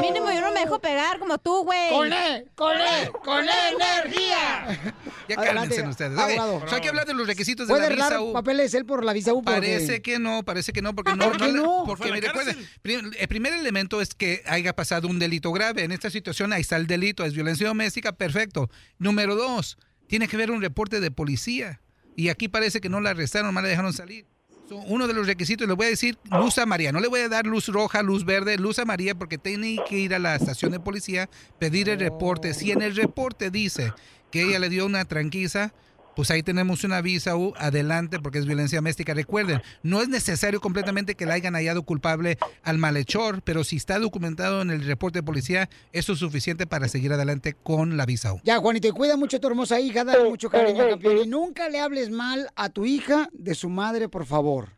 Mínimo 0.01 0.31
yo 0.31 0.41
no 0.41 0.51
me 0.51 0.61
dejo 0.61 0.79
pegar 0.79 1.19
como 1.19 1.37
tú, 1.37 1.63
güey. 1.63 1.89
¡Con 1.91 2.11
él! 2.11 2.49
¡Con 2.55 2.73
él! 2.79 3.11
¡Con 3.23 3.43
él, 3.43 3.49
energía! 3.79 4.93
Ya 5.27 5.35
Adelante, 5.37 5.75
cálmense 5.75 5.87
ustedes. 5.89 6.17
abogado. 6.17 6.65
Hay 6.75 6.81
que 6.81 6.89
hablar 6.89 7.05
de 7.05 7.13
los 7.13 7.27
requisitos 7.27 7.67
de 7.67 7.73
¿Puede 7.73 7.89
la 7.89 7.95
visa 7.95 8.21
U. 8.21 8.33
papeles 8.33 8.73
él 8.73 8.85
por 8.85 9.03
la 9.03 9.13
visa 9.13 9.33
U? 9.33 9.41
Porque- 9.43 9.59
Parece 9.59 10.01
que 10.01 10.19
no, 10.19 10.43
parece 10.43 10.73
que 10.73 10.81
no, 10.81 10.93
porque 10.95 11.13
no. 11.15 11.25
¿Por 11.25 11.37
qué 11.37 11.51
no? 11.51 11.83
Porque 11.85 12.03
Fue 12.03 12.07
a 12.07 12.09
la 12.09 12.15
mire, 12.15 12.27
recuerde, 12.27 12.53
cárcel. 12.53 12.69
prim- 12.81 13.11
el 13.17 13.27
primer 13.27 13.53
elemento 13.53 14.01
es 14.01 14.13
que 14.15 14.41
haya 14.47 14.75
pasado 14.75 15.07
un 15.07 15.19
delito 15.19 15.51
grave. 15.51 15.83
En 15.83 15.91
esta 15.91 16.09
situación 16.09 16.53
ahí 16.53 16.61
está 16.61 16.75
el 16.77 16.87
delito, 16.87 17.23
es 17.23 17.33
violencia 17.33 17.67
doméstica, 17.67 18.11
perfecto. 18.13 18.69
Número 18.99 19.35
dos, 19.35 19.77
tiene 20.07 20.27
que 20.27 20.35
haber 20.35 20.51
un 20.51 20.61
reporte 20.61 20.99
de 20.99 21.11
policía. 21.11 21.81
Y 22.15 22.29
aquí 22.29 22.47
parece 22.47 22.81
que 22.81 22.89
no 22.89 23.01
la 23.01 23.11
arrestaron, 23.11 23.53
más 23.53 23.63
la 23.63 23.69
dejaron 23.69 23.93
salir. 23.93 24.25
So, 24.69 24.77
uno 24.77 25.05
de 25.05 25.13
los 25.13 25.27
requisitos, 25.27 25.67
le 25.67 25.73
voy 25.73 25.87
a 25.87 25.89
decir 25.89 26.17
luz 26.31 26.57
amarilla. 26.57 26.91
No 26.91 26.99
le 26.99 27.07
voy 27.07 27.19
a 27.19 27.29
dar 27.29 27.45
luz 27.45 27.67
roja, 27.67 28.01
luz 28.01 28.25
verde, 28.25 28.57
luz 28.57 28.79
amarilla, 28.79 29.13
porque 29.13 29.37
tiene 29.37 29.77
que 29.87 29.99
ir 29.99 30.15
a 30.15 30.19
la 30.19 30.35
estación 30.35 30.71
de 30.71 30.79
policía, 30.79 31.29
pedir 31.59 31.89
el 31.89 31.99
reporte. 31.99 32.53
Si 32.53 32.71
en 32.71 32.81
el 32.81 32.95
reporte 32.95 33.51
dice 33.51 33.93
que 34.31 34.43
ella 34.43 34.59
le 34.59 34.69
dio 34.69 34.85
una 34.85 35.05
tranquiza, 35.05 35.73
pues 36.15 36.31
ahí 36.31 36.41
tenemos 36.43 36.83
una 36.83 37.01
visa 37.01 37.35
U 37.35 37.53
adelante 37.57 38.19
porque 38.19 38.39
es 38.39 38.45
violencia 38.45 38.77
doméstica. 38.77 39.13
Recuerden, 39.13 39.61
no 39.83 40.01
es 40.01 40.09
necesario 40.09 40.61
completamente 40.61 41.15
que 41.15 41.25
la 41.25 41.33
hayan 41.35 41.53
hallado 41.55 41.83
culpable 41.83 42.37
al 42.63 42.77
malhechor, 42.77 43.41
pero 43.41 43.63
si 43.63 43.75
está 43.75 43.99
documentado 43.99 44.61
en 44.61 44.69
el 44.71 44.85
reporte 44.85 45.19
de 45.19 45.23
policía, 45.23 45.69
eso 45.91 46.13
es 46.13 46.19
suficiente 46.19 46.65
para 46.67 46.87
seguir 46.87 47.11
adelante 47.13 47.53
con 47.53 47.97
la 47.97 48.05
visa 48.05 48.33
U. 48.33 48.39
Ya, 48.43 48.57
Juanito, 48.59 48.87
y 48.87 48.91
cuida 48.91 49.17
mucho 49.17 49.37
a 49.37 49.39
tu 49.39 49.47
hermosa 49.47 49.79
hija, 49.79 50.03
dale 50.03 50.29
mucho 50.29 50.49
cariño, 50.49 50.87
campeón. 50.89 51.17
Y 51.17 51.27
nunca 51.27 51.69
le 51.69 51.79
hables 51.79 52.09
mal 52.09 52.49
a 52.55 52.69
tu 52.69 52.85
hija 52.85 53.29
de 53.33 53.55
su 53.55 53.69
madre, 53.69 54.09
por 54.09 54.25
favor. 54.25 54.69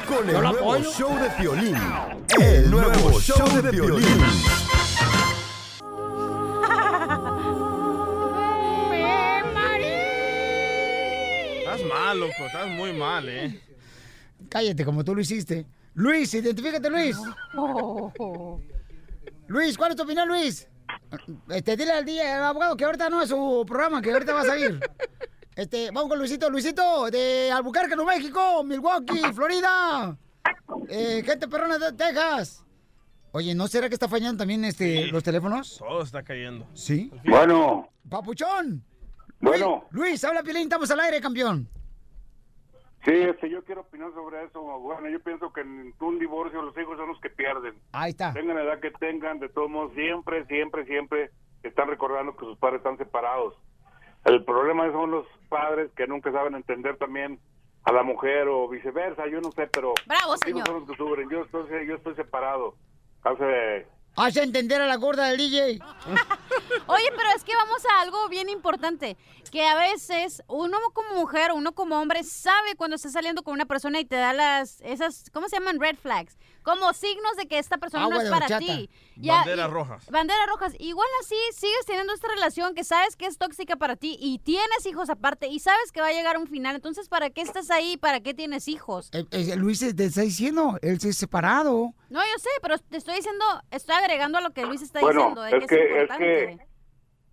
con 0.08 0.28
el 0.28 0.34
nuevo 0.42 0.74
apoyo. 0.74 0.92
show 0.92 1.16
de 1.16 1.30
Piolín. 1.30 1.78
El 2.42 2.72
nuevo 2.72 3.20
show 3.20 3.62
de 3.62 3.70
Piolín. 3.70 4.24
Estás 11.60 11.84
mal, 11.88 12.20
loco. 12.20 12.34
Estás 12.46 12.68
muy 12.70 12.94
mal, 12.94 13.30
¿eh? 13.30 13.62
Cállate, 14.50 14.84
como 14.84 15.04
tú 15.04 15.14
lo 15.14 15.22
hiciste. 15.22 15.68
Luis, 15.94 16.34
identifícate, 16.34 16.90
Luis. 16.90 17.18
Luis, 19.48 19.78
¿cuál 19.78 19.92
es 19.92 19.98
tu 19.98 20.04
opinión, 20.04 20.28
Luis? 20.28 20.68
Este, 21.50 21.78
dile 21.78 21.92
al 21.92 22.06
día, 22.06 22.48
abogado, 22.48 22.76
que 22.76 22.86
ahorita 22.86 23.10
no 23.10 23.22
es 23.22 23.30
su 23.30 23.66
programa, 23.68 24.02
que 24.02 24.12
ahorita 24.12 24.34
va 24.34 24.42
a 24.42 24.46
salir. 24.46 24.80
Este, 25.56 25.92
vamos 25.92 26.10
con 26.10 26.18
Luisito. 26.18 26.50
Luisito, 26.50 27.12
de 27.12 27.52
Albuquerque, 27.52 27.96
Nuevo 27.96 28.10
México, 28.10 28.64
Milwaukee, 28.64 29.22
Florida. 29.36 30.18
Eh, 30.90 31.22
gente 31.24 31.48
perrona 31.48 31.78
de 31.78 31.94
Texas. 31.94 32.66
Oye, 33.34 33.54
¿no 33.54 33.68
será 33.68 33.88
que 33.88 33.94
está 33.94 34.08
fallando 34.08 34.40
también 34.40 34.66
este, 34.66 35.08
los 35.12 35.22
teléfonos? 35.22 35.78
Todo 35.78 36.02
está 36.02 36.24
cayendo. 36.24 36.68
Sí. 36.74 37.12
Bueno. 37.24 37.88
Papuchón. 38.10 38.84
Bueno. 39.40 39.86
Luis, 39.92 40.10
Luis, 40.10 40.24
habla 40.24 40.42
Piolín, 40.42 40.64
estamos 40.64 40.90
al 40.90 41.00
aire, 41.02 41.22
campeón. 41.22 41.70
Sí, 43.06 43.12
este, 43.12 43.50
yo 43.50 43.64
quiero 43.66 43.82
opinar 43.82 44.14
sobre 44.14 44.44
eso. 44.46 44.62
Bueno, 44.62 45.10
yo 45.10 45.20
pienso 45.20 45.52
que 45.52 45.62
en 45.62 45.94
un 46.00 46.20
divorcio 46.20 46.62
los 46.62 46.78
hijos 46.78 46.98
son 46.98 47.10
los 47.10 47.20
que 47.20 47.30
pierden. 47.30 47.74
Ahí 47.92 48.12
está. 48.12 48.32
Tengan 48.34 48.56
la 48.56 48.64
edad 48.64 48.80
que 48.80 48.92
tengan, 48.92 49.40
de 49.40 49.50
todos 49.50 49.70
modos, 49.70 49.92
siempre, 49.94 50.46
siempre, 50.46 50.86
siempre 50.86 51.30
están 51.64 51.90
recordando 51.90 52.36
que 52.38 52.46
sus 52.46 52.58
padres 52.58 52.78
están 52.78 52.98
separados. 52.98 53.56
El 54.24 54.46
problema 54.46 54.90
son 54.92 55.12
los 55.12 55.28
padres 55.50 55.92
que 55.98 56.08
nunca 56.08 56.32
saben 56.32 56.56
entender 56.56 56.98
también 56.98 57.40
a 57.84 57.92
la 57.92 58.04
mujer 58.04 58.48
o 58.48 58.70
viceversa, 58.70 59.28
yo 59.28 59.42
no 59.42 59.52
sé, 59.52 59.68
pero 59.68 59.94
Bravo, 60.06 60.32
los 60.32 60.48
hijos 60.48 60.64
señor. 60.64 60.68
son 60.68 60.76
los 60.80 60.90
que 60.90 60.96
sufren. 60.96 61.30
Yo 61.30 61.42
estoy, 61.44 61.86
yo 61.88 61.96
estoy 61.96 62.16
separado. 62.16 62.76
Hace 63.24 63.86
Hace 64.16 64.44
entender 64.44 64.80
a 64.82 64.88
la 64.88 64.96
gorda 64.96 65.26
del 65.26 65.38
DJ. 65.38 65.80
Oye, 66.88 67.10
pero 67.16 67.30
es 67.36 67.44
que 67.44 67.56
vamos 67.56 67.84
a 67.86 68.02
algo 68.02 68.30
bien 68.30 68.48
importante, 68.50 69.18
que 69.52 69.66
a 69.66 69.76
veces 69.76 70.44
uno 70.48 70.78
como 70.94 71.16
mujer, 71.16 71.52
uno 71.54 71.74
como 71.74 72.00
hombre 72.00 72.24
sabe 72.24 72.76
cuando 72.76 72.96
está 72.96 73.10
saliendo 73.10 73.44
con 73.44 73.54
una 73.54 73.66
persona 73.66 74.00
y 74.00 74.06
te 74.06 74.16
da 74.16 74.34
las 74.34 74.82
esas 74.82 75.30
¿cómo 75.32 75.50
se 75.50 75.58
llaman? 75.58 75.80
red 75.80 75.96
flags, 75.96 76.38
como 76.64 76.94
signos 76.94 77.36
de 77.38 77.48
que 77.48 77.60
esta 77.60 77.78
persona 77.78 78.06
Agua 78.06 78.16
no 78.16 78.22
es 78.22 78.30
para 78.30 78.60
ti. 78.60 78.90
Banderas 79.16 79.70
rojas. 79.70 80.10
Banderas 80.10 80.48
rojas. 80.48 80.74
Igual 80.80 81.08
así 81.22 81.36
sigues 81.54 81.86
teniendo 81.86 82.14
esta 82.14 82.28
relación 82.30 82.74
que 82.74 82.84
sabes 82.84 83.16
que 83.16 83.26
es 83.26 83.38
tóxica 83.38 83.76
para 83.76 83.96
ti 83.96 84.18
y 84.20 84.40
tienes 84.40 84.86
hijos 84.86 85.10
aparte 85.10 85.48
y 85.48 85.60
sabes 85.60 85.92
que 85.92 86.02
va 86.02 86.08
a 86.08 86.14
llegar 86.14 86.38
un 86.38 86.48
final. 86.48 86.76
Entonces, 86.76 87.10
¿para 87.10 87.30
qué 87.30 87.42
estás 87.42 87.70
ahí? 87.70 87.98
¿Para 87.98 88.22
qué 88.22 88.34
tienes 88.34 88.68
hijos? 88.68 89.10
Eh, 89.14 89.26
eh, 89.32 89.56
Luis 89.56 89.80
te 89.80 90.06
está 90.06 90.22
diciendo, 90.22 90.78
él 90.82 91.00
se 91.00 91.10
ha 91.10 91.14
separado. 91.14 91.94
No, 92.10 92.20
yo 92.22 92.40
sé, 92.40 92.50
pero 92.62 92.78
te 92.78 92.98
estoy 92.98 93.16
diciendo, 93.16 93.44
estoy 93.72 93.96
agregando 93.96 94.38
a 94.38 94.42
lo 94.42 94.52
que 94.52 94.66
Luis 94.66 94.82
está 94.82 95.00
Bueno, 95.02 95.20
diciendo, 95.20 95.42
de 95.42 95.58
es 95.58 95.68
que, 95.68 95.76
que, 95.76 95.76
es 95.76 95.86
es 95.86 96.02
importante. 96.02 96.58
que 96.58 96.68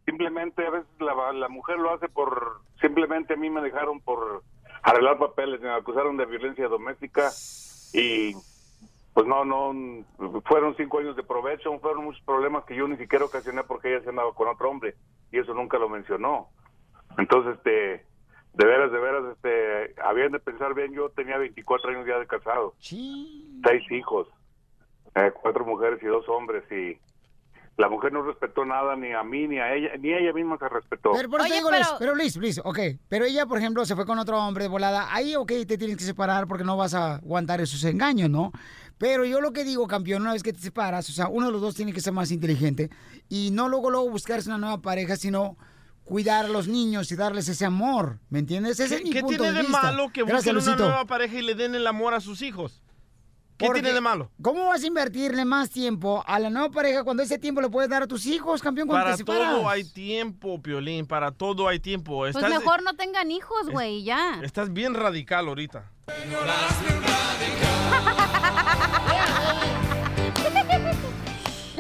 simplemente 0.07 0.67
a 0.67 0.71
veces 0.71 0.89
la, 0.99 1.33
la 1.33 1.49
mujer 1.49 1.79
lo 1.79 1.95
hace 1.95 2.09
por, 2.09 2.63
simplemente 2.81 3.35
a 3.35 3.37
mí 3.37 3.49
me 3.51 3.61
dejaron 3.61 4.01
por 4.01 4.43
arreglar 4.83 5.19
papeles, 5.19 5.61
me 5.61 5.71
acusaron 5.71 6.17
de 6.17 6.27
violencia 6.27 6.67
doméstica 6.69 7.31
y 7.93 8.35
pues 9.13 9.27
no, 9.27 9.45
no, 9.45 10.05
fueron 10.47 10.77
cinco 10.77 11.01
años 11.01 11.17
de 11.17 11.23
provecho, 11.23 11.77
fueron 11.81 12.05
muchos 12.05 12.23
problemas 12.25 12.65
que 12.65 12.77
yo 12.77 12.87
ni 12.87 12.97
siquiera 12.97 13.25
ocasioné 13.25 13.65
porque 13.65 13.93
ella 13.93 14.03
se 14.03 14.11
andaba 14.11 14.33
con 14.35 14.49
otro 14.49 14.71
hombre 14.71 14.95
y 15.33 15.39
eso 15.39 15.53
nunca 15.53 15.79
lo 15.79 15.89
mencionó. 15.89 16.49
Entonces, 17.19 17.57
este, 17.57 18.07
de 18.55 18.65
veras, 18.65 18.93
de 18.93 18.99
veras, 18.99 19.25
este, 19.35 20.01
habían 20.03 20.33
de 20.33 20.39
pensar 20.39 20.75
bien, 20.75 20.93
yo 20.93 21.11
tenía 21.11 21.39
24 21.39 21.91
años 21.91 22.07
ya 22.07 22.19
de 22.19 22.27
casado, 22.27 22.75
seis 22.79 23.91
hijos, 23.91 24.29
eh, 25.17 25.33
cuatro 25.43 25.65
mujeres 25.65 26.01
y 26.03 26.07
dos 26.07 26.29
hombres 26.29 26.65
y 26.71 26.99
la 27.81 27.89
mujer 27.89 28.13
no 28.13 28.23
respetó 28.23 28.65
nada 28.65 28.95
ni 28.95 29.13
a 29.13 29.23
mí 29.23 29.49
ni 29.49 29.59
a 29.59 29.75
ella, 29.75 29.97
ni 29.99 30.13
ella 30.13 30.33
misma 30.33 30.59
se 30.59 30.69
respetó. 30.69 31.13
Pero, 31.13 31.31
por 31.31 31.41
eso 31.41 31.49
te 31.49 31.55
digo, 31.55 31.71
pero 31.99 32.15
Luis, 32.15 32.37
Luis, 32.37 32.61
ok. 32.63 32.79
Pero 33.09 33.25
ella, 33.25 33.47
por 33.47 33.59
ejemplo, 33.59 33.85
se 33.87 33.97
fue 33.97 34.05
con 34.05 34.19
otro 34.19 34.39
hombre 34.39 34.65
de 34.65 34.69
volada. 34.69 35.13
Ahí, 35.13 35.35
ok, 35.35 35.49
te 35.67 35.79
tienes 35.79 35.97
que 35.97 36.05
separar 36.05 36.47
porque 36.47 36.63
no 36.63 36.77
vas 36.77 36.95
a 36.95 37.17
aguantar 37.17 37.61
esos 37.61 37.83
engaños, 37.85 38.29
¿no? 38.29 38.53
Pero 39.01 39.25
yo 39.25 39.41
lo 39.41 39.55
que 39.55 39.65
digo, 39.65 39.87
campeón, 39.87 40.21
una 40.21 40.35
vez 40.35 40.43
que 40.43 40.53
te 40.53 40.59
separas, 40.61 41.09
o 41.09 41.13
sea, 41.13 41.29
uno 41.29 41.47
de 41.47 41.53
los 41.53 41.63
dos 41.63 41.75
tiene 41.75 41.91
que 41.95 42.03
ser 42.03 42.13
más 42.13 42.31
inteligente 42.31 42.91
y 43.31 43.51
no 43.51 43.67
luego, 43.67 43.89
luego 43.89 44.11
buscarse 44.11 44.51
una 44.51 44.59
nueva 44.59 44.83
pareja, 44.83 45.17
sino 45.17 45.57
cuidar 46.05 46.45
a 46.45 46.49
los 46.49 46.69
niños 46.69 47.11
y 47.11 47.17
darles 47.17 47.49
ese 47.49 47.65
amor, 47.65 48.19
¿me 48.29 48.41
entiendes? 48.41 48.79
Ese 48.79 48.97
es 48.97 49.01
¿Qué, 49.01 49.05
mi 49.07 49.11
qué 49.11 49.21
punto 49.23 49.43
tiene 49.43 49.57
de, 49.57 49.63
vista. 49.63 49.81
malo 49.81 50.11
que 50.13 50.23
Gracias, 50.23 50.55
busquen 50.55 50.75
una 50.75 50.85
nueva 50.85 51.07
pareja 51.07 51.39
y 51.39 51.41
le 51.41 51.55
den 51.55 51.75
el 51.75 51.87
amor 51.87 52.13
a 52.13 52.21
sus 52.21 52.43
hijos? 52.43 52.83
¿Qué 53.61 53.67
Porque, 53.67 53.83
tiene 53.83 53.95
de 53.95 54.01
malo? 54.01 54.31
¿Cómo 54.41 54.69
vas 54.69 54.83
a 54.83 54.87
invertirle 54.87 55.45
más 55.45 55.69
tiempo 55.69 56.25
a 56.27 56.39
la 56.39 56.49
nueva 56.49 56.71
pareja 56.71 57.05
cuando 57.05 57.23
ese 57.23 57.39
tiempo 57.39 57.61
le 57.61 57.69
puedes 57.69 57.91
dar 57.91 58.03
a 58.03 58.07
tus 58.07 58.25
hijos, 58.25 58.63
campeón, 58.63 58.89
cuando 58.89 59.05
Para 59.05 59.17
te 59.19 59.25
todo 59.25 59.69
hay 59.69 59.85
tiempo, 59.85 60.63
Piolín, 60.63 61.05
para 61.05 61.31
todo 61.31 61.69
hay 61.69 61.79
tiempo. 61.79 62.21
Pues 62.21 62.35
Estás, 62.35 62.49
mejor 62.49 62.83
no 62.83 62.97
tengan 62.97 63.31
hijos, 63.31 63.69
güey, 63.69 64.03
ya. 64.03 64.41
estás 64.43 64.73
bien 64.73 64.95
radical 64.95 65.47
ahorita. 65.47 65.91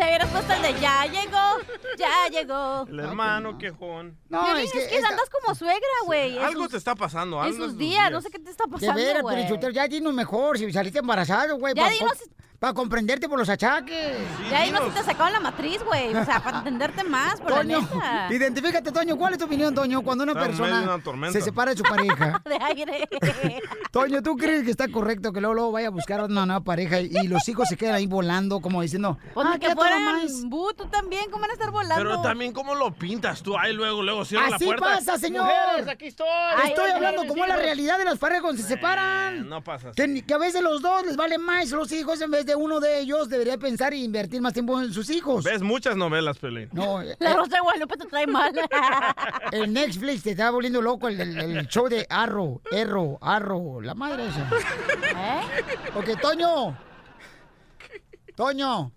Le 0.00 0.06
hubieras 0.06 0.30
puesto 0.30 0.52
el 0.54 0.62
de 0.62 0.80
ya 0.80 1.04
llegó, 1.04 1.60
ya 1.98 2.28
llegó. 2.30 2.86
El 2.88 3.00
hermano 3.00 3.58
quejón. 3.58 4.16
No, 4.30 4.44
Piolín, 4.44 4.64
es 4.64 4.74
es 4.74 4.88
que 4.88 4.96
que, 4.98 5.04
andas 5.04 5.28
como 5.28 5.54
suegra, 5.54 5.86
güey. 6.06 6.38
en 6.38 6.42
Algo 6.44 6.62
sus- 6.62 6.70
te 6.72 6.76
está 6.78 6.94
pasando. 6.94 7.36
En 7.38 7.44
algo 7.52 7.64
sus 7.64 7.72
en 7.72 7.78
días, 7.78 8.10
no 8.10 8.20
sé 8.22 8.30
qué 8.30 8.38
te 8.38 8.50
está 8.50 8.64
De 8.64 8.70
pasando, 8.72 8.94
veras, 8.94 9.22
güey. 9.22 9.34
pero 9.36 9.70
ya 9.70 9.86
dinos 9.86 10.14
mejor, 10.14 10.56
si 10.58 10.72
saliste 10.72 11.00
embarazado, 11.00 11.58
güey. 11.58 11.74
Ya 11.74 11.82
pa- 11.84 11.90
dinos- 11.90 12.18
pa- 12.18 12.34
para 12.60 12.74
comprenderte 12.74 13.26
por 13.26 13.38
los 13.38 13.48
achaques. 13.48 14.18
Y 14.50 14.54
ahí 14.54 14.70
no 14.70 14.84
se 14.84 14.90
te 14.90 15.02
sacaban 15.02 15.32
la 15.32 15.40
matriz, 15.40 15.82
güey. 15.82 16.14
O 16.14 16.24
sea, 16.26 16.40
para 16.44 16.58
entenderte 16.58 17.02
más, 17.02 17.40
por 17.40 17.54
Toño, 17.54 17.80
la 17.80 18.26
neta. 18.28 18.34
identifícate, 18.34 18.92
Toño. 18.92 19.16
¿Cuál 19.16 19.32
es 19.32 19.38
tu 19.38 19.46
opinión, 19.46 19.74
Toño, 19.74 20.02
cuando 20.02 20.24
una 20.24 20.34
persona 20.34 21.00
una 21.02 21.32
se 21.32 21.40
separa 21.40 21.70
de 21.70 21.78
su 21.78 21.82
pareja? 21.82 22.42
De 22.44 22.58
aire. 22.60 23.08
Toño, 23.90 24.22
¿tú 24.22 24.36
crees 24.36 24.64
que 24.64 24.70
está 24.70 24.88
correcto 24.88 25.32
que 25.32 25.40
luego, 25.40 25.54
luego 25.54 25.72
vaya 25.72 25.88
a 25.88 25.90
buscar 25.90 26.22
una 26.22 26.44
nueva 26.44 26.60
pareja 26.60 27.00
y, 27.00 27.10
y 27.22 27.28
los 27.28 27.48
hijos 27.48 27.66
se 27.66 27.78
quedan 27.78 27.94
ahí 27.94 28.06
volando 28.06 28.60
como 28.60 28.82
diciendo, 28.82 29.18
Pues 29.32 29.46
ah, 29.50 29.58
que 29.58 29.74
fueran 29.74 30.04
más"? 30.04 30.44
bu, 30.44 30.74
tú 30.74 30.86
también, 30.86 31.30
¿cómo 31.30 31.40
van 31.40 31.50
a 31.50 31.54
estar 31.54 31.70
volando? 31.70 31.96
Pero 31.96 32.20
también, 32.20 32.52
¿cómo 32.52 32.74
lo 32.74 32.92
pintas 32.92 33.42
tú? 33.42 33.56
Ahí 33.56 33.72
luego, 33.72 34.02
luego 34.02 34.24
cierra 34.26 34.50
la 34.50 34.56
Así 34.56 34.66
puerta. 34.66 34.84
pasa, 34.86 35.16
señor. 35.18 35.44
Mujeres, 35.46 35.88
aquí 35.88 36.08
estoy. 36.08 36.26
Estoy 36.66 36.84
Ay, 36.84 36.92
hablando 36.92 37.22
ay, 37.22 37.28
como 37.28 37.42
es 37.44 37.48
la 37.48 37.56
realidad 37.56 37.96
de 37.96 38.04
las 38.04 38.18
parejas 38.18 38.42
cuando 38.42 38.60
se 38.60 38.68
separan. 38.68 39.48
No 39.48 39.64
pasa 39.64 39.88
así. 39.88 40.22
Que, 40.22 40.34
a 40.34 40.38
veces 40.38 40.60
los 40.60 40.82
dos 40.82 41.06
les 41.06 41.16
valen 41.16 41.40
más 41.40 41.70
los 41.70 41.90
hijos 41.92 42.20
en 42.20 42.30
vez 42.30 42.44
de 42.46 42.49
uno 42.54 42.80
de 42.80 43.00
ellos 43.00 43.28
debería 43.28 43.58
pensar 43.58 43.94
y 43.94 44.04
invertir 44.04 44.40
más 44.40 44.52
tiempo 44.52 44.80
en 44.80 44.92
sus 44.92 45.10
hijos. 45.10 45.44
Ves 45.44 45.62
muchas 45.62 45.96
novelas, 45.96 46.38
Pelín. 46.38 46.68
No, 46.72 47.00
eh, 47.02 47.16
La 47.18 47.34
Rosa 47.34 47.56
de 47.56 47.60
Guadalupe 47.60 47.96
te 47.96 48.06
trae 48.06 48.26
mal. 48.26 48.52
el 49.52 49.72
Netflix 49.72 50.22
te 50.22 50.30
está 50.32 50.50
volviendo 50.50 50.80
loco 50.82 51.08
el, 51.08 51.20
el- 51.20 51.38
el 51.58 51.66
show 51.68 51.88
de 51.88 52.06
Arro, 52.08 52.60
Erro, 52.70 53.18
Arro, 53.20 53.80
la 53.80 53.94
madre 53.94 54.26
esa. 54.28 54.48
¿Eh? 55.16 55.40
Ok, 55.94 56.20
Toño. 56.20 56.76
Toño. 58.36 58.92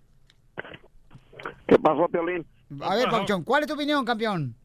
¿Qué 1.67 1.77
pasó, 1.79 2.07
Piolín? 2.07 2.45
A 2.81 2.95
ver, 2.95 3.09
Pauchón, 3.09 3.43
¿cuál 3.43 3.63
es 3.63 3.67
tu 3.67 3.73
opinión, 3.75 4.03
campeón? 4.05 4.55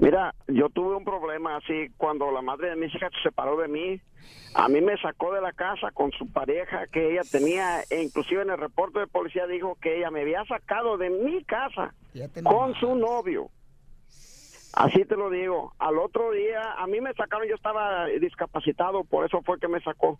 Mira, 0.00 0.34
yo 0.48 0.70
tuve 0.70 0.96
un 0.96 1.04
problema 1.04 1.56
así 1.56 1.88
cuando 1.98 2.30
la 2.30 2.40
madre 2.40 2.70
de 2.70 2.76
mis 2.76 2.94
hijas 2.94 3.12
se 3.16 3.28
separó 3.28 3.58
de 3.58 3.68
mí. 3.68 4.00
A 4.54 4.66
mí 4.68 4.80
me 4.80 4.96
sacó 4.96 5.32
de 5.34 5.42
la 5.42 5.52
casa 5.52 5.90
con 5.92 6.10
su 6.12 6.32
pareja 6.32 6.86
que 6.86 7.12
ella 7.12 7.24
tenía, 7.24 7.84
e 7.90 8.00
inclusive 8.02 8.40
en 8.42 8.50
el 8.50 8.56
reporte 8.58 8.98
de 8.98 9.06
policía 9.06 9.46
dijo 9.46 9.76
que 9.80 9.98
ella 9.98 10.10
me 10.10 10.22
había 10.22 10.42
sacado 10.46 10.96
de 10.96 11.10
mi 11.10 11.44
casa 11.44 11.94
con 12.50 12.74
su 12.76 12.94
novio. 12.94 13.50
Así 14.72 15.04
te 15.04 15.16
lo 15.16 15.28
digo. 15.28 15.74
Al 15.78 15.98
otro 15.98 16.30
día, 16.30 16.72
a 16.72 16.86
mí 16.86 17.00
me 17.02 17.12
sacaron, 17.12 17.46
yo 17.46 17.54
estaba 17.54 18.06
discapacitado, 18.06 19.04
por 19.04 19.26
eso 19.26 19.42
fue 19.42 19.60
que 19.60 19.68
me 19.68 19.80
sacó. 19.82 20.18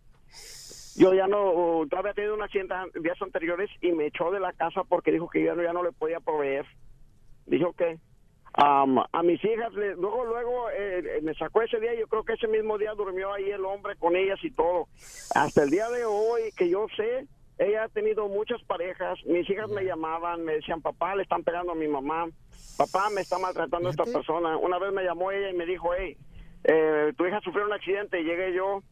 Yo 0.94 1.14
ya 1.14 1.26
no, 1.26 1.86
yo 1.86 1.98
había 1.98 2.12
tenido 2.12 2.34
un 2.34 2.42
accidente 2.42 2.74
días 2.96 3.20
anteriores 3.22 3.70
y 3.80 3.92
me 3.92 4.06
echó 4.06 4.30
de 4.30 4.40
la 4.40 4.52
casa 4.52 4.84
porque 4.84 5.10
dijo 5.12 5.28
que 5.30 5.42
yo 5.42 5.54
no- 5.54 5.62
ya 5.62 5.72
no 5.72 5.82
le 5.82 5.92
podía 5.92 6.20
proveer. 6.20 6.66
Dijo 7.46 7.72
que 7.72 7.98
am, 8.54 8.98
a 9.12 9.22
mis 9.22 9.42
hijas, 9.44 9.72
le- 9.74 9.94
luego, 9.96 10.24
luego 10.24 10.70
eh, 10.70 10.98
eh, 10.98 11.20
me 11.22 11.34
sacó 11.34 11.62
ese 11.62 11.78
día, 11.80 11.94
yo 11.94 12.06
creo 12.08 12.24
que 12.24 12.34
ese 12.34 12.48
mismo 12.48 12.78
día 12.78 12.92
durmió 12.94 13.32
ahí 13.32 13.50
el 13.50 13.64
hombre 13.64 13.96
con 13.96 14.16
ellas 14.16 14.38
y 14.42 14.50
todo. 14.50 14.86
Hasta 15.34 15.62
el 15.62 15.70
día 15.70 15.88
de 15.90 16.04
hoy, 16.04 16.50
que 16.56 16.68
yo 16.68 16.86
sé, 16.96 17.26
ella 17.58 17.84
ha 17.84 17.88
tenido 17.88 18.28
muchas 18.28 18.62
parejas, 18.64 19.18
mis 19.26 19.48
hijas 19.50 19.68
me 19.70 19.84
llamaban, 19.84 20.44
me 20.44 20.54
decían, 20.54 20.80
papá, 20.80 21.14
le 21.14 21.22
están 21.22 21.42
pegando 21.44 21.72
a 21.72 21.76
mi 21.76 21.88
mamá, 21.88 22.26
papá, 22.78 23.10
me 23.10 23.20
está 23.20 23.38
maltratando 23.38 23.90
esta 23.90 24.04
persona. 24.04 24.56
Una 24.56 24.78
vez 24.78 24.92
me 24.92 25.04
llamó 25.04 25.30
ella 25.30 25.50
y 25.50 25.54
me 25.54 25.66
dijo, 25.66 25.90
hey, 25.96 26.16
eh, 26.64 27.12
tu 27.16 27.26
hija 27.26 27.40
sufrió 27.42 27.66
un 27.66 27.72
accidente 27.72 28.20
y 28.20 28.24
llegué 28.24 28.54
yo. 28.54 28.82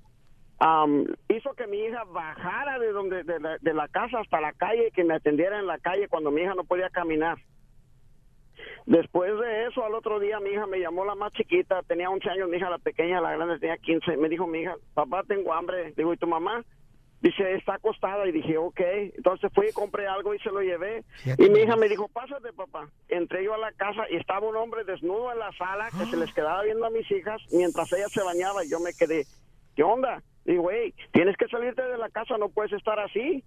am, 0.60 1.06
hizo 1.28 1.52
que 1.54 1.66
mi 1.66 1.78
hija 1.78 2.04
bajara 2.04 2.78
de 2.78 2.92
donde 2.92 3.22
de 3.24 3.38
la, 3.40 3.56
de 3.60 3.74
la 3.74 3.88
casa 3.88 4.20
hasta 4.20 4.40
la 4.40 4.52
calle 4.52 4.88
y 4.88 4.90
que 4.90 5.04
me 5.04 5.14
atendiera 5.14 5.58
en 5.58 5.66
la 5.66 5.78
calle 5.78 6.08
cuando 6.08 6.30
mi 6.30 6.42
hija 6.42 6.54
no 6.54 6.64
podía 6.64 6.90
caminar. 6.90 7.38
Después 8.88 9.38
de 9.38 9.66
eso, 9.66 9.84
al 9.84 9.94
otro 9.94 10.18
día 10.18 10.40
mi 10.40 10.48
hija 10.48 10.66
me 10.66 10.80
llamó 10.80 11.04
la 11.04 11.14
más 11.14 11.30
chiquita, 11.34 11.82
tenía 11.82 12.08
11 12.08 12.30
años, 12.30 12.48
mi 12.48 12.56
hija 12.56 12.70
la 12.70 12.78
pequeña, 12.78 13.20
la 13.20 13.36
grande 13.36 13.58
tenía 13.58 13.76
15. 13.76 14.16
Me 14.16 14.30
dijo 14.30 14.46
mi 14.46 14.60
hija, 14.60 14.76
papá, 14.94 15.24
tengo 15.28 15.52
hambre. 15.52 15.92
Digo, 15.94 16.14
¿y 16.14 16.16
tu 16.16 16.26
mamá? 16.26 16.64
Dice, 17.20 17.52
está 17.52 17.74
acostada. 17.74 18.26
Y 18.26 18.32
dije, 18.32 18.56
ok. 18.56 18.80
Entonces 19.14 19.52
fui 19.54 19.66
y 19.68 19.72
compré 19.72 20.06
algo 20.06 20.32
y 20.32 20.38
se 20.38 20.50
lo 20.50 20.62
llevé. 20.62 21.04
Y 21.36 21.50
mi 21.50 21.60
hija 21.60 21.76
me 21.76 21.86
dijo, 21.86 22.08
pásate, 22.08 22.50
papá. 22.54 22.88
Entré 23.08 23.44
yo 23.44 23.52
a 23.52 23.58
la 23.58 23.72
casa 23.72 24.04
y 24.08 24.16
estaba 24.16 24.48
un 24.48 24.56
hombre 24.56 24.84
desnudo 24.84 25.32
en 25.32 25.38
la 25.38 25.52
sala 25.52 25.90
que 25.90 26.06
se 26.06 26.16
les 26.16 26.32
quedaba 26.32 26.62
viendo 26.62 26.86
a 26.86 26.90
mis 26.90 27.10
hijas 27.10 27.42
mientras 27.52 27.92
ella 27.92 28.08
se 28.08 28.22
bañaba 28.22 28.64
y 28.64 28.70
yo 28.70 28.80
me 28.80 28.94
quedé, 28.94 29.26
¿qué 29.76 29.82
onda? 29.82 30.22
Digo, 30.46 30.70
hey, 30.70 30.94
tienes 31.12 31.36
que 31.36 31.46
salirte 31.48 31.82
de 31.82 31.98
la 31.98 32.08
casa, 32.08 32.38
no 32.38 32.48
puedes 32.48 32.72
estar 32.72 32.98
así. 32.98 33.44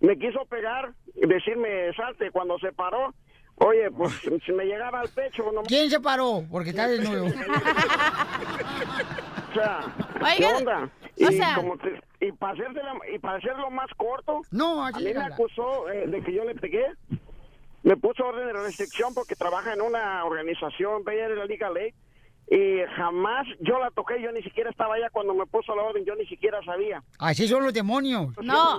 Me 0.00 0.16
quiso 0.16 0.46
pegar, 0.46 0.94
decirme, 1.14 1.92
salte. 1.92 2.30
Cuando 2.30 2.58
se 2.58 2.72
paró, 2.72 3.12
oye, 3.56 3.90
pues 3.90 4.12
si 4.46 4.52
me 4.52 4.64
llegaba 4.64 5.00
al 5.00 5.08
pecho, 5.08 5.50
no 5.52 5.62
¿Quién 5.62 5.90
se 5.90 6.00
paró? 6.00 6.44
Porque 6.50 6.70
está 6.70 6.86
desnudo. 6.88 7.26
O 9.50 9.54
sea, 9.54 9.80
¿qué 10.36 10.46
onda? 10.46 10.84
o 10.84 11.30
Y, 11.30 11.36
sea- 11.36 11.54
como 11.56 11.76
te- 11.76 12.00
y 12.20 12.32
para 12.32 12.54
hacérsela- 12.54 13.14
y 13.14 13.18
para 13.18 13.36
hacerlo 13.36 13.70
más 13.70 13.90
corto, 13.98 14.40
no, 14.50 14.82
a 14.86 14.90
mí 14.92 15.04
me 15.12 15.22
acusó 15.22 15.90
eh, 15.90 16.06
de 16.06 16.22
que 16.22 16.32
yo 16.32 16.44
le 16.44 16.54
pegué. 16.54 16.86
Me 17.82 17.96
puso 17.96 18.24
orden 18.24 18.46
de 18.46 18.52
restricción 18.54 19.12
porque 19.12 19.34
trabaja 19.36 19.74
en 19.74 19.82
una 19.82 20.24
organización, 20.24 21.04
veía 21.04 21.28
de 21.28 21.36
la 21.36 21.44
Liga 21.44 21.68
Ley, 21.68 21.92
y 22.54 22.82
jamás 22.96 23.46
yo 23.60 23.78
la 23.78 23.90
toqué, 23.92 24.20
yo 24.20 24.30
ni 24.30 24.42
siquiera 24.42 24.68
estaba 24.68 24.94
allá 24.96 25.08
cuando 25.10 25.32
me 25.32 25.46
puso 25.46 25.74
la 25.74 25.84
orden, 25.84 26.04
yo 26.04 26.14
ni 26.16 26.26
siquiera 26.26 26.62
sabía. 26.64 27.02
Así 27.18 27.48
son 27.48 27.62
los 27.64 27.72
demonios. 27.72 28.28
No. 28.42 28.78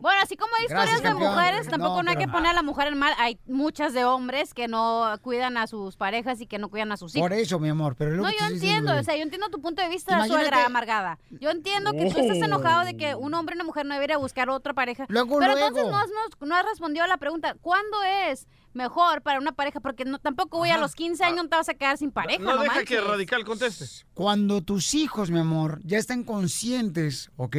Bueno, 0.00 0.20
así 0.22 0.36
como 0.36 0.54
hay 0.56 0.62
historias 0.64 0.68
Gracias, 0.86 1.02
de 1.02 1.08
campeón. 1.08 1.34
mujeres, 1.34 1.68
tampoco 1.68 1.96
No, 1.96 2.02
no, 2.04 2.10
hay 2.10 2.16
que 2.16 2.28
poner 2.28 2.50
a 2.50 2.52
la 2.54 2.62
mujer 2.62 2.88
en 2.88 2.98
mal. 2.98 3.12
Hay 3.18 3.38
muchas 3.46 3.92
de 3.92 4.04
hombres 4.04 4.54
que 4.54 4.68
no 4.68 5.14
cuidan 5.22 5.56
a 5.58 5.66
sus 5.66 5.96
parejas 5.96 6.40
y 6.40 6.46
que 6.46 6.58
no 6.58 6.70
cuidan 6.70 6.90
a 6.92 6.96
sus 6.96 7.14
hijos. 7.14 7.28
Por 7.28 7.36
eso, 7.38 7.58
mi 7.58 7.68
amor. 7.68 7.94
Pero 7.98 8.12
es 8.12 8.16
lo 8.16 8.22
No, 8.22 8.28
que 8.30 8.36
yo 8.38 8.44
estoy 8.44 8.54
diciendo, 8.54 8.78
entiendo, 8.92 9.00
o 9.00 9.04
sea, 9.04 9.16
yo 9.16 9.22
entiendo 9.22 9.48
tu 9.50 9.60
punto 9.60 9.82
de 9.82 9.88
vista 9.88 10.12
de 10.12 10.18
Imagínate- 10.26 10.40
suegra 10.48 10.64
amargada. 10.66 11.18
Yo 11.40 11.50
entiendo 11.50 11.92
que 11.92 12.10
tú 12.10 12.18
estás 12.20 12.38
enojado 12.38 12.84
de 12.86 12.96
que 12.96 13.14
un 13.14 13.34
hombre 13.34 13.54
y 13.54 13.56
una 13.56 13.64
mujer 13.64 13.84
no 13.86 13.94
debería 13.94 14.16
buscar 14.16 14.48
otra 14.48 14.72
pareja. 14.72 15.04
Luego, 15.08 15.38
Pero 15.38 15.52
luego. 15.52 15.66
entonces 15.68 15.90
no 15.90 15.98
has, 15.98 16.10
no 16.40 16.54
has 16.54 16.64
respondido 16.64 17.04
a 17.04 17.08
la 17.08 17.18
pregunta, 17.18 17.54
¿cuándo 17.60 17.96
es 18.28 18.46
mejor 18.72 19.22
para 19.22 19.38
una 19.38 19.52
pareja? 19.52 19.80
Porque 19.80 20.04
no, 20.04 20.18
tampoco 20.18 20.58
voy 20.58 20.70
a 20.70 20.78
los 20.78 20.94
15 20.94 21.24
años, 21.24 21.44
no 21.44 21.48
te 21.48 21.56
vas 21.56 21.68
a 21.68 21.74
quedar 21.74 21.98
sin 21.98 22.10
pareja, 22.10 22.42
no, 22.42 22.56
No 22.56 22.62
deja 22.62 22.84
que. 22.84 23.00
Radical 23.00 23.44
conteste. 23.44 23.84
Cuando 24.14 24.60
tus 24.62 24.94
hijos, 24.94 25.30
mi 25.30 25.38
amor, 25.38 25.80
ya 25.84 25.98
están 25.98 26.24
conscientes, 26.24 27.30
¿ok? 27.36 27.56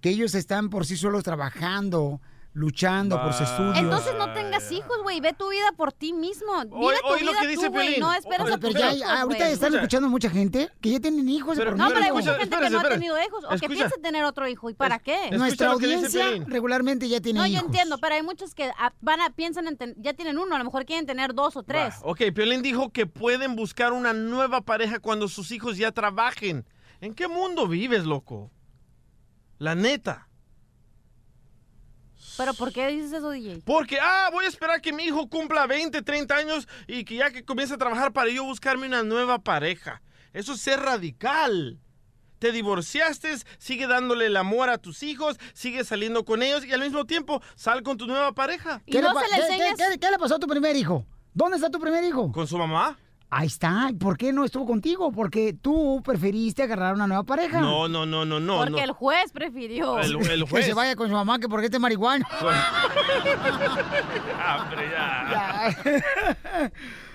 Que 0.00 0.10
ellos 0.10 0.34
están 0.34 0.70
por 0.70 0.86
sí 0.86 0.96
solos 0.96 1.24
trabajando, 1.24 2.20
luchando 2.56 3.20
por 3.22 3.34
sus 3.34 3.42
estudios. 3.48 3.76
Entonces 3.76 4.14
no 4.16 4.32
tengas 4.32 4.72
hijos, 4.72 5.02
güey, 5.02 5.20
ve 5.20 5.34
tu 5.34 5.50
vida 5.50 5.72
por 5.76 5.92
ti 5.92 6.14
mismo. 6.14 6.52
Vive 6.64 6.72
tu 7.02 7.06
oye 7.08 7.24
lo 7.24 7.32
vida 7.32 7.40
que 7.42 7.46
dice 7.48 7.66
tú, 7.66 7.72
güey, 7.72 8.00
no 8.00 8.12
esperes 8.14 8.46
Oye, 8.46 8.54
a 8.54 8.58
pero 8.58 8.72
ya, 8.78 8.92
hijos, 8.94 9.10
ahorita 9.10 9.48
están 9.50 9.74
escuchando 9.74 10.08
mucha 10.08 10.30
gente 10.30 10.70
que 10.80 10.90
ya 10.90 10.98
tienen 11.00 11.28
hijos. 11.28 11.58
No, 11.58 11.64
pero 11.64 12.02
hay 12.02 12.12
mucha 12.12 12.34
gente 12.36 12.56
que 12.58 12.70
no 12.70 12.80
ha 12.80 12.88
tenido 12.88 13.16
hijos 13.22 13.44
o 13.44 13.58
que 13.58 13.68
piensa 13.68 13.94
tener 14.02 14.24
otro 14.24 14.48
hijo. 14.48 14.70
¿Y 14.70 14.74
para 14.74 14.98
qué? 14.98 15.30
Nuestra 15.32 15.70
audiencia 15.72 16.24
regularmente 16.46 17.08
ya 17.10 17.20
tiene 17.20 17.40
No, 17.40 17.46
yo 17.46 17.52
hijos. 17.52 17.66
entiendo, 17.66 17.98
pero 17.98 18.14
hay 18.14 18.22
muchos 18.22 18.54
que 18.54 18.70
van 19.02 19.20
a, 19.20 19.28
piensan 19.30 19.68
en 19.68 19.76
ten- 19.76 19.94
ya 19.98 20.14
tienen 20.14 20.38
uno, 20.38 20.54
a 20.54 20.58
lo 20.58 20.64
mejor 20.64 20.86
quieren 20.86 21.04
tener 21.04 21.34
dos 21.34 21.56
o 21.56 21.62
tres. 21.62 21.96
Ok, 22.02 22.22
Piolín 22.34 22.62
dijo 22.62 22.90
que 22.90 23.04
pueden 23.06 23.54
buscar 23.54 23.92
una 23.92 24.14
nueva 24.14 24.62
pareja 24.62 24.98
cuando 24.98 25.28
sus 25.28 25.50
hijos 25.52 25.76
ya 25.76 25.92
trabajen. 25.92 26.64
¿En 27.02 27.12
qué 27.14 27.28
mundo 27.28 27.68
vives, 27.68 28.04
loco? 28.06 28.50
La 29.58 29.74
neta. 29.74 30.25
Pero 32.36 32.54
¿por 32.54 32.72
qué 32.72 32.88
dices 32.88 33.12
eso, 33.12 33.30
DJ? 33.30 33.62
Porque, 33.64 33.98
ah, 34.00 34.28
voy 34.32 34.44
a 34.44 34.48
esperar 34.48 34.80
que 34.80 34.92
mi 34.92 35.04
hijo 35.04 35.28
cumpla 35.28 35.66
20, 35.66 36.02
30 36.02 36.34
años 36.36 36.68
y 36.86 37.04
que 37.04 37.16
ya 37.16 37.30
que 37.30 37.44
comience 37.44 37.74
a 37.74 37.78
trabajar 37.78 38.12
para 38.12 38.30
yo 38.30 38.44
buscarme 38.44 38.86
una 38.86 39.02
nueva 39.02 39.38
pareja. 39.38 40.02
Eso 40.32 40.52
es 40.52 40.60
ser 40.60 40.80
radical. 40.80 41.78
Te 42.38 42.52
divorciaste, 42.52 43.34
sigue 43.58 43.86
dándole 43.86 44.26
el 44.26 44.36
amor 44.36 44.68
a 44.68 44.76
tus 44.76 45.02
hijos, 45.02 45.38
sigue 45.54 45.84
saliendo 45.84 46.26
con 46.26 46.42
ellos 46.42 46.66
y 46.66 46.72
al 46.72 46.80
mismo 46.80 47.06
tiempo 47.06 47.40
sal 47.54 47.82
con 47.82 47.96
tu 47.96 48.06
nueva 48.06 48.32
pareja. 48.32 48.82
¿Qué, 48.86 49.00
le, 49.00 49.08
pa- 49.14 49.22
qué- 49.22 49.40
qué- 49.56 49.74
qué- 49.92 49.98
qué 49.98 50.10
le 50.10 50.18
pasó 50.18 50.34
a 50.34 50.38
tu 50.38 50.46
primer 50.46 50.76
hijo? 50.76 51.06
¿Dónde 51.32 51.56
está 51.56 51.70
tu 51.70 51.80
primer 51.80 52.04
hijo? 52.04 52.30
¿Con 52.32 52.46
su 52.46 52.58
mamá? 52.58 52.98
Ahí 53.28 53.48
está. 53.48 53.90
¿Por 53.98 54.16
qué 54.16 54.32
no 54.32 54.44
estuvo 54.44 54.64
contigo? 54.66 55.10
Porque 55.10 55.52
tú 55.52 56.00
preferiste 56.04 56.62
agarrar 56.62 56.94
una 56.94 57.06
nueva 57.08 57.24
pareja. 57.24 57.60
No, 57.60 57.88
no, 57.88 58.06
no, 58.06 58.24
no, 58.24 58.38
no. 58.38 58.56
Porque 58.58 58.70
no. 58.72 58.78
el 58.78 58.92
juez 58.92 59.32
prefirió. 59.32 59.98
El- 59.98 60.16
el 60.30 60.44
Que 60.44 60.50
juez. 60.50 60.66
se 60.66 60.74
vaya 60.74 60.94
con 60.94 61.08
su 61.08 61.14
mamá, 61.14 61.38
que 61.40 61.48
porque 61.48 61.66
este 61.66 61.78
marihuana. 61.78 62.26
Ah, 64.38 64.62
hombre, 64.62 64.90
ya. 64.90 66.70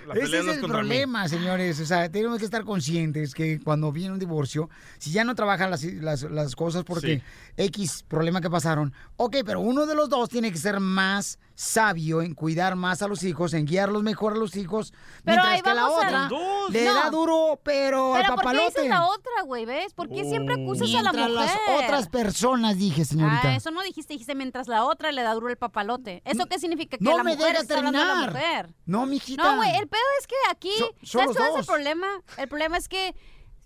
La 0.08 0.14
Ese 0.16 0.40
es 0.40 0.48
el 0.48 0.62
mí. 0.62 0.68
problema, 0.68 1.28
señores. 1.28 1.80
O 1.80 1.86
sea, 1.86 2.10
tenemos 2.10 2.40
que 2.40 2.46
estar 2.46 2.64
conscientes 2.66 3.34
que 3.34 3.60
cuando 3.62 3.92
viene 3.92 4.12
un 4.14 4.20
divorcio, 4.20 4.70
si 4.98 5.12
ya 5.12 5.24
no 5.24 5.36
trabajan 5.36 5.70
las, 5.70 5.84
las- 5.84 6.24
las 6.24 6.56
cosas 6.56 6.84
porque 6.84 7.22
X 7.56 8.04
problema 8.08 8.42
que 8.42 8.50
pasaron, 8.50 8.94
ok, 9.18 9.38
pero 9.46 9.60
uno 9.62 9.86
de 9.86 9.96
los 9.96 10.10
dos 10.10 10.28
tiene 10.30 10.52
que 10.52 10.58
ser 10.58 10.80
más 10.80 11.38
sabio 11.62 12.22
en 12.24 12.34
cuidar 12.34 12.76
más 12.76 13.02
a 13.04 13.08
los 13.08 13.22
hijos, 13.24 13.54
en 13.54 13.66
guiarlos 13.66 14.02
mejor 14.02 14.34
a 14.34 14.38
los 14.38 14.56
hijos, 14.56 14.94
Pero 15.24 15.44
mientras 15.44 15.62
que 15.62 15.74
la 15.80 15.90
otra 15.90 16.30
le 16.70 16.86
No. 16.86 16.94
da 16.96 17.10
duro, 17.12 17.60
pero, 17.64 18.16
al 18.16 18.22
Pero 18.24 18.34
¿por 18.36 18.40
qué 18.42 18.44
papalote. 18.46 18.66
dices 18.82 18.90
la 18.90 19.06
otra, 19.08 19.32
güey? 19.46 19.66
¿Ves? 19.66 19.94
¿Por 19.94 20.10
qué 20.10 20.24
siempre 20.26 20.56
acusas 20.56 20.90
a 20.96 21.04
la 21.04 21.12
Mientras 21.14 21.30
mujer? 21.46 21.60
las 21.68 21.84
otras 21.86 22.10
personas, 22.10 22.78
dije, 22.78 23.06
señorita. 23.06 23.50
Ah, 23.50 23.56
eso 23.56 23.70
no 23.70 23.84
dijiste, 23.84 24.14
dijiste 24.14 24.34
mientras 24.34 24.68
la 24.68 24.86
otra 24.86 25.12
le 25.12 25.22
da 25.22 25.34
duro 25.36 25.50
el 25.50 25.58
papalote. 25.58 26.24
¿Eso 26.26 26.46
qué 26.48 26.58
significa? 26.58 26.98
Que 26.98 27.04
no 27.04 27.18
la 27.18 27.24
me 27.24 27.36
mujer 27.36 27.56
está 27.56 27.78
hablando 27.78 28.00
de 28.00 28.06
la 28.06 28.14
terminar. 28.14 28.34
mujer. 28.34 28.76
No, 28.86 29.06
mijita. 29.06 29.44
No, 29.44 29.58
güey, 29.58 29.70
el 29.78 29.88
pedo 29.88 30.02
es 30.20 30.28
que 30.28 30.36
aquí, 30.50 30.72
So- 30.80 30.86
son 31.04 31.22
¿sabes 31.22 31.28
los 31.28 31.38
cuál 31.38 31.50
es 31.52 31.56
el 31.60 31.66
problema? 31.66 32.08
El 32.38 32.48
problema 32.48 32.78
es 32.78 32.90
que 32.90 33.14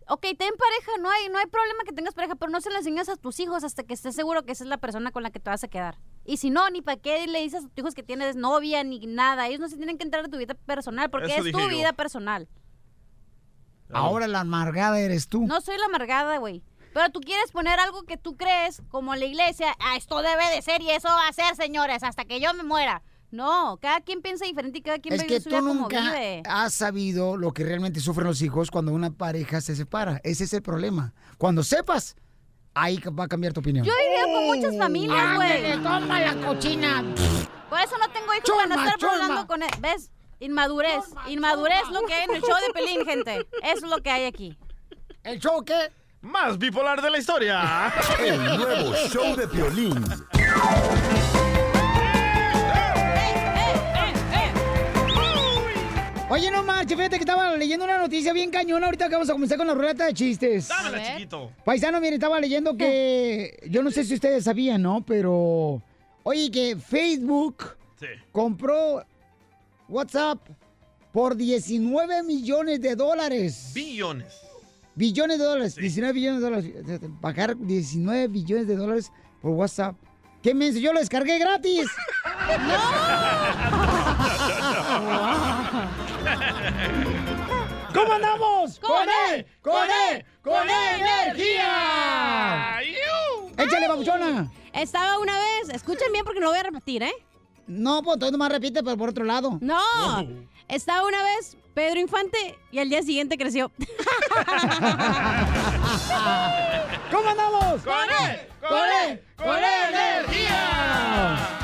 ok, 0.07 0.21
ten 0.21 0.53
pareja, 0.57 0.91
no 1.01 1.09
hay, 1.09 1.29
no 1.29 1.37
hay 1.37 1.45
problema 1.47 1.83
que 1.85 1.93
tengas 1.93 2.13
pareja, 2.13 2.35
pero 2.35 2.51
no 2.51 2.61
se 2.61 2.69
la 2.69 2.79
enseñas 2.79 3.09
a 3.09 3.15
tus 3.15 3.39
hijos 3.39 3.63
hasta 3.63 3.83
que 3.83 3.93
estés 3.93 4.15
seguro 4.15 4.43
que 4.43 4.51
esa 4.51 4.63
es 4.63 4.69
la 4.69 4.77
persona 4.77 5.11
con 5.11 5.23
la 5.23 5.31
que 5.31 5.39
te 5.39 5.49
vas 5.49 5.63
a 5.63 5.67
quedar. 5.67 5.97
Y 6.23 6.37
si 6.37 6.49
no, 6.49 6.69
ni 6.69 6.81
para 6.81 6.97
qué 6.97 7.25
le 7.27 7.41
dices 7.41 7.65
a 7.65 7.67
tus 7.67 7.77
hijos 7.79 7.95
que 7.95 8.03
tienes 8.03 8.35
novia 8.35 8.83
ni 8.83 8.99
nada. 9.07 9.47
Ellos 9.47 9.59
no 9.59 9.69
se 9.69 9.77
tienen 9.77 9.97
que 9.97 10.03
entrar 10.03 10.25
a 10.25 10.27
tu 10.27 10.37
vida 10.37 10.53
personal 10.53 11.09
porque 11.09 11.27
Eso 11.27 11.45
es 11.45 11.51
tu 11.51 11.59
yo. 11.59 11.67
vida 11.67 11.93
personal. 11.93 12.47
Ahora 13.91 14.27
la 14.27 14.41
amargada 14.41 14.99
eres 14.99 15.27
tú. 15.27 15.45
No 15.45 15.61
soy 15.61 15.77
la 15.77 15.85
amargada, 15.85 16.37
güey. 16.37 16.63
Pero 16.93 17.09
tú 17.09 17.19
quieres 17.19 17.51
poner 17.51 17.79
algo 17.79 18.03
que 18.03 18.17
tú 18.17 18.37
crees, 18.37 18.81
como 18.87 19.15
la 19.15 19.25
iglesia, 19.25 19.75
ah, 19.79 19.97
esto 19.97 20.21
debe 20.21 20.49
de 20.55 20.61
ser 20.61 20.81
y 20.81 20.91
eso 20.91 21.09
va 21.09 21.27
a 21.27 21.33
ser, 21.33 21.55
señores, 21.55 22.03
hasta 22.03 22.23
que 22.25 22.39
yo 22.39 22.53
me 22.53 22.63
muera. 22.63 23.03
No, 23.35 23.77
cada 23.81 23.99
quien 23.99 24.21
piensa 24.21 24.45
diferente 24.45 24.77
y 24.79 24.81
cada 24.81 24.97
quien 24.99 25.13
Es 25.13 25.21
vive 25.23 25.33
que 25.33 25.39
su 25.41 25.49
tú 25.49 25.55
vida 25.55 25.59
como 25.59 25.73
nunca 25.81 25.99
vive. 25.99 26.41
has 26.47 26.73
sabido 26.73 27.35
lo 27.35 27.51
que 27.51 27.63
realmente 27.65 27.99
sufren 27.99 28.27
los 28.27 28.41
hijos 28.41 28.71
cuando 28.71 28.93
una 28.93 29.11
pareja 29.11 29.59
se 29.59 29.75
separa. 29.75 30.21
Ese 30.23 30.45
es 30.45 30.53
el 30.53 30.61
problema. 30.61 31.13
Cuando 31.37 31.61
sepas, 31.63 32.15
ahí 32.73 32.97
va 32.97 33.25
a 33.25 33.27
cambiar 33.27 33.51
tu 33.51 33.59
opinión. 33.59 33.85
Yo 33.85 33.91
he 33.91 34.09
vivido 34.09 34.37
con 34.37 34.45
muchas 34.45 34.77
familias, 34.77 35.35
güey. 35.35 35.73
Toma 35.83 36.19
la 36.21 36.35
cochina. 36.47 37.03
Por 37.69 37.79
eso 37.81 37.97
no 37.97 38.09
tengo 38.13 38.33
hijos 38.33 38.49
para 38.55 38.67
no 38.67 38.75
estar 38.89 39.09
hablando 39.11 39.47
con 39.47 39.63
él. 39.63 39.69
¿Ves? 39.81 40.11
Inmadurez. 40.39 41.03
Inmadurez 41.27 41.89
lo 41.91 42.01
que 42.07 42.13
hay 42.13 42.23
en 42.29 42.35
el 42.35 42.41
show 42.41 42.55
de 42.65 42.73
Pelín, 42.73 43.05
gente. 43.05 43.47
Eso 43.63 43.85
es 43.85 43.91
lo 43.91 43.97
que 43.97 44.11
hay 44.11 44.25
aquí. 44.25 44.57
¿El 45.23 45.39
show 45.41 45.61
qué? 45.65 45.91
Más 46.21 46.57
bipolar 46.57 47.01
de 47.01 47.09
la 47.09 47.17
historia. 47.17 47.93
El 48.19 48.37
nuevo 48.57 48.93
show 49.09 49.35
de 49.35 49.47
Piolín. 49.47 50.05
Oye, 56.35 56.51
no 56.51 56.63
marches, 56.63 56.97
fíjate 56.97 57.15
que 57.15 57.23
estaba 57.23 57.55
leyendo 57.55 57.85
una 57.85 57.97
noticia 57.97 58.33
bien 58.33 58.51
cañona 58.51 58.87
ahorita 58.87 59.07
que 59.07 59.13
vamos 59.15 59.29
a 59.29 59.31
comenzar 59.31 59.57
con 59.57 59.67
la 59.67 59.73
ruleta 59.73 60.07
de 60.07 60.13
chistes. 60.13 60.67
Dámela, 60.67 61.13
chiquito. 61.13 61.49
Paisano, 61.63 62.01
miren, 62.01 62.15
estaba 62.15 62.41
leyendo 62.41 62.75
que, 62.75 63.57
yo 63.69 63.81
no 63.81 63.89
sé 63.89 64.03
si 64.03 64.15
ustedes 64.15 64.43
sabían, 64.43 64.81
¿no? 64.81 65.01
Pero, 65.05 65.81
oye, 66.23 66.51
que 66.51 66.75
Facebook 66.75 67.77
Sí. 67.97 68.07
compró 68.33 69.05
WhatsApp 69.87 70.45
por 71.13 71.37
19 71.37 72.21
millones 72.23 72.81
de 72.81 72.97
dólares. 72.97 73.71
Billones. 73.73 74.33
Billones 74.93 75.39
de 75.39 75.45
dólares, 75.45 75.75
19 75.77 76.13
billones 76.13 76.41
de 76.41 76.49
dólares. 76.49 77.01
Pagar 77.21 77.57
19 77.57 78.27
billones 78.27 78.67
de 78.67 78.75
dólares 78.75 79.09
por 79.41 79.51
WhatsApp. 79.51 79.95
¿Qué 80.43 80.53
menso? 80.53 80.79
Yo 80.79 80.91
lo 80.91 80.99
descargué 80.99 81.39
gratis. 81.39 81.87
¿Cómo 87.93 88.13
andamos? 88.13 88.79
¡Con 88.79 89.07
él! 89.29 89.45
¡Con 89.61 89.89
él! 90.11 90.25
¡Con 90.41 90.69
energía! 90.69 91.65
¡Échale, 93.57 93.87
babuchona! 93.87 94.51
Estaba 94.73 95.17
una 95.19 95.37
vez, 95.39 95.69
escuchen 95.69 96.11
bien 96.11 96.25
porque 96.25 96.39
no 96.39 96.45
lo 96.47 96.51
voy 96.51 96.59
a 96.59 96.63
repetir, 96.63 97.03
¿eh? 97.03 97.13
No, 97.67 98.03
pues 98.03 98.19
todo 98.19 98.31
nomás 98.31 98.51
repite, 98.51 98.83
pero 98.83 98.97
por 98.97 99.09
otro 99.09 99.23
lado. 99.23 99.57
No, 99.61 99.79
estaba 100.67 101.07
una 101.07 101.23
vez 101.23 101.55
Pedro 101.73 101.99
Infante 101.99 102.59
y 102.71 102.79
al 102.79 102.89
día 102.89 103.01
siguiente 103.01 103.37
creció. 103.37 103.71
¿Cómo 107.11 107.29
andamos? 107.29 107.81
¡Con 107.81 108.03
él! 108.03 108.47
¡Con 108.61 108.89
él! 109.07 109.23
¡Con 109.37 109.57
energía! 109.57 111.54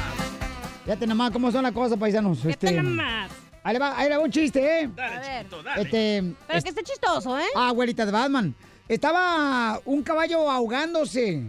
Fíjate 0.84 1.08
nomás 1.08 1.32
cómo 1.32 1.52
son 1.52 1.64
las 1.64 1.72
cosas, 1.74 1.98
paisanos. 1.98 2.44
Este, 2.46 2.72
nomás. 2.72 3.32
Ahí 3.64 3.74
le 3.74 3.80
va, 3.80 3.98
ahí 3.98 4.10
le 4.10 4.18
va 4.18 4.24
un 4.24 4.32
chiste, 4.32 4.82
¿eh? 4.82 4.90
A 4.98 5.20
ver. 5.20 5.46
Este, 5.78 6.34
Pero 6.48 6.64
que 6.64 6.70
esté 6.70 6.84
chistoso, 6.84 7.38
¿eh? 7.38 7.46
Ah, 7.56 7.70
abuelita 7.70 8.06
de 8.06 8.12
Batman. 8.12 8.56
Estaba 8.88 9.80
un 9.86 10.02
caballo 10.02 10.50
ahogándose. 10.50 11.44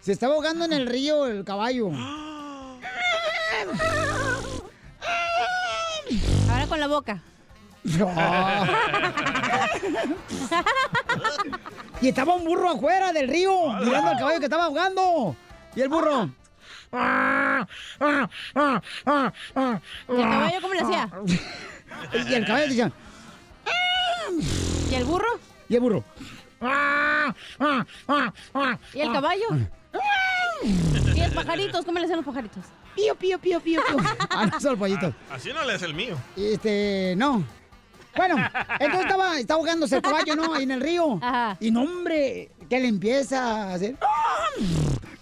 Se 0.00 0.12
estaba 0.12 0.34
ahogando 0.34 0.64
en 0.64 0.72
el 0.72 0.86
río 0.86 1.26
el 1.26 1.44
caballo. 1.44 1.90
Ahora 6.50 6.66
con 6.68 6.80
la 6.80 6.86
boca. 6.88 7.22
y 12.00 12.08
estaba 12.08 12.34
un 12.34 12.44
burro 12.44 12.70
afuera 12.70 13.12
del 13.12 13.28
río, 13.28 13.72
mirando 13.84 14.10
al 14.10 14.18
caballo 14.18 14.38
que 14.38 14.46
estaba 14.46 14.64
ahogando. 14.64 15.36
Y 15.76 15.80
el 15.80 15.88
burro. 15.88 16.30
¿Y 16.94 16.96
el 20.08 20.22
caballo 20.22 20.60
cómo 20.60 20.74
le 20.74 20.80
hacía? 20.80 21.10
Y 22.28 22.34
el 22.34 22.46
caballo 22.46 22.68
decía. 22.68 22.92
¿Y 24.90 24.94
el 24.94 25.04
burro? 25.04 25.38
Y 25.68 25.74
el 25.74 25.80
burro. 25.80 26.04
¿Y 28.94 29.00
el 29.00 29.12
caballo? 29.12 29.46
¿Y 31.14 31.20
los 31.20 31.30
pajaritos? 31.34 31.84
¿Cómo 31.84 31.98
le 31.98 32.04
hacían 32.04 32.18
los 32.18 32.26
pajaritos? 32.26 32.64
Pío, 32.94 33.14
pío, 33.16 33.38
pío, 33.38 33.60
pío, 33.60 33.82
pío. 33.86 33.96
Ah, 34.30 34.46
no, 34.46 34.60
son 34.60 34.78
pollitos. 34.78 35.14
Así 35.30 35.52
no 35.52 35.64
le 35.64 35.74
es 35.74 35.82
el 35.82 35.94
mío. 35.94 36.16
Este, 36.36 37.14
no. 37.16 37.44
Bueno, 38.16 38.36
entonces 38.78 39.00
estaba, 39.06 39.38
estaba 39.38 39.58
ahogándose 39.58 39.96
el 39.96 40.02
caballo, 40.02 40.36
¿no? 40.36 40.54
Ahí 40.54 40.62
en 40.62 40.70
el 40.70 40.80
río. 40.80 41.20
Y 41.60 41.70
no, 41.70 41.82
hombre, 41.82 42.50
que 42.68 42.80
le 42.80 42.88
empieza 42.88 43.70
a 43.70 43.74
hacer. 43.74 43.96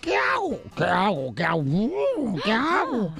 ¿Qué 0.02 0.16
hago? 0.16 0.58
¿Qué 0.76 0.84
hago? 0.84 1.34
¿Qué 1.34 1.44
hago? 1.44 1.64
¿Qué 2.44 2.52
hago? 2.52 3.14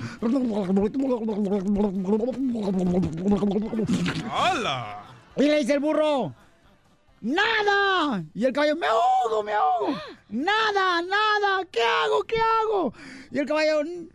¡Hala! 4.31 5.05
Y 5.37 5.43
le 5.43 5.59
dice 5.61 5.75
el 5.75 5.81
burro, 5.81 6.35
¡nada! 7.21 8.25
Y 8.35 8.45
el 8.45 8.53
caballo, 8.53 8.75
¡me 8.77 8.87
ahogo, 8.87 9.43
me 9.45 9.53
ahogo! 9.53 9.95
¡Nada, 10.29 11.01
nada! 11.03 11.65
¿Qué 11.71 11.81
hago, 11.83 12.25
qué 12.25 12.37
hago? 12.41 12.93
Y 13.31 13.39
el 13.39 13.47
caballo, 13.47 13.83
"Mm, 13.85 14.09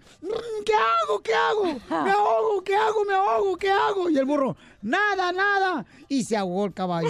¿qué 0.66 0.74
hago, 0.74 1.22
qué 1.24 1.34
hago? 1.34 1.64
¡Me 2.04 2.12
ahogo, 2.12 2.64
qué 2.64 2.76
hago, 2.76 3.06
me 3.06 3.14
ahogo, 3.14 3.58
qué 3.58 3.72
hago! 3.72 4.10
Y 4.10 4.18
el 4.18 4.26
burro, 4.26 4.58
¡nada, 4.82 5.32
nada! 5.32 5.86
Y 6.10 6.24
se 6.24 6.36
ahogó 6.36 6.66
el 6.66 6.74
caballo. 6.74 7.10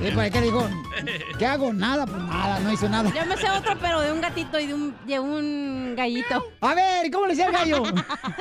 ¿Y 0.00 0.12
para 0.12 0.30
qué 0.30 0.40
dijo? 0.40 0.64
¿Qué 1.38 1.46
hago? 1.46 1.72
Nada, 1.72 2.06
pues 2.06 2.22
nada, 2.22 2.60
no 2.60 2.72
hizo 2.72 2.88
nada. 2.88 3.12
Yo 3.12 3.26
me 3.26 3.36
sé 3.36 3.50
otro, 3.50 3.76
pero 3.80 4.00
de 4.00 4.12
un 4.12 4.20
gatito 4.20 4.60
y 4.60 4.66
de 4.66 4.74
un, 4.74 4.96
de 5.06 5.18
un 5.18 5.94
gallito. 5.96 6.44
A 6.60 6.74
ver, 6.74 7.10
¿cómo 7.10 7.26
le 7.26 7.34
decía 7.34 7.46
el 7.46 7.52
gallo? 7.52 7.82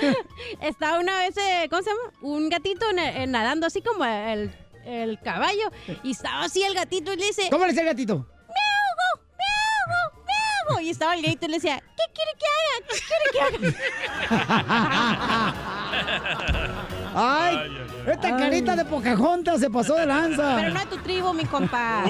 Estaba 0.61 0.99
una 0.99 1.17
vez, 1.19 1.35
eh, 1.37 1.67
¿cómo 1.69 1.81
se 1.81 1.89
llama? 1.89 2.01
Un 2.21 2.49
gatito 2.49 2.85
eh, 2.97 3.25
nadando 3.27 3.65
así 3.67 3.81
como 3.81 4.05
el, 4.05 4.53
el 4.85 5.19
caballo. 5.19 5.71
Y 6.03 6.11
estaba 6.11 6.43
así 6.43 6.61
el 6.63 6.75
gatito 6.75 7.11
y 7.13 7.17
le 7.17 7.25
dice... 7.25 7.47
¿Cómo 7.49 7.65
le 7.65 7.71
decía 7.71 7.81
el 7.83 7.89
gatito? 7.89 8.27
Y 10.81 10.89
estaba 10.91 11.15
el 11.15 11.21
gallito 11.21 11.45
y 11.45 11.49
le 11.49 11.55
decía, 11.55 11.79
¿qué 11.79 12.03
quiere 12.13 12.31
que 12.37 12.45
haga? 12.55 12.85
¿Qué 12.87 12.95
quiere 13.07 13.25
que 13.33 13.39
haga? 16.65 16.75
¡Ay! 17.19 17.57
Esta 18.05 18.37
carita 18.37 18.75
de 18.75 18.85
Pocahontas 18.85 19.59
se 19.59 19.69
pasó 19.71 19.95
de 19.95 20.05
lanza. 20.05 20.55
Pero 20.57 20.73
no 20.73 20.79
es 20.79 20.89
tu 20.89 20.97
tribu, 20.97 21.33
mi 21.33 21.45
compa. 21.45 22.03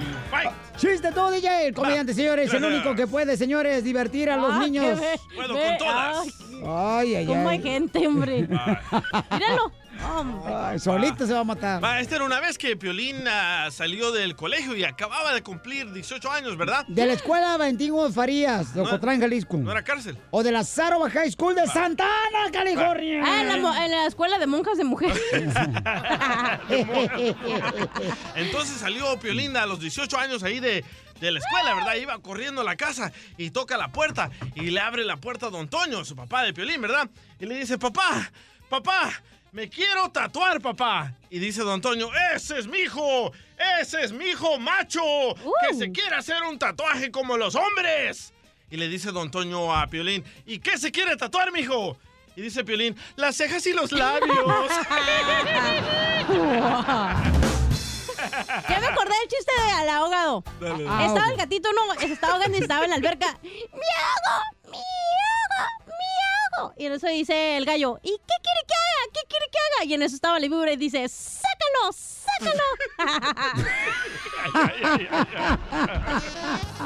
¡Chiste 0.76 1.12
todo, 1.12 1.30
DJ! 1.30 1.68
El 1.68 1.74
comediante, 1.74 2.12
señores, 2.14 2.52
el 2.52 2.64
único 2.64 2.94
que 2.94 3.06
puede, 3.06 3.36
señores, 3.36 3.84
divertir 3.84 4.28
a 4.30 4.36
los 4.36 4.52
Ah, 4.54 4.58
niños. 4.60 4.98
Puedo 5.36 5.54
con 5.54 5.78
todas. 5.78 6.16
ay, 6.26 6.30
Ay, 6.66 7.14
ay, 7.16 7.26
¿Cómo 7.26 7.48
ay. 7.48 7.56
hay 7.58 7.62
gente, 7.62 8.06
hombre? 8.06 8.48
Míralo. 8.48 9.72
Ay, 10.46 10.78
solito 10.78 11.26
se 11.26 11.32
va 11.32 11.40
a 11.40 11.44
matar. 11.44 11.82
Va, 11.82 12.00
esta 12.00 12.16
era 12.16 12.24
una 12.24 12.40
vez 12.40 12.56
que 12.58 12.76
Piolín 12.76 13.24
ah, 13.28 13.68
salió 13.70 14.10
del 14.12 14.34
colegio 14.34 14.74
y 14.76 14.84
acababa 14.84 15.32
de 15.34 15.42
cumplir 15.42 15.92
18 15.92 16.30
años, 16.30 16.56
¿verdad? 16.56 16.84
De 16.88 17.06
la 17.06 17.12
escuela 17.14 17.56
Valentín 17.56 17.92
Farías, 18.12 18.74
de 18.74 18.80
Ocotlán, 18.80 19.20
Jalisco. 19.20 19.56
No 19.58 19.70
era 19.72 19.82
cárcel. 19.84 20.16
O 20.30 20.42
de 20.42 20.52
la 20.52 20.64
Saroba 20.64 21.10
High 21.10 21.30
School 21.32 21.54
de 21.54 21.66
Santa 21.66 22.04
Ana, 22.04 22.50
California. 22.52 23.22
Ah, 23.24 23.42
en 23.42 23.48
la, 23.48 23.56
mo- 23.58 23.74
en 23.74 23.90
la 23.90 24.06
escuela 24.06 24.38
de 24.38 24.46
monjas 24.46 24.78
de 24.78 24.84
mujeres. 24.84 25.20
Entonces 28.34 28.76
salió 28.80 29.18
Piolín 29.18 29.56
a 29.56 29.66
los 29.66 29.80
18 29.80 30.18
años 30.18 30.42
ahí 30.42 30.60
de, 30.60 30.84
de 31.20 31.30
la 31.32 31.38
escuela, 31.38 31.74
¿verdad? 31.74 31.94
Iba 31.96 32.18
corriendo 32.20 32.60
a 32.62 32.64
la 32.64 32.76
casa 32.76 33.12
y 33.36 33.50
toca 33.50 33.76
la 33.76 33.88
puerta 33.88 34.30
y 34.54 34.70
le 34.70 34.80
abre 34.80 35.04
la 35.04 35.16
puerta 35.16 35.46
a 35.46 35.50
Don 35.50 35.68
Toño, 35.68 36.04
su 36.04 36.16
papá 36.16 36.42
de 36.42 36.52
Piolín, 36.52 36.80
¿verdad? 36.80 37.08
Y 37.38 37.46
le 37.46 37.56
dice, 37.56 37.78
papá, 37.78 38.30
papá, 38.68 39.10
me 39.52 39.68
quiero 39.68 40.10
tatuar, 40.10 40.60
papá. 40.60 41.14
Y 41.28 41.38
dice 41.38 41.62
Don 41.62 41.80
Toño, 41.80 42.08
ese 42.34 42.58
es 42.58 42.66
mi 42.66 42.78
hijo, 42.78 43.32
ese 43.80 44.02
es 44.02 44.12
mi 44.12 44.26
hijo 44.26 44.58
macho, 44.58 45.02
que 45.68 45.74
se 45.74 45.92
quiere 45.92 46.16
hacer 46.16 46.42
un 46.42 46.58
tatuaje 46.58 47.10
como 47.10 47.36
los 47.36 47.54
hombres. 47.54 48.32
Y 48.70 48.76
le 48.76 48.88
dice 48.88 49.10
Don 49.10 49.30
Toño 49.30 49.74
a 49.74 49.86
Piolín, 49.88 50.24
¿y 50.46 50.60
qué 50.60 50.78
se 50.78 50.92
quiere 50.92 51.16
tatuar, 51.16 51.52
mijo? 51.52 51.96
Y 52.36 52.42
dice 52.42 52.64
Piolín, 52.64 52.96
las 53.16 53.36
cejas 53.36 53.66
y 53.66 53.72
los 53.72 53.92
labios. 53.92 54.36
Ya 58.68 58.80
me 58.80 58.86
acordé 58.86 59.14
del 59.18 59.28
chiste 59.28 59.50
del 59.80 59.88
ahogado. 59.88 60.44
Dale. 60.60 60.86
Ah, 60.88 61.06
estaba 61.06 61.30
el 61.30 61.36
gatito, 61.38 61.70
no, 61.72 61.98
se 61.98 62.12
estaba 62.12 62.34
ahogando 62.34 62.58
y 62.58 62.60
estaba 62.60 62.84
en 62.84 62.90
la 62.90 62.96
alberca. 62.96 63.38
¡Me 63.42 63.50
hago! 63.50 64.44
¡Me 66.60 66.60
hago! 66.60 66.60
¡Me 66.60 66.60
hago! 66.60 66.74
Y 66.76 66.86
en 66.86 66.92
eso 66.92 67.06
dice 67.08 67.56
el 67.56 67.64
gallo, 67.64 67.98
¿y 68.02 68.10
qué 68.10 68.34
quiere 68.42 68.60
que 68.66 68.74
haga? 68.74 69.12
¿Qué 69.12 69.20
quiere 69.28 69.46
que 69.50 69.58
haga? 69.58 69.84
Y 69.86 69.94
en 69.94 70.02
eso 70.02 70.14
estaba 70.14 70.38
la 70.38 70.46
víbora 70.46 70.72
y 70.72 70.76
dice, 70.76 71.08
¡sácalo! 71.08 71.92
¡sácalo! 71.92 72.62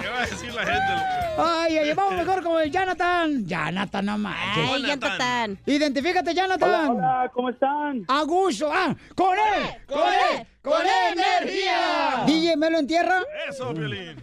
¿Qué 0.00 0.08
va 0.08 0.18
a 0.18 0.26
decir 0.26 0.52
la 0.54 0.64
gente? 0.64 0.92
Ay, 1.38 1.78
ay, 1.78 1.92
vamos 1.94 2.14
mejor 2.16 2.42
como 2.42 2.58
el 2.60 2.70
Jonathan. 2.70 3.46
Jonathan, 3.46 4.04
no 4.06 4.18
manches. 4.18 4.70
Ay, 4.70 4.82
Jonathan. 4.82 5.58
Identifícate, 5.66 6.34
Jonathan. 6.34 6.68
Hola, 6.68 6.90
hola, 6.90 7.30
¿cómo 7.32 7.50
están? 7.50 8.04
A 8.08 8.22
gusto. 8.22 8.70
Ah, 8.72 8.94
con 9.14 9.36
él, 9.38 9.66
con 9.86 10.12
él, 10.12 10.46
con 10.62 10.82
él, 10.82 11.18
energía. 11.18 12.24
DJ, 12.26 12.56
¿me 12.56 12.70
lo 12.70 12.78
entierra? 12.78 13.22
Eso, 13.48 13.72
Violín. 13.72 14.16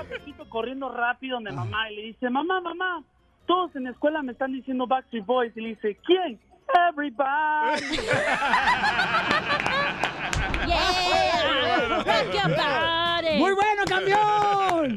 Un 0.00 0.06
poquito 0.18 0.48
corriendo 0.48 0.88
rápido 0.90 1.36
donde 1.36 1.52
mamá 1.52 1.90
y 1.90 1.96
le 1.96 2.02
dice, 2.02 2.30
mamá, 2.30 2.60
mamá, 2.60 3.02
todos 3.46 3.74
en 3.76 3.84
la 3.84 3.90
escuela 3.90 4.22
me 4.22 4.32
están 4.32 4.52
diciendo 4.52 4.86
Backstreet 4.86 5.26
Boys. 5.26 5.52
Y 5.56 5.60
le 5.60 5.68
dice, 5.70 5.98
¿quién? 6.06 6.40
Everybody. 6.88 7.84
Yeah, 10.66 12.02
rock 12.04 12.32
your 12.32 12.56
body. 12.56 13.38
Muy 13.38 13.52
bueno, 13.52 13.82
campeón. 13.86 14.96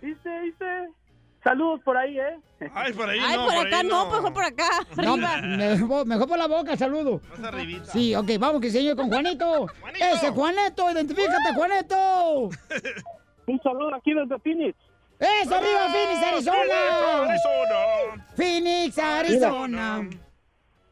Dice, 0.00 0.40
dice. 0.40 0.88
Saludos 1.44 1.80
por 1.84 1.96
ahí, 1.96 2.18
¿eh? 2.18 2.36
Ay, 2.74 2.92
por 2.92 3.08
ahí 3.08 3.20
Ay, 3.22 3.36
no, 3.36 3.44
por 3.44 3.54
por 3.54 3.66
acá 3.66 3.78
ahí 3.78 3.86
no, 3.86 4.04
no. 4.04 4.10
mejor 4.10 4.32
por 4.34 4.44
acá. 4.44 4.68
No, 4.96 5.16
mejor, 5.16 6.06
mejor 6.06 6.28
por 6.28 6.38
la 6.38 6.48
boca, 6.48 6.76
saludo. 6.76 7.20
Más 7.30 7.44
arribita. 7.44 7.84
Sí, 7.86 8.14
ok, 8.14 8.26
vamos 8.40 8.60
que 8.60 8.70
señor 8.70 8.96
con 8.96 9.08
Juanito. 9.08 9.66
Ese 9.94 10.30
Juanito, 10.30 10.90
identifícate, 10.90 11.54
Juanito. 11.54 12.48
Un 13.46 13.60
saludo 13.62 13.94
aquí 13.94 14.12
desde 14.12 14.38
Phoenix. 14.40 14.76
¡Eso, 15.18 15.54
arriba, 15.54 15.88
Phoenix, 15.90 16.22
Arizona! 16.22 17.38
Phoenix, 18.36 18.98
Arizona. 18.98 20.08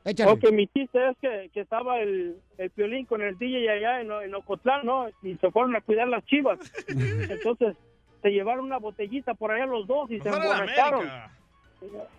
Échale. 0.05 0.31
Ok, 0.33 0.53
mi 0.53 0.67
chiste 0.69 1.09
es 1.11 1.17
que, 1.21 1.51
que 1.53 1.61
estaba 1.61 1.99
el, 2.01 2.37
el 2.59 2.73
violín 2.77 3.07
con 3.07 3.23
el 3.23 3.37
DJ 3.39 3.69
allá 3.71 4.01
en, 4.01 4.11
en 4.11 4.35
Ocotlán, 4.35 4.87
¿no? 4.87 5.09
Y 5.23 5.35
se 5.37 5.51
fueron 5.51 5.75
a 5.75 5.81
cuidar 5.81 6.07
las 6.09 6.25
chivas. 6.27 6.59
Entonces, 6.89 7.77
se 8.23 8.31
llevaron 8.31 8.65
una 8.65 8.79
botellita 8.79 9.35
por 9.35 9.51
allá 9.51 9.67
los 9.67 9.87
dos 9.87 10.11
y 10.11 10.21
se 10.21 10.29
emborracharon. 10.29 11.09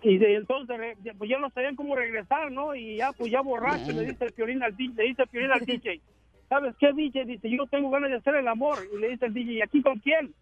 Y 0.02 0.18
de, 0.18 0.36
entonces, 0.36 0.96
pues 1.18 1.28
ya 1.28 1.38
no 1.38 1.50
sabían 1.50 1.76
cómo 1.76 1.96
regresar, 1.96 2.50
¿no? 2.52 2.74
Y 2.74 2.96
ya, 2.96 3.12
pues 3.12 3.30
ya 3.30 3.40
borracho, 3.40 3.92
le 3.92 4.06
dice 4.06 4.26
el 4.26 4.32
violín 4.32 4.62
al 4.62 4.76
DJ, 4.76 4.94
le 4.94 5.08
dice 5.08 5.22
el 5.22 5.28
violín 5.30 5.52
al 5.52 5.66
DJ. 5.66 6.00
¿Sabes 6.48 6.74
qué, 6.78 6.92
DJ? 6.92 7.24
Dice, 7.24 7.50
yo 7.50 7.66
tengo 7.66 7.90
ganas 7.90 8.10
de 8.10 8.16
hacer 8.16 8.36
el 8.36 8.48
amor. 8.48 8.78
Y 8.94 8.98
le 8.98 9.10
dice 9.10 9.26
el 9.26 9.34
DJ, 9.34 9.52
¿y 9.52 9.62
aquí 9.62 9.82
con 9.82 9.98
quién? 9.98 10.32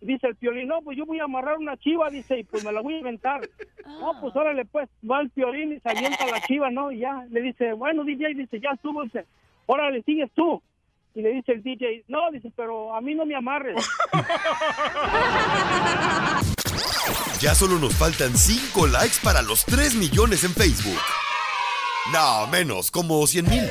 Dice 0.00 0.28
el 0.28 0.34
violín, 0.34 0.68
no, 0.68 0.82
pues 0.82 0.96
yo 0.96 1.06
voy 1.06 1.20
a 1.20 1.24
amarrar 1.24 1.58
una 1.58 1.76
chiva, 1.78 2.10
dice, 2.10 2.38
y 2.38 2.44
pues 2.44 2.64
me 2.64 2.72
la 2.72 2.80
voy 2.80 2.94
a 2.94 2.98
inventar. 2.98 3.48
No, 3.86 4.20
pues 4.20 4.34
órale, 4.34 4.64
pues, 4.64 4.88
va 5.08 5.20
el 5.20 5.30
violín 5.34 5.72
y 5.72 5.78
se 5.78 5.88
avienta 5.88 6.26
la 6.26 6.40
chiva, 6.40 6.70
¿no? 6.70 6.90
Y 6.90 6.98
ya, 6.98 7.24
le 7.30 7.40
dice, 7.40 7.72
bueno, 7.72 8.02
DJ, 8.02 8.34
dice, 8.34 8.58
ya 8.58 8.70
estuvo, 8.70 9.04
dice, 9.04 9.24
órale, 9.66 10.02
sigues 10.02 10.28
tú. 10.34 10.60
Y 11.14 11.22
le 11.22 11.30
dice 11.30 11.52
el 11.52 11.62
DJ, 11.62 12.02
no, 12.08 12.30
dice, 12.32 12.50
pero 12.56 12.94
a 12.94 13.00
mí 13.00 13.14
no 13.14 13.24
me 13.24 13.36
amarres. 13.36 13.88
Ya 17.40 17.54
solo 17.54 17.78
nos 17.78 17.94
faltan 17.94 18.36
5 18.36 18.86
likes 18.86 19.16
para 19.22 19.42
los 19.42 19.64
3 19.66 19.94
millones 19.96 20.44
en 20.44 20.52
Facebook. 20.52 20.98
No, 22.12 22.46
menos, 22.46 22.90
como 22.90 23.26
100 23.26 23.48
mil. 23.48 23.70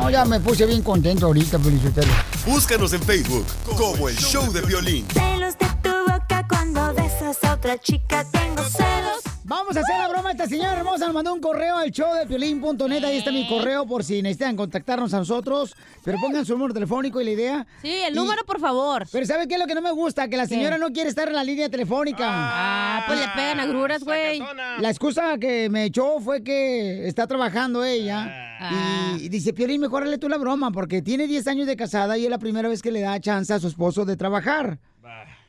No, 0.00 0.10
ya 0.10 0.24
me 0.24 0.38
puse 0.40 0.66
bien 0.66 0.82
contento 0.82 1.26
ahorita, 1.26 1.58
Felicitelo. 1.58 2.12
Búscanos 2.46 2.92
en 2.92 3.02
Facebook 3.02 3.46
como 3.76 4.08
el 4.08 4.16
show 4.16 4.52
de 4.52 4.60
violín. 4.60 5.06
Celos 5.12 5.56
de 5.58 5.66
tu 5.82 5.90
boca 6.10 6.46
cuando 6.48 6.94
besas 6.94 7.42
a 7.42 7.54
otra 7.54 7.78
chica. 7.78 8.24
Tengo 8.30 8.62
celos. 8.62 9.25
Vamos 9.48 9.76
a 9.76 9.80
hacer 9.80 9.96
la 9.96 10.08
broma. 10.08 10.32
Esta 10.32 10.46
señora 10.46 10.72
hermosa 10.76 11.04
nos 11.06 11.14
mandó 11.14 11.32
un 11.32 11.40
correo 11.40 11.76
al 11.76 11.92
show 11.92 12.12
de 12.14 12.26
piolín.net. 12.26 13.04
Ahí 13.04 13.18
está 13.18 13.30
mi 13.30 13.46
correo 13.48 13.86
por 13.86 14.02
si 14.02 14.20
necesitan 14.20 14.56
contactarnos 14.56 15.14
a 15.14 15.18
nosotros. 15.18 15.72
Pero 16.04 16.18
pongan 16.20 16.44
su 16.44 16.54
número 16.54 16.74
telefónico 16.74 17.20
y 17.20 17.24
la 17.26 17.30
idea. 17.30 17.66
Sí, 17.80 17.90
el 17.90 18.12
Y- 18.12 18.16
número, 18.16 18.44
por 18.44 18.58
favor. 18.58 19.06
Pero 19.12 19.24
¿sabe 19.24 19.46
qué 19.46 19.54
es 19.54 19.60
lo 19.60 19.66
que 19.68 19.76
no 19.76 19.82
me 19.82 19.92
gusta? 19.92 20.26
Que 20.26 20.36
la 20.36 20.46
señora 20.46 20.78
no 20.78 20.88
quiere 20.92 21.08
estar 21.10 21.28
en 21.28 21.34
la 21.34 21.44
línea 21.44 21.68
telefónica. 21.68 22.26
Ah, 22.28 23.04
pues 23.06 23.20
le 23.20 23.28
pegan 23.36 23.60
agruras, 23.60 24.02
güey. 24.02 24.42
La 24.80 24.90
excusa 24.90 25.38
que 25.38 25.70
me 25.70 25.84
echó 25.84 26.18
fue 26.18 26.42
que 26.42 27.06
está 27.06 27.28
trabajando 27.28 27.84
ella. 27.84 28.42
Ah. 28.58 29.16
Y 29.20 29.28
dice, 29.28 29.52
Piolín, 29.52 29.80
mejor 29.80 30.04
tú 30.18 30.28
la 30.28 30.38
broma, 30.38 30.72
porque 30.72 31.02
tiene 31.02 31.28
10 31.28 31.46
años 31.46 31.66
de 31.68 31.76
casada 31.76 32.18
y 32.18 32.24
es 32.24 32.30
la 32.30 32.38
primera 32.38 32.68
vez 32.68 32.82
que 32.82 32.90
le 32.90 33.00
da 33.00 33.20
chance 33.20 33.52
a 33.52 33.60
su 33.60 33.68
esposo 33.68 34.04
de 34.04 34.16
trabajar. 34.16 34.78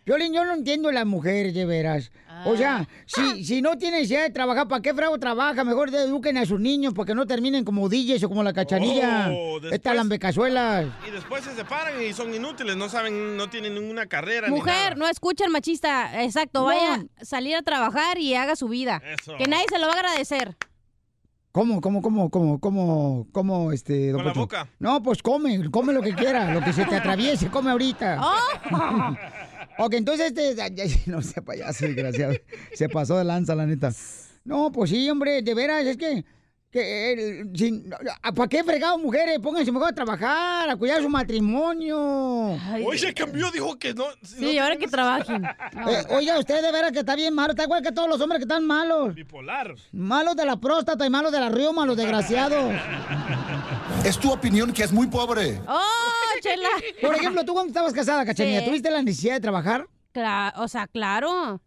Piolín, 0.08 0.32
yo 0.32 0.46
no 0.46 0.54
entiendo 0.54 0.88
a 0.88 0.94
las 0.94 1.06
mujeres, 1.06 1.54
de 1.54 1.66
veras. 1.66 2.14
O 2.46 2.56
sea, 2.56 2.78
Ah. 2.78 2.88
si, 3.06 3.44
si 3.44 3.62
no 3.62 3.78
tienen 3.78 4.00
necesidad 4.00 4.22
de 4.24 4.30
trabajar, 4.30 4.66
¿para 4.70 4.82
qué 4.82 4.94
frago 4.94 5.20
trabaja? 5.20 5.66
Mejor 5.66 5.90
eduquen 5.94 6.38
a 6.38 6.46
sus 6.46 6.62
niños 6.62 6.94
porque 6.94 7.14
no 7.14 7.26
terminen 7.26 7.66
como 7.66 7.90
DJs 7.90 8.24
o 8.24 8.30
como 8.30 8.42
la 8.42 8.54
cachanilla. 8.54 9.28
Oh, 9.34 9.60
Estas 9.70 9.98
lambecazuelas. 9.98 10.86
Y 11.06 11.12
después 11.12 11.44
se 11.44 11.54
separan 11.56 12.02
y 12.02 12.14
son 12.14 12.34
inútiles, 12.34 12.78
no 12.78 12.88
saben, 12.88 13.36
no 13.36 13.50
tienen 13.50 13.74
ninguna 13.76 14.06
carrera. 14.06 14.48
ni 14.48 14.56
Mujer, 14.56 14.96
no 14.98 15.10
escucha 15.10 15.44
al 15.44 15.52
machista. 15.52 16.24
Exacto, 16.24 16.60
No. 16.62 16.66
vaya 16.68 17.04
a 17.20 17.26
salir 17.26 17.58
a 17.58 17.62
trabajar 17.62 18.18
y 18.18 18.34
haga 18.34 18.56
su 18.56 18.70
vida. 18.70 19.02
Eso. 19.20 19.36
Que 19.38 19.48
nadie 19.48 19.66
se 19.70 19.78
lo 19.78 19.88
va 19.88 19.94
a 19.94 19.96
agradecer. 19.98 20.56
¿Cómo, 21.52 21.82
cómo, 21.82 22.02
cómo, 22.04 22.30
cómo, 22.30 22.60
cómo, 22.60 23.28
cómo, 23.32 23.72
este, 23.72 24.12
don 24.12 24.18
Con 24.22 24.28
la 24.28 24.34
boca. 24.34 24.70
No, 24.80 25.02
pues 25.02 25.24
come, 25.24 25.70
come 25.72 25.92
lo 25.92 26.02
que 26.04 26.14
quiera, 26.14 26.54
lo 26.54 26.62
que 26.62 26.72
se 26.72 26.86
te 26.86 26.96
atraviese, 26.96 27.50
come 27.50 27.72
ahorita. 27.72 28.22
Oh. 28.22 29.16
ok, 29.78 29.94
entonces, 29.94 30.34
este, 30.36 31.06
no 31.08 31.22
sea 31.22 31.44
payaso, 31.44 31.86
desgraciado. 31.86 32.34
Se 32.74 32.90
pasó 32.90 33.18
de 33.18 33.24
lanza, 33.24 33.56
la 33.56 33.66
neta. 33.66 33.92
No, 34.44 34.72
pues 34.72 34.90
sí, 34.90 35.10
hombre, 35.10 35.42
de 35.42 35.54
veras, 35.54 35.86
es 35.86 35.98
que, 35.98 36.24
que 36.72 37.14
el- 37.14 37.58
sin- 37.58 37.90
¿para 38.36 38.48
qué 38.50 38.64
fregado 38.64 38.98
mujeres? 38.98 39.40
Pónganse 39.40 39.72
mejor 39.72 39.90
a 39.90 39.94
trabajar, 39.96 40.70
a 40.70 40.76
cuidar 40.76 41.02
su 41.02 41.10
matrimonio. 41.10 42.58
nada. 42.58 42.80
Hoy 42.86 42.98
se 42.98 43.14
cambió, 43.14 43.50
dijo 43.52 43.78
que 43.80 43.94
no. 43.94 44.04
Sí, 44.24 44.58
ahora 44.58 44.76
que 44.78 44.88
trabajen. 44.88 45.44
Eh, 45.90 46.04
oiga, 46.10 46.38
usted 46.40 46.62
de 46.62 46.72
veras 46.72 46.92
que 46.92 47.00
está 47.00 47.16
bien 47.16 47.34
malo, 47.34 47.52
está 47.52 47.64
igual 47.64 47.82
que 47.82 47.92
todos 47.92 48.10
los 48.10 48.20
hombres 48.20 48.40
que 48.40 48.44
están 48.44 48.66
malos. 48.66 49.14
Bipolar. 49.16 49.74
Malos 49.94 50.36
de 50.36 50.46
la 50.46 50.58
próstata 50.58 51.06
y 51.06 51.10
malos 51.10 51.32
de 51.32 51.40
la 51.40 51.50
riuma, 51.50 51.86
los 51.86 51.96
desgraciados. 51.98 52.74
Es 54.06 54.18
tu 54.20 54.32
opinión 54.32 54.72
que 54.74 54.84
es 54.84 54.92
muy 54.92 55.08
pobre. 55.08 55.60
¡Oh, 55.68 56.40
chela! 56.42 56.70
Por 57.02 57.16
ejemplo, 57.16 57.44
tú 57.44 57.54
cuando 57.54 57.70
estabas 57.70 57.94
casada, 57.94 58.26
Cachanilla, 58.26 58.60
Sí. 58.60 58.66
¿tuviste 58.66 58.92
la 58.92 59.02
necesidad 59.02 59.34
de 59.36 59.40
trabajar? 59.42 59.88
Cla- 60.14 60.54
o 60.58 60.68
sea, 60.68 60.88
claro. 60.88 61.62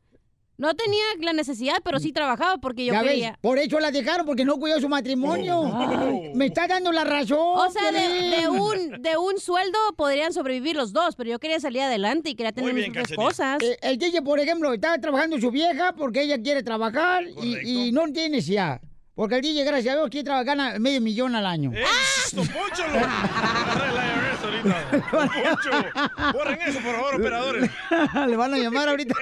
No 0.60 0.74
tenía 0.74 1.02
la 1.20 1.32
necesidad, 1.32 1.76
pero 1.82 1.98
sí 1.98 2.12
trabajaba 2.12 2.58
porque 2.58 2.84
yo 2.84 2.92
ya 2.92 3.02
quería. 3.02 3.30
ves, 3.30 3.38
por 3.40 3.58
eso 3.58 3.80
la 3.80 3.90
dejaron, 3.90 4.26
porque 4.26 4.44
no 4.44 4.58
cuidó 4.58 4.78
su 4.78 4.90
matrimonio. 4.90 5.58
Oh. 5.60 6.34
Me 6.34 6.46
está 6.46 6.68
dando 6.68 6.92
la 6.92 7.02
razón. 7.04 7.38
O 7.40 7.70
sea, 7.70 7.90
de, 7.90 8.46
un, 8.46 9.00
de 9.00 9.16
un 9.16 9.40
sueldo 9.40 9.78
podrían 9.96 10.34
sobrevivir 10.34 10.76
los 10.76 10.92
dos, 10.92 11.16
pero 11.16 11.30
yo 11.30 11.38
quería 11.38 11.58
salir 11.60 11.80
adelante 11.80 12.28
y 12.28 12.34
quería 12.34 12.52
tener 12.52 12.74
mis 12.74 12.90
propias 12.90 13.12
cosas. 13.16 13.62
Eh, 13.62 13.78
el 13.80 13.96
DJ, 13.96 14.20
por 14.20 14.38
ejemplo, 14.38 14.72
estaba 14.74 14.98
trabajando 14.98 15.40
su 15.40 15.50
vieja 15.50 15.94
porque 15.94 16.22
ella 16.22 16.40
quiere 16.42 16.62
trabajar 16.62 17.24
y, 17.42 17.86
y 17.88 17.92
no 17.92 18.04
tiene 18.12 18.36
necesidad. 18.36 18.82
Porque 19.14 19.36
el 19.36 19.42
DJ, 19.42 19.64
gracias 19.64 19.94
a 19.94 19.98
Dios, 19.98 20.10
quiere 20.10 20.24
trabajar, 20.24 20.44
gana 20.46 20.78
medio 20.78 21.00
millón 21.00 21.34
al 21.34 21.46
año. 21.46 21.72
¡Eh, 21.74 21.84
ahorita. 24.60 25.10
Poncho. 25.10 26.32
Borren 26.32 26.62
eso, 26.62 26.80
por 26.80 26.94
favor, 26.94 27.14
operadores. 27.16 27.70
Le 28.28 28.36
van 28.36 28.54
a 28.54 28.58
llamar 28.58 28.88
ahorita 28.88 29.14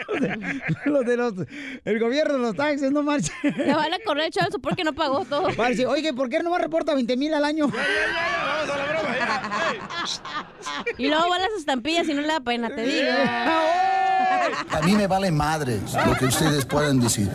los 0.86 1.04
de 1.04 1.16
los, 1.16 1.34
el 1.84 1.98
gobierno 1.98 2.34
de 2.34 2.40
los 2.40 2.56
taxes, 2.56 2.90
no 2.90 3.02
marche. 3.02 3.32
Le 3.42 3.74
van 3.74 3.92
a 3.92 3.98
correr 4.04 4.26
el 4.26 4.30
chaval 4.30 4.50
porque 4.60 4.84
no 4.84 4.92
pagó 4.92 5.24
todo. 5.24 5.48
Parece, 5.56 5.86
oye, 5.86 6.12
¿por 6.12 6.28
qué 6.28 6.42
no 6.42 6.50
me 6.50 6.58
reporta 6.58 6.94
20 6.94 7.16
mil 7.16 7.34
al 7.34 7.44
año? 7.44 7.68
Vamos 7.68 8.70
a 8.70 8.76
la 8.76 8.84
broma, 8.86 9.16
ya. 9.18 10.94
Y 10.96 11.08
luego 11.08 11.28
van 11.28 11.42
las 11.42 11.52
estampillas 11.58 12.08
y 12.08 12.14
no 12.14 12.22
le 12.22 12.28
da 12.28 12.40
pena, 12.40 12.74
te 12.74 12.82
digo. 12.82 13.08
A 14.70 14.80
mí 14.84 14.92
me 14.92 15.06
vale 15.06 15.30
madres 15.30 15.94
lo 16.06 16.14
que 16.14 16.26
ustedes 16.26 16.64
puedan 16.64 17.00
decir. 17.00 17.28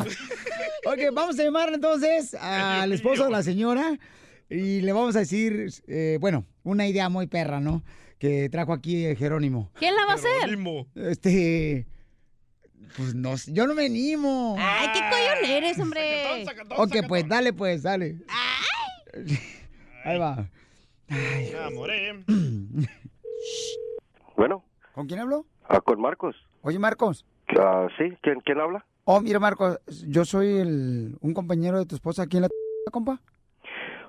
Ok, 0.85 0.99
vamos 1.13 1.39
a 1.39 1.43
llamar 1.43 1.73
entonces 1.73 2.33
al 2.35 2.91
esposo 2.91 3.25
de 3.25 3.31
la 3.31 3.43
señora 3.43 3.97
y 4.49 4.81
le 4.81 4.93
vamos 4.93 5.15
a 5.15 5.19
decir, 5.19 5.67
eh, 5.87 6.17
bueno, 6.21 6.45
una 6.63 6.87
idea 6.87 7.09
muy 7.09 7.27
perra, 7.27 7.59
¿no? 7.59 7.83
Que 8.19 8.49
trajo 8.49 8.73
aquí 8.73 9.15
Jerónimo. 9.15 9.71
¿Quién 9.79 9.95
la 9.95 10.05
va 10.05 10.13
a 10.13 10.15
hacer? 10.15 10.57
Este, 10.95 11.85
pues 12.95 13.15
no 13.15 13.37
sé, 13.37 13.51
yo 13.53 13.67
no 13.67 13.73
me 13.75 13.85
animo. 13.87 14.55
Ay, 14.57 14.87
qué 14.93 14.99
collón 14.99 15.51
eres, 15.51 15.79
hombre. 15.79 16.45
Ok, 16.77 16.95
pues 17.07 17.27
dale, 17.27 17.53
pues, 17.53 17.83
dale. 17.83 18.17
Ahí 20.05 20.17
va. 20.17 20.47
Me 21.07 21.49
enamoré. 21.49 22.23
Bueno, 24.35 24.63
¿Con 24.93 25.05
quién 25.07 25.19
hablo? 25.19 25.45
ah, 25.69 25.79
con 25.81 26.01
Marcos. 26.01 26.35
Oye, 26.61 26.79
Marcos. 26.79 27.25
Ah, 27.59 27.87
¿Sí? 27.97 28.05
¿Quién, 28.21 28.39
¿Quién 28.41 28.59
habla? 28.59 28.85
Oh, 29.05 29.21
mira, 29.21 29.39
Marcos, 29.39 29.79
yo 30.07 30.25
soy 30.25 30.57
el, 30.57 31.17
un 31.21 31.33
compañero 31.33 31.77
de 31.77 31.85
tu 31.85 31.95
esposa 31.95 32.23
aquí 32.23 32.37
en 32.37 32.43
la 32.43 32.49
compa. 32.91 33.21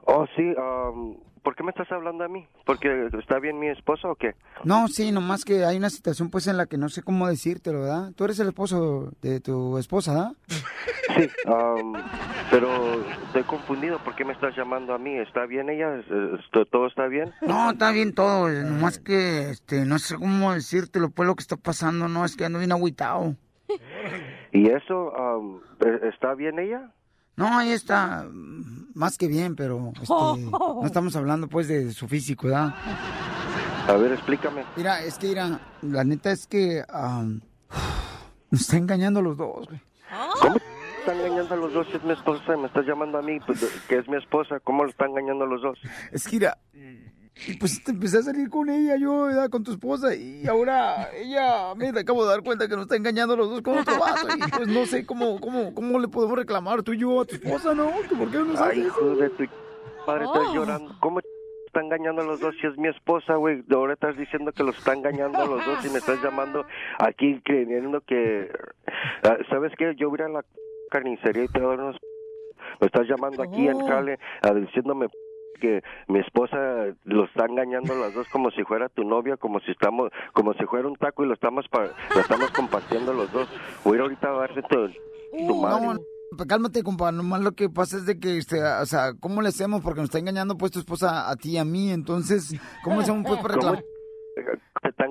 Oh, 0.06 0.26
sí. 0.36 0.54
am, 0.58 1.16
¿por 1.42 1.54
qué 1.56 1.62
me 1.62 1.70
estás 1.70 1.90
hablando 1.92 2.24
a 2.24 2.28
mí? 2.28 2.46
¿Porque 2.66 3.08
está 3.18 3.38
bien 3.38 3.58
mi 3.58 3.68
esposa 3.68 4.08
o 4.10 4.14
qué? 4.16 4.34
No, 4.64 4.88
sí, 4.88 5.12
nomás 5.12 5.44
que 5.44 5.64
hay 5.64 5.76
una 5.76 5.90
situación 5.90 6.30
pues 6.30 6.46
en 6.46 6.56
la 6.56 6.66
que 6.66 6.76
no 6.78 6.88
sé 6.88 7.02
cómo 7.02 7.26
decírtelo, 7.28 7.80
¿verdad? 7.82 8.12
Tú 8.16 8.24
eres 8.24 8.38
el 8.40 8.48
esposo 8.48 9.10
de 9.22 9.40
tu 9.40 9.76
esposa, 9.78 10.12
¿verdad? 10.12 10.32
Sí, 11.16 11.28
am, 11.46 11.92
pero 12.50 12.68
estoy 13.26 13.42
confundido. 13.44 13.98
¿Por 13.98 14.14
qué 14.14 14.24
me 14.24 14.32
estás 14.32 14.56
llamando 14.56 14.94
a 14.94 14.98
mí? 14.98 15.16
¿Está 15.18 15.46
bien 15.46 15.68
ella? 15.70 15.96
¿Esto- 16.40 16.66
¿Todo 16.66 16.86
está 16.86 17.06
bien? 17.06 17.32
No, 17.42 17.70
está 17.70 17.90
bien 17.90 18.14
todo, 18.14 18.48
nomás 18.48 18.98
que 18.98 19.50
este, 19.50 19.84
no 19.84 19.98
sé 19.98 20.16
cómo 20.16 20.52
decírtelo, 20.54 21.10
pues 21.10 21.26
lo 21.26 21.34
que 21.34 21.42
está 21.42 21.56
pasando, 21.56 22.08
no, 22.08 22.24
es 22.24 22.36
que 22.36 22.44
ando 22.46 22.58
bien 22.58 22.72
agüitado. 22.72 23.36
¿Y 24.52 24.68
eso, 24.70 25.14
am, 25.16 25.60
e- 25.84 26.08
está 26.08 26.34
bien 26.34 26.58
ella? 26.58 26.90
No, 27.36 27.58
ahí 27.58 27.70
está 27.70 28.26
mm, 28.30 28.92
más 28.94 29.18
que 29.18 29.26
bien, 29.26 29.56
pero 29.56 29.92
este, 29.94 30.06
no 30.08 30.82
estamos 30.84 31.16
hablando 31.16 31.48
pues 31.48 31.68
de 31.68 31.92
su 31.92 32.06
físico, 32.06 32.46
¿verdad? 32.46 32.74
A 33.88 33.92
ver, 33.94 34.12
explícame. 34.12 34.64
Mira, 34.76 35.02
es 35.02 35.18
que 35.18 35.28
mira, 35.28 35.60
la 35.82 36.04
neta 36.04 36.32
es 36.32 36.46
que 36.46 36.84
am, 36.88 37.40
nos 38.50 38.62
está 38.62 38.76
engañando 38.76 39.20
a 39.20 39.22
los 39.22 39.36
dos, 39.36 39.66
güey. 39.66 39.80
¿Cómo 40.40 40.56
está 41.00 41.12
engañando 41.12 41.54
a 41.54 41.56
los 41.56 41.72
dos 41.72 41.86
si 41.88 41.96
es 41.96 42.04
mi 42.04 42.12
esposa? 42.12 42.56
Me 42.56 42.66
estás 42.68 42.86
llamando 42.86 43.18
a 43.18 43.22
mí, 43.22 43.38
pues, 43.40 43.60
que 43.88 43.98
es 43.98 44.08
mi 44.08 44.16
esposa. 44.16 44.60
¿Cómo 44.60 44.84
lo 44.84 44.90
está 44.90 45.06
engañando 45.06 45.44
a 45.44 45.48
los 45.48 45.60
dos? 45.60 45.78
Es 46.12 46.26
que 46.26 46.36
mira, 46.36 46.58
y 47.46 47.54
pues 47.58 47.82
te 47.82 47.90
empecé 47.90 48.18
a 48.18 48.22
salir 48.22 48.48
con 48.48 48.68
ella, 48.70 48.96
yo, 48.96 49.24
¿verdad? 49.24 49.50
con 49.50 49.62
tu 49.64 49.72
esposa, 49.72 50.14
y 50.14 50.46
ahora 50.46 51.08
ella 51.14 51.74
me 51.74 51.88
acabo 51.88 52.24
de 52.24 52.30
dar 52.30 52.42
cuenta 52.42 52.68
que 52.68 52.74
nos 52.74 52.82
está 52.82 52.96
engañando 52.96 53.34
a 53.34 53.36
los 53.36 53.50
dos 53.50 53.62
con 53.62 53.78
otro 53.78 53.98
vato, 53.98 54.28
y 54.36 54.50
pues 54.50 54.68
no 54.68 54.86
sé 54.86 55.04
cómo, 55.04 55.40
cómo, 55.40 55.74
cómo 55.74 55.98
le 55.98 56.08
podemos 56.08 56.38
reclamar 56.38 56.82
tú 56.82 56.92
y 56.92 56.98
yo 56.98 57.20
a 57.20 57.24
tu 57.24 57.34
esposa, 57.34 57.74
¿no? 57.74 57.90
¿Por 58.16 58.30
qué 58.30 58.38
no 58.38 58.44
nos 58.46 58.60
haces 58.60 58.76
Ay, 58.78 58.86
hijo 58.86 59.16
de 59.16 59.30
tu 59.30 59.44
madre, 60.06 60.24
estás 60.24 60.42
Oh. 60.48 60.54
llorando. 60.54 60.96
¿Cómo 61.00 61.20
está 61.66 61.80
engañando 61.80 62.22
a 62.22 62.24
los 62.24 62.38
dos 62.38 62.54
si 62.60 62.66
es 62.68 62.76
mi 62.78 62.88
esposa, 62.88 63.34
güey? 63.34 63.64
Ahora 63.72 63.94
estás 63.94 64.16
diciendo 64.16 64.52
que 64.52 64.62
los 64.62 64.78
está 64.78 64.92
engañando 64.92 65.38
a 65.38 65.46
los 65.46 65.66
dos 65.66 65.84
y 65.84 65.88
me 65.88 65.98
estás 65.98 66.22
llamando 66.22 66.64
aquí 67.00 67.40
creyendo 67.44 68.00
que... 68.02 68.48
Ah, 69.24 69.36
¿Sabes 69.50 69.72
qué? 69.76 69.94
Yo 69.96 70.08
voy 70.08 70.20
a 70.20 70.24
ir 70.24 70.30
a 70.30 70.32
la 70.34 70.44
carnicería 70.90 71.44
y 71.44 71.48
te 71.48 71.58
voy 71.58 71.66
a 71.66 71.76
dar 71.76 71.80
unos... 71.86 71.96
Me 72.80 72.86
estás 72.86 73.08
llamando 73.08 73.42
aquí 73.42 73.66
en 73.66 73.74
Oh. 73.82 73.86
Cale 73.88 74.18
ah, 74.42 74.54
diciéndome 74.54 75.08
que 75.60 75.82
mi 76.08 76.20
esposa 76.20 76.56
lo 77.04 77.24
está 77.24 77.46
engañando 77.48 77.94
las 77.94 78.14
dos 78.14 78.26
como 78.30 78.50
si 78.50 78.62
fuera 78.64 78.88
tu 78.88 79.04
novia, 79.04 79.36
como 79.36 79.60
si 79.60 79.70
estamos, 79.70 80.10
como 80.32 80.52
si 80.54 80.64
fuera 80.66 80.86
un 80.88 80.96
taco 80.96 81.24
y 81.24 81.28
lo 81.28 81.34
estamos 81.34 81.66
pa- 81.68 81.90
lo 82.14 82.20
estamos 82.20 82.50
compartiendo 82.52 83.12
los 83.12 83.32
dos. 83.32 83.48
Voy 83.84 83.92
a 83.92 83.96
ir 83.96 84.00
ahorita 84.02 84.28
a 84.28 84.32
darte 84.32 84.62
tu, 84.62 84.88
tu 85.46 85.54
madre. 85.62 85.86
No, 85.86 85.94
no, 86.38 86.46
cálmate, 86.46 86.82
compa. 86.82 87.12
Nomás 87.12 87.40
lo 87.42 87.52
que 87.52 87.68
pasa 87.68 87.96
es 87.96 88.06
de 88.06 88.18
que, 88.18 88.38
este, 88.38 88.62
o 88.62 88.86
sea, 88.86 89.12
¿cómo 89.20 89.40
le 89.42 89.48
hacemos? 89.48 89.82
Porque 89.82 90.00
nos 90.00 90.08
está 90.08 90.18
engañando, 90.18 90.56
pues, 90.56 90.72
tu 90.72 90.78
esposa 90.80 91.30
a 91.30 91.36
ti 91.36 91.52
y 91.52 91.58
a 91.58 91.64
mí. 91.64 91.90
Entonces, 91.90 92.54
¿cómo 92.82 92.96
le 92.96 93.02
hacemos, 93.02 93.22
pues, 93.26 93.40
para. 93.40 93.84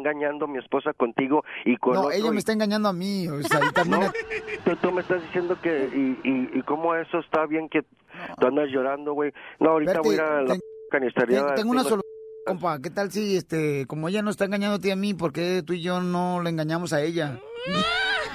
Engañando 0.03 0.47
mi 0.47 0.59
esposa 0.59 0.91
contigo 0.93 1.43
y 1.65 1.77
con 1.77 1.93
No, 1.93 1.99
otro 2.01 2.11
ella 2.11 2.27
y- 2.27 2.31
me 2.31 2.39
está 2.39 2.51
engañando 2.53 2.89
a 2.89 2.93
mí. 2.93 3.27
O 3.29 3.41
sea, 3.43 3.59
y 3.67 3.71
también... 3.73 4.01
No, 4.01 4.11
tú, 4.65 4.75
tú 4.81 4.91
me 4.91 5.01
estás 5.01 5.21
diciendo 5.23 5.57
que 5.61 5.89
y, 5.93 6.27
y, 6.27 6.59
y 6.59 6.61
cómo 6.63 6.95
eso 6.95 7.19
está 7.19 7.45
bien 7.45 7.69
que 7.69 7.81
tú 8.39 8.47
andas 8.47 8.67
llorando, 8.69 9.13
güey. 9.13 9.31
No, 9.59 9.71
ahorita 9.71 9.93
Verte, 9.93 10.07
voy 10.07 10.17
a 10.17 10.41
la 10.41 10.51
ten- 10.53 10.61
canistería. 10.91 11.39
Tengo, 11.39 11.53
tengo 11.55 11.71
una 11.71 11.83
solución, 11.83 12.03
compa. 12.45 12.79
¿Qué 12.81 12.89
tal 12.89 13.11
si, 13.11 13.37
este, 13.37 13.85
como 13.87 14.09
ella 14.09 14.21
nos 14.21 14.33
está 14.33 14.45
engañando 14.45 14.75
a 14.75 14.79
ti 14.79 14.93
mí, 14.95 15.13
¿por 15.13 15.31
qué 15.33 15.63
tú 15.65 15.73
y 15.73 15.81
yo 15.81 16.01
no 16.01 16.41
le 16.43 16.49
engañamos 16.49 16.93
a 16.93 17.01
ella? 17.01 17.39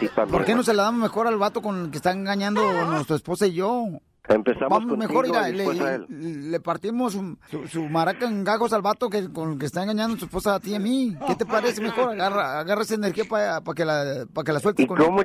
Sí, 0.01 0.09
¿Por 0.31 0.45
qué 0.45 0.55
no 0.55 0.63
se 0.63 0.75
la 0.75 0.85
damos 0.85 1.01
mejor 1.03 1.27
al 1.27 1.37
vato 1.39 1.61
con 1.61 1.81
el 1.85 1.91
que 1.91 1.97
está 1.97 2.13
engañando 2.13 2.63
nuestra 2.87 3.17
esposa 3.17 3.47
y 3.47 3.55
yo? 3.55 3.85
Empezamos 4.29 4.69
Vamos 4.71 4.89
contigo 4.91 5.09
mejor, 5.23 5.27
mira, 5.27 5.49
le, 5.49 5.57
después 5.57 5.81
a 5.81 5.95
él. 5.95 6.51
le 6.51 6.61
partimos 6.61 7.13
su, 7.15 7.39
su- 7.51 7.67
su 7.67 7.89
maraca 7.89 8.27
en 8.27 8.45
gagos 8.45 8.73
al 8.75 8.83
vato 8.83 9.09
que, 9.09 9.33
con 9.33 9.53
el 9.53 9.59
que 9.59 9.67
está 9.67 9.83
engañando 9.83 10.17
a 10.17 10.19
tu 10.19 10.27
esposa 10.27 10.55
a 10.57 10.61
ti 10.61 10.73
y 10.73 10.75
a 10.75 10.79
mí. 10.81 11.17
¿Qué 11.27 11.35
te 11.35 11.47
parece 11.47 11.81
mejor? 11.81 12.11
Agarra, 12.13 12.61
agarra 12.61 12.83
esa 12.83 12.95
energía 12.97 13.25
para 13.29 13.63
que 13.75 13.85
la, 13.85 14.27
pa' 14.33 14.45
que 14.45 14.53
la 14.53 14.61
sueltes 14.61 14.85
¿Y 14.85 14.87
con 14.89 14.99
cómo 14.99 15.23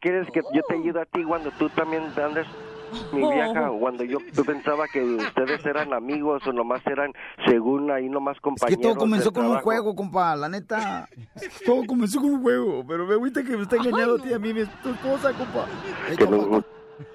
quieres 0.00 0.26
que 0.32 0.40
yo 0.52 0.62
te 0.68 0.74
ayude 0.74 1.00
a 1.00 1.04
ti 1.04 1.22
cuando 1.24 1.50
tú 1.58 1.68
también 1.70 2.02
andas 2.16 2.46
mi 3.12 3.20
vieja, 3.20 3.70
cuando 3.78 4.02
yo 4.02 4.18
yo 4.32 4.44
pensaba 4.44 4.88
que 4.92 5.00
ustedes 5.00 5.64
eran 5.64 5.92
amigos 5.92 6.42
o 6.44 6.52
nomás 6.52 6.84
eran, 6.86 7.12
según 7.46 7.88
ahí 7.92 8.08
nomás 8.08 8.34
Que 8.38 8.40
compañeros. 8.42 8.82
todo 8.82 8.96
comenzó 8.96 9.32
con 9.32 9.46
un 9.46 9.58
juego, 9.58 9.94
compa, 9.94 10.34
la 10.34 10.48
neta. 10.48 11.08
Todo 11.64 11.84
comenzó 11.86 12.20
con 12.20 12.30
un 12.30 12.42
juego, 12.42 12.84
pero 12.88 13.06
me 13.06 13.14
agüita 13.14 13.44
que 13.44 13.56
me 13.56 13.62
está 13.62 13.76
engañando 13.76 14.16
a 14.16 14.18
ti 14.18 14.30
y 14.30 14.32
a 14.32 14.40
mí, 14.40 14.52
mi 14.52 14.64
tu 14.82 14.88
esposa, 14.90 15.32
compa. 15.34 15.66
Ey, 16.08 16.16
Que 16.16 16.26
compa, 16.26 16.64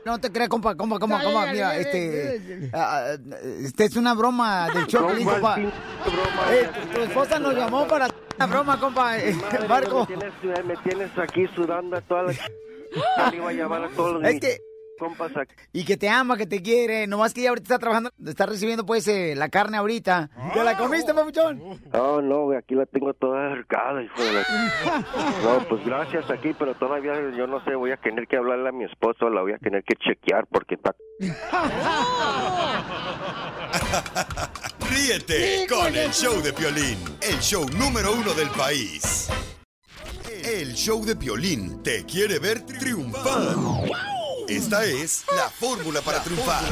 no- 0.05 0.19
te 0.19 0.31
creas, 0.31 0.49
compa, 0.49 0.75
compa, 0.75 0.99
compa, 0.99 1.21
compa. 1.23 1.45
Mira, 1.51 1.75
este. 1.77 2.69
ah, 2.73 3.15
este 3.63 3.85
es 3.85 3.95
una 3.95 4.13
broma 4.13 4.67
del 4.73 4.85
show, 4.87 5.01
No, 5.01 5.07
Piolín, 5.07 5.25
¿cuál 5.25 5.41
compa. 5.41 5.59
Eh, 6.53 6.69
tu, 6.93 7.01
esposa 7.01 7.39
nos 7.39 7.55
llamó 7.55 7.87
para 7.87 8.07
una 8.37 8.45
broma, 8.47 8.79
compa. 8.79 9.17
eh, 9.17 9.35
Marco. 9.67 10.07
Me 10.09 10.15
tienes, 10.17 10.65
me 10.65 10.75
tienes 10.77 11.17
aquí 11.17 11.47
sudando 11.55 11.97
a 11.97 12.01
toda 12.01 12.23
la... 12.23 12.33
Le 13.31 13.37
iba 13.37 13.49
a 13.49 13.53
llamar 13.53 13.83
a 13.83 13.89
todos 13.89 14.21
los 14.21 14.23
Es 14.23 14.39
que- 14.39 14.59
Y 15.73 15.83
que 15.85 15.97
te 15.97 16.09
ama, 16.09 16.37
que 16.37 16.45
te 16.45 16.61
quiere. 16.61 17.07
Nomás 17.07 17.33
que 17.33 17.41
ella 17.41 17.49
ahorita 17.49 17.63
está 17.65 17.79
trabajando, 17.79 18.11
está 18.25 18.45
recibiendo 18.45 18.85
pues 18.85 19.07
eh, 19.07 19.33
la 19.35 19.49
carne 19.49 19.77
ahorita. 19.77 20.29
¿Te 20.53 20.63
la 20.63 20.77
comiste, 20.77 21.13
papuchón? 21.13 21.59
No, 21.91 22.21
no, 22.21 22.43
güey, 22.43 22.57
aquí 22.57 22.75
la 22.75 22.85
tengo 22.85 23.13
toda 23.13 23.51
arcada, 23.51 24.01
hijo 24.03 24.23
de 24.23 24.33
la... 24.33 24.43
No, 25.43 25.67
pues 25.67 25.85
gracias 25.85 26.29
aquí, 26.31 26.53
pero 26.57 26.75
todavía 26.75 27.13
yo 27.35 27.47
no 27.47 27.61
sé, 27.63 27.75
voy 27.75 27.91
a 27.91 27.97
tener 27.97 28.27
que 28.27 28.37
hablarle 28.37 28.69
a 28.69 28.71
mi 28.71 28.85
esposo, 28.85 29.29
la 29.29 29.41
voy 29.41 29.53
a 29.53 29.57
tener 29.57 29.83
que 29.83 29.95
chequear 29.95 30.45
porque 30.47 30.75
está... 30.75 30.95
Ríete 34.89 35.65
con 35.67 35.95
el 35.95 36.11
show 36.11 36.41
de 36.41 36.53
Piolín, 36.53 36.97
el 37.21 37.39
show 37.39 37.65
número 37.77 38.13
uno 38.13 38.33
del 38.33 38.49
país. 38.49 39.29
El 40.43 40.73
show 40.73 41.03
de 41.03 41.15
Piolín 41.15 41.81
te 41.81 42.05
quiere 42.05 42.39
ver 42.39 42.61
triunfar. 42.65 43.55
Esta 44.47 44.85
es 44.85 45.25
la 45.35 45.49
fórmula 45.49 46.01
para 46.01 46.21
triunfar. 46.21 46.63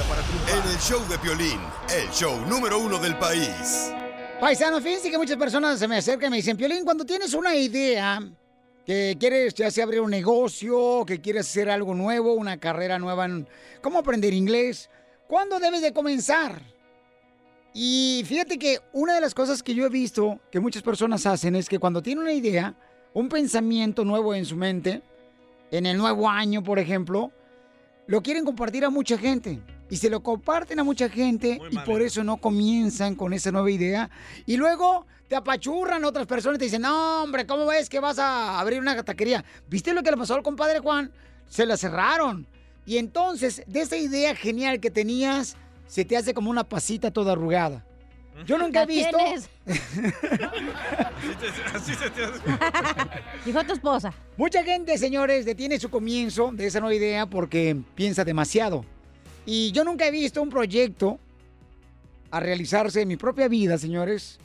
En 0.47 0.71
el 0.71 0.77
show 0.77 1.01
de 1.09 1.17
Piolín, 1.17 1.59
el 1.89 2.07
show 2.11 2.39
número 2.45 2.77
uno 2.77 2.99
del 2.99 3.17
país. 3.17 3.91
Paisanos, 4.39 4.83
fíjense 4.83 5.09
que 5.09 5.17
muchas 5.17 5.37
personas 5.37 5.79
se 5.79 5.87
me 5.87 5.97
acercan 5.97 6.27
y 6.27 6.29
me 6.29 6.37
dicen, 6.37 6.55
Piolín, 6.55 6.85
cuando 6.85 7.03
tienes 7.03 7.33
una 7.33 7.55
idea 7.55 8.21
que 8.85 9.17
quieres 9.19 9.55
ya 9.55 9.71
sea 9.71 9.85
abrir 9.85 10.01
un 10.01 10.11
negocio, 10.11 11.03
que 11.07 11.19
quieres 11.19 11.47
hacer 11.47 11.67
algo 11.67 11.95
nuevo, 11.95 12.33
una 12.33 12.59
carrera 12.59 12.99
nueva 12.99 13.25
en 13.25 13.47
cómo 13.81 13.97
aprender 13.97 14.35
inglés, 14.35 14.91
¿cuándo 15.27 15.59
debes 15.59 15.81
de 15.81 15.93
comenzar? 15.93 16.61
Y 17.73 18.23
fíjate 18.27 18.59
que 18.59 18.81
una 18.91 19.15
de 19.15 19.21
las 19.21 19.33
cosas 19.33 19.63
que 19.63 19.73
yo 19.73 19.87
he 19.87 19.89
visto 19.89 20.39
que 20.51 20.59
muchas 20.59 20.83
personas 20.83 21.25
hacen 21.25 21.55
es 21.55 21.67
que 21.67 21.79
cuando 21.79 22.03
tienen 22.03 22.21
una 22.21 22.33
idea, 22.33 22.75
un 23.15 23.29
pensamiento 23.29 24.05
nuevo 24.05 24.35
en 24.35 24.45
su 24.45 24.55
mente, 24.55 25.01
en 25.71 25.87
el 25.87 25.97
nuevo 25.97 26.29
año, 26.29 26.63
por 26.63 26.77
ejemplo, 26.77 27.31
lo 28.07 28.21
quieren 28.21 28.45
compartir 28.45 28.85
a 28.85 28.89
mucha 28.89 29.17
gente. 29.17 29.61
Y 29.89 29.97
se 29.97 30.09
lo 30.09 30.23
comparten 30.23 30.79
a 30.79 30.83
mucha 30.83 31.07
gente 31.07 31.59
y 31.69 31.77
por 31.79 32.01
eso 32.01 32.23
no 32.23 32.37
comienzan 32.37 33.15
con 33.15 33.31
esa 33.31 33.51
nueva 33.51 33.69
idea. 33.69 34.09
Y 34.45 34.57
luego 34.57 35.05
te 35.27 35.35
apachurran 35.35 36.03
otras 36.03 36.25
personas 36.25 36.55
y 36.55 36.59
te 36.59 36.65
dicen, 36.65 36.81
no, 36.81 37.23
hombre, 37.23 37.45
¿cómo 37.45 37.67
ves 37.67 37.89
que 37.89 37.99
vas 37.99 38.17
a 38.17 38.59
abrir 38.59 38.79
una 38.79 39.03
taquería? 39.03 39.45
¿Viste 39.69 39.93
lo 39.93 40.01
que 40.01 40.09
le 40.09 40.17
pasó 40.17 40.33
al 40.33 40.41
compadre 40.41 40.79
Juan? 40.79 41.11
Se 41.47 41.65
la 41.65 41.77
cerraron. 41.77 42.47
Y 42.85 42.97
entonces, 42.97 43.63
de 43.67 43.81
esa 43.81 43.97
idea 43.97 44.35
genial 44.35 44.79
que 44.79 44.89
tenías, 44.89 45.57
se 45.85 46.05
te 46.05 46.17
hace 46.17 46.33
como 46.33 46.49
una 46.49 46.63
pasita 46.63 47.11
toda 47.11 47.33
arrugada. 47.33 47.85
Yo 48.45 48.57
nunca 48.57 48.83
he 48.83 48.85
visto... 48.85 49.17
tienes. 49.17 49.49
Así 51.73 51.93
se 51.93 52.09
te 52.09 52.25
hace. 52.25 52.41
Dijo 53.45 53.63
tu 53.63 53.73
esposa. 53.73 54.13
Mucha 54.37 54.63
gente, 54.63 54.97
señores, 54.97 55.45
detiene 55.45 55.79
su 55.79 55.89
comienzo 55.89 56.51
de 56.51 56.65
esa 56.67 56.79
nueva 56.79 56.95
idea 56.95 57.25
porque 57.25 57.77
piensa 57.95 58.25
demasiado. 58.25 58.85
Y 59.45 59.71
yo 59.71 59.83
nunca 59.83 60.07
he 60.07 60.11
visto 60.11 60.41
un 60.41 60.49
proyecto 60.49 61.19
a 62.31 62.39
realizarse 62.39 63.01
en 63.01 63.07
mi 63.07 63.17
propia 63.17 63.47
vida, 63.47 63.77
señores, 63.77 64.39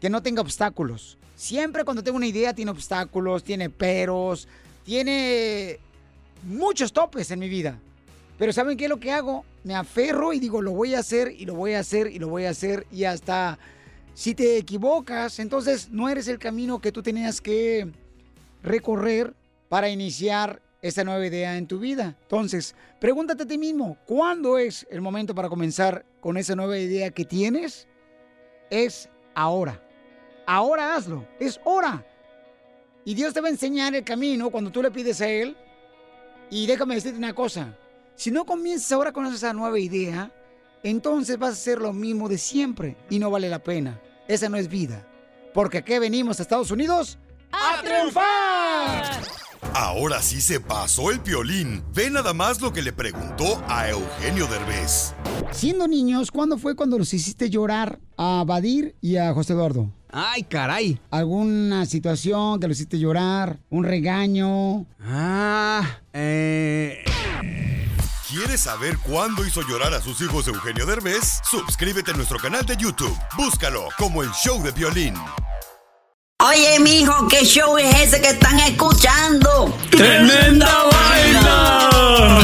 que 0.00 0.08
no 0.08 0.22
tenga 0.22 0.40
obstáculos. 0.40 1.18
Siempre 1.36 1.84
cuando 1.84 2.02
tengo 2.02 2.16
una 2.16 2.26
idea 2.26 2.54
tiene 2.54 2.70
obstáculos, 2.70 3.44
tiene 3.44 3.68
peros, 3.68 4.48
tiene 4.84 5.78
muchos 6.44 6.92
topes 6.92 7.30
en 7.30 7.38
mi 7.38 7.48
vida. 7.48 7.78
Pero 8.38 8.52
¿saben 8.52 8.76
qué 8.76 8.84
es 8.84 8.90
lo 8.90 8.98
que 8.98 9.12
hago? 9.12 9.44
Me 9.64 9.74
aferro 9.74 10.32
y 10.32 10.38
digo, 10.38 10.62
lo 10.62 10.72
voy 10.72 10.94
a 10.94 11.00
hacer 11.00 11.34
y 11.36 11.46
lo 11.46 11.54
voy 11.54 11.74
a 11.74 11.80
hacer 11.80 12.06
y 12.06 12.18
lo 12.18 12.28
voy 12.28 12.44
a 12.44 12.50
hacer 12.50 12.86
y 12.92 13.04
hasta 13.04 13.58
si 14.14 14.34
te 14.34 14.56
equivocas, 14.58 15.40
entonces 15.40 15.90
no 15.90 16.08
eres 16.08 16.28
el 16.28 16.38
camino 16.38 16.80
que 16.80 16.92
tú 16.92 17.02
tenías 17.02 17.40
que 17.40 17.90
recorrer 18.62 19.34
para 19.68 19.88
iniciar 19.88 20.62
esta 20.82 21.02
nueva 21.02 21.26
idea 21.26 21.56
en 21.56 21.66
tu 21.66 21.78
vida. 21.78 22.14
Entonces, 22.22 22.76
pregúntate 23.00 23.42
a 23.42 23.46
ti 23.46 23.58
mismo, 23.58 23.96
¿cuándo 24.06 24.58
es 24.58 24.86
el 24.90 25.00
momento 25.00 25.34
para 25.34 25.48
comenzar 25.48 26.04
con 26.20 26.36
esa 26.36 26.54
nueva 26.54 26.78
idea 26.78 27.10
que 27.10 27.24
tienes? 27.24 27.88
Es 28.70 29.08
ahora. 29.34 29.82
Ahora 30.46 30.94
hazlo, 30.94 31.26
es 31.40 31.58
hora. 31.64 32.06
Y 33.04 33.14
Dios 33.14 33.34
te 33.34 33.40
va 33.40 33.48
a 33.48 33.50
enseñar 33.50 33.94
el 33.94 34.04
camino 34.04 34.50
cuando 34.50 34.70
tú 34.70 34.82
le 34.82 34.90
pides 34.90 35.20
a 35.20 35.28
Él. 35.28 35.56
Y 36.50 36.66
déjame 36.66 36.94
decirte 36.94 37.18
una 37.18 37.34
cosa, 37.34 37.76
si 38.16 38.30
no 38.30 38.44
comienzas 38.44 38.92
ahora 38.92 39.12
con 39.12 39.26
esa 39.26 39.52
nueva 39.52 39.78
idea, 39.78 40.32
entonces 40.82 41.38
vas 41.38 41.50
a 41.50 41.52
hacer 41.54 41.80
lo 41.80 41.92
mismo 41.92 42.28
de 42.28 42.38
siempre 42.38 42.96
y 43.10 43.18
no 43.18 43.30
vale 43.30 43.48
la 43.48 43.62
pena. 43.62 44.00
Esa 44.28 44.48
no 44.48 44.56
es 44.56 44.68
vida. 44.68 45.06
Porque 45.52 45.78
aquí 45.78 45.98
venimos 45.98 46.38
a 46.38 46.42
Estados 46.42 46.70
Unidos 46.70 47.18
a 47.52 47.82
triunfar. 47.82 49.22
Ahora 49.72 50.22
sí 50.22 50.40
se 50.40 50.60
pasó 50.60 51.10
el 51.10 51.20
piolín. 51.20 51.82
Ve 51.94 52.10
nada 52.10 52.32
más 52.32 52.60
lo 52.60 52.72
que 52.72 52.82
le 52.82 52.92
preguntó 52.92 53.62
a 53.68 53.88
Eugenio 53.88 54.46
Derbez. 54.46 55.14
Siendo 55.50 55.88
niños, 55.88 56.30
¿cuándo 56.30 56.58
fue 56.58 56.76
cuando 56.76 56.98
los 56.98 57.12
hiciste 57.14 57.50
llorar 57.50 57.98
a 58.16 58.44
Badir 58.46 58.94
y 59.00 59.16
a 59.16 59.32
José 59.32 59.54
Eduardo? 59.54 59.90
Ay, 60.10 60.44
caray. 60.44 61.00
¿Alguna 61.10 61.86
situación 61.86 62.60
que 62.60 62.68
los 62.68 62.76
hiciste 62.76 62.98
llorar? 62.98 63.58
¿Un 63.70 63.84
regaño? 63.84 64.86
Ah, 65.00 65.98
eh... 66.12 67.02
¿Quieres 68.28 68.62
saber 68.62 68.96
cuándo 68.98 69.44
hizo 69.44 69.60
llorar 69.68 69.92
a 69.92 70.00
sus 70.00 70.18
hijos 70.22 70.48
Eugenio 70.48 70.86
Derbez? 70.86 71.40
Suscríbete 71.44 72.12
a 72.12 72.14
nuestro 72.14 72.38
canal 72.38 72.64
de 72.64 72.74
YouTube. 72.74 73.14
Búscalo 73.36 73.88
como 73.98 74.22
el 74.22 74.30
show 74.30 74.62
de 74.62 74.72
violín. 74.72 75.14
Oye, 76.40 76.80
mijo, 76.80 77.28
¿qué 77.28 77.44
show 77.44 77.76
es 77.76 77.94
ese 77.94 78.22
que 78.22 78.30
están 78.30 78.58
escuchando? 78.60 79.76
¡Tremenda 79.90 80.84
vaina! 80.90 81.90
Hola 81.92 82.43